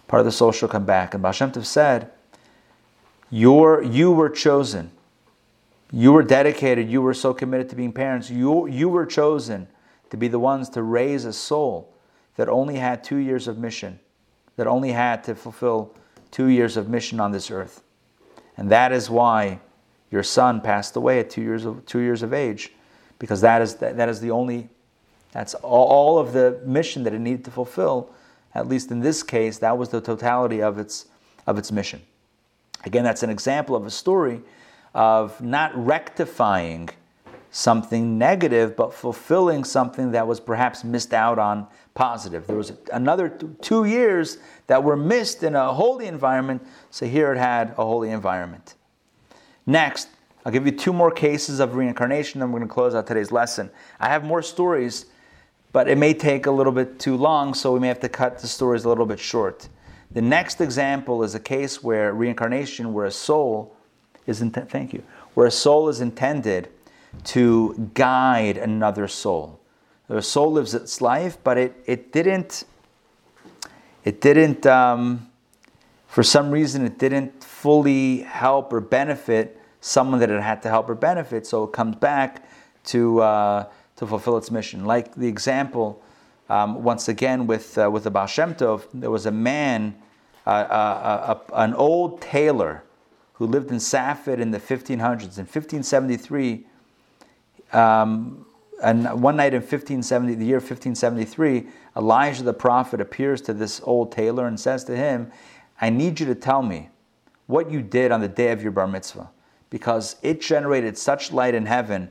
Part 0.07 0.21
of 0.21 0.27
the 0.27 0.33
soul 0.33 0.53
should 0.53 0.71
come 0.71 0.85
back. 0.85 1.15
And 1.15 1.23
Baal 1.23 1.33
Shem 1.33 1.53
Tov 1.53 1.65
said, 1.65 2.11
You're, 3.31 3.83
you 3.83 4.13
were 4.13 4.31
chosen. 4.31 4.91
You 5.91 6.13
were 6.13 6.23
dedicated. 6.23 6.89
You 6.89 7.03
were 7.03 7.15
so 7.15 7.35
committed 7.35 7.69
to 7.71 7.77
being 7.77 7.93
parents. 7.93 8.31
You, 8.31 8.67
you 8.67 8.89
were 8.89 9.07
chosen 9.07 9.69
to 10.11 10.17
be 10.17 10.29
the 10.29 10.39
ones 10.39 10.69
to 10.71 10.83
raise 10.83 11.25
a 11.25 11.33
soul 11.33 11.93
that 12.37 12.49
only 12.49 12.77
had 12.77 13.05
two 13.05 13.17
years 13.17 13.49
of 13.49 13.59
mission, 13.59 13.99
that 14.57 14.67
only 14.67 14.93
had 14.93 15.25
to 15.25 15.35
fulfill 15.35 15.95
two 16.31 16.47
years 16.47 16.77
of 16.77 16.89
mission 16.89 17.21
on 17.21 17.33
this 17.33 17.51
earth. 17.51 17.83
And 18.57 18.71
that 18.71 18.93
is 18.93 19.11
why 19.11 19.61
your 20.11 20.23
son 20.23 20.61
passed 20.61 20.97
away 20.97 21.21
at 21.21 21.31
two 21.31 21.43
years 21.43 21.65
of, 21.65 21.85
two 21.87 22.01
years 22.01 22.23
of 22.23 22.33
age, 22.33 22.73
because 23.19 23.41
that 23.41 23.63
is, 23.63 23.77
that, 23.77 23.97
that 23.97 24.09
is 24.09 24.21
the 24.21 24.31
only, 24.31 24.69
that's 25.33 25.55
all, 25.55 26.19
of 26.19 26.33
the 26.33 26.61
mission 26.65 27.03
that 27.05 27.13
it 27.15 27.19
needed 27.19 27.45
to 27.47 27.51
fulfill. 27.51 28.11
At 28.55 28.69
least 28.69 28.91
in 28.91 29.01
this 29.01 29.23
case, 29.23 29.59
that 29.59 29.77
was 29.77 29.89
the 29.89 30.01
totality 30.01 30.63
of 30.63 30.79
its, 30.79 31.07
of 31.47 31.59
its 31.59 31.73
mission. 31.73 32.03
Again, 32.85 33.03
that's 33.03 33.23
an 33.23 33.31
example 33.31 33.75
of 33.75 33.87
a 33.87 33.91
story 33.91 34.43
of 34.95 35.41
not 35.41 35.75
rectifying 35.75 36.91
something 37.51 38.19
negative, 38.19 38.77
but 38.77 38.93
fulfilling 38.93 39.65
something 39.65 40.13
that 40.13 40.27
was 40.27 40.41
perhaps 40.41 40.85
missed 40.85 41.13
out 41.13 41.39
on 41.39 41.67
positive. 41.95 42.47
There 42.47 42.57
was 42.57 42.73
another 42.93 43.29
two 43.61 43.85
years 43.85 44.39
that 44.67 44.83
were 44.83 44.97
missed 44.97 45.43
in 45.43 45.55
a 45.55 45.73
holy 45.73 46.07
environment, 46.07 46.67
so 46.91 47.07
here 47.07 47.33
it 47.33 47.39
had 47.39 47.71
a 47.73 47.85
holy 47.85 48.11
environment. 48.11 48.75
Next, 49.67 50.09
I'll 50.45 50.53
give 50.53 50.67
you 50.67 50.73
two 50.73 50.93
more 50.93 51.11
cases 51.11 51.61
of 51.61 51.75
reincarnation, 51.75 52.41
then 52.41 52.51
we're 52.51 52.59
going 52.59 52.69
to 52.69 52.75
close 52.75 52.95
out 52.95 53.07
today's 53.07 53.31
lesson. 53.31 53.71
I 54.01 54.09
have 54.09 54.25
more 54.25 54.43
stories, 54.43 55.07
but 55.73 55.89
it 55.89 55.97
may 55.97 56.15
take 56.15 56.47
a 56.47 56.51
little 56.51 56.73
bit 56.73 56.99
too 56.99 57.17
long, 57.17 57.55
so 57.55 57.73
we 57.73 57.81
may 57.81 57.89
have 57.89 58.01
to 58.01 58.09
cut 58.09 58.39
the 58.39 58.47
stories 58.47 58.85
a 58.85 58.89
little 58.89 59.07
bit 59.07 59.19
short. 59.19 59.69
The 60.11 60.23
next 60.23 60.61
example 60.61 61.23
is 61.23 61.35
a 61.35 61.41
case 61.41 61.83
where 61.83 62.13
reincarnation, 62.13 62.93
where 62.93 63.07
a 63.07 63.11
soul 63.11 63.75
is 64.27 64.43
intended, 64.43 64.71
thank 64.71 64.93
you, 64.93 65.03
where 65.35 65.47
a 65.47 65.51
soul 65.51 65.89
is 65.89 66.01
intended 66.01 66.69
to 67.25 67.91
guide 67.95 68.59
another 68.59 69.09
soul. 69.09 69.59
The 70.09 70.21
soul 70.21 70.53
lives 70.53 70.75
its 70.75 71.01
life, 71.01 71.39
but 71.43 71.57
it, 71.57 71.83
it 71.87 72.13
didn't, 72.13 72.65
it 74.05 74.21
didn't, 74.21 74.67
um, 74.67 75.31
for 76.07 76.23
some 76.23 76.51
reason, 76.51 76.85
it 76.85 76.99
didn't 76.99 77.43
fully 77.43 78.19
help 78.19 78.73
or 78.73 78.81
benefit 78.81 79.59
someone 79.81 80.21
that 80.21 80.31
it 80.31 80.43
had 80.43 80.63
to 80.63 80.69
help 80.69 80.91
or 80.91 80.95
benefit. 80.95 81.47
So 81.47 81.65
it 81.65 81.73
comes 81.73 81.97
back 81.97 82.47
to 82.85 83.21
uh, 83.21 83.65
to 84.03 84.07
fulfill 84.09 84.37
its 84.37 84.51
mission. 84.51 84.85
Like 84.85 85.15
the 85.15 85.29
example, 85.29 86.03
um, 86.49 86.83
once 86.83 87.07
again 87.07 87.47
with 87.47 87.79
uh, 87.79 87.89
with 87.89 88.03
the 88.03 88.11
Baal 88.11 88.27
Shem 88.27 88.53
Tov, 88.57 88.87
there 88.93 89.13
was 89.13 89.27
a 89.27 89.31
man, 89.31 89.95
uh, 90.45 90.51
uh, 90.51 91.39
uh 91.53 91.55
an 91.55 91.73
old 91.75 92.21
tailor, 92.21 92.83
who 93.35 93.47
lived 93.47 93.71
in 93.71 93.79
Safed 93.79 94.27
in 94.27 94.51
the 94.51 94.59
1500s. 94.59 95.39
In 95.39 95.47
1573, 95.47 96.67
um, 97.73 98.45
and 98.83 99.23
one 99.23 99.37
night 99.37 99.55
in 99.55 99.61
1570, 99.61 100.35
the 100.35 100.45
year 100.45 100.57
1573, 100.57 101.69
Elijah 101.97 102.43
the 102.43 102.53
prophet 102.53 103.01
appears 103.01 103.41
to 103.43 103.55
this 103.55 103.81
old 103.85 104.11
tailor 104.11 104.49
and 104.49 104.59
says 104.59 104.83
to 104.85 104.97
him, 104.97 105.31
"I 105.81 105.91
need 105.91 106.19
you 106.19 106.27
to 106.27 106.35
tell 106.35 106.63
me." 106.63 106.89
what 107.49 107.71
you 107.71 107.83
did 107.83 108.13
on 108.13 108.21
the 108.21 108.29
day 108.29 108.53
of 108.53 108.63
your 108.63 108.73
bar 108.73 108.87
mitzvah 108.87 109.29
because 109.69 110.17
it 110.23 110.41
generated 110.41 110.97
such 110.97 111.33
light 111.33 111.55
in 111.55 111.67
heaven. 111.67 112.11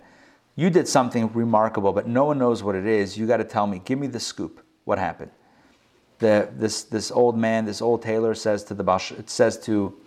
You 0.55 0.69
did 0.69 0.87
something 0.87 1.31
remarkable, 1.33 1.93
but 1.93 2.07
no 2.07 2.25
one 2.25 2.37
knows 2.37 2.61
what 2.61 2.75
it 2.75 2.85
is. 2.85 3.17
You 3.17 3.25
got 3.27 3.37
to 3.37 3.43
tell 3.43 3.67
me. 3.67 3.81
Give 3.83 3.97
me 3.97 4.07
the 4.07 4.19
scoop. 4.19 4.65
What 4.83 4.99
happened? 4.99 5.31
the, 6.21 6.49
this, 6.55 6.83
this 6.83 7.11
old 7.11 7.37
man, 7.37 7.65
this 7.65 7.81
old 7.81 8.01
tailor 8.01 8.33
says 8.33 8.63
to 8.65 8.73
the 8.73 8.83
Bash, 8.83 9.11
it 9.11 9.29
says 9.29 9.59
to 9.61 9.99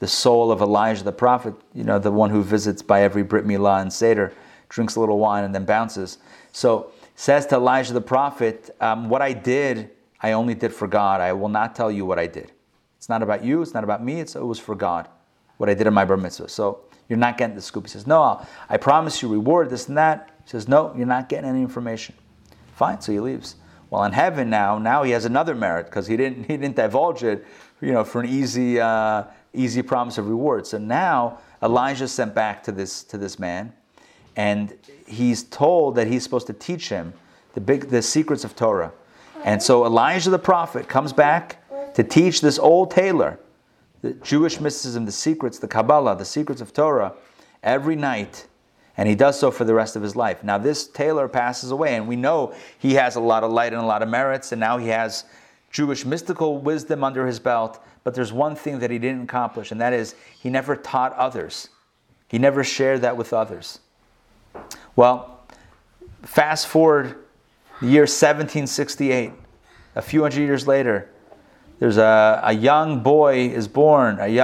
the 0.00 0.06
soul 0.08 0.52
of 0.52 0.60
Elijah 0.60 1.04
the 1.04 1.12
prophet, 1.12 1.54
you 1.72 1.84
know, 1.84 1.98
the 1.98 2.10
one 2.10 2.28
who 2.28 2.42
visits 2.42 2.82
by 2.82 3.02
every 3.02 3.22
Brit 3.22 3.46
Milah 3.46 3.80
and 3.80 3.92
Seder, 3.92 4.34
drinks 4.68 4.96
a 4.96 5.00
little 5.00 5.18
wine 5.18 5.44
and 5.44 5.54
then 5.54 5.64
bounces. 5.64 6.18
So 6.52 6.92
says 7.14 7.46
to 7.46 7.54
Elijah 7.54 7.92
the 7.92 8.00
prophet, 8.00 8.74
um, 8.80 9.08
what 9.08 9.22
I 9.22 9.32
did, 9.32 9.90
I 10.20 10.32
only 10.32 10.54
did 10.54 10.74
for 10.74 10.88
God. 10.88 11.20
I 11.20 11.32
will 11.32 11.48
not 11.48 11.74
tell 11.74 11.90
you 11.90 12.04
what 12.04 12.18
I 12.18 12.26
did. 12.26 12.52
It's 12.98 13.08
not 13.08 13.22
about 13.22 13.44
you. 13.44 13.62
It's 13.62 13.72
not 13.72 13.84
about 13.84 14.04
me. 14.04 14.20
It's, 14.20 14.34
it 14.34 14.44
was 14.44 14.58
for 14.58 14.74
God, 14.74 15.08
what 15.56 15.70
I 15.70 15.74
did 15.74 15.86
in 15.86 15.94
my 15.94 16.04
bar 16.04 16.16
mitzvah. 16.16 16.48
So 16.48 16.80
you're 17.10 17.18
not 17.18 17.36
getting 17.36 17.56
the 17.56 17.60
scoop. 17.60 17.84
He 17.84 17.90
says, 17.90 18.06
no, 18.06 18.22
I'll, 18.22 18.48
I 18.70 18.78
promise 18.78 19.20
you 19.20 19.28
reward, 19.28 19.68
this 19.68 19.88
and 19.88 19.98
that. 19.98 20.30
He 20.44 20.50
says, 20.50 20.68
no, 20.68 20.94
you're 20.96 21.06
not 21.06 21.28
getting 21.28 21.50
any 21.50 21.60
information. 21.60 22.14
Fine, 22.76 23.02
so 23.02 23.12
he 23.12 23.20
leaves. 23.20 23.56
Well, 23.90 24.04
in 24.04 24.12
heaven 24.12 24.48
now, 24.48 24.78
now 24.78 25.02
he 25.02 25.10
has 25.10 25.24
another 25.24 25.54
merit 25.54 25.86
because 25.86 26.06
he 26.06 26.16
didn't 26.16 26.44
he 26.44 26.56
didn't 26.56 26.76
divulge 26.76 27.24
it, 27.24 27.44
you 27.80 27.92
know, 27.92 28.04
for 28.04 28.20
an 28.20 28.28
easy 28.28 28.80
uh, 28.80 29.24
easy 29.52 29.82
promise 29.82 30.16
of 30.16 30.28
reward. 30.28 30.66
So 30.66 30.78
now 30.78 31.40
Elijah 31.60 32.06
sent 32.06 32.32
back 32.32 32.62
to 32.62 32.72
this 32.72 33.02
to 33.04 33.18
this 33.18 33.40
man, 33.40 33.72
and 34.36 34.78
he's 35.06 35.42
told 35.42 35.96
that 35.96 36.06
he's 36.06 36.22
supposed 36.22 36.46
to 36.46 36.52
teach 36.52 36.88
him 36.88 37.12
the 37.54 37.60
big 37.60 37.88
the 37.88 38.00
secrets 38.00 38.44
of 38.44 38.54
Torah. 38.54 38.92
And 39.44 39.60
so 39.60 39.84
Elijah 39.84 40.30
the 40.30 40.38
prophet 40.38 40.88
comes 40.88 41.12
back 41.12 41.56
to 41.94 42.04
teach 42.04 42.40
this 42.40 42.60
old 42.60 42.92
tailor 42.92 43.40
the 44.02 44.12
Jewish 44.14 44.60
mysticism, 44.60 45.04
the 45.04 45.12
secrets, 45.12 45.58
the 45.58 45.68
Kabbalah, 45.68 46.16
the 46.16 46.24
secrets 46.24 46.60
of 46.60 46.72
Torah 46.72 47.14
every 47.62 47.96
night 47.96 48.46
and 49.00 49.08
he 49.08 49.14
does 49.14 49.40
so 49.40 49.50
for 49.50 49.64
the 49.64 49.72
rest 49.72 49.96
of 49.96 50.02
his 50.02 50.14
life. 50.14 50.44
Now, 50.44 50.58
this 50.58 50.86
tailor 50.86 51.26
passes 51.26 51.70
away, 51.70 51.94
and 51.94 52.06
we 52.06 52.16
know 52.16 52.52
he 52.78 52.92
has 52.94 53.16
a 53.16 53.20
lot 53.20 53.44
of 53.44 53.50
light 53.50 53.72
and 53.72 53.80
a 53.80 53.86
lot 53.86 54.02
of 54.02 54.10
merits, 54.10 54.52
and 54.52 54.60
now 54.60 54.76
he 54.76 54.88
has 54.88 55.24
Jewish 55.70 56.04
mystical 56.04 56.58
wisdom 56.58 57.02
under 57.02 57.26
his 57.26 57.38
belt. 57.38 57.82
But 58.04 58.14
there's 58.14 58.30
one 58.30 58.54
thing 58.54 58.78
that 58.80 58.90
he 58.90 58.98
didn't 58.98 59.22
accomplish, 59.22 59.72
and 59.72 59.80
that 59.80 59.94
is 59.94 60.16
he 60.38 60.50
never 60.50 60.76
taught 60.76 61.14
others. 61.14 61.70
He 62.28 62.38
never 62.38 62.62
shared 62.62 63.00
that 63.00 63.16
with 63.16 63.32
others. 63.32 63.80
Well, 64.96 65.46
fast 66.20 66.66
forward 66.66 67.16
the 67.80 67.86
year 67.86 68.02
1768, 68.02 69.32
a 69.96 70.02
few 70.02 70.20
hundred 70.20 70.42
years 70.42 70.66
later, 70.66 71.08
there's 71.80 71.96
a, 71.96 72.40
a 72.44 72.52
young 72.52 73.02
boy 73.02 73.48
is 73.48 73.66
born, 73.66 74.18
a, 74.20 74.38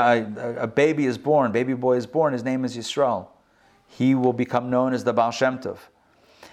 a, 0.59 0.67
baby 0.67 1.07
is 1.07 1.17
born, 1.17 1.53
baby 1.53 1.75
boy 1.75 1.97
is 1.97 2.07
born, 2.07 2.33
his 2.33 2.43
name 2.43 2.65
is 2.65 2.77
Yisrael 2.77 3.29
he 3.87 4.15
will 4.15 4.33
become 4.33 4.71
known 4.71 4.93
as 4.93 5.05
the 5.05 5.13
Baal 5.13 5.31
Shem 5.31 5.59
Tov. 5.59 5.79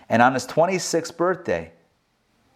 And 0.09 0.21
on 0.21 0.33
his 0.33 0.45
26th 0.45 1.15
birthday, 1.17 1.71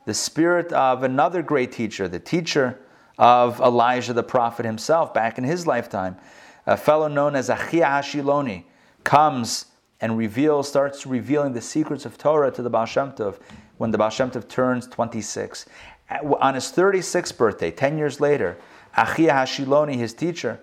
the 0.06 0.14
spirit 0.14 0.72
of 0.72 1.04
another 1.04 1.42
great 1.42 1.72
teacher, 1.72 2.08
the 2.08 2.20
teacher 2.20 2.80
of 3.18 3.60
Elijah 3.60 4.14
the 4.14 4.24
prophet 4.24 4.66
himself 4.66 5.14
back 5.14 5.38
in 5.38 5.44
his 5.44 5.68
lifetime, 5.68 6.18
a 6.66 6.78
fellow 6.78 7.08
known 7.08 7.36
as 7.36 7.50
Achia 7.50 7.86
Hashiloni, 7.86 8.64
comes 9.04 9.66
and 10.00 10.18
reveals, 10.18 10.68
starts 10.68 11.06
revealing 11.08 11.54
the 11.54 11.62
secrets 11.62 12.06
of 12.06 12.18
Torah 12.18 12.52
to 12.52 12.62
the 12.62 12.70
Baal 12.70 12.86
Shem 12.86 13.12
Tov 13.12 13.40
when 13.78 13.92
the 13.92 13.98
Baal 13.98 14.10
Shem 14.10 14.30
Tov 14.30 14.48
turns 14.48 14.88
26. 14.88 15.66
On 16.10 16.54
his 16.54 16.66
36th 16.66 17.38
birthday, 17.38 17.72
10 17.72 17.98
years 17.98 18.22
later, 18.22 18.58
Achia 18.96 19.30
Hashiloni, 19.30 19.96
his 19.96 20.14
teacher, 20.14 20.60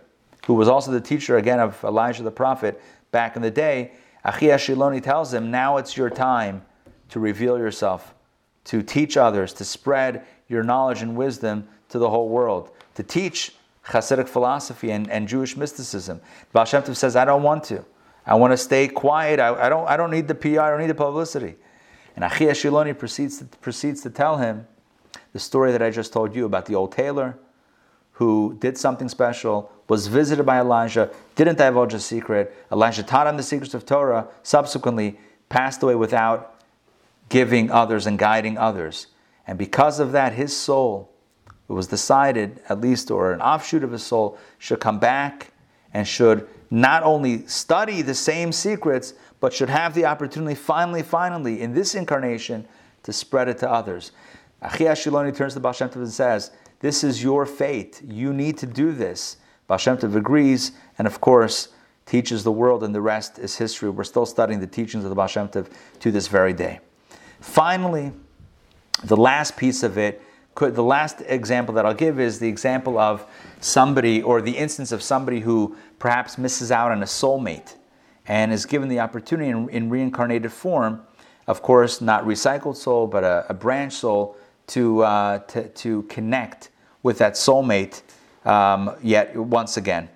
who 0.47 0.55
was 0.55 0.69
also 0.69 0.91
the 0.91 1.01
teacher 1.01 1.37
again 1.37 1.61
of 1.61 1.83
Elijah 1.85 2.23
the 2.23 2.31
prophet 2.31 2.81
back 3.11 3.37
in 3.37 3.43
the 3.43 3.51
day, 3.51 3.93
Achia 4.25 4.55
Shiloni 4.55 5.03
tells 5.03 5.35
him, 5.35 5.51
now 5.51 5.77
it's 5.77 5.97
your 5.97 6.09
time 6.09 6.65
to 7.11 7.21
reveal 7.21 7.59
yourself, 7.59 8.15
to 8.65 8.83
teach 8.83 9.17
others, 9.17 9.53
to 9.55 9.65
spread 9.65 10.25
your 10.49 10.63
knowledge 10.63 11.03
and 11.03 11.15
wisdom 11.15 11.69
to 11.91 11.99
the 11.99 12.09
whole 12.09 12.29
world, 12.29 12.71
to 12.95 13.03
teach 13.03 13.55
Hasidic 13.87 14.29
philosophy 14.29 14.91
and, 14.91 15.11
and 15.11 15.29
Jewish 15.29 15.57
mysticism. 15.57 16.21
Baal 16.53 16.65
Shem 16.65 16.83
Tov 16.83 16.97
says, 16.97 17.17
I 17.17 17.27
don't 17.27 17.43
want 17.43 17.65
to. 17.65 17.85
I 18.27 18.35
want 18.37 18.53
to 18.53 18.57
stay 18.57 18.89
quiet. 18.89 19.39
I, 19.39 19.67
I, 19.67 19.69
don't, 19.69 19.87
I 19.87 19.99
don't 19.99 20.11
need 20.11 20.27
the 20.27 20.35
PR, 20.35 20.61
I 20.61 20.71
don't 20.71 20.81
need 20.81 20.89
the 20.89 20.95
publicity. 20.95 21.57
And 22.17 22.25
Achia 22.25 22.53
Shiloni 22.53 22.97
proceeds 22.99 23.39
to, 23.39 23.45
proceeds 23.45 24.01
to 24.03 24.11
tell 24.11 24.39
him 24.39 24.67
the 25.33 25.39
story 25.39 25.73
that 25.73 25.83
I 25.83 25.91
just 25.91 26.13
told 26.13 26.35
you 26.35 26.45
about 26.45 26.67
the 26.67 26.75
old 26.75 26.93
tailor 26.93 27.37
who 28.15 28.57
did 28.61 28.79
something 28.79 29.09
special, 29.09 29.71
was 29.89 30.07
visited 30.07 30.47
by 30.47 30.61
Elijah, 30.61 31.11
didn't 31.35 31.59
divulge 31.59 31.95
a 31.95 32.01
secret. 32.01 32.55
Elijah 32.71 33.03
taught 33.03 33.27
him 33.27 33.37
the 33.37 33.43
secrets 33.43 33.75
of 33.75 33.85
Torah, 33.85 34.29
subsequently 34.45 35.19
passed 35.49 35.83
away 35.83 35.97
without 35.97 36.61
giving 37.29 37.71
others 37.71 38.07
and 38.07 38.19
guiding 38.19 38.57
others. 38.57 39.09
And 39.49 39.59
because 39.59 39.99
of 39.99 40.13
that, 40.13 40.33
his 40.33 40.57
soul, 40.57 41.11
it 41.69 41.73
was 41.73 41.89
decided, 41.89 42.61
at 42.69 42.81
least, 42.81 43.11
or 43.11 43.33
an 43.33 43.41
offshoot 43.41 43.83
of 43.83 43.91
his 43.91 44.05
soul, 44.05 44.39
should 44.59 44.79
come 44.79 45.01
back 45.01 45.51
and 45.93 46.07
should 46.07 46.49
not 46.71 47.03
only 47.03 47.47
study 47.47 48.01
the 48.01 48.15
same 48.15 48.53
secrets, 48.53 49.15
but 49.41 49.53
should 49.53 49.69
have 49.69 49.93
the 49.93 50.07
opportunity, 50.07 50.55
finally, 50.55 51.03
finally, 51.03 51.61
in 51.61 51.75
this 51.75 51.97
incarnation, 51.97 52.67
to 53.03 53.13
spread 53.13 53.49
it 53.49 53.59
to 53.59 53.71
others. 53.71 54.13
Achia 54.63 54.93
Shiloni 54.93 55.35
turns 55.35 55.55
to 55.55 55.61
Baal 55.61 55.73
Shem 55.73 55.89
Tov 55.89 55.97
and 55.97 56.11
says, 56.11 56.51
this 56.81 57.05
is 57.05 57.23
your 57.23 57.47
fate. 57.47 58.03
You 58.07 58.33
need 58.33 58.59
to 58.59 58.67
do 58.67 58.93
this. 58.93 59.37
Baal 59.67 59.79
Shem 59.79 59.97
Tov 59.97 60.15
agrees, 60.17 60.73
and 60.99 61.07
of 61.07 61.21
course, 61.21 61.69
teaches 62.07 62.45
the 62.45 62.53
world, 62.53 62.85
and 62.85 62.95
the 62.95 63.01
rest 63.01 63.39
is 63.39 63.57
history. 63.57 63.89
We're 63.89 64.05
still 64.05 64.27
studying 64.27 64.61
the 64.61 64.67
teachings 64.67 65.05
of 65.05 65.11
the 65.11 65.17
Baal 65.17 65.27
Shem 65.27 65.49
Tov 65.49 65.69
to 66.01 66.11
this 66.11 66.29
very 66.29 66.53
day. 66.53 66.81
Finally, 67.41 68.13
the 69.03 69.17
last 69.17 69.57
piece 69.57 69.83
of 69.83 69.99
it, 69.99 70.23
could, 70.55 70.75
the 70.75 70.83
last 70.83 71.21
example 71.27 71.75
that 71.75 71.85
I'll 71.85 71.95
give 71.95 72.21
is 72.21 72.39
the 72.39 72.49
example 72.49 72.99
of 72.99 73.27
somebody, 73.61 74.23
or 74.23 74.41
the 74.41 74.57
instance 74.57 74.93
of 74.93 75.03
somebody 75.03 75.41
who 75.41 75.77
perhaps 75.99 76.39
misses 76.39 76.71
out 76.71 76.93
on 76.93 77.03
a 77.03 77.07
soulmate 77.07 77.75
and 78.27 78.53
is 78.53 78.65
given 78.65 78.89
the 78.89 79.01
opportunity 79.01 79.51
in, 79.51 79.69
in 79.71 79.91
reincarnated 79.91 80.53
form, 80.53 81.03
of 81.47 81.61
course, 81.61 82.01
not 82.01 82.25
recycled 82.25 82.77
soul, 82.77 83.07
but 83.07 83.25
a, 83.25 83.47
a 83.49 83.55
branch 83.55 83.95
soul, 83.95 84.37
to, 84.69 85.03
uh, 85.03 85.39
to, 85.39 85.69
to 85.69 86.03
connect 86.05 86.71
with 87.03 87.19
that 87.19 87.35
soulmate 87.35 88.03
um, 88.45 88.95
yet 89.03 89.37
once 89.37 89.77
again 89.77 90.09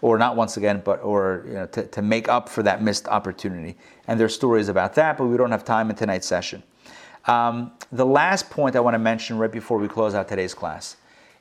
or 0.00 0.18
not 0.18 0.36
once 0.36 0.56
again 0.56 0.82
but 0.84 1.02
or 1.02 1.44
you 1.46 1.54
know, 1.54 1.66
to, 1.66 1.86
to 1.86 2.02
make 2.02 2.28
up 2.28 2.48
for 2.48 2.62
that 2.62 2.82
missed 2.82 3.08
opportunity. 3.08 3.76
And 4.06 4.18
there's 4.18 4.34
stories 4.34 4.68
about 4.68 4.94
that 4.94 5.16
but 5.16 5.26
we 5.26 5.36
don't 5.36 5.50
have 5.50 5.64
time 5.64 5.90
in 5.90 5.96
tonight's 5.96 6.26
session. 6.26 6.62
Um, 7.26 7.72
the 7.92 8.06
last 8.06 8.50
point 8.50 8.76
i 8.76 8.80
want 8.80 8.94
to 8.94 8.98
mention 8.98 9.38
right 9.38 9.50
before 9.50 9.78
we 9.78 9.88
close 9.88 10.14
out 10.14 10.28
today's 10.28 10.54
class 10.54 10.96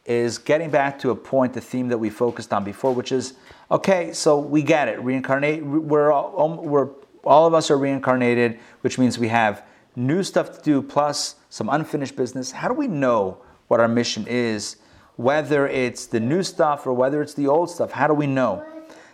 is 0.06 0.38
getting 0.38 0.70
back 0.70 1.00
to 1.00 1.10
a 1.10 1.16
point 1.16 1.54
the 1.54 1.62
theme 1.62 1.88
that 1.90 1.98
we 1.98 2.10
focused 2.10 2.54
on 2.54 2.64
before 2.64 2.94
which 2.94 3.12
is 3.12 3.34
okay 3.72 4.14
so 4.14 4.40
we 4.40 4.62
get 4.62 4.88
it 4.88 5.00
reincarnate 5.02 5.64
we're 5.66 6.12
all, 6.12 6.40
um, 6.40 6.58
we're 6.58 6.90
all 7.24 7.48
of 7.48 7.54
us 7.54 7.72
are 7.72 7.78
reincarnated 7.78 8.60
which 8.82 9.00
means 9.00 9.18
we 9.18 9.28
have 9.28 9.64
new 9.96 10.22
stuff 10.24 10.58
to 10.58 10.62
do 10.64 10.82
plus 10.82 11.36
some 11.56 11.70
unfinished 11.70 12.16
business 12.16 12.52
how 12.52 12.68
do 12.68 12.74
we 12.74 12.88
know 12.88 13.38
what 13.68 13.80
our 13.80 13.88
mission 13.88 14.26
is 14.28 14.78
whether 15.16 15.68
it's 15.68 16.06
the 16.06 16.20
new 16.20 16.44
stuff 16.44 16.86
or 16.86 16.94
whether 16.94 17.22
it's 17.22 17.34
the 17.34 17.48
old 17.48 17.70
stuff. 17.70 17.92
How 17.92 18.08
do 18.08 18.14
we 18.14 18.28
know? 18.28 18.66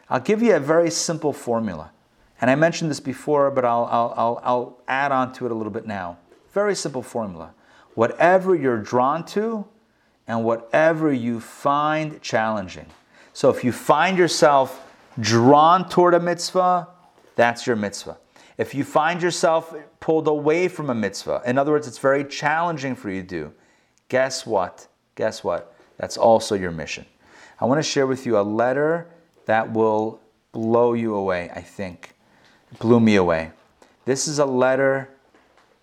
I'll 0.10 0.20
give 0.20 0.42
you 0.42 0.56
a 0.56 0.60
very 0.60 0.90
simple 0.90 1.34
formula. 1.34 1.92
And 2.40 2.50
I 2.50 2.56
mentioned 2.56 2.90
this 2.90 3.00
before, 3.00 3.52
but 3.52 3.64
I'll, 3.64 3.86
I'll, 3.86 4.14
I'll, 4.18 4.42
I'll 4.44 4.78
add 4.88 5.12
on 5.12 5.32
to 5.34 5.46
it 5.46 5.52
a 5.52 5.56
little 5.56 5.72
bit 5.72 5.86
now. 5.86 6.18
Very 6.54 6.76
simple 6.76 7.04
formula. 7.04 7.54
Whatever 7.94 8.56
you're 8.56 8.80
drawn 8.80 9.26
to 9.28 9.66
and 10.28 10.44
whatever 10.44 11.14
you 11.14 11.40
find 11.40 12.22
challenging. 12.22 12.88
So 13.34 13.50
if 13.50 13.64
you 13.64 13.72
find 13.72 14.18
yourself 14.18 14.92
drawn 15.20 15.88
toward 15.88 16.14
a 16.14 16.20
mitzvah, 16.20 16.88
that's 17.36 17.68
your 17.68 17.76
mitzvah. 17.76 18.18
If 18.58 18.74
you 18.74 18.84
find 18.84 19.22
yourself 19.22 19.74
pulled 20.02 20.28
away 20.28 20.68
from 20.68 20.90
a 20.90 20.96
mitzvah, 20.96 21.42
in 21.46 21.58
other 21.58 21.72
words, 21.72 21.88
it's 21.88 22.00
very 22.00 22.26
challenging 22.26 22.96
for 22.96 23.10
you 23.10 23.22
to 23.22 23.28
do, 23.28 23.54
guess 24.10 24.46
what? 24.46 24.88
Guess 25.16 25.44
what? 25.44 25.74
That's 25.98 26.18
also 26.18 26.56
your 26.56 26.72
mission. 26.72 27.06
I 27.62 27.66
want 27.66 27.78
to 27.78 27.84
share 27.84 28.08
with 28.08 28.26
you 28.26 28.38
a 28.38 28.42
letter 28.42 29.08
that 29.46 29.72
will 29.72 30.20
blow 30.52 30.94
you 30.94 31.16
away, 31.16 31.52
I 31.56 31.62
think. 31.62 32.16
It 32.72 32.80
blew 32.80 33.00
me 33.00 33.16
away. 33.16 33.52
This 34.06 34.28
is 34.28 34.40
a 34.40 34.46
letter 34.46 35.10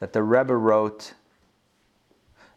that 0.01 0.13
the 0.13 0.23
Rebbe 0.23 0.55
wrote. 0.55 1.15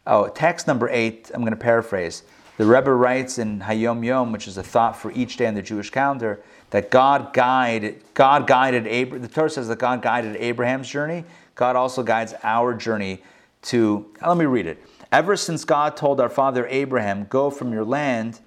Oh, 0.06 0.28
text 0.28 0.66
number 0.66 0.90
eight, 0.90 1.30
I'm 1.32 1.42
going 1.42 1.52
to 1.52 1.56
paraphrase. 1.56 2.24
The 2.56 2.66
Rebbe 2.66 2.92
writes 2.92 3.38
in 3.38 3.60
Hayom 3.60 4.04
Yom, 4.04 4.32
which 4.32 4.48
is 4.48 4.58
a 4.58 4.62
thought 4.62 4.96
for 4.96 5.12
each 5.12 5.36
day 5.36 5.46
in 5.46 5.54
the 5.54 5.62
Jewish 5.62 5.90
calendar, 5.90 6.42
that 6.70 6.90
God 6.90 7.32
guided, 7.32 8.02
God 8.14 8.46
guided 8.46 8.86
Abraham. 8.86 9.22
The 9.22 9.28
Torah 9.32 9.50
says 9.50 9.68
that 9.68 9.78
God 9.78 10.02
guided 10.02 10.36
Abraham's 10.36 10.88
journey. 10.88 11.24
God 11.54 11.76
also 11.76 12.02
guides 12.02 12.34
our 12.42 12.74
journey 12.74 13.22
to. 13.62 14.10
Uh, 14.22 14.28
let 14.28 14.38
me 14.38 14.44
read 14.44 14.66
it. 14.66 14.84
Ever 15.10 15.36
since 15.36 15.64
God 15.64 15.96
told 15.96 16.20
our 16.20 16.28
father 16.28 16.66
Abraham, 16.68 17.24
Go 17.24 17.50
from 17.50 17.72
your 17.72 17.84
land, 17.84 18.40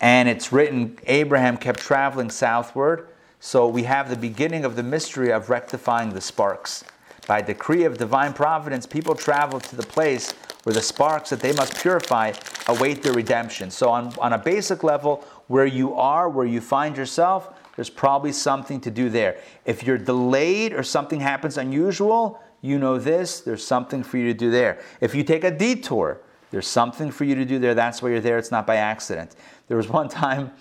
and 0.00 0.28
it's 0.28 0.52
written, 0.52 0.98
Abraham 1.06 1.56
kept 1.56 1.80
traveling 1.80 2.30
southward. 2.30 3.08
So 3.40 3.68
we 3.68 3.84
have 3.84 4.10
the 4.10 4.16
beginning 4.16 4.64
of 4.64 4.76
the 4.76 4.82
mystery 4.82 5.30
of 5.30 5.50
rectifying 5.50 6.10
the 6.10 6.20
sparks. 6.20 6.84
By 7.26 7.42
decree 7.42 7.84
of 7.84 7.98
divine 7.98 8.32
providence, 8.32 8.86
people 8.86 9.14
travel 9.14 9.60
to 9.60 9.76
the 9.76 9.82
place 9.82 10.32
where 10.62 10.74
the 10.74 10.82
sparks 10.82 11.30
that 11.30 11.40
they 11.40 11.52
must 11.52 11.76
purify 11.80 12.32
await 12.68 13.02
their 13.02 13.12
redemption. 13.12 13.70
So, 13.70 13.88
on, 13.90 14.14
on 14.18 14.32
a 14.32 14.38
basic 14.38 14.82
level, 14.82 15.24
where 15.48 15.66
you 15.66 15.94
are, 15.94 16.28
where 16.28 16.46
you 16.46 16.60
find 16.60 16.96
yourself, 16.96 17.55
there's 17.76 17.90
probably 17.90 18.32
something 18.32 18.80
to 18.80 18.90
do 18.90 19.08
there. 19.08 19.38
If 19.64 19.84
you're 19.84 19.98
delayed 19.98 20.72
or 20.72 20.82
something 20.82 21.20
happens 21.20 21.58
unusual, 21.58 22.40
you 22.62 22.78
know 22.78 22.98
this, 22.98 23.40
there's 23.40 23.64
something 23.64 24.02
for 24.02 24.16
you 24.16 24.26
to 24.26 24.34
do 24.34 24.50
there. 24.50 24.80
If 25.00 25.14
you 25.14 25.22
take 25.22 25.44
a 25.44 25.50
detour, 25.50 26.20
there's 26.50 26.66
something 26.66 27.10
for 27.10 27.24
you 27.24 27.34
to 27.34 27.44
do 27.44 27.58
there. 27.58 27.74
That's 27.74 28.02
why 28.02 28.10
you're 28.10 28.20
there. 28.20 28.38
It's 28.38 28.50
not 28.50 28.66
by 28.66 28.76
accident. 28.76 29.36
There 29.68 29.76
was 29.76 29.88
one 29.88 30.08
time 30.24 30.52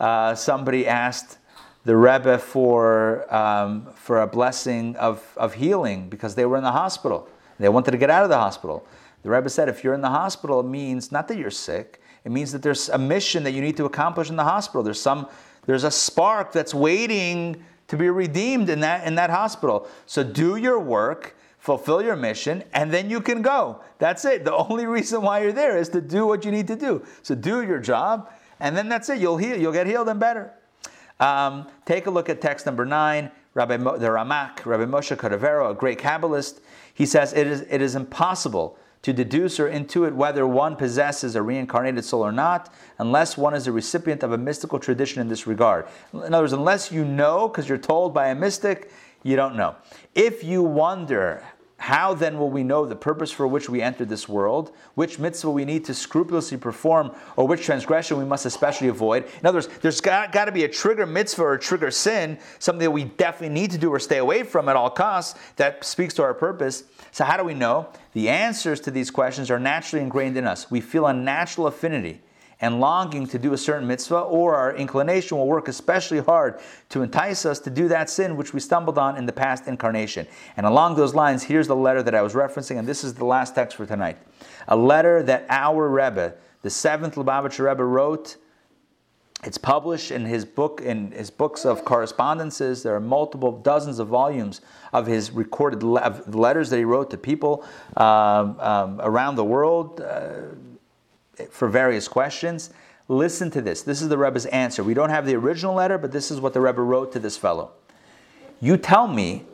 uh, 0.00 0.34
somebody 0.34 0.86
asked 0.86 1.38
the 1.84 1.96
Rebbe 1.96 2.38
for, 2.38 3.32
um, 3.34 3.88
for 3.94 4.22
a 4.22 4.26
blessing 4.26 4.96
of, 4.96 5.22
of 5.36 5.54
healing 5.54 6.08
because 6.08 6.34
they 6.34 6.46
were 6.46 6.56
in 6.56 6.64
the 6.64 6.72
hospital. 6.72 7.28
They 7.58 7.68
wanted 7.68 7.92
to 7.92 7.98
get 7.98 8.10
out 8.10 8.24
of 8.24 8.30
the 8.30 8.38
hospital. 8.38 8.86
The 9.22 9.30
Rebbe 9.30 9.48
said, 9.48 9.68
if 9.68 9.84
you're 9.84 9.94
in 9.94 10.00
the 10.00 10.10
hospital, 10.10 10.60
it 10.60 10.66
means 10.66 11.12
not 11.12 11.28
that 11.28 11.38
you're 11.38 11.50
sick, 11.50 12.00
it 12.24 12.32
means 12.32 12.52
that 12.52 12.62
there's 12.62 12.88
a 12.88 12.98
mission 12.98 13.44
that 13.44 13.52
you 13.52 13.60
need 13.60 13.76
to 13.76 13.84
accomplish 13.84 14.30
in 14.30 14.36
the 14.36 14.44
hospital. 14.44 14.82
There's 14.82 15.00
some 15.00 15.28
there's 15.66 15.84
a 15.84 15.90
spark 15.90 16.52
that's 16.52 16.74
waiting 16.74 17.64
to 17.88 17.96
be 17.96 18.08
redeemed 18.08 18.70
in 18.70 18.80
that 18.80 19.06
in 19.06 19.14
that 19.16 19.30
hospital. 19.30 19.88
So 20.06 20.24
do 20.24 20.56
your 20.56 20.78
work, 20.78 21.36
fulfill 21.58 22.02
your 22.02 22.16
mission, 22.16 22.64
and 22.72 22.90
then 22.90 23.10
you 23.10 23.20
can 23.20 23.42
go. 23.42 23.80
That's 23.98 24.24
it. 24.24 24.44
The 24.44 24.54
only 24.54 24.86
reason 24.86 25.22
why 25.22 25.42
you're 25.42 25.52
there 25.52 25.76
is 25.76 25.88
to 25.90 26.00
do 26.00 26.26
what 26.26 26.44
you 26.44 26.50
need 26.50 26.66
to 26.68 26.76
do. 26.76 27.04
So 27.22 27.34
do 27.34 27.62
your 27.62 27.78
job, 27.78 28.32
and 28.60 28.76
then 28.76 28.88
that's 28.88 29.08
it. 29.08 29.18
You'll 29.18 29.38
heal. 29.38 29.58
You'll 29.58 29.72
get 29.72 29.86
healed 29.86 30.08
and 30.08 30.20
better. 30.20 30.52
Um, 31.20 31.68
take 31.84 32.06
a 32.06 32.10
look 32.10 32.28
at 32.28 32.40
text 32.40 32.66
number 32.66 32.84
nine. 32.84 33.30
Rabbi 33.54 33.76
Mo, 33.76 33.96
the 33.96 34.08
Ramak, 34.08 34.66
Rabbi 34.66 34.84
Moshe 34.84 35.16
Cordovero, 35.16 35.70
a 35.70 35.74
great 35.74 35.98
Kabbalist, 35.98 36.60
he 36.92 37.06
says 37.06 37.32
it 37.32 37.46
is, 37.46 37.60
it 37.70 37.80
is 37.80 37.94
impossible 37.94 38.76
to 39.04 39.12
deduce 39.12 39.60
or 39.60 39.68
intuit 39.68 40.14
whether 40.14 40.46
one 40.46 40.76
possesses 40.76 41.36
a 41.36 41.42
reincarnated 41.42 42.02
soul 42.02 42.22
or 42.22 42.32
not, 42.32 42.72
unless 42.98 43.36
one 43.36 43.52
is 43.52 43.66
a 43.66 43.72
recipient 43.72 44.22
of 44.22 44.32
a 44.32 44.38
mystical 44.38 44.78
tradition 44.78 45.20
in 45.20 45.28
this 45.28 45.46
regard. 45.46 45.86
In 46.14 46.32
other 46.32 46.44
words, 46.44 46.54
unless 46.54 46.90
you 46.90 47.04
know, 47.04 47.46
because 47.48 47.68
you're 47.68 47.76
told 47.76 48.14
by 48.14 48.28
a 48.28 48.34
mystic, 48.34 48.90
you 49.22 49.36
don't 49.36 49.56
know. 49.56 49.76
If 50.14 50.42
you 50.42 50.62
wonder 50.62 51.44
how 51.84 52.14
then 52.14 52.38
will 52.38 52.48
we 52.48 52.64
know 52.64 52.86
the 52.86 52.96
purpose 52.96 53.30
for 53.30 53.46
which 53.46 53.68
we 53.68 53.82
entered 53.82 54.08
this 54.08 54.26
world, 54.26 54.74
which 54.94 55.18
mitzvah 55.18 55.50
we 55.50 55.66
need 55.66 55.84
to 55.84 55.92
scrupulously 55.92 56.56
perform, 56.56 57.14
or 57.36 57.46
which 57.46 57.62
transgression 57.62 58.16
we 58.16 58.24
must 58.24 58.46
especially 58.46 58.88
avoid? 58.88 59.26
In 59.40 59.46
other 59.46 59.58
words, 59.58 59.68
there's 59.82 60.00
got, 60.00 60.32
got 60.32 60.46
to 60.46 60.52
be 60.52 60.64
a 60.64 60.68
trigger 60.68 61.04
mitzvah 61.04 61.42
or 61.42 61.52
a 61.52 61.58
trigger 61.58 61.90
sin, 61.90 62.38
something 62.58 62.80
that 62.80 62.90
we 62.90 63.04
definitely 63.04 63.54
need 63.54 63.70
to 63.72 63.76
do 63.76 63.92
or 63.92 63.98
stay 63.98 64.16
away 64.16 64.44
from 64.44 64.70
at 64.70 64.76
all 64.76 64.88
costs 64.88 65.38
that 65.56 65.84
speaks 65.84 66.14
to 66.14 66.22
our 66.22 66.32
purpose. 66.32 66.84
So, 67.12 67.22
how 67.22 67.36
do 67.36 67.44
we 67.44 67.52
know? 67.52 67.90
The 68.14 68.30
answers 68.30 68.80
to 68.80 68.90
these 68.90 69.10
questions 69.10 69.50
are 69.50 69.60
naturally 69.60 70.02
ingrained 70.02 70.38
in 70.38 70.46
us. 70.46 70.70
We 70.70 70.80
feel 70.80 71.06
a 71.06 71.12
natural 71.12 71.66
affinity 71.66 72.22
and 72.64 72.80
longing 72.80 73.26
to 73.26 73.38
do 73.38 73.52
a 73.52 73.58
certain 73.58 73.86
mitzvah, 73.86 74.20
or 74.20 74.54
our 74.54 74.74
inclination 74.74 75.36
will 75.36 75.46
work 75.46 75.68
especially 75.68 76.18
hard 76.18 76.58
to 76.88 77.02
entice 77.02 77.44
us 77.44 77.58
to 77.58 77.68
do 77.68 77.88
that 77.88 78.08
sin 78.08 78.38
which 78.38 78.54
we 78.54 78.60
stumbled 78.60 78.96
on 78.96 79.18
in 79.18 79.26
the 79.26 79.32
past 79.32 79.68
incarnation. 79.68 80.26
And 80.56 80.64
along 80.64 80.96
those 80.96 81.14
lines, 81.14 81.42
here's 81.42 81.66
the 81.66 81.76
letter 81.76 82.02
that 82.02 82.14
I 82.14 82.22
was 82.22 82.32
referencing, 82.32 82.78
and 82.78 82.88
this 82.88 83.04
is 83.04 83.12
the 83.12 83.26
last 83.26 83.54
text 83.54 83.76
for 83.76 83.84
tonight. 83.84 84.16
A 84.68 84.76
letter 84.76 85.22
that 85.24 85.44
our 85.50 85.90
Rebbe, 85.90 86.36
the 86.62 86.70
seventh 86.70 87.16
Lubavitcher 87.16 87.68
Rebbe, 87.68 87.84
wrote. 87.84 88.38
It's 89.42 89.58
published 89.58 90.10
in 90.10 90.24
his 90.24 90.46
book, 90.46 90.80
in 90.80 91.10
his 91.10 91.28
books 91.28 91.66
of 91.66 91.84
correspondences. 91.84 92.82
There 92.82 92.94
are 92.94 93.00
multiple 93.00 93.52
dozens 93.52 93.98
of 93.98 94.08
volumes 94.08 94.62
of 94.94 95.06
his 95.06 95.32
recorded 95.32 95.82
le- 95.82 96.22
letters 96.28 96.70
that 96.70 96.78
he 96.78 96.84
wrote 96.84 97.10
to 97.10 97.18
people 97.18 97.62
um, 97.98 98.58
um, 98.58 99.00
around 99.02 99.36
the 99.36 99.44
world. 99.44 100.00
Uh, 100.00 100.54
for 101.50 101.68
various 101.68 102.08
questions. 102.08 102.70
Listen 103.08 103.50
to 103.50 103.60
this. 103.60 103.82
This 103.82 104.00
is 104.00 104.08
the 104.08 104.16
Rebbe's 104.18 104.46
answer. 104.46 104.82
We 104.82 104.94
don't 104.94 105.10
have 105.10 105.26
the 105.26 105.34
original 105.34 105.74
letter, 105.74 105.98
but 105.98 106.12
this 106.12 106.30
is 106.30 106.40
what 106.40 106.54
the 106.54 106.60
Rebbe 106.60 106.80
wrote 106.80 107.12
to 107.12 107.18
this 107.18 107.36
fellow. 107.36 107.72
You 108.60 108.76
tell 108.76 109.06
me 109.06 109.44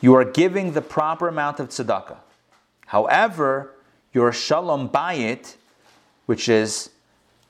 you 0.00 0.14
are 0.14 0.24
giving 0.24 0.72
the 0.72 0.82
proper 0.82 1.28
amount 1.28 1.60
of 1.60 1.68
tzedakah. 1.68 2.16
However, 2.86 3.74
your 4.12 4.32
shalom 4.32 4.88
bayit, 4.88 5.56
which 6.26 6.48
is 6.48 6.90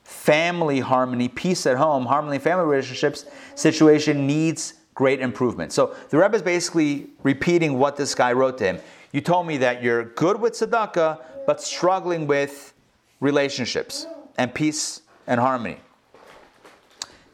family 0.03 0.79
harmony, 0.79 1.27
peace 1.27 1.65
at 1.65 1.77
home, 1.77 2.05
harmony 2.05 2.39
family 2.39 2.65
relationships 2.65 3.25
situation 3.55 4.25
needs 4.25 4.73
great 4.93 5.19
improvement. 5.19 5.71
So 5.71 5.95
the 6.09 6.17
Rebbe 6.17 6.35
is 6.35 6.41
basically 6.41 7.07
repeating 7.23 7.77
what 7.77 7.97
this 7.97 8.15
guy 8.15 8.33
wrote 8.33 8.57
to 8.57 8.63
him. 8.65 8.79
You 9.11 9.21
told 9.21 9.47
me 9.47 9.57
that 9.57 9.83
you're 9.83 10.03
good 10.03 10.41
with 10.41 10.53
tzedakah, 10.53 11.19
but 11.45 11.61
struggling 11.61 12.25
with 12.27 12.73
relationships 13.19 14.05
and 14.37 14.53
peace 14.53 15.01
and 15.25 15.39
harmony. 15.39 15.77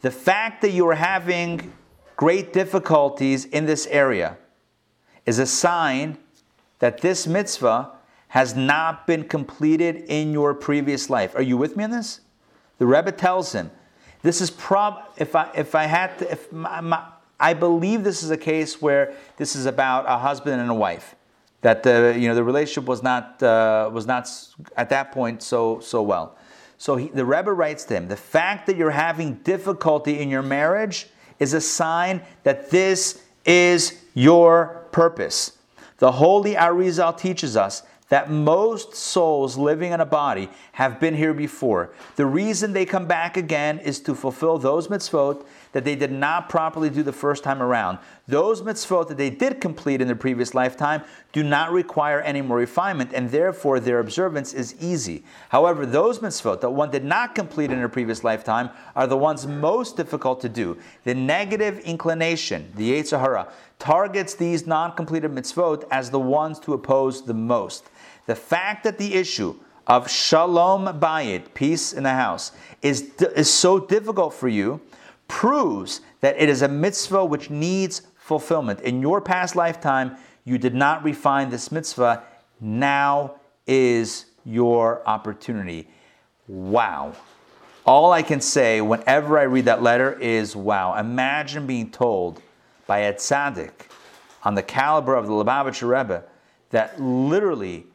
The 0.01 0.11
fact 0.11 0.61
that 0.61 0.72
you 0.72 0.88
are 0.89 0.95
having 0.95 1.73
great 2.15 2.53
difficulties 2.53 3.45
in 3.45 3.65
this 3.65 3.88
area 3.88 4.38
is 5.26 5.39
a 5.39 5.45
sign 5.45 6.18
that 6.80 7.01
this 7.01 7.27
mitzvah 7.27 7.91
has 8.30 8.55
not 8.55 9.07
been 9.07 9.23
completed 9.23 10.03
in 10.07 10.34
your 10.34 10.53
previous 10.53 11.10
life. 11.10 11.35
Are 11.35 11.41
you 11.41 11.55
with 11.55 11.77
me 11.77 11.84
on 11.84 11.91
this? 11.91 12.22
The 12.80 12.85
Rebbe 12.85 13.11
tells 13.11 13.53
him, 13.53 13.72
this 14.23 14.41
is 14.41 14.49
prob 14.49 15.03
if 15.18 15.35
I 15.35 15.51
if 15.53 15.76
I 15.76 15.84
had 15.84 16.18
to 16.19 16.31
if 16.31 16.51
my, 16.51 16.81
my, 16.81 17.03
I 17.39 17.53
believe 17.53 18.03
this 18.03 18.23
is 18.23 18.31
a 18.31 18.38
case 18.38 18.81
where 18.81 19.14
this 19.38 19.55
is 19.55 19.65
about 19.65 20.05
a 20.07 20.18
husband 20.18 20.61
and 20.61 20.72
a 20.72 20.73
wife 20.73 21.15
that 21.64 21.81
the 21.81 22.15
you 22.18 22.27
know 22.27 22.35
the 22.35 22.44
relationship 22.44 22.88
was 22.88 23.02
not 23.02 23.41
uh, 23.41 23.90
was 23.91 24.06
not 24.06 24.30
at 24.77 24.90
that 24.90 25.11
point 25.11 25.41
so 25.41 25.80
so 25.80 26.03
well. 26.03 26.38
So 26.77 26.98
he, 26.98 27.07
the 27.07 27.26
Rebbe 27.26 27.52
writes 27.52 27.85
to 27.85 27.95
him: 27.95 28.07
the 28.07 28.18
fact 28.18 28.68
that 28.68 28.77
you're 28.77 28.91
having 28.91 29.35
difficulty 29.35 30.19
in 30.19 30.30
your 30.30 30.44
marriage 30.44 31.07
is 31.40 31.53
a 31.53 31.61
sign 31.61 32.22
that 32.44 32.69
this 32.69 33.23
is 33.45 34.03
your 34.14 34.85
purpose. 34.91 35.57
The 35.98 36.11
Holy 36.11 36.53
Arizal 36.56 37.18
teaches 37.18 37.57
us 37.57 37.84
that 38.10 38.30
most 38.30 38.94
souls 38.94 39.57
living 39.57 39.91
in 39.91 40.02
a 40.02 40.06
body 40.06 40.49
have 40.73 40.99
been 40.99 41.15
here 41.15 41.34
before. 41.34 41.94
The 42.15 42.26
reason 42.26 42.73
they 42.73 42.85
come 42.85 43.07
back 43.07 43.38
again 43.38 43.80
is 43.80 43.99
to 44.02 44.14
fulfill 44.14 44.57
those 44.57 44.88
mitzvot 44.88 45.45
that 45.74 45.84
they 45.84 45.95
did 45.95 46.12
not 46.12 46.48
properly 46.48 46.90
do 46.90 47.04
the 47.04 47.12
first 47.12 47.44
time 47.44 47.62
around. 47.62 47.98
Those 48.28 48.62
mitzvot 48.62 49.10
that 49.10 49.18
they 49.18 49.30
did 49.30 49.60
complete 49.60 50.00
in 50.00 50.08
their 50.08 50.16
previous 50.16 50.54
lifetime 50.54 51.04
do 51.34 51.44
not 51.44 51.72
require 51.72 52.22
any 52.22 52.41
more 52.41 52.58
refinement, 52.58 53.12
and 53.14 53.30
therefore 53.30 53.80
their 53.80 54.00
observance 54.00 54.54
is 54.54 54.76
easy. 54.80 55.24
However, 55.50 55.86
those 55.86 56.20
mitzvot 56.20 56.62
that 56.62 56.70
one 56.70 56.91
did 56.91 57.04
not 57.04 57.36
complete 57.36 57.72
in 57.72 57.80
their 57.80 57.90
previous 57.90 58.24
lifetime 58.24 58.70
are 58.95 59.08
the 59.08 59.18
ones 59.18 59.45
most 59.45 59.98
difficult 59.98 60.40
to 60.41 60.50
do. 60.50 60.78
The 61.04 61.16
negative 61.16 61.80
inclination, 61.80 62.72
the 62.76 62.91
Yetzer 62.91 63.20
Hara, 63.20 63.52
targets 63.80 64.36
these 64.36 64.66
non 64.66 64.95
completed 64.95 65.32
mitzvot 65.32 65.84
as 65.91 66.10
the 66.10 66.20
ones 66.20 66.60
to 66.62 66.74
oppose 66.74 67.26
the 67.26 67.34
most. 67.34 67.90
The 68.28 68.36
fact 68.36 68.84
that 68.84 68.98
the 68.98 69.16
issue 69.16 69.56
of 69.88 70.10
shalom 70.10 70.86
bayit, 71.00 71.54
peace 71.54 71.91
in 71.91 72.04
the 72.04 72.14
house, 72.14 72.52
is, 72.82 73.12
is 73.36 73.52
so 73.52 73.80
difficult 73.80 74.34
for 74.34 74.48
you 74.48 74.80
proves 75.34 76.01
that 76.22 76.39
it 76.39 76.47
is 76.47 76.61
a 76.61 76.68
mitzvah 76.68 77.26
which 77.26 77.49
needs 77.49 78.03
fulfillment. 78.15 78.80
In 78.81 79.01
your 79.01 79.19
past 79.19 79.55
lifetime, 79.55 80.15
you 80.45 80.60
did 80.60 80.76
not 80.76 81.03
refine 81.03 81.49
this 81.49 81.72
mitzvah. 81.72 82.22
Now 82.61 83.38
is 83.65 84.26
your 84.45 85.01
opportunity. 85.07 85.88
Wow. 86.47 87.14
All 87.84 88.11
I 88.11 88.22
can 88.22 88.41
say 88.41 88.80
whenever 88.80 89.39
I 89.39 89.43
read 89.43 89.65
that 89.65 89.81
letter 89.81 90.14
is 90.19 90.55
wow. 90.55 90.95
Imagine 90.99 91.65
being 91.65 91.89
told 91.89 92.39
by 92.85 92.99
a 92.99 93.14
tzaddik 93.14 93.88
on 94.43 94.53
the 94.53 94.61
caliber 94.61 95.15
of 95.15 95.26
the 95.26 95.34
Lubavitcher 95.34 95.89
Rebbe 95.89 96.23
that 96.69 97.01
literally, 97.01 97.88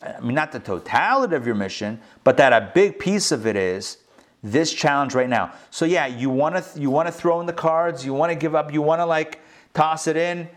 I 0.00 0.20
mean, 0.20 0.36
not 0.36 0.52
the 0.52 0.60
totality 0.60 1.34
of 1.34 1.44
your 1.44 1.56
mission, 1.56 2.00
but 2.22 2.36
that 2.36 2.52
a 2.52 2.70
big 2.72 3.00
piece 3.00 3.32
of 3.32 3.48
it 3.48 3.56
is 3.56 3.98
this 4.44 4.72
challenge 4.72 5.14
right 5.14 5.28
now. 5.28 5.52
So 5.70 5.86
yeah, 5.86 6.06
you 6.06 6.28
want 6.28 6.62
to 6.62 6.80
you 6.80 6.90
want 6.90 7.08
to 7.08 7.12
throw 7.12 7.40
in 7.40 7.46
the 7.46 7.52
cards, 7.52 8.04
you 8.04 8.12
want 8.12 8.30
to 8.30 8.36
give 8.36 8.54
up, 8.54 8.72
you 8.72 8.82
want 8.82 9.00
to 9.00 9.06
like 9.06 9.40
toss 9.72 10.06
it 10.06 10.16
in. 10.16 10.48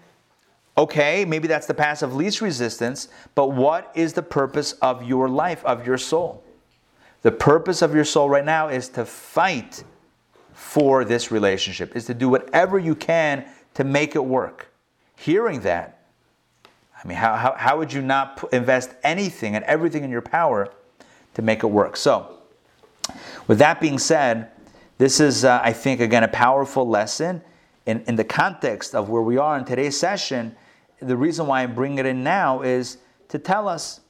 Okay, 0.77 1.26
maybe 1.26 1.47
that's 1.47 1.65
the 1.65 1.73
path 1.73 2.03
of 2.03 2.14
least 2.14 2.39
resistance, 2.41 3.07
but 3.34 3.47
what 3.47 3.91
is 3.95 4.14
the 4.14 4.22
purpose 4.22 4.73
of 4.73 5.03
your 5.03 5.27
life, 5.27 5.65
of 5.65 5.88
your 5.88 5.97
soul? 5.97 6.43
The 7.23 7.31
purpose 7.31 7.81
of 7.81 7.95
your 7.95 8.03
soul 8.03 8.30
right 8.30 8.45
now 8.45 8.68
is 8.68 8.89
to 8.89 9.03
fight 9.03 9.84
for 10.53 11.03
this 11.03 11.31
relationship, 11.31 11.95
is 11.95 12.05
to 12.05 12.14
do 12.14 12.30
whatever 12.30 12.77
you 12.77 12.93
can 12.93 13.45
to 13.73 13.84
make 13.84 14.15
it 14.15 14.23
work. 14.23 14.68
Hearing 15.15 15.61
that, 15.61 16.03
I 17.03 17.07
mean, 17.07 17.18
how, 17.18 17.35
how, 17.35 17.55
how 17.57 17.77
would 17.80 17.91
you 17.91 18.03
not 18.03 18.43
invest 18.51 18.91
anything 19.03 19.55
and 19.55 19.65
everything 19.65 20.03
in 20.03 20.11
your 20.11 20.22
power 20.22 20.69
to 21.34 21.41
make 21.41 21.64
it 21.64 21.68
work? 21.68 21.97
So, 21.97 22.36
with 23.48 23.60
that 23.60 23.80
being 23.80 24.00
said, 24.00 24.52
this 24.98 25.20
is, 25.20 25.46
uh, 25.46 25.60
I 25.64 25.74
think, 25.74 26.02
again, 26.02 26.24
a 26.24 26.28
powerful 26.28 26.88
lesson 26.88 27.42
in, 27.86 28.04
in 28.08 28.16
the 28.16 28.24
context 28.24 28.96
of 28.96 29.10
where 29.10 29.22
we 29.22 29.38
are 29.38 29.58
in 29.58 29.66
today's 29.66 29.98
session. 29.98 30.56
The 31.02 31.16
reason 31.16 31.48
why 31.48 31.62
I'm 31.62 31.76
bringing 31.76 32.00
it 32.00 32.06
in 32.06 32.24
now 32.24 32.62
is 32.62 32.98
to 33.30 33.38
tell 33.38 33.68
us 33.68 34.02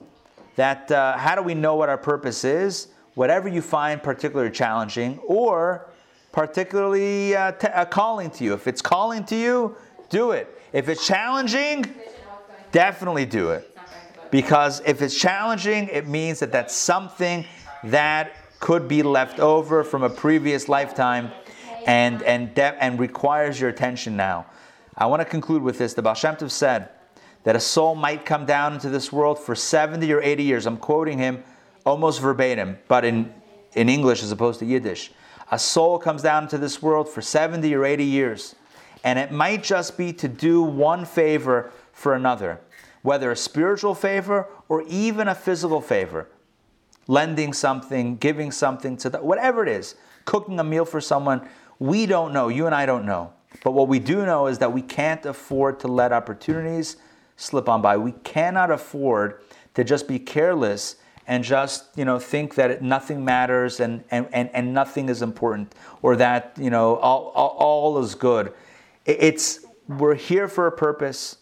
that 0.56 0.92
uh, 0.92 1.18
how 1.18 1.36
do 1.36 1.42
we 1.42 1.54
know 1.54 1.76
what 1.76 1.90
our 1.90 1.98
purpose 1.98 2.44
is? 2.44 2.88
Whatever 3.16 3.48
you 3.48 3.62
find 3.62 4.02
particularly 4.02 4.52
challenging 4.52 5.20
or 5.20 5.90
particularly 6.32 7.36
uh, 7.36 7.52
uh, 7.52 7.86
calling 7.86 8.30
to 8.32 8.44
you. 8.44 8.54
If 8.54 8.68
it's 8.68 8.82
calling 8.82 9.24
to 9.26 9.36
you, 9.36 9.76
do 10.10 10.32
it. 10.32 10.48
If 10.72 10.88
it's 10.88 11.06
challenging, 11.06 11.94
definitely 12.72 13.26
do 13.26 13.52
it. 13.52 13.76
Because 14.32 14.82
if 14.86 15.02
it's 15.02 15.18
challenging, 15.18 15.90
it 15.92 16.08
means 16.08 16.40
that 16.40 16.52
that's 16.52 16.76
something 16.76 17.46
that 17.86 18.36
could 18.60 18.88
be 18.88 19.04
left 19.04 19.40
over 19.40 19.84
from 19.84 20.04
a 20.04 20.10
previous 20.10 20.68
lifetime 20.68 21.32
and, 21.86 22.22
and, 22.24 22.54
de- 22.54 22.84
and 22.84 23.00
requires 23.00 23.60
your 23.60 23.70
attention 23.70 24.16
now. 24.16 24.46
I 24.98 25.06
want 25.06 25.22
to 25.22 25.26
conclude 25.26 25.62
with 25.62 25.78
this. 25.78 25.94
The 25.94 26.02
Baal 26.02 26.16
Shem 26.16 26.36
Tov 26.36 26.52
said 26.52 26.90
that 27.44 27.56
a 27.56 27.60
soul 27.60 27.96
might 27.96 28.26
come 28.26 28.46
down 28.46 28.74
into 28.74 28.90
this 28.90 29.12
world 29.12 29.40
for 29.40 29.56
70 29.56 30.12
or 30.12 30.22
80 30.22 30.44
years. 30.44 30.66
I'm 30.66 30.78
quoting 30.78 31.18
him 31.18 31.44
almost 31.86 32.20
verbatim, 32.20 32.78
but 32.88 33.06
in, 33.06 33.34
in 33.74 33.90
English 33.90 34.24
as 34.24 34.32
opposed 34.32 34.60
to 34.60 34.66
Yiddish. 34.66 35.12
A 35.52 35.58
soul 35.58 35.98
comes 35.98 36.22
down 36.22 36.44
into 36.44 36.58
this 36.58 36.82
world 36.82 37.08
for 37.08 37.22
70 37.22 37.74
or 37.74 37.86
80 37.86 38.04
years, 38.04 38.56
and 39.04 39.18
it 39.18 39.32
might 39.32 39.64
just 39.64 39.98
be 39.98 40.12
to 40.14 40.28
do 40.28 40.62
one 40.62 41.06
favor 41.06 41.72
for 41.94 42.14
another, 42.14 42.60
whether 43.02 43.32
a 43.32 43.36
spiritual 43.36 43.96
favor 43.96 44.50
or 44.68 44.82
even 44.88 45.30
a 45.30 45.36
physical 45.36 45.80
favor. 45.80 46.28
Lending 47.08 47.54
something, 47.54 48.18
giving 48.18 48.52
something 48.52 48.98
to 48.98 49.10
the, 49.10 49.20
whatever 49.20 49.64
it 49.64 49.70
is, 49.70 49.96
cooking 50.26 50.60
a 50.60 50.64
meal 50.64 50.86
for 50.86 51.00
someone, 51.00 51.48
we 51.80 52.06
don't 52.06 52.34
know. 52.34 52.50
You 52.50 52.66
and 52.66 52.76
I 52.76 52.86
don't 52.86 53.06
know. 53.06 53.34
But 53.64 53.72
what 53.72 53.88
we 53.88 54.00
do 54.00 54.26
know 54.26 54.48
is 54.48 54.58
that 54.60 54.72
we 54.72 54.82
can't 54.82 55.26
afford 55.26 55.80
to 55.82 55.88
let 55.88 56.12
opportunities 56.12 56.98
slip 57.38 57.70
on 57.70 57.82
by. 57.82 57.98
We 57.98 58.12
cannot 58.24 58.72
afford 58.72 59.42
to 59.76 59.84
just 59.84 60.08
be 60.08 60.20
careless 60.20 60.98
and 61.28 61.44
just 61.44 61.86
you 61.96 62.06
know 62.06 62.20
think 62.20 62.56
that 62.56 62.82
nothing 62.82 63.24
matters 63.24 63.80
and, 63.80 64.04
and, 64.12 64.28
and, 64.32 64.50
and 64.54 64.74
nothing 64.74 65.10
is 65.10 65.22
important 65.22 65.76
or 66.02 66.16
that 66.16 66.54
you 66.60 66.70
know 66.70 66.96
all, 66.98 67.32
all, 67.36 67.56
all 67.60 67.98
is 68.00 68.16
good. 68.16 68.54
It's 69.06 69.66
we're 69.88 70.16
here 70.16 70.48
for 70.48 70.68
a 70.68 70.72
purpose, 70.72 71.38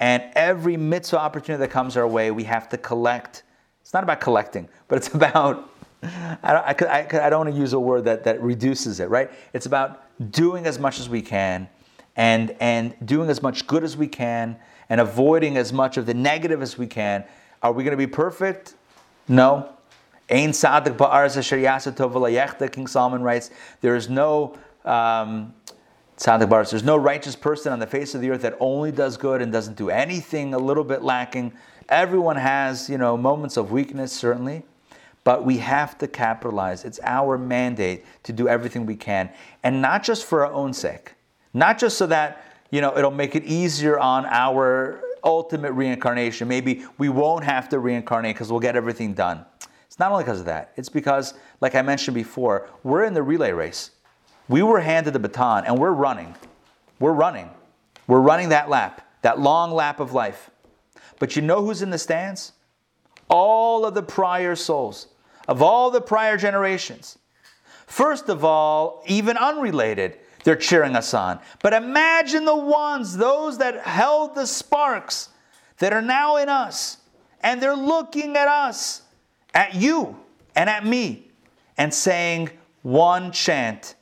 and 0.00 0.22
every 0.34 0.76
mitzvah 0.76 1.18
opportunity 1.18 1.60
that 1.60 1.70
comes 1.70 1.96
our 1.96 2.08
way, 2.08 2.30
we 2.30 2.44
have 2.44 2.68
to 2.70 2.78
collect. 2.78 3.42
It's 3.88 3.94
not 3.94 4.02
about 4.02 4.20
collecting, 4.20 4.68
but 4.86 4.98
it's 4.98 5.08
about 5.14 5.70
I 6.02 6.52
don't, 6.52 6.90
I, 6.90 7.26
I, 7.26 7.30
don't 7.30 7.46
want 7.46 7.54
to 7.54 7.58
use 7.58 7.72
a 7.72 7.80
word 7.80 8.04
that, 8.04 8.22
that 8.24 8.38
reduces 8.42 9.00
it, 9.00 9.08
right? 9.08 9.30
It's 9.54 9.64
about 9.64 10.04
doing 10.30 10.66
as 10.66 10.78
much 10.78 11.00
as 11.00 11.08
we 11.08 11.22
can 11.22 11.70
and, 12.14 12.54
and 12.60 12.94
doing 13.06 13.30
as 13.30 13.40
much 13.40 13.66
good 13.66 13.82
as 13.82 13.96
we 13.96 14.06
can 14.06 14.58
and 14.90 15.00
avoiding 15.00 15.56
as 15.56 15.72
much 15.72 15.96
of 15.96 16.04
the 16.04 16.12
negative 16.12 16.60
as 16.60 16.76
we 16.76 16.86
can. 16.86 17.24
Are 17.62 17.72
we 17.72 17.82
going 17.82 17.92
to 17.92 17.96
be 17.96 18.06
perfect? 18.06 18.74
No. 19.26 19.72
Ein 20.28 20.50
tzaddik 20.50 20.98
yasa 20.98 22.72
King 22.72 22.86
Solomon 22.86 23.22
writes, 23.22 23.50
there 23.80 23.96
is 23.96 24.10
no 24.10 24.58
um, 24.84 25.54
there's 26.18 26.84
no 26.84 26.96
righteous 26.98 27.36
person 27.36 27.72
on 27.72 27.78
the 27.78 27.86
face 27.86 28.14
of 28.14 28.20
the 28.20 28.30
earth 28.30 28.42
that 28.42 28.58
only 28.60 28.92
does 28.92 29.16
good 29.16 29.40
and 29.40 29.50
doesn't 29.50 29.78
do 29.78 29.88
anything 29.88 30.52
a 30.52 30.58
little 30.58 30.84
bit 30.84 31.02
lacking. 31.02 31.54
Everyone 31.88 32.36
has, 32.36 32.88
you 32.90 32.98
know, 32.98 33.16
moments 33.16 33.56
of 33.56 33.70
weakness, 33.72 34.12
certainly. 34.12 34.62
But 35.24 35.44
we 35.44 35.58
have 35.58 35.98
to 35.98 36.08
capitalize. 36.08 36.84
It's 36.84 37.00
our 37.02 37.36
mandate 37.36 38.04
to 38.22 38.32
do 38.32 38.48
everything 38.48 38.86
we 38.86 38.96
can. 38.96 39.30
And 39.62 39.82
not 39.82 40.02
just 40.02 40.24
for 40.24 40.46
our 40.46 40.52
own 40.52 40.72
sake. 40.72 41.14
Not 41.52 41.78
just 41.78 41.98
so 41.98 42.06
that, 42.06 42.44
you 42.70 42.80
know, 42.80 42.96
it'll 42.96 43.10
make 43.10 43.34
it 43.34 43.44
easier 43.44 43.98
on 43.98 44.24
our 44.26 45.02
ultimate 45.24 45.72
reincarnation. 45.72 46.48
Maybe 46.48 46.84
we 46.96 47.08
won't 47.08 47.44
have 47.44 47.68
to 47.70 47.78
reincarnate 47.78 48.36
because 48.36 48.50
we'll 48.50 48.60
get 48.60 48.76
everything 48.76 49.12
done. 49.14 49.44
It's 49.86 49.98
not 49.98 50.12
only 50.12 50.24
because 50.24 50.40
of 50.40 50.46
that. 50.46 50.72
It's 50.76 50.88
because, 50.88 51.34
like 51.60 51.74
I 51.74 51.82
mentioned 51.82 52.14
before, 52.14 52.68
we're 52.82 53.04
in 53.04 53.14
the 53.14 53.22
relay 53.22 53.52
race. 53.52 53.90
We 54.48 54.62
were 54.62 54.80
handed 54.80 55.12
the 55.12 55.18
baton 55.18 55.64
and 55.64 55.78
we're 55.78 55.92
running. 55.92 56.34
We're 57.00 57.12
running. 57.12 57.50
We're 58.06 58.20
running 58.20 58.50
that 58.50 58.70
lap, 58.70 59.06
that 59.22 59.38
long 59.38 59.72
lap 59.72 60.00
of 60.00 60.12
life. 60.12 60.50
But 61.18 61.36
you 61.36 61.42
know 61.42 61.64
who's 61.64 61.82
in 61.82 61.90
the 61.90 61.98
stands? 61.98 62.52
All 63.28 63.84
of 63.84 63.94
the 63.94 64.02
prior 64.02 64.54
souls 64.56 65.08
of 65.48 65.62
all 65.62 65.90
the 65.90 66.00
prior 66.00 66.36
generations. 66.36 67.18
First 67.86 68.28
of 68.28 68.44
all, 68.44 69.02
even 69.06 69.38
unrelated, 69.38 70.18
they're 70.44 70.56
cheering 70.56 70.94
us 70.94 71.14
on. 71.14 71.40
But 71.62 71.72
imagine 71.72 72.44
the 72.44 72.54
ones, 72.54 73.16
those 73.16 73.58
that 73.58 73.80
held 73.80 74.34
the 74.34 74.46
sparks 74.46 75.30
that 75.78 75.94
are 75.94 76.02
now 76.02 76.36
in 76.36 76.50
us, 76.50 76.98
and 77.40 77.62
they're 77.62 77.74
looking 77.74 78.36
at 78.36 78.46
us, 78.46 79.02
at 79.54 79.74
you, 79.74 80.18
and 80.54 80.68
at 80.68 80.84
me, 80.84 81.30
and 81.78 81.92
saying 81.92 82.50
one 82.82 83.32
chant 83.32 83.94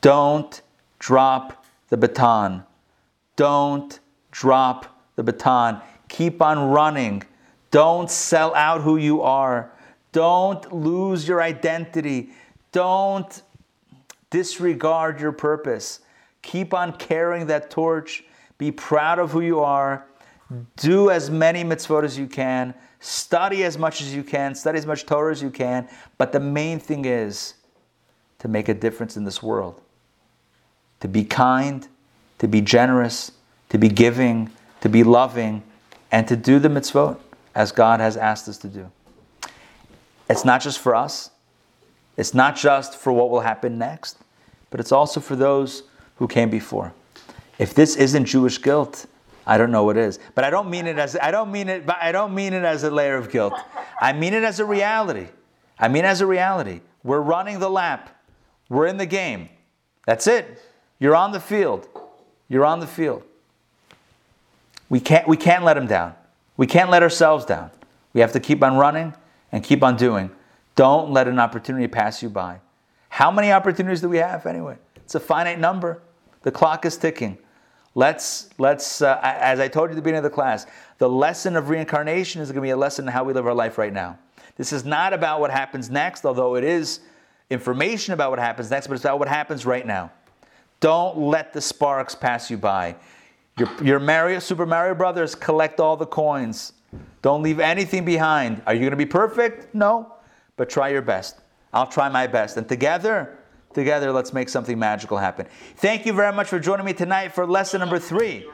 Don't 0.00 0.62
drop 1.00 1.64
the 1.88 1.96
baton. 1.96 2.62
Don't 3.34 3.98
drop 4.30 4.86
the 5.16 5.24
baton. 5.24 5.80
Keep 6.16 6.40
on 6.40 6.70
running. 6.70 7.22
Don't 7.70 8.10
sell 8.10 8.54
out 8.54 8.80
who 8.80 8.96
you 8.96 9.20
are. 9.20 9.70
Don't 10.12 10.72
lose 10.72 11.28
your 11.28 11.42
identity. 11.42 12.30
Don't 12.72 13.42
disregard 14.30 15.20
your 15.20 15.32
purpose. 15.32 16.00
Keep 16.40 16.72
on 16.72 16.96
carrying 16.96 17.48
that 17.48 17.68
torch. 17.68 18.24
Be 18.56 18.72
proud 18.72 19.18
of 19.18 19.30
who 19.30 19.42
you 19.42 19.60
are. 19.60 20.06
Do 20.76 21.10
as 21.10 21.28
many 21.28 21.62
mitzvot 21.64 22.02
as 22.02 22.18
you 22.18 22.26
can. 22.26 22.72
Study 23.00 23.62
as 23.64 23.76
much 23.76 24.00
as 24.00 24.14
you 24.14 24.24
can. 24.24 24.54
Study 24.54 24.78
as 24.78 24.86
much 24.86 25.04
Torah 25.04 25.32
as 25.32 25.42
you 25.42 25.50
can. 25.50 25.86
But 26.16 26.32
the 26.32 26.40
main 26.40 26.78
thing 26.78 27.04
is 27.04 27.56
to 28.38 28.48
make 28.48 28.70
a 28.70 28.74
difference 28.74 29.18
in 29.18 29.24
this 29.24 29.42
world. 29.42 29.82
To 31.00 31.08
be 31.08 31.24
kind, 31.24 31.86
to 32.38 32.48
be 32.48 32.62
generous, 32.62 33.32
to 33.68 33.76
be 33.76 33.90
giving, 33.90 34.50
to 34.80 34.88
be 34.88 35.04
loving, 35.04 35.62
and 36.10 36.26
to 36.28 36.36
do 36.36 36.58
the 36.58 36.68
mitzvot 36.68 37.18
as 37.54 37.72
God 37.72 38.00
has 38.00 38.16
asked 38.16 38.48
us 38.48 38.58
to 38.58 38.68
do. 38.68 38.90
It's 40.28 40.44
not 40.44 40.60
just 40.60 40.78
for 40.78 40.94
us, 40.94 41.30
it's 42.16 42.34
not 42.34 42.56
just 42.56 42.94
for 42.94 43.12
what 43.12 43.30
will 43.30 43.40
happen 43.40 43.78
next, 43.78 44.18
but 44.70 44.80
it's 44.80 44.92
also 44.92 45.20
for 45.20 45.36
those 45.36 45.84
who 46.16 46.26
came 46.26 46.50
before. 46.50 46.92
If 47.58 47.74
this 47.74 47.96
isn't 47.96 48.24
Jewish 48.26 48.60
guilt, 48.60 49.06
I 49.46 49.58
don't 49.58 49.70
know 49.70 49.84
what 49.84 49.96
is. 49.96 50.18
But 50.34 50.44
I 50.44 50.50
don't 50.50 50.68
mean 50.68 50.86
it 50.86 50.98
as 50.98 51.16
I 51.16 51.30
don't 51.30 51.52
mean 51.52 51.68
it, 51.68 51.86
but 51.86 51.96
I 52.00 52.12
don't 52.12 52.34
mean 52.34 52.52
it 52.52 52.64
as 52.64 52.82
a 52.82 52.90
layer 52.90 53.16
of 53.16 53.30
guilt. 53.30 53.54
I 54.00 54.12
mean 54.12 54.34
it 54.34 54.42
as 54.42 54.58
a 54.60 54.64
reality. 54.64 55.28
I 55.78 55.88
mean 55.88 56.04
as 56.04 56.20
a 56.20 56.26
reality. 56.26 56.80
We're 57.04 57.20
running 57.20 57.60
the 57.60 57.70
lap. 57.70 58.10
We're 58.68 58.86
in 58.86 58.96
the 58.96 59.06
game. 59.06 59.48
That's 60.06 60.26
it. 60.26 60.60
You're 60.98 61.14
on 61.14 61.32
the 61.32 61.40
field. 61.40 61.88
You're 62.48 62.64
on 62.64 62.80
the 62.80 62.86
field. 62.86 63.22
We 64.88 65.00
can't, 65.00 65.26
we 65.26 65.36
can't 65.36 65.64
let 65.64 65.74
them 65.74 65.86
down. 65.86 66.14
We 66.56 66.66
can't 66.66 66.90
let 66.90 67.02
ourselves 67.02 67.44
down. 67.44 67.70
We 68.12 68.20
have 68.20 68.32
to 68.32 68.40
keep 68.40 68.62
on 68.62 68.76
running 68.76 69.14
and 69.52 69.62
keep 69.62 69.82
on 69.82 69.96
doing. 69.96 70.30
Don't 70.74 71.10
let 71.10 71.28
an 71.28 71.38
opportunity 71.38 71.86
pass 71.88 72.22
you 72.22 72.28
by. 72.28 72.60
How 73.08 73.30
many 73.30 73.52
opportunities 73.52 74.00
do 74.00 74.08
we 74.08 74.18
have 74.18 74.46
anyway? 74.46 74.76
It's 74.96 75.14
a 75.14 75.20
finite 75.20 75.58
number. 75.58 76.02
The 76.42 76.50
clock 76.50 76.84
is 76.84 76.96
ticking. 76.96 77.38
Let's, 77.94 78.50
let's 78.58 79.00
uh, 79.00 79.18
as 79.22 79.58
I 79.58 79.68
told 79.68 79.88
you 79.88 79.92
at 79.92 79.96
the 79.96 80.02
beginning 80.02 80.18
of 80.18 80.24
the 80.24 80.30
class, 80.30 80.66
the 80.98 81.08
lesson 81.08 81.56
of 81.56 81.70
reincarnation 81.70 82.42
is 82.42 82.48
going 82.48 82.56
to 82.56 82.66
be 82.66 82.70
a 82.70 82.76
lesson 82.76 83.06
in 83.06 83.12
how 83.12 83.24
we 83.24 83.32
live 83.32 83.46
our 83.46 83.54
life 83.54 83.78
right 83.78 83.92
now. 83.92 84.18
This 84.56 84.72
is 84.72 84.84
not 84.84 85.12
about 85.12 85.40
what 85.40 85.50
happens 85.50 85.90
next, 85.90 86.24
although 86.24 86.56
it 86.56 86.64
is 86.64 87.00
information 87.48 88.14
about 88.14 88.30
what 88.30 88.38
happens 88.38 88.70
next, 88.70 88.86
but 88.86 88.94
it's 88.94 89.04
about 89.04 89.18
what 89.18 89.28
happens 89.28 89.64
right 89.64 89.86
now. 89.86 90.10
Don't 90.80 91.16
let 91.16 91.52
the 91.52 91.60
sparks 91.60 92.14
pass 92.14 92.50
you 92.50 92.58
by. 92.58 92.96
Your, 93.58 93.68
your 93.82 93.98
Mario, 93.98 94.38
Super 94.38 94.66
Mario 94.66 94.94
Brothers 94.94 95.34
collect 95.34 95.80
all 95.80 95.96
the 95.96 96.06
coins. 96.06 96.74
Don't 97.22 97.42
leave 97.42 97.58
anything 97.58 98.04
behind. 98.04 98.60
Are 98.66 98.74
you 98.74 98.80
going 98.80 98.90
to 98.90 98.96
be 98.96 99.06
perfect? 99.06 99.74
No, 99.74 100.14
but 100.56 100.68
try 100.68 100.90
your 100.90 101.02
best. 101.02 101.40
I'll 101.72 101.86
try 101.86 102.08
my 102.10 102.26
best. 102.26 102.58
And 102.58 102.68
together, 102.68 103.38
together, 103.72 104.12
let's 104.12 104.32
make 104.34 104.50
something 104.50 104.78
magical 104.78 105.16
happen. 105.16 105.46
Thank 105.76 106.04
you 106.04 106.12
very 106.12 106.34
much 106.34 106.48
for 106.48 106.60
joining 106.60 106.84
me 106.84 106.92
tonight 106.92 107.34
for 107.34 107.46
lesson 107.46 107.80
number 107.80 107.98
three 107.98 108.46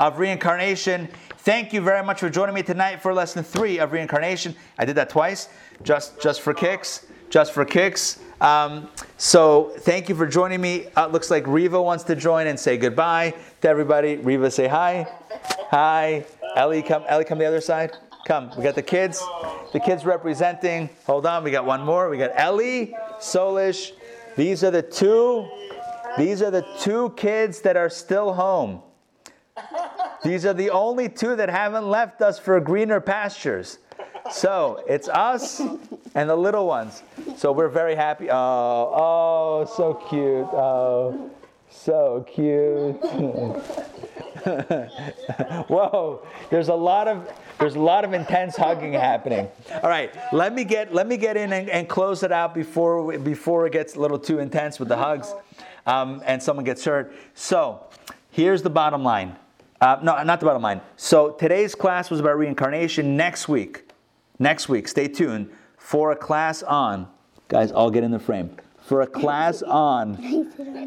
of 0.00 0.18
reincarnation. 0.18 1.08
Thank 1.38 1.72
you 1.72 1.82
very 1.82 2.04
much 2.04 2.20
for 2.20 2.30
joining 2.30 2.54
me 2.54 2.62
tonight 2.62 3.02
for 3.02 3.12
lesson 3.12 3.44
three 3.44 3.78
of 3.78 3.92
reincarnation. 3.92 4.54
I 4.78 4.84
did 4.86 4.96
that 4.96 5.10
twice, 5.10 5.48
just 5.82 6.20
just 6.20 6.40
for 6.40 6.54
kicks, 6.54 7.06
just 7.28 7.52
for 7.52 7.64
kicks. 7.64 8.20
Um, 8.40 8.88
so 9.16 9.72
thank 9.78 10.08
you 10.08 10.14
for 10.14 10.26
joining 10.26 10.60
me. 10.60 10.88
Uh, 10.96 11.06
looks 11.06 11.30
like 11.30 11.46
Riva 11.46 11.80
wants 11.80 12.04
to 12.04 12.14
join 12.14 12.46
and 12.46 12.58
say 12.58 12.76
goodbye 12.76 13.34
to 13.62 13.68
everybody. 13.68 14.16
Riva, 14.16 14.50
say 14.50 14.68
hi. 14.68 15.06
Hi. 15.70 16.24
Ellie, 16.54 16.82
come. 16.82 17.04
Ellie, 17.08 17.24
come 17.24 17.38
the 17.38 17.46
other 17.46 17.60
side. 17.60 17.92
Come. 18.26 18.50
We 18.56 18.62
got 18.62 18.74
the 18.74 18.82
kids. 18.82 19.24
The 19.72 19.80
kids 19.80 20.04
representing. 20.04 20.90
Hold 21.06 21.26
on. 21.26 21.44
We 21.44 21.50
got 21.50 21.64
one 21.64 21.82
more. 21.82 22.10
We 22.10 22.18
got 22.18 22.32
Ellie, 22.34 22.94
Sollish. 23.18 23.92
These 24.36 24.64
are 24.64 24.70
the 24.70 24.82
two. 24.82 25.48
These 26.18 26.42
are 26.42 26.50
the 26.50 26.66
two 26.80 27.10
kids 27.16 27.60
that 27.62 27.76
are 27.76 27.90
still 27.90 28.34
home. 28.34 28.82
These 30.24 30.44
are 30.44 30.54
the 30.54 30.70
only 30.70 31.08
two 31.08 31.36
that 31.36 31.48
haven't 31.48 31.88
left 31.88 32.20
us 32.20 32.38
for 32.38 32.58
greener 32.60 33.00
pastures. 33.00 33.78
So 34.32 34.82
it's 34.88 35.08
us 35.08 35.60
and 36.14 36.28
the 36.28 36.36
little 36.36 36.66
ones. 36.66 37.02
So 37.36 37.52
we're 37.52 37.68
very 37.68 37.94
happy. 37.94 38.30
Oh, 38.30 38.34
oh, 38.36 39.72
so 39.76 39.94
cute. 39.94 40.46
Oh, 40.52 41.30
so 41.70 42.24
cute. 42.28 42.96
Whoa, 45.68 46.22
there's 46.50 46.68
a 46.68 46.74
lot 46.74 47.08
of 47.08 47.32
there's 47.58 47.74
a 47.74 47.80
lot 47.80 48.04
of 48.04 48.12
intense 48.12 48.56
hugging 48.56 48.92
happening. 48.92 49.48
All 49.82 49.88
right, 49.88 50.14
let 50.32 50.54
me 50.54 50.62
get 50.64 50.94
let 50.94 51.08
me 51.08 51.16
get 51.16 51.36
in 51.36 51.52
and, 51.52 51.68
and 51.68 51.88
close 51.88 52.22
it 52.22 52.30
out 52.30 52.54
before 52.54 53.18
before 53.18 53.66
it 53.66 53.72
gets 53.72 53.96
a 53.96 54.00
little 54.00 54.18
too 54.18 54.38
intense 54.38 54.78
with 54.78 54.88
the 54.88 54.96
hugs, 54.96 55.34
um, 55.86 56.22
and 56.24 56.40
someone 56.40 56.64
gets 56.64 56.84
hurt. 56.84 57.12
So 57.34 57.84
here's 58.30 58.62
the 58.62 58.70
bottom 58.70 59.02
line. 59.02 59.36
Uh, 59.80 59.98
no, 60.02 60.22
not 60.22 60.40
the 60.40 60.46
bottom 60.46 60.62
line. 60.62 60.80
So 60.96 61.30
today's 61.32 61.74
class 61.74 62.08
was 62.08 62.20
about 62.20 62.38
reincarnation. 62.38 63.16
Next 63.16 63.48
week, 63.48 63.85
next 64.38 64.68
week, 64.68 64.88
stay 64.88 65.08
tuned 65.08 65.50
for 65.78 66.12
a 66.12 66.16
class 66.16 66.62
on. 66.62 67.08
Guys, 67.48 67.72
I'll 67.72 67.90
get 67.90 68.04
in 68.04 68.10
the 68.10 68.18
frame. 68.18 68.56
For 68.82 69.02
a 69.02 69.06
class 69.06 69.62
on. 69.62 70.16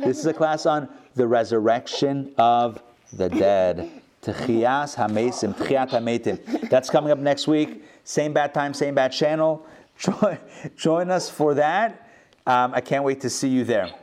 This 0.03 0.19
is 0.19 0.25
a 0.25 0.33
class 0.33 0.65
on 0.65 0.89
the 1.15 1.27
resurrection 1.27 2.33
of 2.37 2.81
the 3.13 3.29
dead. 3.29 3.91
Hamesim, 4.23 5.53
hametim. 5.55 6.69
That's 6.69 6.89
coming 6.89 7.11
up 7.11 7.19
next 7.19 7.47
week. 7.47 7.83
Same 8.03 8.33
bad 8.33 8.53
time, 8.53 8.73
same 8.73 8.95
bad 8.95 9.11
channel. 9.11 9.65
Join, 9.99 10.37
join 10.77 11.11
us 11.11 11.29
for 11.29 11.55
that. 11.55 12.09
Um, 12.47 12.73
I 12.73 12.79
can't 12.79 13.03
wait 13.03 13.19
to 13.19 13.29
see 13.29 13.49
you 13.49 13.65
there. 13.65 13.93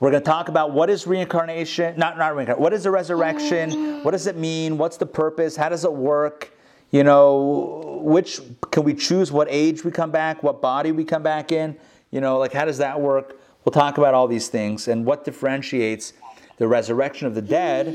We're 0.00 0.10
going 0.10 0.22
to 0.22 0.26
talk 0.26 0.48
about 0.48 0.72
what 0.72 0.88
is 0.88 1.06
reincarnation, 1.06 1.98
not 1.98 2.16
not 2.16 2.34
reincarnation. 2.34 2.62
What 2.62 2.72
is 2.72 2.84
the 2.84 2.90
resurrection? 2.90 4.02
What 4.02 4.12
does 4.12 4.26
it 4.26 4.36
mean? 4.36 4.78
What's 4.78 4.96
the 4.96 5.04
purpose? 5.04 5.54
How 5.54 5.68
does 5.68 5.84
it 5.84 5.92
work? 5.92 6.50
You 6.90 7.04
know, 7.04 8.00
which 8.02 8.40
can 8.70 8.84
we 8.84 8.94
choose 8.94 9.32
what 9.32 9.48
age 9.50 9.84
we 9.84 9.90
come 9.90 10.10
back, 10.10 10.42
what 10.42 10.62
body 10.62 10.92
we 10.92 11.04
come 11.04 11.22
back 11.22 11.52
in? 11.52 11.76
You 12.10 12.20
know, 12.20 12.38
like 12.38 12.52
how 12.52 12.64
does 12.64 12.78
that 12.78 13.00
work? 13.00 13.40
We'll 13.64 13.72
talk 13.72 13.98
about 13.98 14.14
all 14.14 14.28
these 14.28 14.48
things 14.48 14.86
and 14.86 15.04
what 15.04 15.24
differentiates 15.24 16.12
the 16.58 16.68
resurrection 16.68 17.26
of 17.26 17.34
the 17.34 17.42
dead 17.42 17.94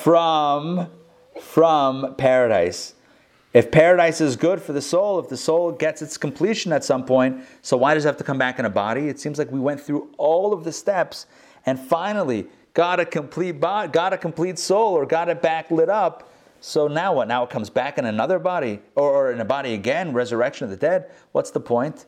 from 0.00 0.88
from 1.40 2.14
paradise. 2.16 2.94
If 3.52 3.70
paradise 3.70 4.20
is 4.20 4.34
good 4.34 4.60
for 4.60 4.72
the 4.72 4.82
soul, 4.82 5.20
if 5.20 5.28
the 5.28 5.36
soul 5.36 5.70
gets 5.70 6.02
its 6.02 6.16
completion 6.16 6.72
at 6.72 6.84
some 6.84 7.04
point, 7.04 7.44
so 7.62 7.76
why 7.76 7.94
does 7.94 8.04
it 8.04 8.08
have 8.08 8.16
to 8.16 8.24
come 8.24 8.38
back 8.38 8.58
in 8.58 8.64
a 8.64 8.70
body? 8.70 9.08
It 9.08 9.20
seems 9.20 9.38
like 9.38 9.50
we 9.50 9.60
went 9.60 9.80
through 9.80 10.10
all 10.18 10.52
of 10.52 10.64
the 10.64 10.72
steps 10.72 11.26
and 11.64 11.78
finally 11.78 12.48
got 12.74 13.00
a 13.00 13.06
complete 13.06 13.52
body, 13.52 13.90
got 13.90 14.12
a 14.12 14.18
complete 14.18 14.58
soul, 14.58 14.92
or 14.92 15.06
got 15.06 15.28
it 15.28 15.40
back 15.40 15.70
lit 15.70 15.88
up. 15.88 16.30
So 16.60 16.88
now 16.88 17.14
what? 17.14 17.28
Now 17.28 17.44
it 17.44 17.50
comes 17.50 17.70
back 17.70 17.98
in 17.98 18.04
another 18.04 18.38
body, 18.38 18.80
or, 18.94 19.10
or 19.10 19.32
in 19.32 19.40
a 19.40 19.44
body 19.44 19.74
again, 19.74 20.12
resurrection 20.12 20.64
of 20.64 20.70
the 20.70 20.76
dead. 20.76 21.10
What's 21.32 21.50
the 21.50 21.60
point? 21.60 22.06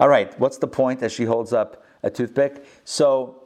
All 0.00 0.08
right, 0.08 0.38
what's 0.40 0.58
the 0.58 0.66
point 0.66 1.02
as 1.02 1.12
she 1.12 1.24
holds 1.24 1.52
up 1.52 1.84
a 2.02 2.10
toothpick? 2.10 2.64
So 2.84 3.36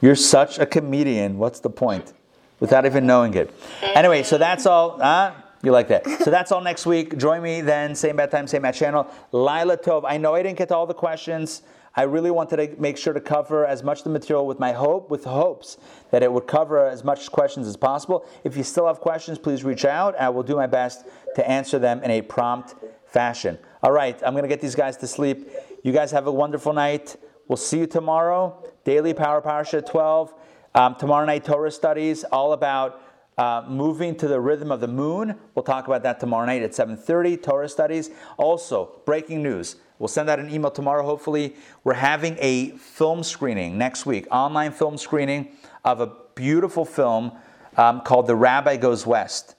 you're 0.00 0.16
such 0.16 0.58
a 0.58 0.66
comedian. 0.66 1.38
What's 1.38 1.60
the 1.60 1.70
point? 1.70 2.12
Without 2.60 2.86
even 2.86 3.06
knowing 3.06 3.34
it. 3.34 3.52
Anyway, 3.82 4.22
so 4.22 4.38
that's 4.38 4.66
all. 4.66 4.98
Huh? 4.98 5.34
You 5.62 5.72
like 5.72 5.88
that? 5.88 6.06
So 6.20 6.30
that's 6.30 6.52
all 6.52 6.60
next 6.60 6.86
week. 6.86 7.16
Join 7.18 7.42
me 7.42 7.60
then, 7.60 7.94
same 7.94 8.16
bad 8.16 8.30
time, 8.30 8.46
same 8.46 8.62
bad 8.62 8.74
channel. 8.74 9.10
Lila 9.32 9.76
Tov. 9.78 10.04
I 10.06 10.18
know 10.18 10.34
I 10.34 10.42
didn't 10.42 10.58
get 10.58 10.68
to 10.68 10.76
all 10.76 10.86
the 10.86 10.94
questions. 10.94 11.62
I 11.96 12.02
really 12.02 12.30
wanted 12.30 12.56
to 12.56 12.80
make 12.80 12.96
sure 12.96 13.12
to 13.12 13.20
cover 13.20 13.64
as 13.64 13.84
much 13.84 13.98
of 13.98 14.04
the 14.04 14.10
material 14.10 14.46
with 14.46 14.58
my 14.58 14.72
hope, 14.72 15.10
with 15.10 15.24
hopes 15.24 15.78
that 16.10 16.22
it 16.22 16.32
would 16.32 16.46
cover 16.48 16.86
as 16.86 17.04
much 17.04 17.30
questions 17.30 17.68
as 17.68 17.76
possible. 17.76 18.26
If 18.42 18.56
you 18.56 18.64
still 18.64 18.88
have 18.88 19.00
questions, 19.00 19.38
please 19.38 19.62
reach 19.62 19.84
out. 19.84 20.18
I 20.18 20.28
will 20.30 20.42
do 20.42 20.56
my 20.56 20.66
best 20.66 21.06
to 21.36 21.48
answer 21.48 21.78
them 21.78 22.02
in 22.02 22.10
a 22.10 22.22
prompt 22.22 22.74
fashion. 23.06 23.58
All 23.82 23.92
right, 23.92 24.20
I'm 24.26 24.32
going 24.32 24.42
to 24.42 24.48
get 24.48 24.60
these 24.60 24.74
guys 24.74 24.96
to 24.98 25.06
sleep. 25.06 25.48
You 25.84 25.92
guys 25.92 26.10
have 26.10 26.26
a 26.26 26.32
wonderful 26.32 26.72
night. 26.72 27.16
We'll 27.46 27.56
see 27.56 27.78
you 27.78 27.86
tomorrow. 27.86 28.64
Daily 28.84 29.14
Power 29.14 29.40
Parsha 29.40 29.78
at 29.78 29.86
12. 29.86 30.34
Um, 30.74 30.96
tomorrow 30.96 31.24
night, 31.24 31.44
Torah 31.44 31.70
studies, 31.70 32.24
all 32.24 32.52
about 32.52 33.00
uh, 33.38 33.64
moving 33.68 34.16
to 34.16 34.26
the 34.26 34.40
rhythm 34.40 34.72
of 34.72 34.80
the 34.80 34.88
moon. 34.88 35.38
We'll 35.54 35.62
talk 35.62 35.86
about 35.86 36.02
that 36.02 36.18
tomorrow 36.18 36.46
night 36.46 36.62
at 36.62 36.72
7.30, 36.72 37.40
Torah 37.40 37.68
studies. 37.68 38.10
Also, 38.36 39.00
breaking 39.06 39.42
news. 39.42 39.76
We'll 39.98 40.08
send 40.08 40.28
out 40.28 40.40
an 40.40 40.50
email 40.50 40.70
tomorrow, 40.70 41.04
hopefully. 41.04 41.54
We're 41.84 41.94
having 41.94 42.36
a 42.40 42.70
film 42.72 43.22
screening 43.22 43.78
next 43.78 44.06
week, 44.06 44.26
online 44.30 44.72
film 44.72 44.98
screening 44.98 45.48
of 45.84 46.00
a 46.00 46.12
beautiful 46.34 46.84
film 46.84 47.32
um, 47.76 48.00
called 48.00 48.26
The 48.26 48.34
Rabbi 48.34 48.76
Goes 48.76 49.06
West. 49.06 49.54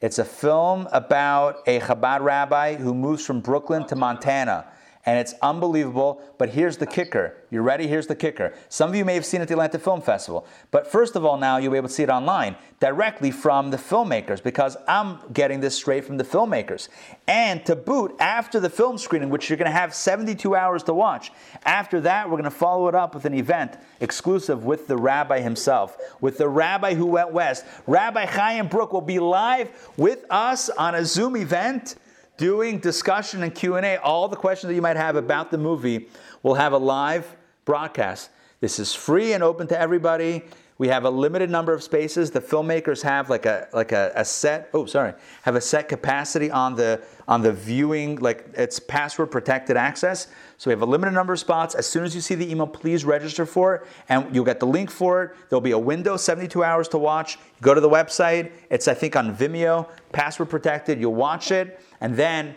It's 0.00 0.18
a 0.18 0.24
film 0.24 0.88
about 0.92 1.58
a 1.66 1.80
Chabad 1.80 2.20
rabbi 2.20 2.76
who 2.76 2.94
moves 2.94 3.26
from 3.26 3.40
Brooklyn 3.40 3.84
to 3.88 3.96
Montana. 3.96 4.66
And 5.06 5.18
it's 5.18 5.34
unbelievable. 5.40 6.20
But 6.36 6.50
here's 6.50 6.76
the 6.76 6.86
kicker. 6.86 7.34
You 7.50 7.62
ready? 7.62 7.86
Here's 7.86 8.06
the 8.06 8.14
kicker. 8.14 8.52
Some 8.68 8.90
of 8.90 8.96
you 8.96 9.04
may 9.04 9.14
have 9.14 9.24
seen 9.24 9.40
it 9.40 9.42
at 9.42 9.48
the 9.48 9.54
Atlanta 9.54 9.78
Film 9.78 10.02
Festival. 10.02 10.46
But 10.70 10.86
first 10.86 11.16
of 11.16 11.24
all, 11.24 11.38
now 11.38 11.56
you'll 11.56 11.72
be 11.72 11.78
able 11.78 11.88
to 11.88 11.94
see 11.94 12.02
it 12.02 12.10
online 12.10 12.54
directly 12.80 13.30
from 13.30 13.70
the 13.70 13.78
filmmakers 13.78 14.42
because 14.42 14.76
I'm 14.86 15.18
getting 15.32 15.60
this 15.60 15.74
straight 15.74 16.04
from 16.04 16.18
the 16.18 16.24
filmmakers. 16.24 16.88
And 17.26 17.64
to 17.64 17.76
boot, 17.76 18.14
after 18.20 18.60
the 18.60 18.68
film 18.68 18.98
screening, 18.98 19.30
which 19.30 19.48
you're 19.48 19.56
going 19.56 19.70
to 19.70 19.76
have 19.76 19.94
72 19.94 20.54
hours 20.54 20.82
to 20.84 20.94
watch, 20.94 21.32
after 21.64 22.00
that, 22.02 22.28
we're 22.28 22.36
going 22.36 22.44
to 22.44 22.50
follow 22.50 22.86
it 22.88 22.94
up 22.94 23.14
with 23.14 23.24
an 23.24 23.34
event 23.34 23.78
exclusive 24.00 24.64
with 24.64 24.86
the 24.86 24.96
rabbi 24.96 25.40
himself, 25.40 25.96
with 26.20 26.36
the 26.36 26.48
rabbi 26.48 26.92
who 26.92 27.06
went 27.06 27.32
west. 27.32 27.64
Rabbi 27.86 28.26
Chaim 28.26 28.68
Bruk 28.68 28.92
will 28.92 29.00
be 29.00 29.18
live 29.18 29.70
with 29.96 30.26
us 30.28 30.68
on 30.68 30.94
a 30.94 31.06
Zoom 31.06 31.36
event 31.36 31.96
doing 32.40 32.78
discussion 32.78 33.42
and 33.42 33.54
q&a 33.54 33.98
all 33.98 34.26
the 34.26 34.34
questions 34.34 34.68
that 34.68 34.74
you 34.74 34.80
might 34.80 34.96
have 34.96 35.14
about 35.14 35.50
the 35.50 35.58
movie 35.58 36.08
we'll 36.42 36.54
have 36.54 36.72
a 36.72 36.78
live 36.78 37.36
broadcast. 37.64 38.30
This 38.60 38.78
is 38.78 38.94
free 38.94 39.32
and 39.32 39.42
open 39.42 39.66
to 39.68 39.78
everybody 39.78 40.42
we 40.80 40.88
have 40.88 41.04
a 41.04 41.10
limited 41.10 41.50
number 41.50 41.74
of 41.74 41.82
spaces. 41.82 42.30
The 42.30 42.40
filmmakers 42.40 43.02
have 43.02 43.28
like 43.28 43.44
a 43.44 43.68
like 43.74 43.92
a, 43.92 44.12
a 44.16 44.24
set 44.24 44.70
oh 44.72 44.86
sorry 44.86 45.12
have 45.42 45.54
a 45.54 45.60
set 45.60 45.90
capacity 45.90 46.50
on 46.50 46.74
the 46.74 47.02
on 47.28 47.42
the 47.42 47.52
viewing 47.52 48.16
like 48.16 48.46
it's 48.54 48.80
password 48.80 49.30
protected 49.30 49.76
access. 49.76 50.28
So 50.56 50.70
we 50.70 50.72
have 50.72 50.80
a 50.80 50.86
limited 50.86 51.12
number 51.12 51.34
of 51.34 51.38
spots. 51.38 51.74
As 51.74 51.86
soon 51.86 52.04
as 52.04 52.14
you 52.14 52.22
see 52.22 52.34
the 52.34 52.50
email 52.50 52.66
please 52.66 53.04
register 53.04 53.44
for 53.44 53.74
it 53.74 53.82
and 54.08 54.34
you'll 54.34 54.46
get 54.46 54.58
the 54.58 54.66
link 54.66 54.90
for 54.90 55.22
it. 55.22 55.36
There'll 55.50 55.60
be 55.60 55.72
a 55.72 55.78
window 55.78 56.16
72 56.16 56.64
hours 56.64 56.88
to 56.88 56.98
watch. 56.98 57.36
You 57.36 57.60
go 57.60 57.74
to 57.74 57.80
the 57.82 57.90
website. 57.90 58.50
It's 58.70 58.88
i 58.88 58.94
think 58.94 59.16
on 59.16 59.36
vimeo 59.36 59.86
password 60.12 60.48
protected. 60.48 60.98
You'll 60.98 61.14
watch 61.14 61.50
it 61.50 61.78
and 62.00 62.16
then 62.16 62.56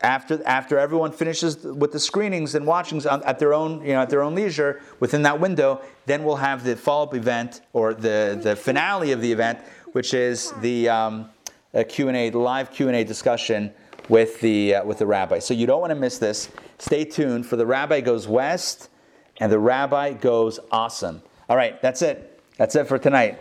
after, 0.00 0.40
after 0.46 0.78
everyone 0.78 1.10
finishes 1.10 1.64
with 1.64 1.92
the 1.92 1.98
screenings 1.98 2.54
and 2.54 2.66
watchings 2.66 3.04
on, 3.04 3.22
at 3.24 3.38
their 3.38 3.52
own 3.52 3.82
you 3.82 3.92
know 3.92 4.00
at 4.00 4.10
their 4.10 4.22
own 4.22 4.34
leisure 4.34 4.80
within 5.00 5.22
that 5.22 5.40
window, 5.40 5.80
then 6.06 6.24
we'll 6.24 6.36
have 6.36 6.64
the 6.64 6.76
follow-up 6.76 7.14
event 7.14 7.62
or 7.72 7.94
the, 7.94 8.38
the 8.42 8.54
finale 8.54 9.12
of 9.12 9.20
the 9.20 9.30
event, 9.30 9.58
which 9.92 10.14
is 10.14 10.52
the 10.60 10.88
um, 10.88 11.28
a 11.74 11.84
Q&A, 11.84 12.30
the 12.30 12.38
live 12.38 12.70
Q&A 12.70 13.04
discussion 13.04 13.72
with 14.08 14.40
the 14.40 14.76
uh, 14.76 14.84
with 14.84 14.98
the 14.98 15.06
rabbi. 15.06 15.38
So 15.38 15.52
you 15.52 15.66
don't 15.66 15.80
want 15.80 15.90
to 15.90 15.96
miss 15.96 16.18
this. 16.18 16.48
Stay 16.78 17.04
tuned 17.04 17.44
for 17.44 17.56
the 17.56 17.66
rabbi 17.66 18.00
goes 18.00 18.28
west, 18.28 18.90
and 19.38 19.50
the 19.50 19.58
rabbi 19.58 20.12
goes 20.12 20.60
awesome. 20.70 21.22
All 21.48 21.56
right, 21.56 21.80
that's 21.82 22.02
it. 22.02 22.40
That's 22.56 22.74
it 22.76 22.86
for 22.86 22.98
tonight. 22.98 23.38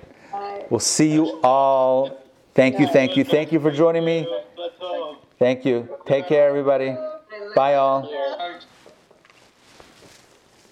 We'll 0.69 0.79
see 0.79 1.11
you 1.13 1.39
all. 1.43 2.23
Thank 2.53 2.79
you, 2.79 2.87
thank 2.87 3.15
you, 3.15 3.23
thank 3.23 3.51
you 3.51 3.59
for 3.59 3.71
joining 3.71 4.03
me. 4.03 4.27
Thank 5.39 5.65
you. 5.65 5.87
Take 6.05 6.27
care, 6.27 6.49
everybody. 6.49 6.95
Bye, 7.55 7.75
all. 7.75 8.09